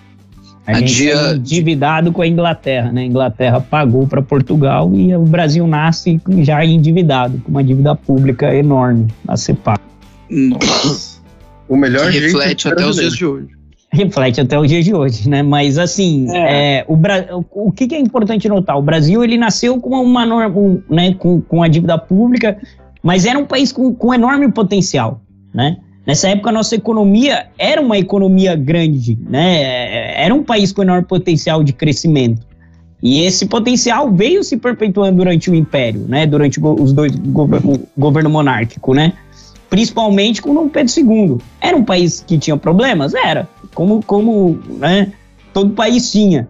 A 0.67 0.71
A 0.71 0.73
gente 0.79 0.93
dia- 0.95 1.13
é 1.13 1.35
endividado 1.35 2.11
com 2.11 2.21
a 2.21 2.27
Inglaterra, 2.27 2.91
né? 2.91 3.01
A 3.01 3.05
Inglaterra 3.05 3.61
pagou 3.61 4.07
para 4.07 4.21
Portugal 4.21 4.91
e 4.95 5.15
o 5.15 5.21
Brasil 5.23 5.65
nasce 5.67 6.19
já 6.39 6.65
endividado, 6.65 7.37
com 7.39 7.51
uma 7.51 7.63
dívida 7.63 7.95
pública 7.95 8.53
enorme 8.55 9.07
a 9.27 9.37
ser 9.37 9.55
paga. 9.55 9.81
Nossa. 10.29 11.21
O 11.67 11.75
melhor 11.75 12.07
que 12.11 12.19
jeito 12.19 12.37
reflete 12.37 12.67
até 12.67 12.85
os 12.85 12.95
dias 12.95 13.13
de 13.15 13.25
hoje. 13.25 13.47
reflete 13.91 14.41
até 14.41 14.57
o 14.59 14.65
dia 14.65 14.81
de 14.83 14.93
hoje, 14.93 15.29
né? 15.29 15.41
Mas 15.43 15.77
assim, 15.77 16.27
é, 16.35 16.83
o, 16.87 16.95
Bra- 16.95 17.25
o 17.51 17.71
que, 17.71 17.87
que 17.87 17.95
é 17.95 17.99
importante 17.99 18.47
notar? 18.49 18.77
O 18.77 18.81
Brasil 18.81 19.23
ele 19.23 19.37
nasceu 19.37 19.79
com 19.79 19.89
uma 20.01 20.25
norma, 20.25 20.59
um, 20.59 20.81
né, 20.89 21.13
com, 21.13 21.39
com 21.41 21.63
a 21.63 21.67
dívida 21.67 21.97
pública, 21.97 22.57
mas 23.03 23.25
era 23.25 23.37
um 23.37 23.45
país 23.45 23.71
com, 23.71 23.93
com 23.93 24.13
enorme 24.13 24.51
potencial, 24.51 25.21
né? 25.53 25.77
Nessa 26.05 26.29
época 26.29 26.49
a 26.49 26.53
nossa 26.53 26.75
economia 26.75 27.47
era 27.57 27.81
uma 27.81 27.97
economia 27.97 28.55
grande, 28.55 29.17
né? 29.27 30.21
Era 30.23 30.33
um 30.35 30.43
país 30.43 30.71
com 30.71 30.83
enorme 30.83 31.05
potencial 31.07 31.63
de 31.63 31.73
crescimento. 31.73 32.45
E 33.01 33.21
esse 33.21 33.45
potencial 33.47 34.11
veio 34.11 34.43
se 34.43 34.57
perpetuando 34.57 35.17
durante 35.17 35.49
o 35.49 35.55
Império, 35.55 36.05
né? 36.07 36.25
Durante 36.25 36.59
o- 36.59 36.81
os 36.81 36.93
dois 36.93 37.13
gover- 37.15 37.61
o 37.65 37.79
governo 37.97 38.29
monárquico, 38.29 38.93
né? 38.93 39.13
Principalmente 39.69 40.41
com 40.41 40.53
Dom 40.53 40.69
Pedro 40.69 40.93
II. 40.95 41.37
Era 41.59 41.75
um 41.75 41.83
país 41.83 42.23
que 42.25 42.37
tinha 42.37 42.55
problemas? 42.55 43.13
Era. 43.13 43.47
Como, 43.73 44.01
como 44.03 44.59
né, 44.79 45.11
todo 45.53 45.71
país 45.71 46.11
tinha. 46.11 46.47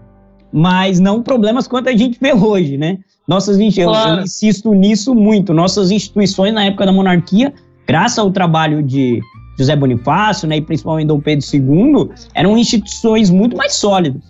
Mas 0.52 1.00
não 1.00 1.22
problemas 1.24 1.68
quanto 1.68 1.90
a 1.90 1.96
gente 1.96 2.18
vê 2.22 2.34
hoje, 2.34 2.78
né? 2.78 3.00
Nossas, 3.28 3.58
eu- 3.60 3.90
Claro. 3.90 4.20
eu 4.20 4.24
insisto 4.24 4.74
nisso 4.74 5.16
muito. 5.16 5.54
Nossas 5.54 5.92
instituições 5.92 6.54
na 6.54 6.66
época 6.66 6.86
da 6.86 6.92
monarquia, 6.92 7.54
graças 7.88 8.20
ao 8.20 8.30
trabalho 8.32 8.84
de 8.84 9.20
José 9.58 9.76
Bonifácio, 9.76 10.48
né, 10.48 10.58
e 10.58 10.62
principalmente 10.62 11.08
Dom 11.08 11.20
Pedro 11.20 11.46
II, 11.54 12.10
eram 12.34 12.58
instituições 12.58 13.30
muito 13.30 13.56
mais 13.56 13.74
sólidas. 13.74 14.22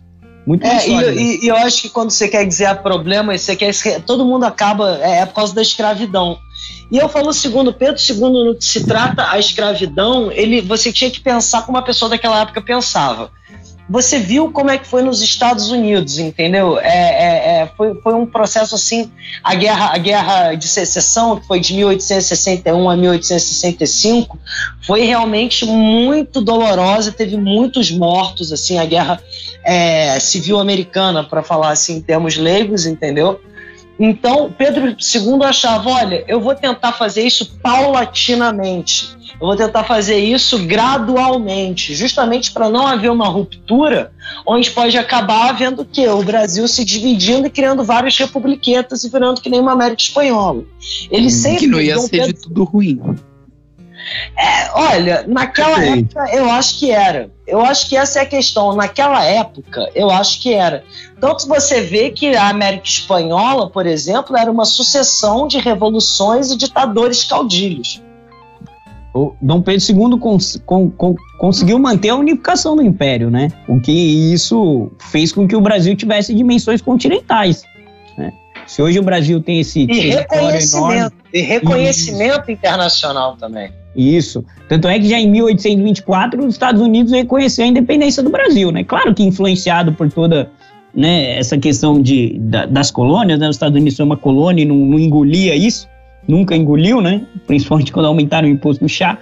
Muito 0.45 0.63
É, 0.65 0.69
mais 0.73 0.83
sólidas. 0.83 1.15
e- 1.17 1.45
e 1.45 1.47
eu 1.47 1.55
acho 1.55 1.81
que 1.81 1.89
quando 1.89 2.11
você 2.11 2.27
quer 2.27 2.45
dizer 2.45 2.75
problema, 2.83 3.35
você 3.35 3.55
quer 3.55 3.73
todo 4.05 4.23
mundo 4.23 4.43
acaba 4.45 4.99
é, 5.01 5.19
é 5.21 5.25
por 5.25 5.33
causa 5.33 5.55
da 5.55 5.61
escravidão. 5.61 6.37
E 6.91 6.97
eu 6.97 7.09
falo 7.09 7.33
segundo, 7.33 7.73
Pedro 7.73 7.99
II, 7.99 8.19
no 8.45 8.55
que 8.55 8.63
se 8.63 8.85
trata 8.85 9.31
a 9.31 9.39
escravidão, 9.39 10.31
ele, 10.31 10.61
você 10.61 10.91
tinha 10.93 11.09
que 11.09 11.19
pensar 11.19 11.65
como 11.65 11.77
a 11.77 11.81
pessoa 11.81 12.09
daquela 12.09 12.41
época 12.41 12.61
pensava. 12.61 13.31
Você 13.89 14.19
viu 14.19 14.51
como 14.51 14.69
é 14.71 14.77
que 14.77 14.87
foi 14.87 15.01
nos 15.03 15.21
Estados 15.21 15.69
Unidos, 15.71 16.17
entendeu? 16.19 16.79
É, 16.79 16.87
é, 16.87 17.44
foi, 17.77 17.95
foi 18.01 18.13
um 18.13 18.25
processo 18.25 18.75
assim, 18.75 19.11
a 19.43 19.55
guerra, 19.55 19.93
a 19.93 19.97
guerra 19.97 20.55
de 20.55 20.67
secessão, 20.67 21.39
que 21.39 21.47
foi 21.47 21.59
de 21.59 21.73
1861 21.73 22.89
a 22.89 22.95
1865, 22.95 24.37
foi 24.85 25.01
realmente 25.01 25.65
muito 25.65 26.41
dolorosa, 26.41 27.11
teve 27.11 27.37
muitos 27.37 27.91
mortos, 27.91 28.51
assim, 28.51 28.77
a 28.77 28.85
guerra 28.85 29.21
é, 29.63 30.19
civil 30.19 30.59
americana, 30.59 31.23
para 31.23 31.41
falar 31.41 31.71
assim 31.71 31.97
em 31.97 32.01
termos 32.01 32.37
leigos, 32.37 32.85
entendeu? 32.85 33.39
Então, 33.99 34.53
Pedro 34.55 34.87
II 34.89 35.43
achava: 35.43 35.89
olha, 35.89 36.23
eu 36.27 36.41
vou 36.41 36.53
tentar 36.53 36.91
fazer 36.93 37.23
isso 37.23 37.57
paulatinamente, 37.61 39.15
eu 39.39 39.47
vou 39.47 39.55
tentar 39.55 39.83
fazer 39.83 40.17
isso 40.17 40.59
gradualmente, 40.65 41.95
justamente 41.95 42.51
para 42.51 42.69
não 42.69 42.85
haver 42.85 43.09
uma 43.09 43.27
ruptura, 43.27 44.11
onde 44.45 44.71
pode 44.71 44.97
acabar 44.97 45.49
havendo 45.49 45.83
o 45.83 45.85
quê? 45.85 46.07
O 46.07 46.23
Brasil 46.23 46.67
se 46.67 46.83
dividindo 46.83 47.47
e 47.47 47.49
criando 47.49 47.83
vários 47.83 48.17
republiquetas 48.17 49.03
e 49.03 49.09
virando 49.09 49.41
que 49.41 49.49
nem 49.49 49.59
uma 49.59 49.73
América 49.73 50.01
Espanhola. 50.01 50.63
Ele 51.09 51.29
sempre. 51.29 51.59
Que 51.61 51.67
não 51.67 51.79
ia 51.79 51.97
ser 51.99 52.09
Pedro- 52.09 52.33
de 52.33 52.41
tudo 52.41 52.63
ruim. 52.63 53.01
É, 54.37 54.71
olha, 54.73 55.25
naquela 55.27 55.79
Depende. 55.79 56.09
época 56.17 56.35
eu 56.35 56.49
acho 56.49 56.79
que 56.79 56.91
era. 56.91 57.29
Eu 57.47 57.61
acho 57.61 57.87
que 57.89 57.95
essa 57.97 58.19
é 58.19 58.21
a 58.23 58.25
questão. 58.25 58.75
Naquela 58.75 59.23
época 59.23 59.89
eu 59.95 60.09
acho 60.11 60.41
que 60.41 60.53
era. 60.53 60.83
Tanto 61.19 61.47
você 61.47 61.81
vê 61.81 62.09
que 62.09 62.35
a 62.35 62.49
América 62.49 62.85
Espanhola, 62.85 63.69
por 63.69 63.85
exemplo, 63.85 64.35
era 64.37 64.51
uma 64.51 64.65
sucessão 64.65 65.47
de 65.47 65.57
revoluções 65.59 66.51
e 66.51 66.57
ditadores 66.57 67.23
caudilhos. 67.23 68.01
O 69.13 69.33
Dom 69.41 69.61
Pedro 69.61 69.81
II 70.13 70.19
cons- 70.19 70.61
con- 70.65 70.89
con- 70.89 71.15
conseguiu 71.39 71.79
manter 71.79 72.09
a 72.09 72.15
unificação 72.15 72.75
do 72.75 72.81
império, 72.81 73.29
né? 73.31 73.47
O 73.67 73.79
que 73.79 73.91
isso 73.91 74.91
fez 74.99 75.31
com 75.31 75.47
que 75.47 75.55
o 75.55 75.61
Brasil 75.61 75.95
tivesse 75.95 76.33
dimensões 76.33 76.81
continentais. 76.81 77.63
né? 78.17 78.33
Se 78.67 78.81
hoje 78.81 78.99
o 78.99 79.03
Brasil 79.03 79.41
tem 79.41 79.61
esse 79.61 79.83
E 79.83 79.87
território 79.87 80.25
enorme, 80.25 80.51
reconhecimento. 80.57 81.15
E 81.33 81.41
reconhecimento 81.41 82.51
internacional 82.51 83.37
também. 83.37 83.71
Isso. 83.95 84.43
Tanto 84.67 84.87
é 84.87 84.99
que 84.99 85.07
já 85.07 85.17
em 85.19 85.29
1824 85.31 86.45
os 86.45 86.53
Estados 86.55 86.81
Unidos 86.81 87.11
reconheceu 87.13 87.63
a 87.65 87.67
independência 87.67 88.21
do 88.21 88.29
Brasil, 88.29 88.71
né? 88.71 88.83
Claro 88.83 89.13
que 89.13 89.23
influenciado 89.23 89.93
por 89.93 90.11
toda 90.11 90.49
né, 90.93 91.37
essa 91.37 91.57
questão 91.57 92.01
de, 92.01 92.37
da- 92.39 92.65
das 92.65 92.91
colônias, 92.91 93.39
né? 93.39 93.47
Os 93.49 93.55
Estados 93.55 93.75
Unidos 93.75 93.95
foi 93.95 94.05
uma 94.05 94.17
colônia 94.17 94.63
e 94.63 94.65
não, 94.65 94.75
não 94.75 94.99
engolia 94.99 95.55
isso, 95.55 95.87
nunca 96.27 96.55
engoliu, 96.55 96.99
né? 97.01 97.21
Principalmente 97.47 97.91
quando 97.91 98.07
aumentaram 98.07 98.47
o 98.47 98.51
imposto 98.51 98.83
no 98.83 98.89
chá. 98.89 99.17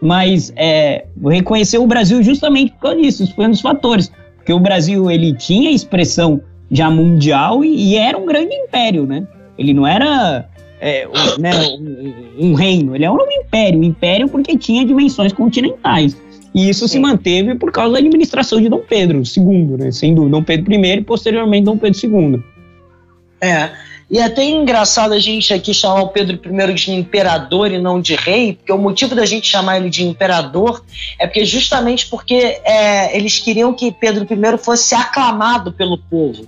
Mas 0.00 0.52
é, 0.56 1.04
reconheceu 1.24 1.82
o 1.82 1.86
Brasil 1.86 2.22
justamente 2.22 2.72
por 2.72 2.80
causa 2.80 2.96
disso, 3.00 3.22
isso 3.22 3.34
foi 3.34 3.46
um 3.46 3.50
dos 3.50 3.60
fatores. 3.60 4.10
Porque 4.36 4.52
o 4.52 4.58
Brasil, 4.58 5.08
ele 5.10 5.32
tinha 5.34 5.70
expressão 5.70 6.40
já 6.70 6.90
mundial 6.90 7.64
e, 7.64 7.92
e 7.92 7.96
era 7.96 8.18
um 8.18 8.26
grande 8.26 8.52
império, 8.54 9.06
né? 9.06 9.26
Ele 9.56 9.72
não 9.72 9.86
era 9.86 10.46
é, 10.82 11.06
um, 11.06 11.40
né, 11.40 11.52
um- 11.78 12.48
um 12.50 12.54
reino, 12.54 12.96
ele 12.96 13.04
é 13.04 13.10
um 13.10 13.16
império, 13.30 13.78
um 13.78 13.84
império 13.84 14.28
porque 14.28 14.58
tinha 14.58 14.84
dimensões 14.84 15.32
continentais. 15.32 16.16
E 16.52 16.68
isso 16.68 16.86
se 16.88 16.94
Sim. 16.94 17.00
manteve 17.00 17.54
por 17.54 17.70
causa 17.70 17.92
da 17.92 17.98
administração 17.98 18.60
de 18.60 18.68
Dom 18.68 18.80
Pedro 18.86 19.22
II, 19.24 19.76
né? 19.78 19.92
Sendo 19.92 20.28
Dom 20.28 20.42
Pedro 20.42 20.74
I 20.74 20.98
e 20.98 21.00
posteriormente 21.00 21.64
Dom 21.64 21.78
Pedro 21.78 21.98
II. 22.02 22.42
É. 23.40 23.70
E 24.10 24.18
é 24.18 24.24
até 24.24 24.44
engraçado 24.44 25.14
a 25.14 25.18
gente 25.18 25.54
aqui 25.54 25.72
chamar 25.72 26.02
o 26.02 26.08
Pedro 26.08 26.38
I 26.44 26.74
de 26.74 26.92
imperador 26.92 27.72
e 27.72 27.78
não 27.78 27.98
de 27.98 28.14
rei, 28.14 28.54
porque 28.54 28.70
o 28.72 28.76
motivo 28.76 29.14
da 29.14 29.24
gente 29.24 29.46
chamar 29.46 29.78
ele 29.78 29.88
de 29.88 30.04
imperador 30.04 30.84
é 31.18 31.26
porque 31.26 31.44
justamente 31.46 32.08
porque 32.10 32.60
é, 32.64 33.16
eles 33.16 33.38
queriam 33.38 33.72
que 33.72 33.90
Pedro 33.90 34.24
I 34.24 34.58
fosse 34.58 34.94
aclamado 34.94 35.72
pelo 35.72 35.96
povo. 35.96 36.44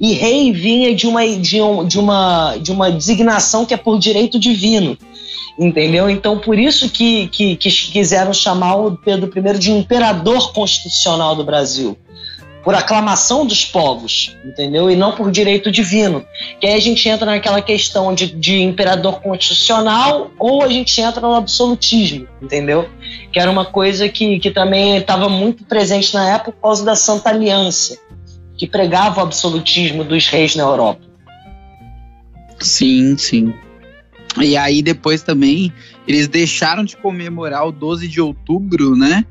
E 0.00 0.12
rei 0.12 0.52
vinha 0.52 0.94
de 0.94 1.06
uma, 1.06 1.26
de, 1.26 1.60
um- 1.60 1.84
de 1.86 1.98
uma, 1.98 2.56
de 2.56 2.70
uma 2.70 2.90
designação 2.90 3.64
que 3.64 3.72
é 3.74 3.76
por 3.76 3.98
direito 3.98 4.38
divino. 4.38 4.96
Entendeu? 5.58 6.10
Então, 6.10 6.38
por 6.38 6.58
isso 6.58 6.90
que, 6.90 7.28
que, 7.28 7.56
que 7.56 7.70
quiseram 7.70 8.32
chamar 8.34 8.76
o 8.76 8.96
Pedro 8.96 9.30
I 9.34 9.58
de 9.58 9.72
imperador 9.72 10.52
constitucional 10.52 11.34
do 11.34 11.44
Brasil. 11.44 11.96
Por 12.62 12.74
aclamação 12.74 13.46
dos 13.46 13.64
povos, 13.64 14.36
entendeu? 14.44 14.90
E 14.90 14.96
não 14.96 15.12
por 15.12 15.30
direito 15.30 15.70
divino. 15.70 16.26
Que 16.60 16.66
aí 16.66 16.74
a 16.74 16.80
gente 16.80 17.08
entra 17.08 17.24
naquela 17.24 17.62
questão 17.62 18.12
de, 18.12 18.26
de 18.26 18.60
imperador 18.60 19.20
constitucional 19.20 20.32
ou 20.38 20.62
a 20.62 20.68
gente 20.68 21.00
entra 21.00 21.20
no 21.20 21.32
absolutismo, 21.34 22.26
entendeu? 22.42 22.88
Que 23.32 23.38
era 23.38 23.50
uma 23.50 23.64
coisa 23.64 24.08
que, 24.08 24.40
que 24.40 24.50
também 24.50 24.96
estava 24.96 25.28
muito 25.28 25.64
presente 25.64 26.12
na 26.12 26.34
época 26.34 26.52
por 26.52 26.60
causa 26.60 26.84
da 26.84 26.96
Santa 26.96 27.30
Aliança, 27.30 27.96
que 28.56 28.66
pregava 28.66 29.20
o 29.20 29.22
absolutismo 29.24 30.02
dos 30.04 30.26
reis 30.28 30.54
na 30.56 30.62
Europa. 30.64 31.00
Sim, 32.60 33.16
sim. 33.16 33.52
E 34.40 34.56
aí 34.56 34.82
depois 34.82 35.22
também 35.22 35.72
eles 36.06 36.28
deixaram 36.28 36.84
de 36.84 36.96
comemorar 36.96 37.66
o 37.66 37.72
12 37.72 38.08
de 38.08 38.20
outubro, 38.20 38.94
né? 38.96 39.24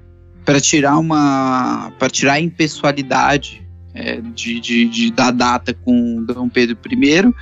Para 0.43 0.59
tirar 0.59 0.97
uma. 0.97 1.91
para 1.97 2.09
tirar 2.09 2.33
a 2.33 2.39
impessoalidade 2.41 3.63
é, 3.93 4.19
de, 4.21 4.59
de- 4.59 4.85
de- 4.85 5.11
da 5.11 5.31
data 5.31 5.73
com 5.73 6.23
Dom 6.23 6.49
Pedro 6.49 6.77
I 6.91 7.33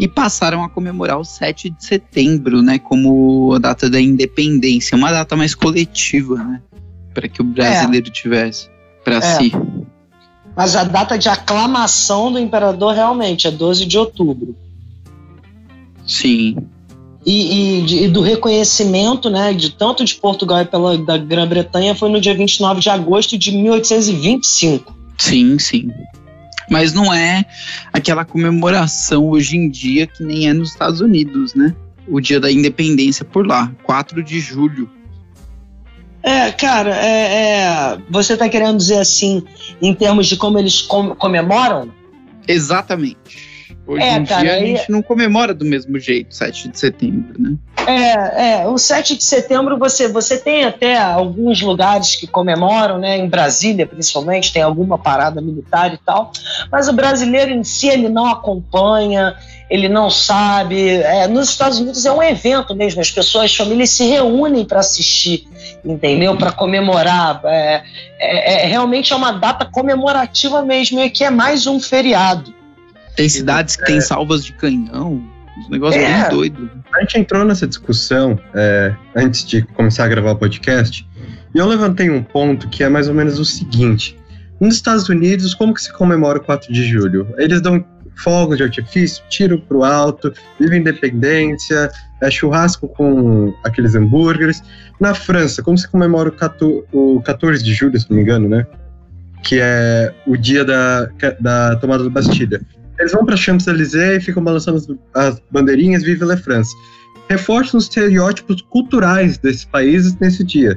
e 0.00 0.06
passaram 0.08 0.62
a 0.62 0.68
comemorar 0.68 1.18
o 1.18 1.24
7 1.24 1.70
de 1.70 1.84
setembro, 1.84 2.62
né? 2.62 2.78
Como 2.78 3.52
a 3.54 3.58
data 3.58 3.90
da 3.90 4.00
independência, 4.00 4.96
uma 4.96 5.10
data 5.10 5.36
mais 5.36 5.54
coletiva, 5.54 6.36
né? 6.36 6.62
Para 7.14 7.28
que 7.28 7.40
o 7.40 7.44
brasileiro 7.44 8.10
tivesse 8.10 8.68
para 9.04 9.16
É. 9.16 9.20
si. 9.20 9.52
Mas 10.58 10.74
a 10.74 10.82
data 10.82 11.16
de 11.16 11.28
aclamação 11.28 12.32
do 12.32 12.38
imperador 12.40 12.92
realmente 12.92 13.46
é 13.46 13.50
12 13.50 13.86
de 13.86 13.96
outubro. 13.96 14.56
Sim. 16.04 16.56
E, 17.24 17.84
e 17.84 18.04
e 18.04 18.08
do 18.08 18.20
reconhecimento, 18.20 19.30
né, 19.30 19.54
de 19.54 19.70
tanto 19.70 20.04
de 20.04 20.16
Portugal 20.16 20.60
e 20.60 20.64
pela 20.64 20.98
da 20.98 21.16
Grã-Bretanha 21.16 21.94
foi 21.94 22.10
no 22.10 22.20
dia 22.20 22.34
29 22.34 22.80
de 22.80 22.90
agosto 22.90 23.38
de 23.38 23.52
1825. 23.52 24.92
Sim, 25.16 25.60
sim. 25.60 25.92
Mas 26.68 26.92
não 26.92 27.14
é 27.14 27.44
aquela 27.92 28.24
comemoração 28.24 29.28
hoje 29.28 29.56
em 29.56 29.70
dia 29.70 30.08
que 30.08 30.24
nem 30.24 30.48
é 30.48 30.52
nos 30.52 30.70
Estados 30.70 31.00
Unidos, 31.00 31.54
né? 31.54 31.72
O 32.08 32.20
dia 32.20 32.40
da 32.40 32.50
independência 32.50 33.24
por 33.24 33.46
lá, 33.46 33.72
4 33.84 34.24
de 34.24 34.40
julho. 34.40 34.90
É, 36.22 36.50
cara, 36.52 36.94
é, 36.96 37.52
é, 37.94 37.98
você 38.10 38.36
tá 38.36 38.48
querendo 38.48 38.76
dizer 38.76 38.98
assim, 38.98 39.42
em 39.80 39.94
termos 39.94 40.26
de 40.26 40.36
como 40.36 40.58
eles 40.58 40.82
com- 40.82 41.14
comemoram? 41.14 41.90
Exatamente. 42.46 43.48
Hoje 43.86 44.02
É, 44.02 44.16
em 44.18 44.24
cara, 44.26 44.42
dia 44.42 44.54
a 44.54 44.58
gente 44.58 44.90
não 44.90 45.00
comemora 45.00 45.54
do 45.54 45.64
mesmo 45.64 45.98
jeito, 45.98 46.34
7 46.34 46.68
de 46.68 46.78
setembro, 46.78 47.40
né? 47.40 47.56
É, 47.86 48.60
é, 48.62 48.68
o 48.68 48.76
7 48.76 49.16
de 49.16 49.24
setembro 49.24 49.78
você, 49.78 50.08
você 50.08 50.36
tem 50.36 50.64
até 50.64 50.98
alguns 50.98 51.62
lugares 51.62 52.14
que 52.14 52.26
comemoram, 52.26 52.98
né? 52.98 53.16
Em 53.16 53.26
Brasília, 53.26 53.86
principalmente, 53.86 54.52
tem 54.52 54.60
alguma 54.60 54.98
parada 54.98 55.40
militar 55.40 55.94
e 55.94 55.96
tal. 55.96 56.32
Mas 56.70 56.86
o 56.88 56.92
brasileiro 56.92 57.50
em 57.50 57.64
si, 57.64 57.88
ele 57.88 58.10
não 58.10 58.26
acompanha, 58.26 59.34
ele 59.70 59.88
não 59.88 60.08
sabe. 60.10 60.88
É, 60.88 61.26
nos 61.28 61.50
Estados 61.50 61.78
Unidos 61.78 62.04
é 62.06 62.12
um 62.12 62.22
evento 62.22 62.74
mesmo, 62.74 63.00
as 63.00 63.10
pessoas, 63.10 63.46
as 63.46 63.56
famílias 63.56 63.90
se 63.90 64.04
reúnem 64.04 64.64
para 64.64 64.80
assistir, 64.80 65.46
entendeu? 65.84 66.36
Para 66.36 66.52
comemorar. 66.52 67.40
É, 67.44 67.82
é, 68.18 68.64
é- 68.64 68.66
realmente 68.66 69.12
é 69.12 69.16
uma 69.16 69.32
data 69.32 69.64
comemorativa 69.64 70.62
mesmo, 70.62 71.00
e 71.00 71.10
que 71.10 71.24
é 71.24 71.30
mais 71.30 71.66
um 71.66 71.78
feriado. 71.80 72.54
Tem 73.16 73.28
cidades 73.28 73.76
que 73.76 73.84
têm 73.84 74.00
salvas 74.00 74.44
de 74.44 74.52
canhão, 74.52 75.22
um 75.66 75.70
negócio 75.70 76.00
É. 76.00 76.22
bem 76.22 76.30
doido. 76.30 76.70
A 76.94 77.00
gente 77.00 77.18
entrou 77.18 77.44
nessa 77.44 77.66
discussão 77.66 78.38
é, 78.54 78.94
antes 79.14 79.44
de 79.44 79.62
começar 79.62 80.04
a 80.04 80.08
gravar 80.08 80.32
o 80.32 80.36
podcast 80.36 81.06
e 81.54 81.58
eu 81.58 81.66
levantei 81.66 82.08
um 82.10 82.22
ponto 82.22 82.68
que 82.68 82.84
é 82.84 82.88
mais 82.88 83.08
ou 83.08 83.14
menos 83.14 83.38
o 83.38 83.44
seguinte: 83.44 84.16
nos 84.60 84.76
Estados 84.76 85.08
Unidos, 85.08 85.52
como 85.54 85.74
que 85.74 85.82
se 85.82 85.92
comemora 85.92 86.38
o 86.38 86.40
4 86.42 86.72
de 86.72 86.84
julho? 86.84 87.34
Eles 87.36 87.60
dão 87.60 87.84
fogos 88.22 88.56
de 88.56 88.62
artifício, 88.64 89.22
tiro 89.28 89.58
pro 89.60 89.84
alto, 89.84 90.32
viva 90.58 90.76
independência, 90.76 91.90
é, 92.20 92.30
churrasco 92.30 92.88
com 92.88 93.54
aqueles 93.64 93.94
hambúrgueres. 93.94 94.62
Na 95.00 95.14
França, 95.14 95.62
como 95.62 95.78
se 95.78 95.88
comemora 95.88 96.28
o 96.28 96.32
14, 96.32 96.84
o 96.92 97.20
14 97.22 97.62
de 97.62 97.72
julho, 97.72 97.98
se 97.98 98.08
não 98.10 98.16
me 98.16 98.22
engano, 98.22 98.48
né? 98.48 98.66
Que 99.44 99.60
é 99.60 100.12
o 100.26 100.36
dia 100.36 100.64
da, 100.64 101.08
da 101.40 101.76
tomada 101.76 102.02
da 102.04 102.10
Bastilha. 102.10 102.60
Eles 102.98 103.12
vão 103.12 103.24
para 103.24 103.36
Champs-Élysées 103.36 104.16
e 104.22 104.26
ficam 104.26 104.42
balançando 104.42 104.78
as, 105.14 105.32
as 105.32 105.42
bandeirinhas 105.52 106.02
Vive 106.02 106.24
la 106.24 106.36
France. 106.36 106.74
Reforçam 107.30 107.78
os 107.78 107.84
estereótipos 107.84 108.60
culturais 108.62 109.38
desses 109.38 109.64
países 109.64 110.16
nesse 110.18 110.42
dia. 110.42 110.76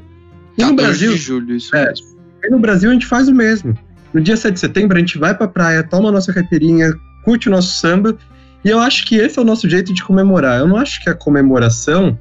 E 0.57 0.61
no 0.63 0.76
14 0.76 0.76
Brasil, 0.76 1.11
de 1.13 1.18
julho, 1.18 1.55
isso 1.55 1.76
É. 1.76 1.88
mesmo. 1.88 2.07
e 2.43 2.49
no 2.51 2.59
Brasil 2.59 2.89
a 2.91 2.93
gente 2.93 3.07
faz 3.07 3.27
o 3.27 3.34
mesmo. 3.34 3.76
no 4.13 4.22
dia 4.22 4.38
7 4.38 4.53
de 4.53 4.59
setembro 4.59 4.97
a 4.97 4.99
gente 4.99 5.18
vai 5.18 5.34
pra 5.35 5.47
praia, 5.47 5.81
toma 5.81 6.09
a 6.09 6.11
nossa 6.11 6.31
caipirinha, 6.34 6.93
curte 7.23 7.48
o 7.48 7.52
nosso 7.52 7.73
samba, 7.73 8.18
e 8.64 8.69
eu 8.69 8.80
acho 8.80 9.06
que 9.06 9.15
esse 9.15 9.39
é 9.39 9.41
o 9.41 9.45
nosso 9.45 9.69
jeito 9.69 9.93
de 9.93 10.03
comemorar. 10.03 10.60
Eu 10.60 10.68
não 10.68 10.77
acho 10.77 11.02
que 11.02 11.10
a 11.10 11.15
comemoração 11.15 12.18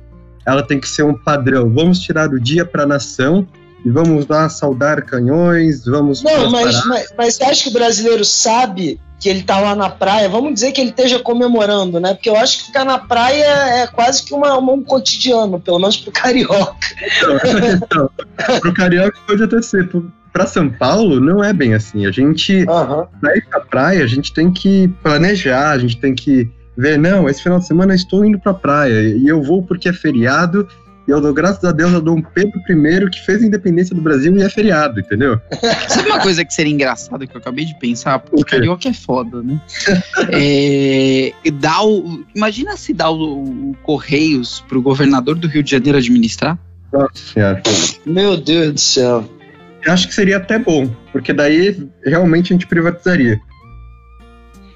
ela 0.46 0.62
tem 0.62 0.80
que 0.80 0.88
ser 0.88 1.02
um 1.02 1.14
padrão. 1.14 1.70
Vamos 1.72 2.00
tirar 2.00 2.30
o 2.30 2.40
dia 2.40 2.64
para 2.64 2.84
a 2.84 2.86
nação 2.86 3.46
e 3.84 3.90
vamos 3.90 4.26
lá 4.26 4.48
saudar 4.48 5.02
canhões, 5.02 5.84
vamos. 5.84 6.22
Não, 6.22 6.50
mas, 6.50 6.84
mas, 6.86 7.14
mas 7.16 7.34
você 7.34 7.44
acha 7.44 7.62
que 7.64 7.70
o 7.70 7.72
brasileiro 7.72 8.24
sabe 8.24 9.00
que 9.18 9.28
ele 9.28 9.42
tá 9.42 9.60
lá 9.60 9.74
na 9.74 9.90
praia? 9.90 10.28
Vamos 10.28 10.54
dizer 10.54 10.72
que 10.72 10.80
ele 10.80 10.90
esteja 10.90 11.18
comemorando, 11.18 12.00
né? 12.00 12.14
Porque 12.14 12.28
eu 12.28 12.36
acho 12.36 12.58
que 12.58 12.66
ficar 12.66 12.84
na 12.84 12.98
praia 12.98 13.44
é 13.44 13.86
quase 13.86 14.22
que 14.22 14.32
uma, 14.32 14.56
uma 14.56 14.72
um 14.72 14.82
cotidiano, 14.82 15.60
pelo 15.60 15.78
menos 15.78 15.98
pro 15.98 16.10
carioca. 16.12 16.74
Então, 17.18 18.10
então, 18.32 18.60
pro 18.60 18.74
carioca 18.74 19.18
pode 19.26 19.42
até 19.42 19.60
ser. 19.60 19.88
Para 20.32 20.46
São 20.46 20.70
Paulo, 20.70 21.20
não 21.20 21.42
é 21.42 21.52
bem 21.52 21.74
assim. 21.74 22.06
A 22.06 22.10
gente, 22.10 22.64
uhum. 22.64 23.06
pra 23.20 23.36
ir 23.36 23.44
pra 23.48 23.60
praia, 23.60 24.04
a 24.04 24.06
gente 24.06 24.32
tem 24.32 24.50
que 24.50 24.88
planejar, 25.02 25.70
a 25.70 25.78
gente 25.78 25.98
tem 25.98 26.14
que 26.14 26.48
ver, 26.76 26.98
não, 26.98 27.28
esse 27.28 27.42
final 27.42 27.58
de 27.58 27.66
semana 27.66 27.94
estou 27.94 28.24
indo 28.24 28.38
pra 28.38 28.54
praia 28.54 29.00
e 29.00 29.26
eu 29.26 29.42
vou 29.42 29.62
porque 29.62 29.88
é 29.88 29.92
feriado 29.92 30.66
e 31.06 31.10
eu 31.10 31.20
dou 31.20 31.34
graças 31.34 31.64
a 31.64 31.72
Deus 31.72 31.94
a 31.94 31.98
Dom 31.98 32.22
Pedro 32.22 32.60
I 32.68 33.10
que 33.10 33.24
fez 33.24 33.42
a 33.42 33.46
independência 33.46 33.94
do 33.94 34.00
Brasil 34.00 34.36
e 34.36 34.42
é 34.42 34.48
feriado, 34.48 35.00
entendeu? 35.00 35.40
Sabe 35.88 36.08
uma 36.08 36.20
coisa 36.20 36.44
que 36.44 36.54
seria 36.54 36.72
engraçada 36.72 37.26
que 37.26 37.36
eu 37.36 37.40
acabei 37.40 37.64
de 37.64 37.78
pensar? 37.78 38.20
Porque 38.20 38.40
o 38.40 38.46
carioca 38.46 38.88
é 38.88 38.92
foda, 38.92 39.42
né? 39.42 39.60
é, 40.32 41.32
dá 41.54 41.82
o, 41.82 42.24
imagina 42.34 42.76
se 42.76 42.92
dá 42.92 43.10
o, 43.10 43.70
o 43.70 43.76
Correios 43.82 44.64
pro 44.68 44.80
governador 44.80 45.34
do 45.34 45.48
Rio 45.48 45.62
de 45.62 45.70
Janeiro 45.70 45.98
administrar? 45.98 46.58
Nossa 46.92 47.10
senhora. 47.14 47.62
Meu 48.06 48.36
Deus 48.36 48.72
do 48.72 48.80
céu. 48.80 49.39
Eu 49.84 49.92
acho 49.92 50.08
que 50.08 50.14
seria 50.14 50.36
até 50.36 50.58
bom, 50.58 50.88
porque 51.12 51.32
daí 51.32 51.88
realmente 52.04 52.52
a 52.52 52.54
gente 52.54 52.66
privatizaria. 52.66 53.40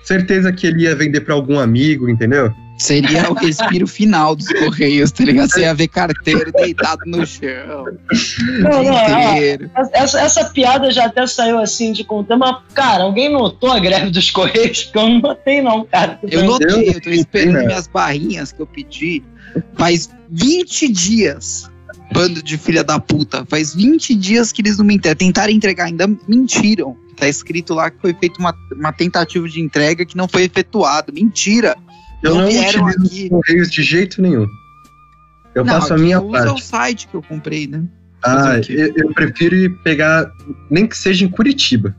Certeza 0.02 0.52
que 0.52 0.66
ele 0.66 0.82
ia 0.82 0.94
vender 0.94 1.20
para 1.20 1.34
algum 1.34 1.58
amigo, 1.58 2.08
entendeu? 2.08 2.52
Seria 2.76 3.30
o 3.30 3.34
respiro 3.34 3.86
final 3.86 4.34
dos 4.34 4.48
Correios, 4.48 5.12
tá 5.12 5.24
ligado? 5.24 5.48
Você 5.48 5.60
ia 5.60 5.74
ver 5.74 5.88
carteiro 5.88 6.50
deitado 6.52 7.00
no 7.06 7.24
chão. 7.24 7.84
Não, 8.58 8.82
não, 8.82 8.98
essa, 9.92 10.20
essa 10.20 10.44
piada 10.46 10.90
já 10.90 11.06
até 11.06 11.24
saiu 11.26 11.58
assim 11.58 11.92
de 11.92 12.02
conta, 12.02 12.36
mas, 12.36 12.56
cara, 12.74 13.04
alguém 13.04 13.30
notou 13.30 13.70
a 13.70 13.78
greve 13.78 14.10
dos 14.10 14.30
Correios? 14.30 14.84
Porque 14.84 14.98
eu 14.98 15.08
não 15.08 15.20
notei, 15.20 15.62
não, 15.62 15.84
cara. 15.84 16.18
Eu 16.24 16.44
notei, 16.44 16.88
eu 16.88 17.00
tô 17.00 17.10
esperando 17.10 17.64
minhas 17.64 17.86
barrinhas 17.86 18.50
que 18.50 18.60
eu 18.60 18.66
pedi 18.66 19.22
faz 19.76 20.10
20 20.30 20.88
dias 20.92 21.70
bando 22.14 22.40
de 22.40 22.56
filha 22.56 22.84
da 22.84 23.00
puta. 23.00 23.44
Faz 23.44 23.74
20 23.74 24.14
dias 24.14 24.52
que 24.52 24.62
eles 24.62 24.78
não 24.78 24.84
me 24.84 24.94
entregam. 24.94 25.18
Tentaram 25.18 25.52
entregar, 25.52 25.86
ainda 25.86 26.08
mentiram. 26.28 26.96
Tá 27.16 27.28
escrito 27.28 27.74
lá 27.74 27.90
que 27.90 28.00
foi 28.00 28.14
feita 28.14 28.38
uma, 28.38 28.54
uma 28.72 28.92
tentativa 28.92 29.48
de 29.48 29.60
entrega 29.60 30.06
que 30.06 30.16
não 30.16 30.28
foi 30.28 30.44
efetuado. 30.44 31.12
Mentira! 31.12 31.76
Eu 32.22 32.36
não, 32.36 32.42
não 32.42 32.48
utilizo 32.48 33.06
aqui. 33.06 33.28
Correios 33.28 33.70
de 33.70 33.82
jeito 33.82 34.22
nenhum. 34.22 34.46
Eu 35.54 35.64
não, 35.64 35.74
faço 35.74 35.94
a 35.94 35.98
minha 35.98 36.20
parte. 36.20 36.52
o 36.52 36.58
site 36.58 37.08
que 37.08 37.14
eu 37.14 37.22
comprei, 37.22 37.66
né? 37.66 37.84
Ah, 38.24 38.58
eu, 38.68 38.92
eu, 38.96 39.12
prefiro 39.12 39.76
pegar, 39.84 40.32
nem 40.70 40.86
que 40.86 40.96
seja 40.96 41.24
em 41.24 41.28
Curitiba. 41.28 41.94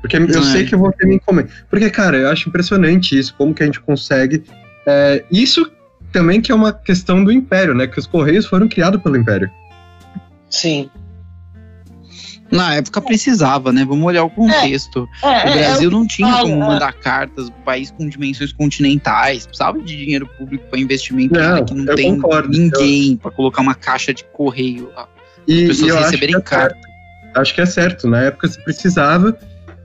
Porque 0.00 0.16
eu 0.16 0.42
sei 0.42 0.62
é. 0.62 0.66
que 0.66 0.74
eu 0.74 0.78
vou 0.78 0.92
ter 0.92 1.06
minha 1.06 1.16
encomenda. 1.16 1.48
Porque, 1.68 1.90
cara, 1.90 2.16
eu 2.16 2.28
acho 2.28 2.48
impressionante 2.48 3.18
isso, 3.18 3.34
como 3.36 3.54
que 3.54 3.62
a 3.62 3.66
gente 3.66 3.80
consegue. 3.80 4.44
É, 4.86 5.24
isso 5.32 5.68
também 6.14 6.40
que 6.40 6.52
é 6.52 6.54
uma 6.54 6.72
questão 6.72 7.24
do 7.24 7.32
Império, 7.32 7.74
né? 7.74 7.88
Que 7.88 7.98
os 7.98 8.06
Correios 8.06 8.46
foram 8.46 8.68
criados 8.68 9.02
pelo 9.02 9.16
Império. 9.16 9.50
Sim. 10.48 10.88
Na 12.52 12.76
época 12.76 13.00
precisava, 13.00 13.72
né? 13.72 13.84
Vamos 13.84 14.06
olhar 14.06 14.22
o 14.22 14.30
contexto. 14.30 15.08
É, 15.24 15.26
é, 15.26 15.30
o 15.30 15.48
é, 15.48 15.58
Brasil 15.58 15.90
não 15.90 16.06
tinha 16.06 16.32
falo, 16.32 16.50
como 16.50 16.62
é. 16.62 16.66
mandar 16.68 16.92
cartas, 16.92 17.48
um 17.48 17.62
país 17.64 17.90
com 17.90 18.08
dimensões 18.08 18.52
continentais, 18.52 19.44
precisava 19.44 19.80
de 19.80 19.96
dinheiro 19.96 20.28
público 20.38 20.64
para 20.70 20.78
investimento, 20.78 21.34
não, 21.34 21.54
né? 21.56 21.62
que 21.62 21.74
não 21.74 21.94
tem 21.96 22.14
concordo, 22.14 22.48
ninguém 22.48 23.12
eu... 23.12 23.18
para 23.18 23.32
colocar 23.32 23.60
uma 23.60 23.74
caixa 23.74 24.14
de 24.14 24.22
correio 24.22 24.92
lá. 24.94 25.08
E, 25.48 25.64
as 25.64 25.68
pessoas 25.80 25.94
e 25.94 26.04
receberem 26.04 26.36
é 26.36 26.40
carta. 26.40 26.78
Acho 27.34 27.52
que 27.52 27.60
é 27.60 27.66
certo, 27.66 28.06
na 28.06 28.22
época 28.22 28.46
se 28.46 28.62
precisava. 28.62 29.36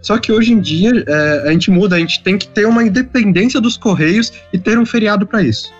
Só 0.03 0.19
que 0.19 0.31
hoje 0.31 0.53
em 0.53 0.59
dia 0.59 0.91
é, 1.07 1.49
a 1.49 1.51
gente 1.51 1.71
muda, 1.71 1.95
a 1.95 1.99
gente 1.99 2.21
tem 2.21 2.37
que 2.37 2.47
ter 2.47 2.67
uma 2.67 2.83
independência 2.83 3.59
dos 3.59 3.77
correios 3.77 4.31
e 4.53 4.59
ter 4.59 4.77
um 4.77 4.85
feriado 4.85 5.25
para 5.25 5.41
isso. 5.41 5.73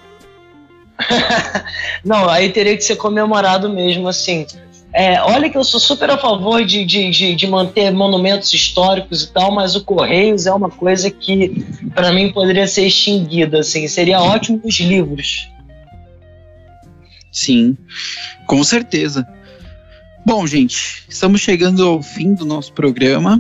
não, 2.04 2.30
aí 2.30 2.50
teria 2.50 2.76
que 2.76 2.84
ser 2.84 2.96
comemorado 2.96 3.70
mesmo, 3.70 4.08
assim. 4.08 4.46
É, 4.92 5.22
olha 5.22 5.50
que 5.50 5.58
eu 5.58 5.64
sou 5.64 5.80
super 5.80 6.10
a 6.10 6.18
favor 6.18 6.66
de, 6.66 6.84
de, 6.84 7.12
de, 7.12 7.36
de, 7.36 7.48
manter 7.48 7.92
monumentos 7.92 8.52
históricos 8.54 9.24
e 9.24 9.32
tal, 9.32 9.52
mas 9.52 9.76
o 9.76 9.84
Correios 9.84 10.48
é 10.48 10.54
uma 10.54 10.70
coisa 10.70 11.12
que, 11.12 11.64
para 11.94 12.12
mim, 12.12 12.32
poderia 12.32 12.68
ser 12.68 12.88
extinguida, 12.88 13.60
assim. 13.60 13.88
Seria 13.88 14.20
ótimo 14.20 14.60
nos 14.64 14.80
livros. 14.80 15.48
Sim, 17.32 17.78
com 18.48 18.64
certeza. 18.64 19.28
Bom, 20.26 20.46
gente, 20.48 21.04
estamos 21.08 21.40
chegando 21.42 21.86
ao 21.86 22.02
fim 22.02 22.34
do 22.34 22.44
nosso 22.44 22.74
programa. 22.74 23.40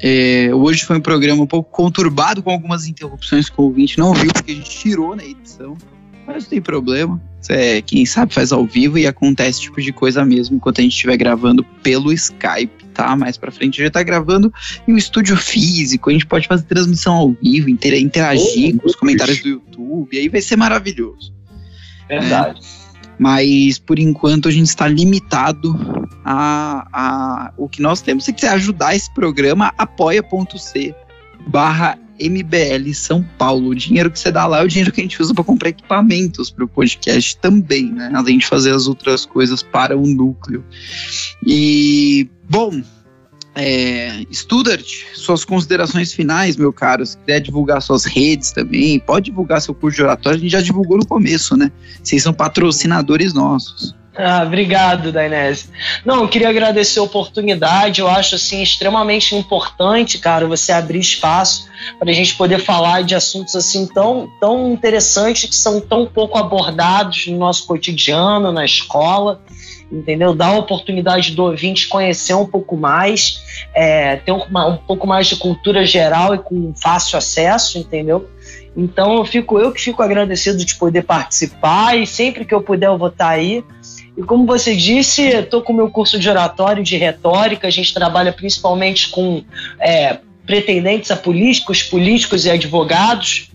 É, 0.00 0.54
hoje 0.54 0.84
foi 0.84 0.98
um 0.98 1.00
programa 1.00 1.42
um 1.42 1.46
pouco 1.46 1.70
conturbado, 1.70 2.42
com 2.42 2.50
algumas 2.50 2.86
interrupções 2.86 3.50
que 3.50 3.60
o 3.60 3.64
ouvinte 3.64 3.98
não 3.98 4.14
viu, 4.14 4.32
porque 4.32 4.52
a 4.52 4.54
gente 4.54 4.70
tirou 4.70 5.16
na 5.16 5.24
edição. 5.24 5.76
Mas 6.26 6.44
não 6.44 6.50
tem 6.50 6.60
problema. 6.60 7.20
É, 7.48 7.82
quem 7.82 8.06
sabe 8.06 8.32
faz 8.32 8.52
ao 8.52 8.64
vivo 8.64 8.96
e 8.98 9.06
acontece 9.06 9.50
esse 9.50 9.60
tipo 9.62 9.80
de 9.80 9.92
coisa 9.92 10.24
mesmo 10.24 10.56
enquanto 10.56 10.78
a 10.78 10.82
gente 10.82 10.92
estiver 10.92 11.16
gravando 11.16 11.62
pelo 11.82 12.10
Skype, 12.12 12.84
tá? 12.94 13.14
Mais 13.14 13.36
pra 13.36 13.52
frente 13.52 13.80
a 13.80 13.84
gente 13.84 13.92
tá 13.92 14.02
gravando 14.02 14.52
em 14.88 14.94
um 14.94 14.96
estúdio 14.96 15.36
físico, 15.36 16.08
a 16.08 16.12
gente 16.12 16.24
pode 16.24 16.46
fazer 16.46 16.64
transmissão 16.64 17.14
ao 17.14 17.32
vivo, 17.32 17.68
interagir 17.68 18.74
oh, 18.76 18.80
com 18.80 18.86
os 18.88 18.96
comentários 18.96 19.42
do 19.42 19.48
YouTube, 19.48 20.18
aí 20.18 20.28
vai 20.28 20.40
ser 20.40 20.56
maravilhoso. 20.56 21.34
Verdade. 22.08 22.60
É, 22.60 22.84
mas 23.18 23.78
por 23.78 23.98
enquanto 23.98 24.48
a 24.48 24.50
gente 24.50 24.68
está 24.68 24.88
limitado 24.88 25.76
a, 26.24 26.88
a 26.92 27.52
o 27.58 27.68
que 27.68 27.82
nós 27.82 28.00
temos. 28.00 28.24
Se 28.24 28.32
quiser 28.32 28.50
ajudar 28.50 28.96
esse 28.96 29.12
programa, 29.12 29.72
apoia.c 29.76 30.94
barra 31.46 31.98
MBL 32.20 32.92
São 32.94 33.22
Paulo. 33.38 33.70
O 33.70 33.74
dinheiro 33.74 34.10
que 34.10 34.18
você 34.18 34.30
dá 34.30 34.46
lá 34.46 34.60
é 34.60 34.64
o 34.64 34.68
dinheiro 34.68 34.92
que 34.92 35.00
a 35.00 35.04
gente 35.04 35.20
usa 35.20 35.34
para 35.34 35.44
comprar 35.44 35.68
equipamentos 35.70 36.50
para 36.50 36.64
o 36.64 36.68
podcast 36.68 37.36
também, 37.38 37.92
né? 37.92 38.10
Além 38.14 38.38
de 38.38 38.46
fazer 38.46 38.72
as 38.74 38.86
outras 38.86 39.24
coisas 39.26 39.62
para 39.62 39.96
o 39.96 40.06
núcleo. 40.06 40.64
E, 41.44 42.28
bom, 42.48 42.82
é, 43.54 44.24
Studart, 44.32 44.86
suas 45.14 45.44
considerações 45.44 46.12
finais, 46.12 46.56
meu 46.56 46.72
caro. 46.72 47.04
Se 47.04 47.16
quiser 47.18 47.40
divulgar 47.40 47.80
suas 47.82 48.04
redes 48.04 48.52
também, 48.52 48.98
pode 48.98 49.26
divulgar 49.26 49.60
seu 49.60 49.74
curso 49.74 49.96
de 49.96 50.02
oratório. 50.02 50.38
A 50.38 50.40
gente 50.40 50.52
já 50.52 50.60
divulgou 50.60 50.98
no 50.98 51.06
começo, 51.06 51.56
né? 51.56 51.70
Vocês 52.02 52.22
são 52.22 52.32
patrocinadores 52.32 53.32
nossos. 53.32 53.94
Ah, 54.16 54.44
obrigado, 54.46 55.10
Dainese. 55.10 55.68
Não, 56.04 56.22
eu 56.22 56.28
queria 56.28 56.48
agradecer 56.48 57.00
a 57.00 57.02
oportunidade. 57.02 58.00
Eu 58.00 58.08
acho 58.08 58.36
assim 58.36 58.62
extremamente 58.62 59.34
importante, 59.34 60.18
cara, 60.18 60.46
você 60.46 60.70
abrir 60.70 61.00
espaço 61.00 61.68
para 61.98 62.10
a 62.10 62.14
gente 62.14 62.36
poder 62.36 62.60
falar 62.60 63.02
de 63.02 63.14
assuntos 63.14 63.56
assim 63.56 63.86
tão, 63.86 64.28
tão 64.40 64.72
interessantes 64.72 65.48
que 65.48 65.56
são 65.56 65.80
tão 65.80 66.06
pouco 66.06 66.38
abordados 66.38 67.26
no 67.26 67.36
nosso 67.36 67.66
cotidiano, 67.66 68.52
na 68.52 68.64
escola. 68.64 69.40
Entendeu? 69.90 70.34
Dar 70.34 70.48
a 70.48 70.58
oportunidade 70.58 71.32
do 71.32 71.44
ouvinte 71.44 71.86
conhecer 71.88 72.34
um 72.34 72.46
pouco 72.46 72.76
mais, 72.76 73.40
é, 73.74 74.16
ter 74.16 74.32
um, 74.32 74.42
um 74.42 74.76
pouco 74.76 75.06
mais 75.06 75.26
de 75.26 75.36
cultura 75.36 75.84
geral 75.84 76.34
e 76.34 76.38
com 76.38 76.72
fácil 76.74 77.18
acesso, 77.18 77.78
entendeu? 77.78 78.28
Então 78.76 79.14
eu 79.16 79.24
fico 79.24 79.58
eu 79.58 79.70
que 79.72 79.80
fico 79.80 80.02
agradecido 80.02 80.64
de 80.64 80.74
poder 80.74 81.02
participar 81.02 81.96
e 81.96 82.06
sempre 82.06 82.44
que 82.44 82.54
eu 82.54 82.62
puder 82.62 82.88
eu 82.88 82.98
vou 82.98 83.08
estar 83.08 83.28
aí. 83.28 83.62
E 84.16 84.22
como 84.22 84.46
você 84.46 84.76
disse, 84.76 85.22
estou 85.22 85.62
com 85.62 85.72
o 85.72 85.76
meu 85.76 85.90
curso 85.90 86.18
de 86.18 86.28
oratório 86.28 86.82
de 86.82 86.96
retórica. 86.96 87.66
A 87.66 87.70
gente 87.70 87.92
trabalha 87.92 88.32
principalmente 88.32 89.08
com 89.08 89.42
é, 89.80 90.18
pretendentes 90.46 91.10
a 91.10 91.16
políticos, 91.16 91.82
políticos 91.82 92.46
e 92.46 92.50
advogados. 92.50 93.50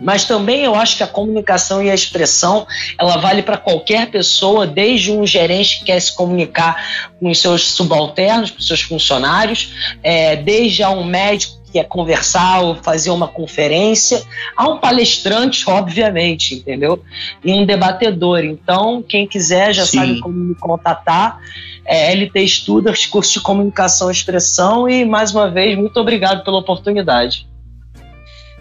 Mas 0.00 0.24
também 0.24 0.64
eu 0.64 0.74
acho 0.74 0.96
que 0.96 1.02
a 1.02 1.06
comunicação 1.06 1.84
e 1.84 1.90
a 1.90 1.94
expressão 1.94 2.66
ela 2.98 3.18
vale 3.18 3.42
para 3.42 3.58
qualquer 3.58 4.10
pessoa, 4.10 4.66
desde 4.66 5.12
um 5.12 5.26
gerente 5.26 5.80
que 5.80 5.84
quer 5.86 6.00
se 6.00 6.14
comunicar 6.16 7.12
com 7.20 7.28
os 7.28 7.38
seus 7.38 7.72
subalternos, 7.72 8.50
com 8.50 8.58
os 8.58 8.66
seus 8.66 8.80
funcionários, 8.80 9.74
é, 10.02 10.36
desde 10.36 10.82
a 10.82 10.88
um 10.88 11.04
médico 11.04 11.59
que 11.70 11.78
é 11.78 11.84
conversar 11.84 12.60
ou 12.60 12.74
fazer 12.74 13.10
uma 13.10 13.28
conferência. 13.28 14.22
Há 14.56 14.68
um 14.68 14.78
palestrante, 14.78 15.68
obviamente, 15.68 16.54
entendeu? 16.54 17.02
E 17.44 17.52
um 17.52 17.64
debatedor. 17.64 18.40
Então, 18.40 19.02
quem 19.02 19.26
quiser 19.26 19.72
já 19.72 19.86
Sim. 19.86 19.98
sabe 19.98 20.20
como 20.20 20.34
me 20.34 20.54
contatar. 20.54 21.40
É, 21.84 22.12
LT 22.14 22.40
Estuda, 22.40 22.92
curso 23.10 23.34
de 23.34 23.40
comunicação 23.40 24.08
e 24.08 24.12
expressão. 24.12 24.88
E, 24.88 25.04
mais 25.04 25.34
uma 25.34 25.50
vez, 25.50 25.76
muito 25.76 25.98
obrigado 25.98 26.44
pela 26.44 26.58
oportunidade. 26.58 27.48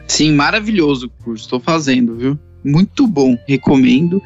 Sim, 0.08 0.34
maravilhoso 0.34 1.08
o 1.08 1.24
curso. 1.24 1.44
Estou 1.44 1.60
fazendo, 1.60 2.16
viu? 2.16 2.40
Muito 2.64 3.06
bom, 3.06 3.38
recomendo. 3.48 4.22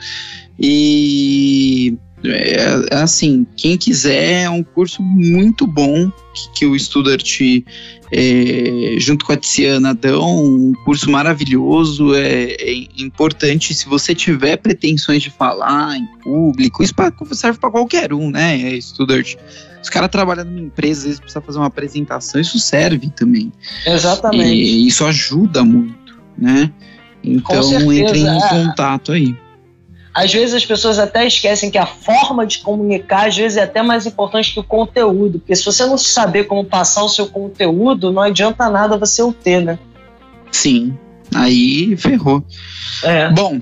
E 0.60 1.98
É, 2.26 2.86
é, 2.92 2.96
assim, 2.96 3.46
quem 3.58 3.78
quiser, 3.78 4.44
é 4.44 4.50
um 4.50 4.64
curso 4.64 5.02
muito 5.02 5.68
bom 5.68 6.10
que, 6.34 6.52
que 6.56 6.66
o 6.66 6.78
Studart, 6.80 7.40
é, 8.12 8.96
junto 8.98 9.26
com 9.26 9.34
a 9.34 9.38
Tiziana, 9.38 9.94
dão. 9.94 10.46
Um 10.46 10.74
curso 10.86 11.12
maravilhoso, 11.12 12.16
é, 12.16 12.56
é, 12.60 12.74
importante. 12.98 13.74
Se 13.74 13.88
você 13.88 14.16
tiver 14.16 14.58
pretensões 14.58 15.22
de 15.22 15.30
falar 15.30 15.98
em 15.98 16.06
público, 16.22 16.82
isso 16.82 16.96
pra, 16.96 17.12
serve 17.32 17.60
para 17.60 17.72
qualquer 17.72 18.14
um, 18.14 18.30
né, 18.32 18.80
Studart? 18.80 19.36
Os 19.82 19.90
caras 19.90 20.10
trabalham 20.10 20.46
numa 20.46 20.62
empresa, 20.62 21.02
às 21.02 21.06
vezes 21.06 21.20
precisa 21.20 21.42
fazer 21.42 21.58
uma 21.58 21.68
apresentação, 21.68 22.40
isso 22.40 22.58
serve 22.58 23.10
também. 23.10 23.52
Exatamente. 23.86 24.54
E 24.54 24.88
isso 24.88 25.06
ajuda 25.06 25.66
muito, 25.66 26.18
né? 26.38 26.72
Então, 27.22 27.92
entrem 27.92 28.24
em 28.24 28.38
é. 28.38 28.50
contato 28.50 29.12
aí 29.12 29.36
às 30.14 30.32
vezes 30.32 30.54
as 30.54 30.66
pessoas 30.66 31.00
até 31.00 31.26
esquecem 31.26 31.72
que 31.72 31.78
a 31.78 31.86
forma 31.86 32.46
de 32.46 32.60
comunicar 32.60 33.28
às 33.28 33.36
vezes 33.36 33.58
é 33.58 33.64
até 33.64 33.82
mais 33.82 34.06
importante 34.06 34.54
que 34.54 34.60
o 34.60 34.64
conteúdo, 34.64 35.40
porque 35.40 35.56
se 35.56 35.66
você 35.66 35.86
não 35.86 35.98
saber 35.98 36.44
como 36.44 36.64
passar 36.64 37.04
o 37.04 37.10
seu 37.10 37.28
conteúdo, 37.28 38.12
não 38.12 38.22
adianta 38.22 38.70
nada 38.70 38.98
você 38.98 39.24
o 39.24 39.34
ter, 39.34 39.62
né? 39.62 39.80
Sim, 40.52 40.96
aí 41.34 41.98
ferrou. 41.98 42.44
É. 43.04 43.30
Bom, 43.32 43.60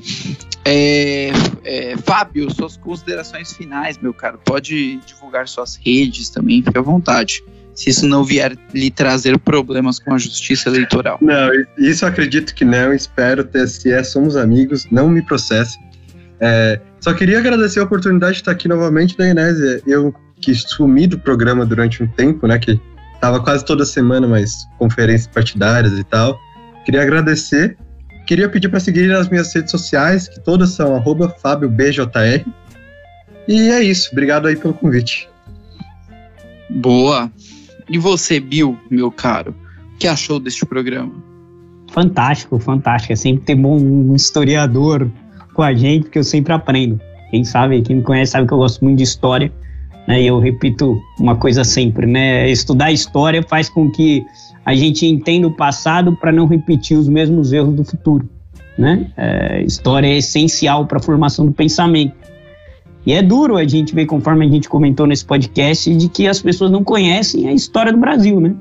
é, 0.66 1.32
é, 1.64 1.96
Fábio, 2.04 2.54
suas 2.54 2.76
considerações 2.76 3.54
finais, 3.54 3.98
meu 3.98 4.14
caro. 4.14 4.40
Pode 4.44 4.98
divulgar 5.06 5.48
suas 5.48 5.76
redes 5.76 6.30
também, 6.30 6.62
fique 6.62 6.78
à 6.78 6.82
vontade. 6.82 7.44
Se 7.74 7.90
isso 7.90 8.06
não 8.06 8.24
vier 8.24 8.58
lhe 8.74 8.92
trazer 8.92 9.40
problemas 9.40 9.98
com 9.98 10.14
a 10.14 10.18
justiça 10.18 10.68
eleitoral. 10.68 11.18
Não, 11.22 11.50
isso 11.78 12.06
acredito 12.06 12.54
que 12.54 12.66
não. 12.66 12.94
Espero, 12.94 13.46
TSE, 13.46 14.04
somos 14.04 14.36
amigos, 14.36 14.86
não 14.92 15.08
me 15.10 15.22
processe. 15.22 15.80
É, 16.42 16.82
só 17.00 17.14
queria 17.14 17.38
agradecer 17.38 17.80
a 17.80 17.84
oportunidade 17.84 18.34
de 18.34 18.40
estar 18.42 18.52
aqui 18.52 18.68
novamente 18.68 19.16
da 19.16 19.30
Inésia. 19.30 19.82
Eu 19.86 20.14
que 20.42 20.56
sumi 20.56 21.06
do 21.06 21.20
programa 21.20 21.66
durante 21.66 22.02
um 22.02 22.08
tempo, 22.08 22.48
né? 22.48 22.58
Que 22.58 22.82
estava 23.14 23.40
quase 23.40 23.64
toda 23.64 23.86
semana, 23.86 24.28
mas 24.28 24.52
conferências 24.80 25.28
partidárias 25.28 25.98
e 25.98 26.04
tal. 26.04 26.40
Queria 26.84 27.04
agradecer. 27.04 27.78
Queria 28.26 28.50
pedir 28.50 28.70
para 28.70 28.80
seguir 28.80 29.08
nas 29.08 29.30
minhas 29.30 29.54
redes 29.54 29.72
sociais, 29.72 30.28
que 30.28 30.40
todas 30.40 30.72
são 30.72 31.02
FábioBJR. 31.42 32.46
E 33.48 33.70
é 33.70 33.84
isso. 33.84 34.10
Obrigado 34.12 34.48
aí 34.48 34.56
pelo 34.56 34.74
convite. 34.74 35.30
Boa. 36.70 37.32
E 37.90 37.98
você, 37.98 38.40
Bill, 38.40 38.80
meu 38.90 39.12
caro, 39.12 39.54
o 39.94 39.98
que 39.98 40.08
achou 40.08 40.40
deste 40.40 40.66
programa? 40.66 41.14
Fantástico, 41.92 42.58
fantástico. 42.58 43.12
É 43.14 43.16
sempre 43.16 43.44
ter 43.44 43.56
bom 43.56 43.78
um 43.78 44.16
historiador 44.16 45.12
com 45.54 45.62
a 45.62 45.74
gente, 45.74 46.04
porque 46.04 46.20
eu 46.20 46.24
sempre 46.24 46.54
aprendo. 46.54 47.00
Quem 47.30 47.44
sabe, 47.44 47.82
quem 47.82 47.98
me 47.98 48.02
conhece 48.02 48.34
sabe 48.34 48.48
que 48.48 48.54
eu 48.54 48.58
gosto 48.58 48.84
muito 48.84 48.98
de 48.98 49.04
história, 49.04 49.52
né? 50.08 50.22
E 50.22 50.28
eu 50.28 50.40
repito 50.40 51.00
uma 51.20 51.36
coisa 51.36 51.64
sempre, 51.64 52.06
né? 52.06 52.50
Estudar 52.50 52.92
história 52.92 53.42
faz 53.44 53.70
com 53.70 53.90
que 53.90 54.26
a 54.66 54.76
gente 54.76 55.06
entenda 55.06 55.48
o 55.48 55.52
passado 55.52 56.16
para 56.16 56.32
não 56.32 56.46
repetir 56.46 56.98
os 56.98 57.08
mesmos 57.08 57.54
erros 57.54 57.74
do 57.74 57.84
futuro, 57.84 58.30
né? 58.78 59.12
É, 59.18 59.64
história 59.64 60.08
é 60.08 60.18
essencial 60.18 60.86
para 60.86 60.98
a 60.98 61.02
formação 61.02 61.46
do 61.46 61.52
pensamento. 61.52 62.14
E 63.06 63.14
é 63.14 63.22
duro 63.22 63.58
a 63.58 63.68
gente 63.68 63.96
ver, 63.96 64.06
conforme 64.06 64.46
a 64.46 64.50
gente 64.50 64.70
comentou 64.70 65.08
nesse 65.08 65.26
podcast, 65.26 65.94
de 65.96 66.08
que 66.08 66.28
as 66.28 66.42
pessoas 66.42 66.70
não 66.70 66.84
conhecem 66.84 67.48
a 67.48 67.54
história 67.54 67.92
do 67.92 67.98
Brasil, 67.98 68.40
né? 68.40 68.56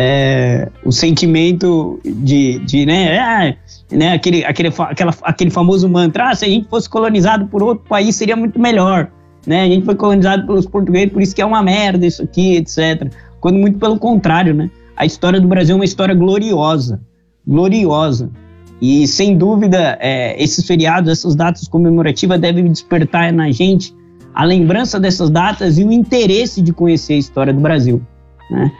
É, 0.00 0.68
o 0.84 0.92
sentimento 0.92 1.98
de, 2.04 2.60
de 2.60 2.86
né, 2.86 3.16
é, 3.16 3.56
né, 3.90 4.12
aquele, 4.12 4.44
aquele, 4.44 4.68
aquela, 4.78 5.12
aquele 5.22 5.50
famoso 5.50 5.88
mantra, 5.88 6.30
ah, 6.30 6.34
se 6.36 6.44
a 6.44 6.48
gente 6.48 6.68
fosse 6.68 6.88
colonizado 6.88 7.46
por 7.46 7.64
outro 7.64 7.84
país 7.88 8.14
seria 8.14 8.36
muito 8.36 8.60
melhor, 8.60 9.10
né, 9.44 9.62
a 9.62 9.66
gente 9.66 9.84
foi 9.84 9.96
colonizado 9.96 10.46
pelos 10.46 10.66
portugueses, 10.66 11.12
por 11.12 11.20
isso 11.20 11.34
que 11.34 11.42
é 11.42 11.44
uma 11.44 11.64
merda 11.64 12.06
isso 12.06 12.22
aqui, 12.22 12.56
etc. 12.56 13.12
Quando 13.40 13.58
muito 13.58 13.78
pelo 13.80 13.98
contrário, 13.98 14.54
né, 14.54 14.70
a 14.96 15.04
história 15.04 15.40
do 15.40 15.48
Brasil 15.48 15.72
é 15.74 15.76
uma 15.76 15.84
história 15.84 16.14
gloriosa, 16.14 17.00
gloriosa, 17.44 18.30
e 18.80 19.04
sem 19.08 19.36
dúvida 19.36 19.98
é, 20.00 20.40
esses 20.40 20.64
feriados, 20.64 21.10
essas 21.10 21.34
datas 21.34 21.66
comemorativas 21.66 22.40
devem 22.40 22.70
despertar 22.70 23.32
na 23.32 23.50
gente 23.50 23.92
a 24.32 24.44
lembrança 24.44 25.00
dessas 25.00 25.28
datas 25.28 25.76
e 25.78 25.84
o 25.84 25.90
interesse 25.90 26.62
de 26.62 26.72
conhecer 26.72 27.14
a 27.14 27.18
história 27.18 27.52
do 27.52 27.60
Brasil, 27.60 28.00
né, 28.48 28.70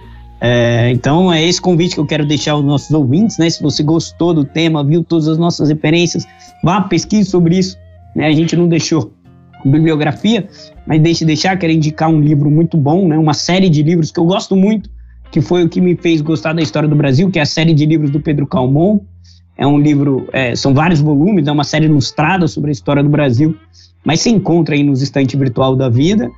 é, 0.41 0.91
então 0.91 1.33
é 1.33 1.45
esse 1.45 1.61
convite 1.61 1.95
que 1.95 2.01
eu 2.01 2.07
quero 2.07 2.25
deixar 2.25 2.53
aos 2.53 2.65
nossos 2.65 2.91
ouvintes, 2.91 3.39
né? 3.39 3.51
Se 3.51 3.63
você 3.63 3.83
gostou 3.83 4.33
do 4.33 4.45
tema, 4.45 4.85
viu 4.85 5.03
todas 5.03 5.27
as 5.27 5.37
nossas 5.37 5.69
referências, 5.69 6.27
vá 6.63 6.81
pesquise 6.81 7.29
sobre 7.29 7.59
isso. 7.59 7.77
Né? 8.15 8.27
A 8.27 8.33
gente 8.33 8.55
não 8.55 8.69
deixou 8.69 9.13
bibliografia, 9.65 10.49
mas 10.87 11.01
deixe 11.01 11.25
deixar, 11.25 11.59
quero 11.59 11.73
indicar 11.73 12.09
um 12.09 12.21
livro 12.21 12.51
muito 12.51 12.77
bom, 12.77 13.09
né? 13.09 13.19
Uma 13.19 13.35
série 13.35 13.69
de 13.69 13.83
livros 13.83 14.13
que 14.13 14.21
eu 14.21 14.25
gosto 14.25 14.55
muito, 14.55 14.89
que 15.33 15.41
foi 15.41 15.65
o 15.65 15.69
que 15.69 15.81
me 15.81 15.97
fez 15.97 16.21
gostar 16.21 16.53
da 16.53 16.63
história 16.63 16.89
do 16.89 16.95
Brasil, 16.95 17.31
que 17.31 17.39
é 17.39 17.43
a 17.43 17.47
série 17.47 17.75
de 17.75 17.85
livros 17.85 18.11
do 18.11 18.21
Pedro 18.21 18.47
Calmon. 18.47 19.01
É 19.57 19.67
um 19.67 19.79
livro, 19.79 20.29
é, 20.33 20.55
são 20.55 20.73
vários 20.73 21.01
volumes, 21.01 21.49
é 21.49 21.53
uma 21.53 21.65
série 21.65 21.87
ilustrada 21.87 22.47
sobre 22.47 22.71
a 22.71 22.73
história 22.73 23.03
do 23.03 23.09
Brasil, 23.09 23.57
mas 24.05 24.21
se 24.21 24.31
encontra 24.31 24.77
aí 24.77 24.85
nos 24.85 25.03
estantes 25.03 25.37
virtual 25.37 25.75
da 25.75 25.89
vida. 25.89 26.31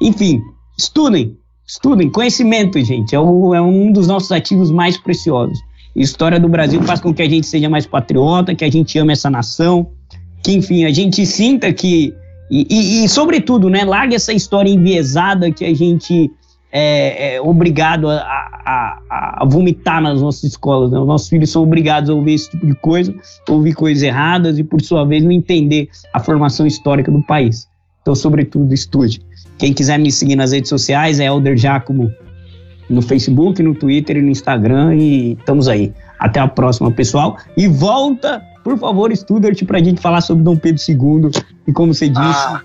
Enfim, 0.00 0.40
estudem, 0.78 1.36
Estudem, 1.72 2.10
conhecimento, 2.10 2.78
gente, 2.84 3.14
é, 3.14 3.18
o, 3.18 3.54
é 3.54 3.62
um 3.62 3.90
dos 3.90 4.06
nossos 4.06 4.30
ativos 4.30 4.70
mais 4.70 4.98
preciosos. 4.98 5.58
História 5.96 6.38
do 6.38 6.46
Brasil 6.46 6.82
faz 6.82 7.00
com 7.00 7.14
que 7.14 7.22
a 7.22 7.28
gente 7.28 7.46
seja 7.46 7.66
mais 7.66 7.86
patriota, 7.86 8.54
que 8.54 8.62
a 8.62 8.70
gente 8.70 8.98
ame 8.98 9.14
essa 9.14 9.30
nação, 9.30 9.90
que, 10.44 10.52
enfim, 10.52 10.84
a 10.84 10.90
gente 10.90 11.24
sinta 11.24 11.72
que. 11.72 12.14
E, 12.50 12.66
e, 12.68 13.04
e 13.04 13.08
sobretudo, 13.08 13.70
né, 13.70 13.86
larga 13.86 14.14
essa 14.14 14.34
história 14.34 14.68
enviesada 14.68 15.50
que 15.50 15.64
a 15.64 15.74
gente 15.74 16.30
é, 16.70 17.36
é 17.36 17.40
obrigado 17.40 18.06
a, 18.06 18.18
a, 18.18 19.38
a, 19.40 19.44
vomitar 19.46 20.02
nas 20.02 20.20
nossas 20.20 20.44
escolas. 20.44 20.90
Né? 20.90 20.98
Os 20.98 21.06
nossos 21.06 21.30
filhos 21.30 21.48
são 21.48 21.62
obrigados 21.62 22.10
a 22.10 22.14
ouvir 22.14 22.34
esse 22.34 22.50
tipo 22.50 22.66
de 22.66 22.74
coisa, 22.74 23.14
ouvir 23.48 23.72
coisas 23.72 24.02
erradas 24.02 24.58
e, 24.58 24.62
por 24.62 24.82
sua 24.82 25.06
vez, 25.06 25.24
não 25.24 25.32
entender 25.32 25.88
a 26.12 26.20
formação 26.20 26.66
histórica 26.66 27.10
do 27.10 27.22
país. 27.22 27.66
Então, 28.02 28.14
sobretudo, 28.14 28.74
estude. 28.74 29.22
Quem 29.58 29.72
quiser 29.72 29.98
me 29.98 30.10
seguir 30.10 30.36
nas 30.36 30.52
redes 30.52 30.68
sociais 30.68 31.20
é 31.20 31.26
Elder 31.26 31.56
Jacobo 31.56 32.12
no 32.90 33.00
Facebook, 33.00 33.62
no 33.62 33.74
Twitter 33.74 34.16
e 34.16 34.22
no 34.22 34.28
Instagram. 34.28 34.94
E 34.96 35.32
estamos 35.32 35.68
aí. 35.68 35.92
Até 36.18 36.40
a 36.40 36.48
próxima, 36.48 36.90
pessoal. 36.90 37.36
E 37.56 37.66
volta, 37.66 38.42
por 38.62 38.78
favor, 38.78 39.14
Studart, 39.16 39.64
para 39.64 39.78
a 39.78 39.82
gente 39.82 40.00
falar 40.00 40.20
sobre 40.20 40.44
Dom 40.44 40.56
Pedro 40.56 40.82
II. 40.86 41.30
E 41.66 41.72
como 41.72 41.94
você 41.94 42.08
disse, 42.08 42.20
ah, 42.20 42.60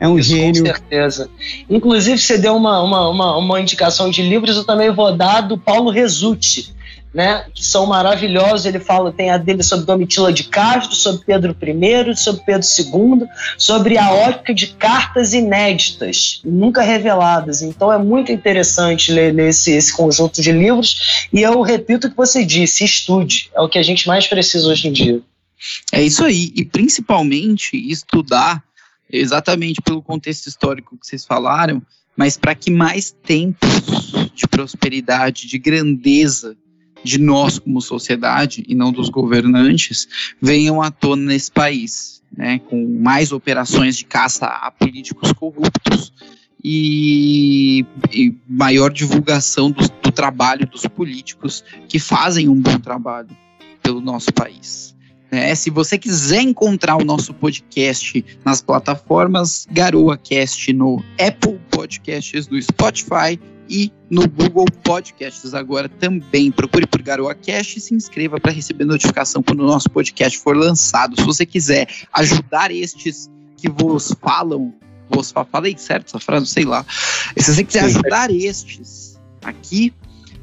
é 0.00 0.08
um 0.08 0.20
gênio. 0.20 0.62
Com 0.62 0.68
certeza. 0.68 1.28
Inclusive, 1.68 2.18
você 2.18 2.38
deu 2.38 2.56
uma, 2.56 2.82
uma, 2.82 3.08
uma, 3.08 3.36
uma 3.36 3.60
indicação 3.60 4.10
de 4.10 4.22
livros, 4.22 4.56
eu 4.56 4.64
também 4.64 4.90
vou 4.90 5.14
dar 5.16 5.42
do 5.42 5.58
Paulo 5.58 5.90
Resutti 5.90 6.74
né, 7.12 7.46
que 7.54 7.64
são 7.64 7.86
maravilhosos. 7.86 8.66
Ele 8.66 8.78
fala, 8.78 9.12
tem 9.12 9.30
a 9.30 9.38
dele 9.38 9.62
sobre 9.62 9.86
Domitila 9.86 10.32
de 10.32 10.44
Castro, 10.44 10.94
sobre 10.94 11.24
Pedro 11.24 11.56
I, 11.60 12.16
sobre 12.16 12.42
Pedro 12.44 12.66
II, 12.66 13.28
sobre 13.56 13.98
a 13.98 14.12
ótica 14.12 14.54
de 14.54 14.68
cartas 14.68 15.32
inéditas, 15.32 16.40
nunca 16.44 16.82
reveladas. 16.82 17.62
Então 17.62 17.92
é 17.92 17.98
muito 17.98 18.30
interessante 18.32 19.12
ler, 19.12 19.38
esse, 19.38 19.72
esse 19.72 19.94
conjunto 19.96 20.40
de 20.40 20.52
livros. 20.52 21.28
E 21.32 21.42
eu 21.42 21.60
repito 21.62 22.06
o 22.06 22.10
que 22.10 22.16
você 22.16 22.44
disse: 22.44 22.84
estude. 22.84 23.50
É 23.54 23.60
o 23.60 23.68
que 23.68 23.78
a 23.78 23.82
gente 23.82 24.06
mais 24.06 24.26
precisa 24.26 24.68
hoje 24.68 24.88
em 24.88 24.92
dia. 24.92 25.20
É 25.92 26.02
isso 26.02 26.24
aí. 26.24 26.52
E 26.54 26.64
principalmente 26.64 27.76
estudar 27.90 28.62
exatamente 29.10 29.80
pelo 29.80 30.02
contexto 30.02 30.46
histórico 30.46 30.96
que 30.98 31.06
vocês 31.06 31.24
falaram, 31.24 31.82
mas 32.16 32.36
para 32.36 32.54
que 32.54 32.70
mais 32.70 33.10
tempos 33.10 34.12
de 34.34 34.46
prosperidade, 34.46 35.46
de 35.46 35.58
grandeza 35.58 36.56
de 37.02 37.18
nós 37.18 37.58
como 37.58 37.80
sociedade 37.80 38.64
e 38.68 38.74
não 38.74 38.92
dos 38.92 39.08
governantes 39.08 40.08
venham 40.40 40.82
à 40.82 40.90
tona 40.90 41.22
nesse 41.22 41.50
país, 41.50 42.22
né, 42.36 42.58
com 42.58 42.86
mais 43.00 43.32
operações 43.32 43.96
de 43.96 44.04
caça 44.04 44.46
a 44.46 44.70
políticos 44.70 45.32
corruptos 45.32 46.12
e, 46.62 47.84
e 48.12 48.34
maior 48.48 48.92
divulgação 48.92 49.70
do, 49.70 49.88
do 50.02 50.12
trabalho 50.12 50.66
dos 50.66 50.86
políticos 50.86 51.64
que 51.88 51.98
fazem 51.98 52.48
um 52.48 52.60
bom 52.60 52.78
trabalho 52.78 53.30
pelo 53.82 54.00
nosso 54.00 54.32
país. 54.32 54.94
É, 55.30 55.54
se 55.54 55.68
você 55.68 55.98
quiser 55.98 56.40
encontrar 56.40 56.96
o 56.96 57.04
nosso 57.04 57.34
podcast 57.34 58.24
nas 58.44 58.62
plataformas 58.62 59.66
Garoa 59.70 60.16
Cast 60.16 60.72
no 60.72 61.04
Apple 61.20 61.57
Podcasts, 61.88 62.48
no 62.48 62.60
Spotify 62.60 63.40
e 63.68 63.90
no 64.10 64.28
Google 64.28 64.66
Podcasts 64.84 65.54
agora 65.54 65.88
também. 65.88 66.52
Procure 66.52 66.86
por 66.86 67.00
Garoa 67.00 67.34
Cast 67.34 67.78
e 67.78 67.80
se 67.80 67.94
inscreva 67.94 68.38
para 68.38 68.52
receber 68.52 68.84
notificação 68.84 69.42
quando 69.42 69.60
o 69.60 69.66
nosso 69.66 69.88
podcast 69.88 70.38
for 70.38 70.54
lançado. 70.54 71.18
Se 71.18 71.24
você 71.24 71.46
quiser 71.46 71.88
ajudar 72.12 72.70
estes 72.70 73.30
que 73.56 73.70
vos 73.70 74.14
falam, 74.20 74.74
vos 75.08 75.32
falei 75.50 75.74
certo 75.78 76.08
essa 76.08 76.20
frase, 76.20 76.46
sei 76.46 76.64
lá. 76.64 76.84
Se 77.36 77.54
você 77.54 77.64
quiser 77.64 77.84
ajudar 77.84 78.30
estes 78.30 79.18
aqui, 79.42 79.92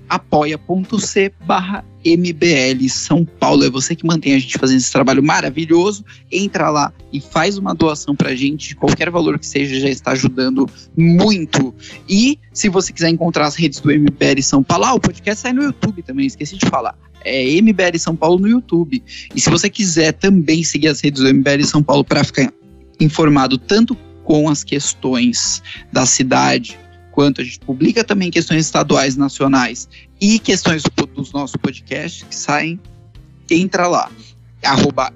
apoia.c 0.09 1.33
barra 1.45 1.83
MBL 2.05 2.87
São 2.89 3.25
Paulo. 3.25 3.63
É 3.63 3.69
você 3.69 3.95
que 3.95 4.05
mantém 4.05 4.35
a 4.35 4.39
gente 4.39 4.57
fazendo 4.57 4.77
esse 4.77 4.91
trabalho 4.91 5.23
maravilhoso. 5.23 6.05
Entra 6.31 6.69
lá 6.69 6.93
e 7.11 7.19
faz 7.19 7.57
uma 7.57 7.73
doação 7.73 8.15
pra 8.15 8.35
gente, 8.35 8.69
de 8.69 8.75
qualquer 8.75 9.09
valor 9.09 9.39
que 9.39 9.47
seja, 9.47 9.79
já 9.79 9.89
está 9.89 10.11
ajudando 10.11 10.69
muito. 10.95 11.73
E 12.07 12.39
se 12.53 12.69
você 12.69 12.93
quiser 12.93 13.09
encontrar 13.09 13.47
as 13.47 13.55
redes 13.55 13.79
do 13.79 13.89
MBL 13.89 14.41
São 14.41 14.61
Paulo, 14.61 14.85
ah, 14.85 14.93
o 14.93 14.99
podcast 14.99 15.41
sai 15.41 15.53
no 15.53 15.63
YouTube 15.63 16.03
também, 16.03 16.27
esqueci 16.27 16.57
de 16.57 16.65
falar. 16.67 16.95
É 17.23 17.59
MBL 17.59 17.97
São 17.97 18.15
Paulo 18.15 18.39
no 18.39 18.47
YouTube. 18.47 19.03
E 19.33 19.41
se 19.41 19.49
você 19.49 19.69
quiser 19.69 20.13
também 20.13 20.63
seguir 20.63 20.89
as 20.89 21.01
redes 21.01 21.23
do 21.23 21.33
MBL 21.33 21.63
São 21.63 21.81
Paulo 21.81 22.03
para 22.03 22.23
ficar 22.23 22.53
informado 22.99 23.57
tanto 23.57 23.97
com 24.23 24.49
as 24.49 24.63
questões 24.63 25.61
da 25.91 26.05
cidade, 26.05 26.77
quanto 27.15 27.39
a 27.39 27.43
gente 27.43 27.59
publica 27.59 28.03
também 28.03 28.29
questões 28.29 28.65
estaduais, 28.65 29.15
nacionais 29.15 29.87
e 30.19 30.37
questões 30.37 30.83
dos 31.15 31.31
nossos 31.31 31.55
podcasts 31.55 32.23
que 32.23 32.35
saem, 32.35 32.77
entra 33.49 33.87
lá. 33.87 34.11
Arroba 34.63 35.13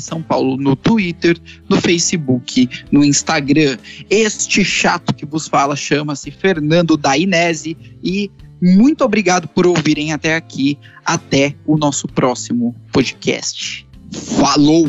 São 0.00 0.20
Paulo 0.20 0.56
no 0.56 0.74
Twitter, 0.76 1.38
no 1.68 1.80
Facebook, 1.80 2.68
no 2.90 3.04
Instagram. 3.04 3.78
Este 4.10 4.64
chato 4.64 5.14
que 5.14 5.24
vos 5.24 5.48
fala 5.48 5.74
chama-se 5.76 6.30
Fernando 6.30 6.96
Dainese 6.96 7.76
e 8.02 8.30
muito 8.60 9.04
obrigado 9.04 9.48
por 9.48 9.66
ouvirem 9.66 10.12
até 10.12 10.34
aqui. 10.34 10.78
Até 11.04 11.54
o 11.64 11.76
nosso 11.76 12.06
próximo 12.06 12.74
podcast. 12.92 13.86
Falou! 14.12 14.86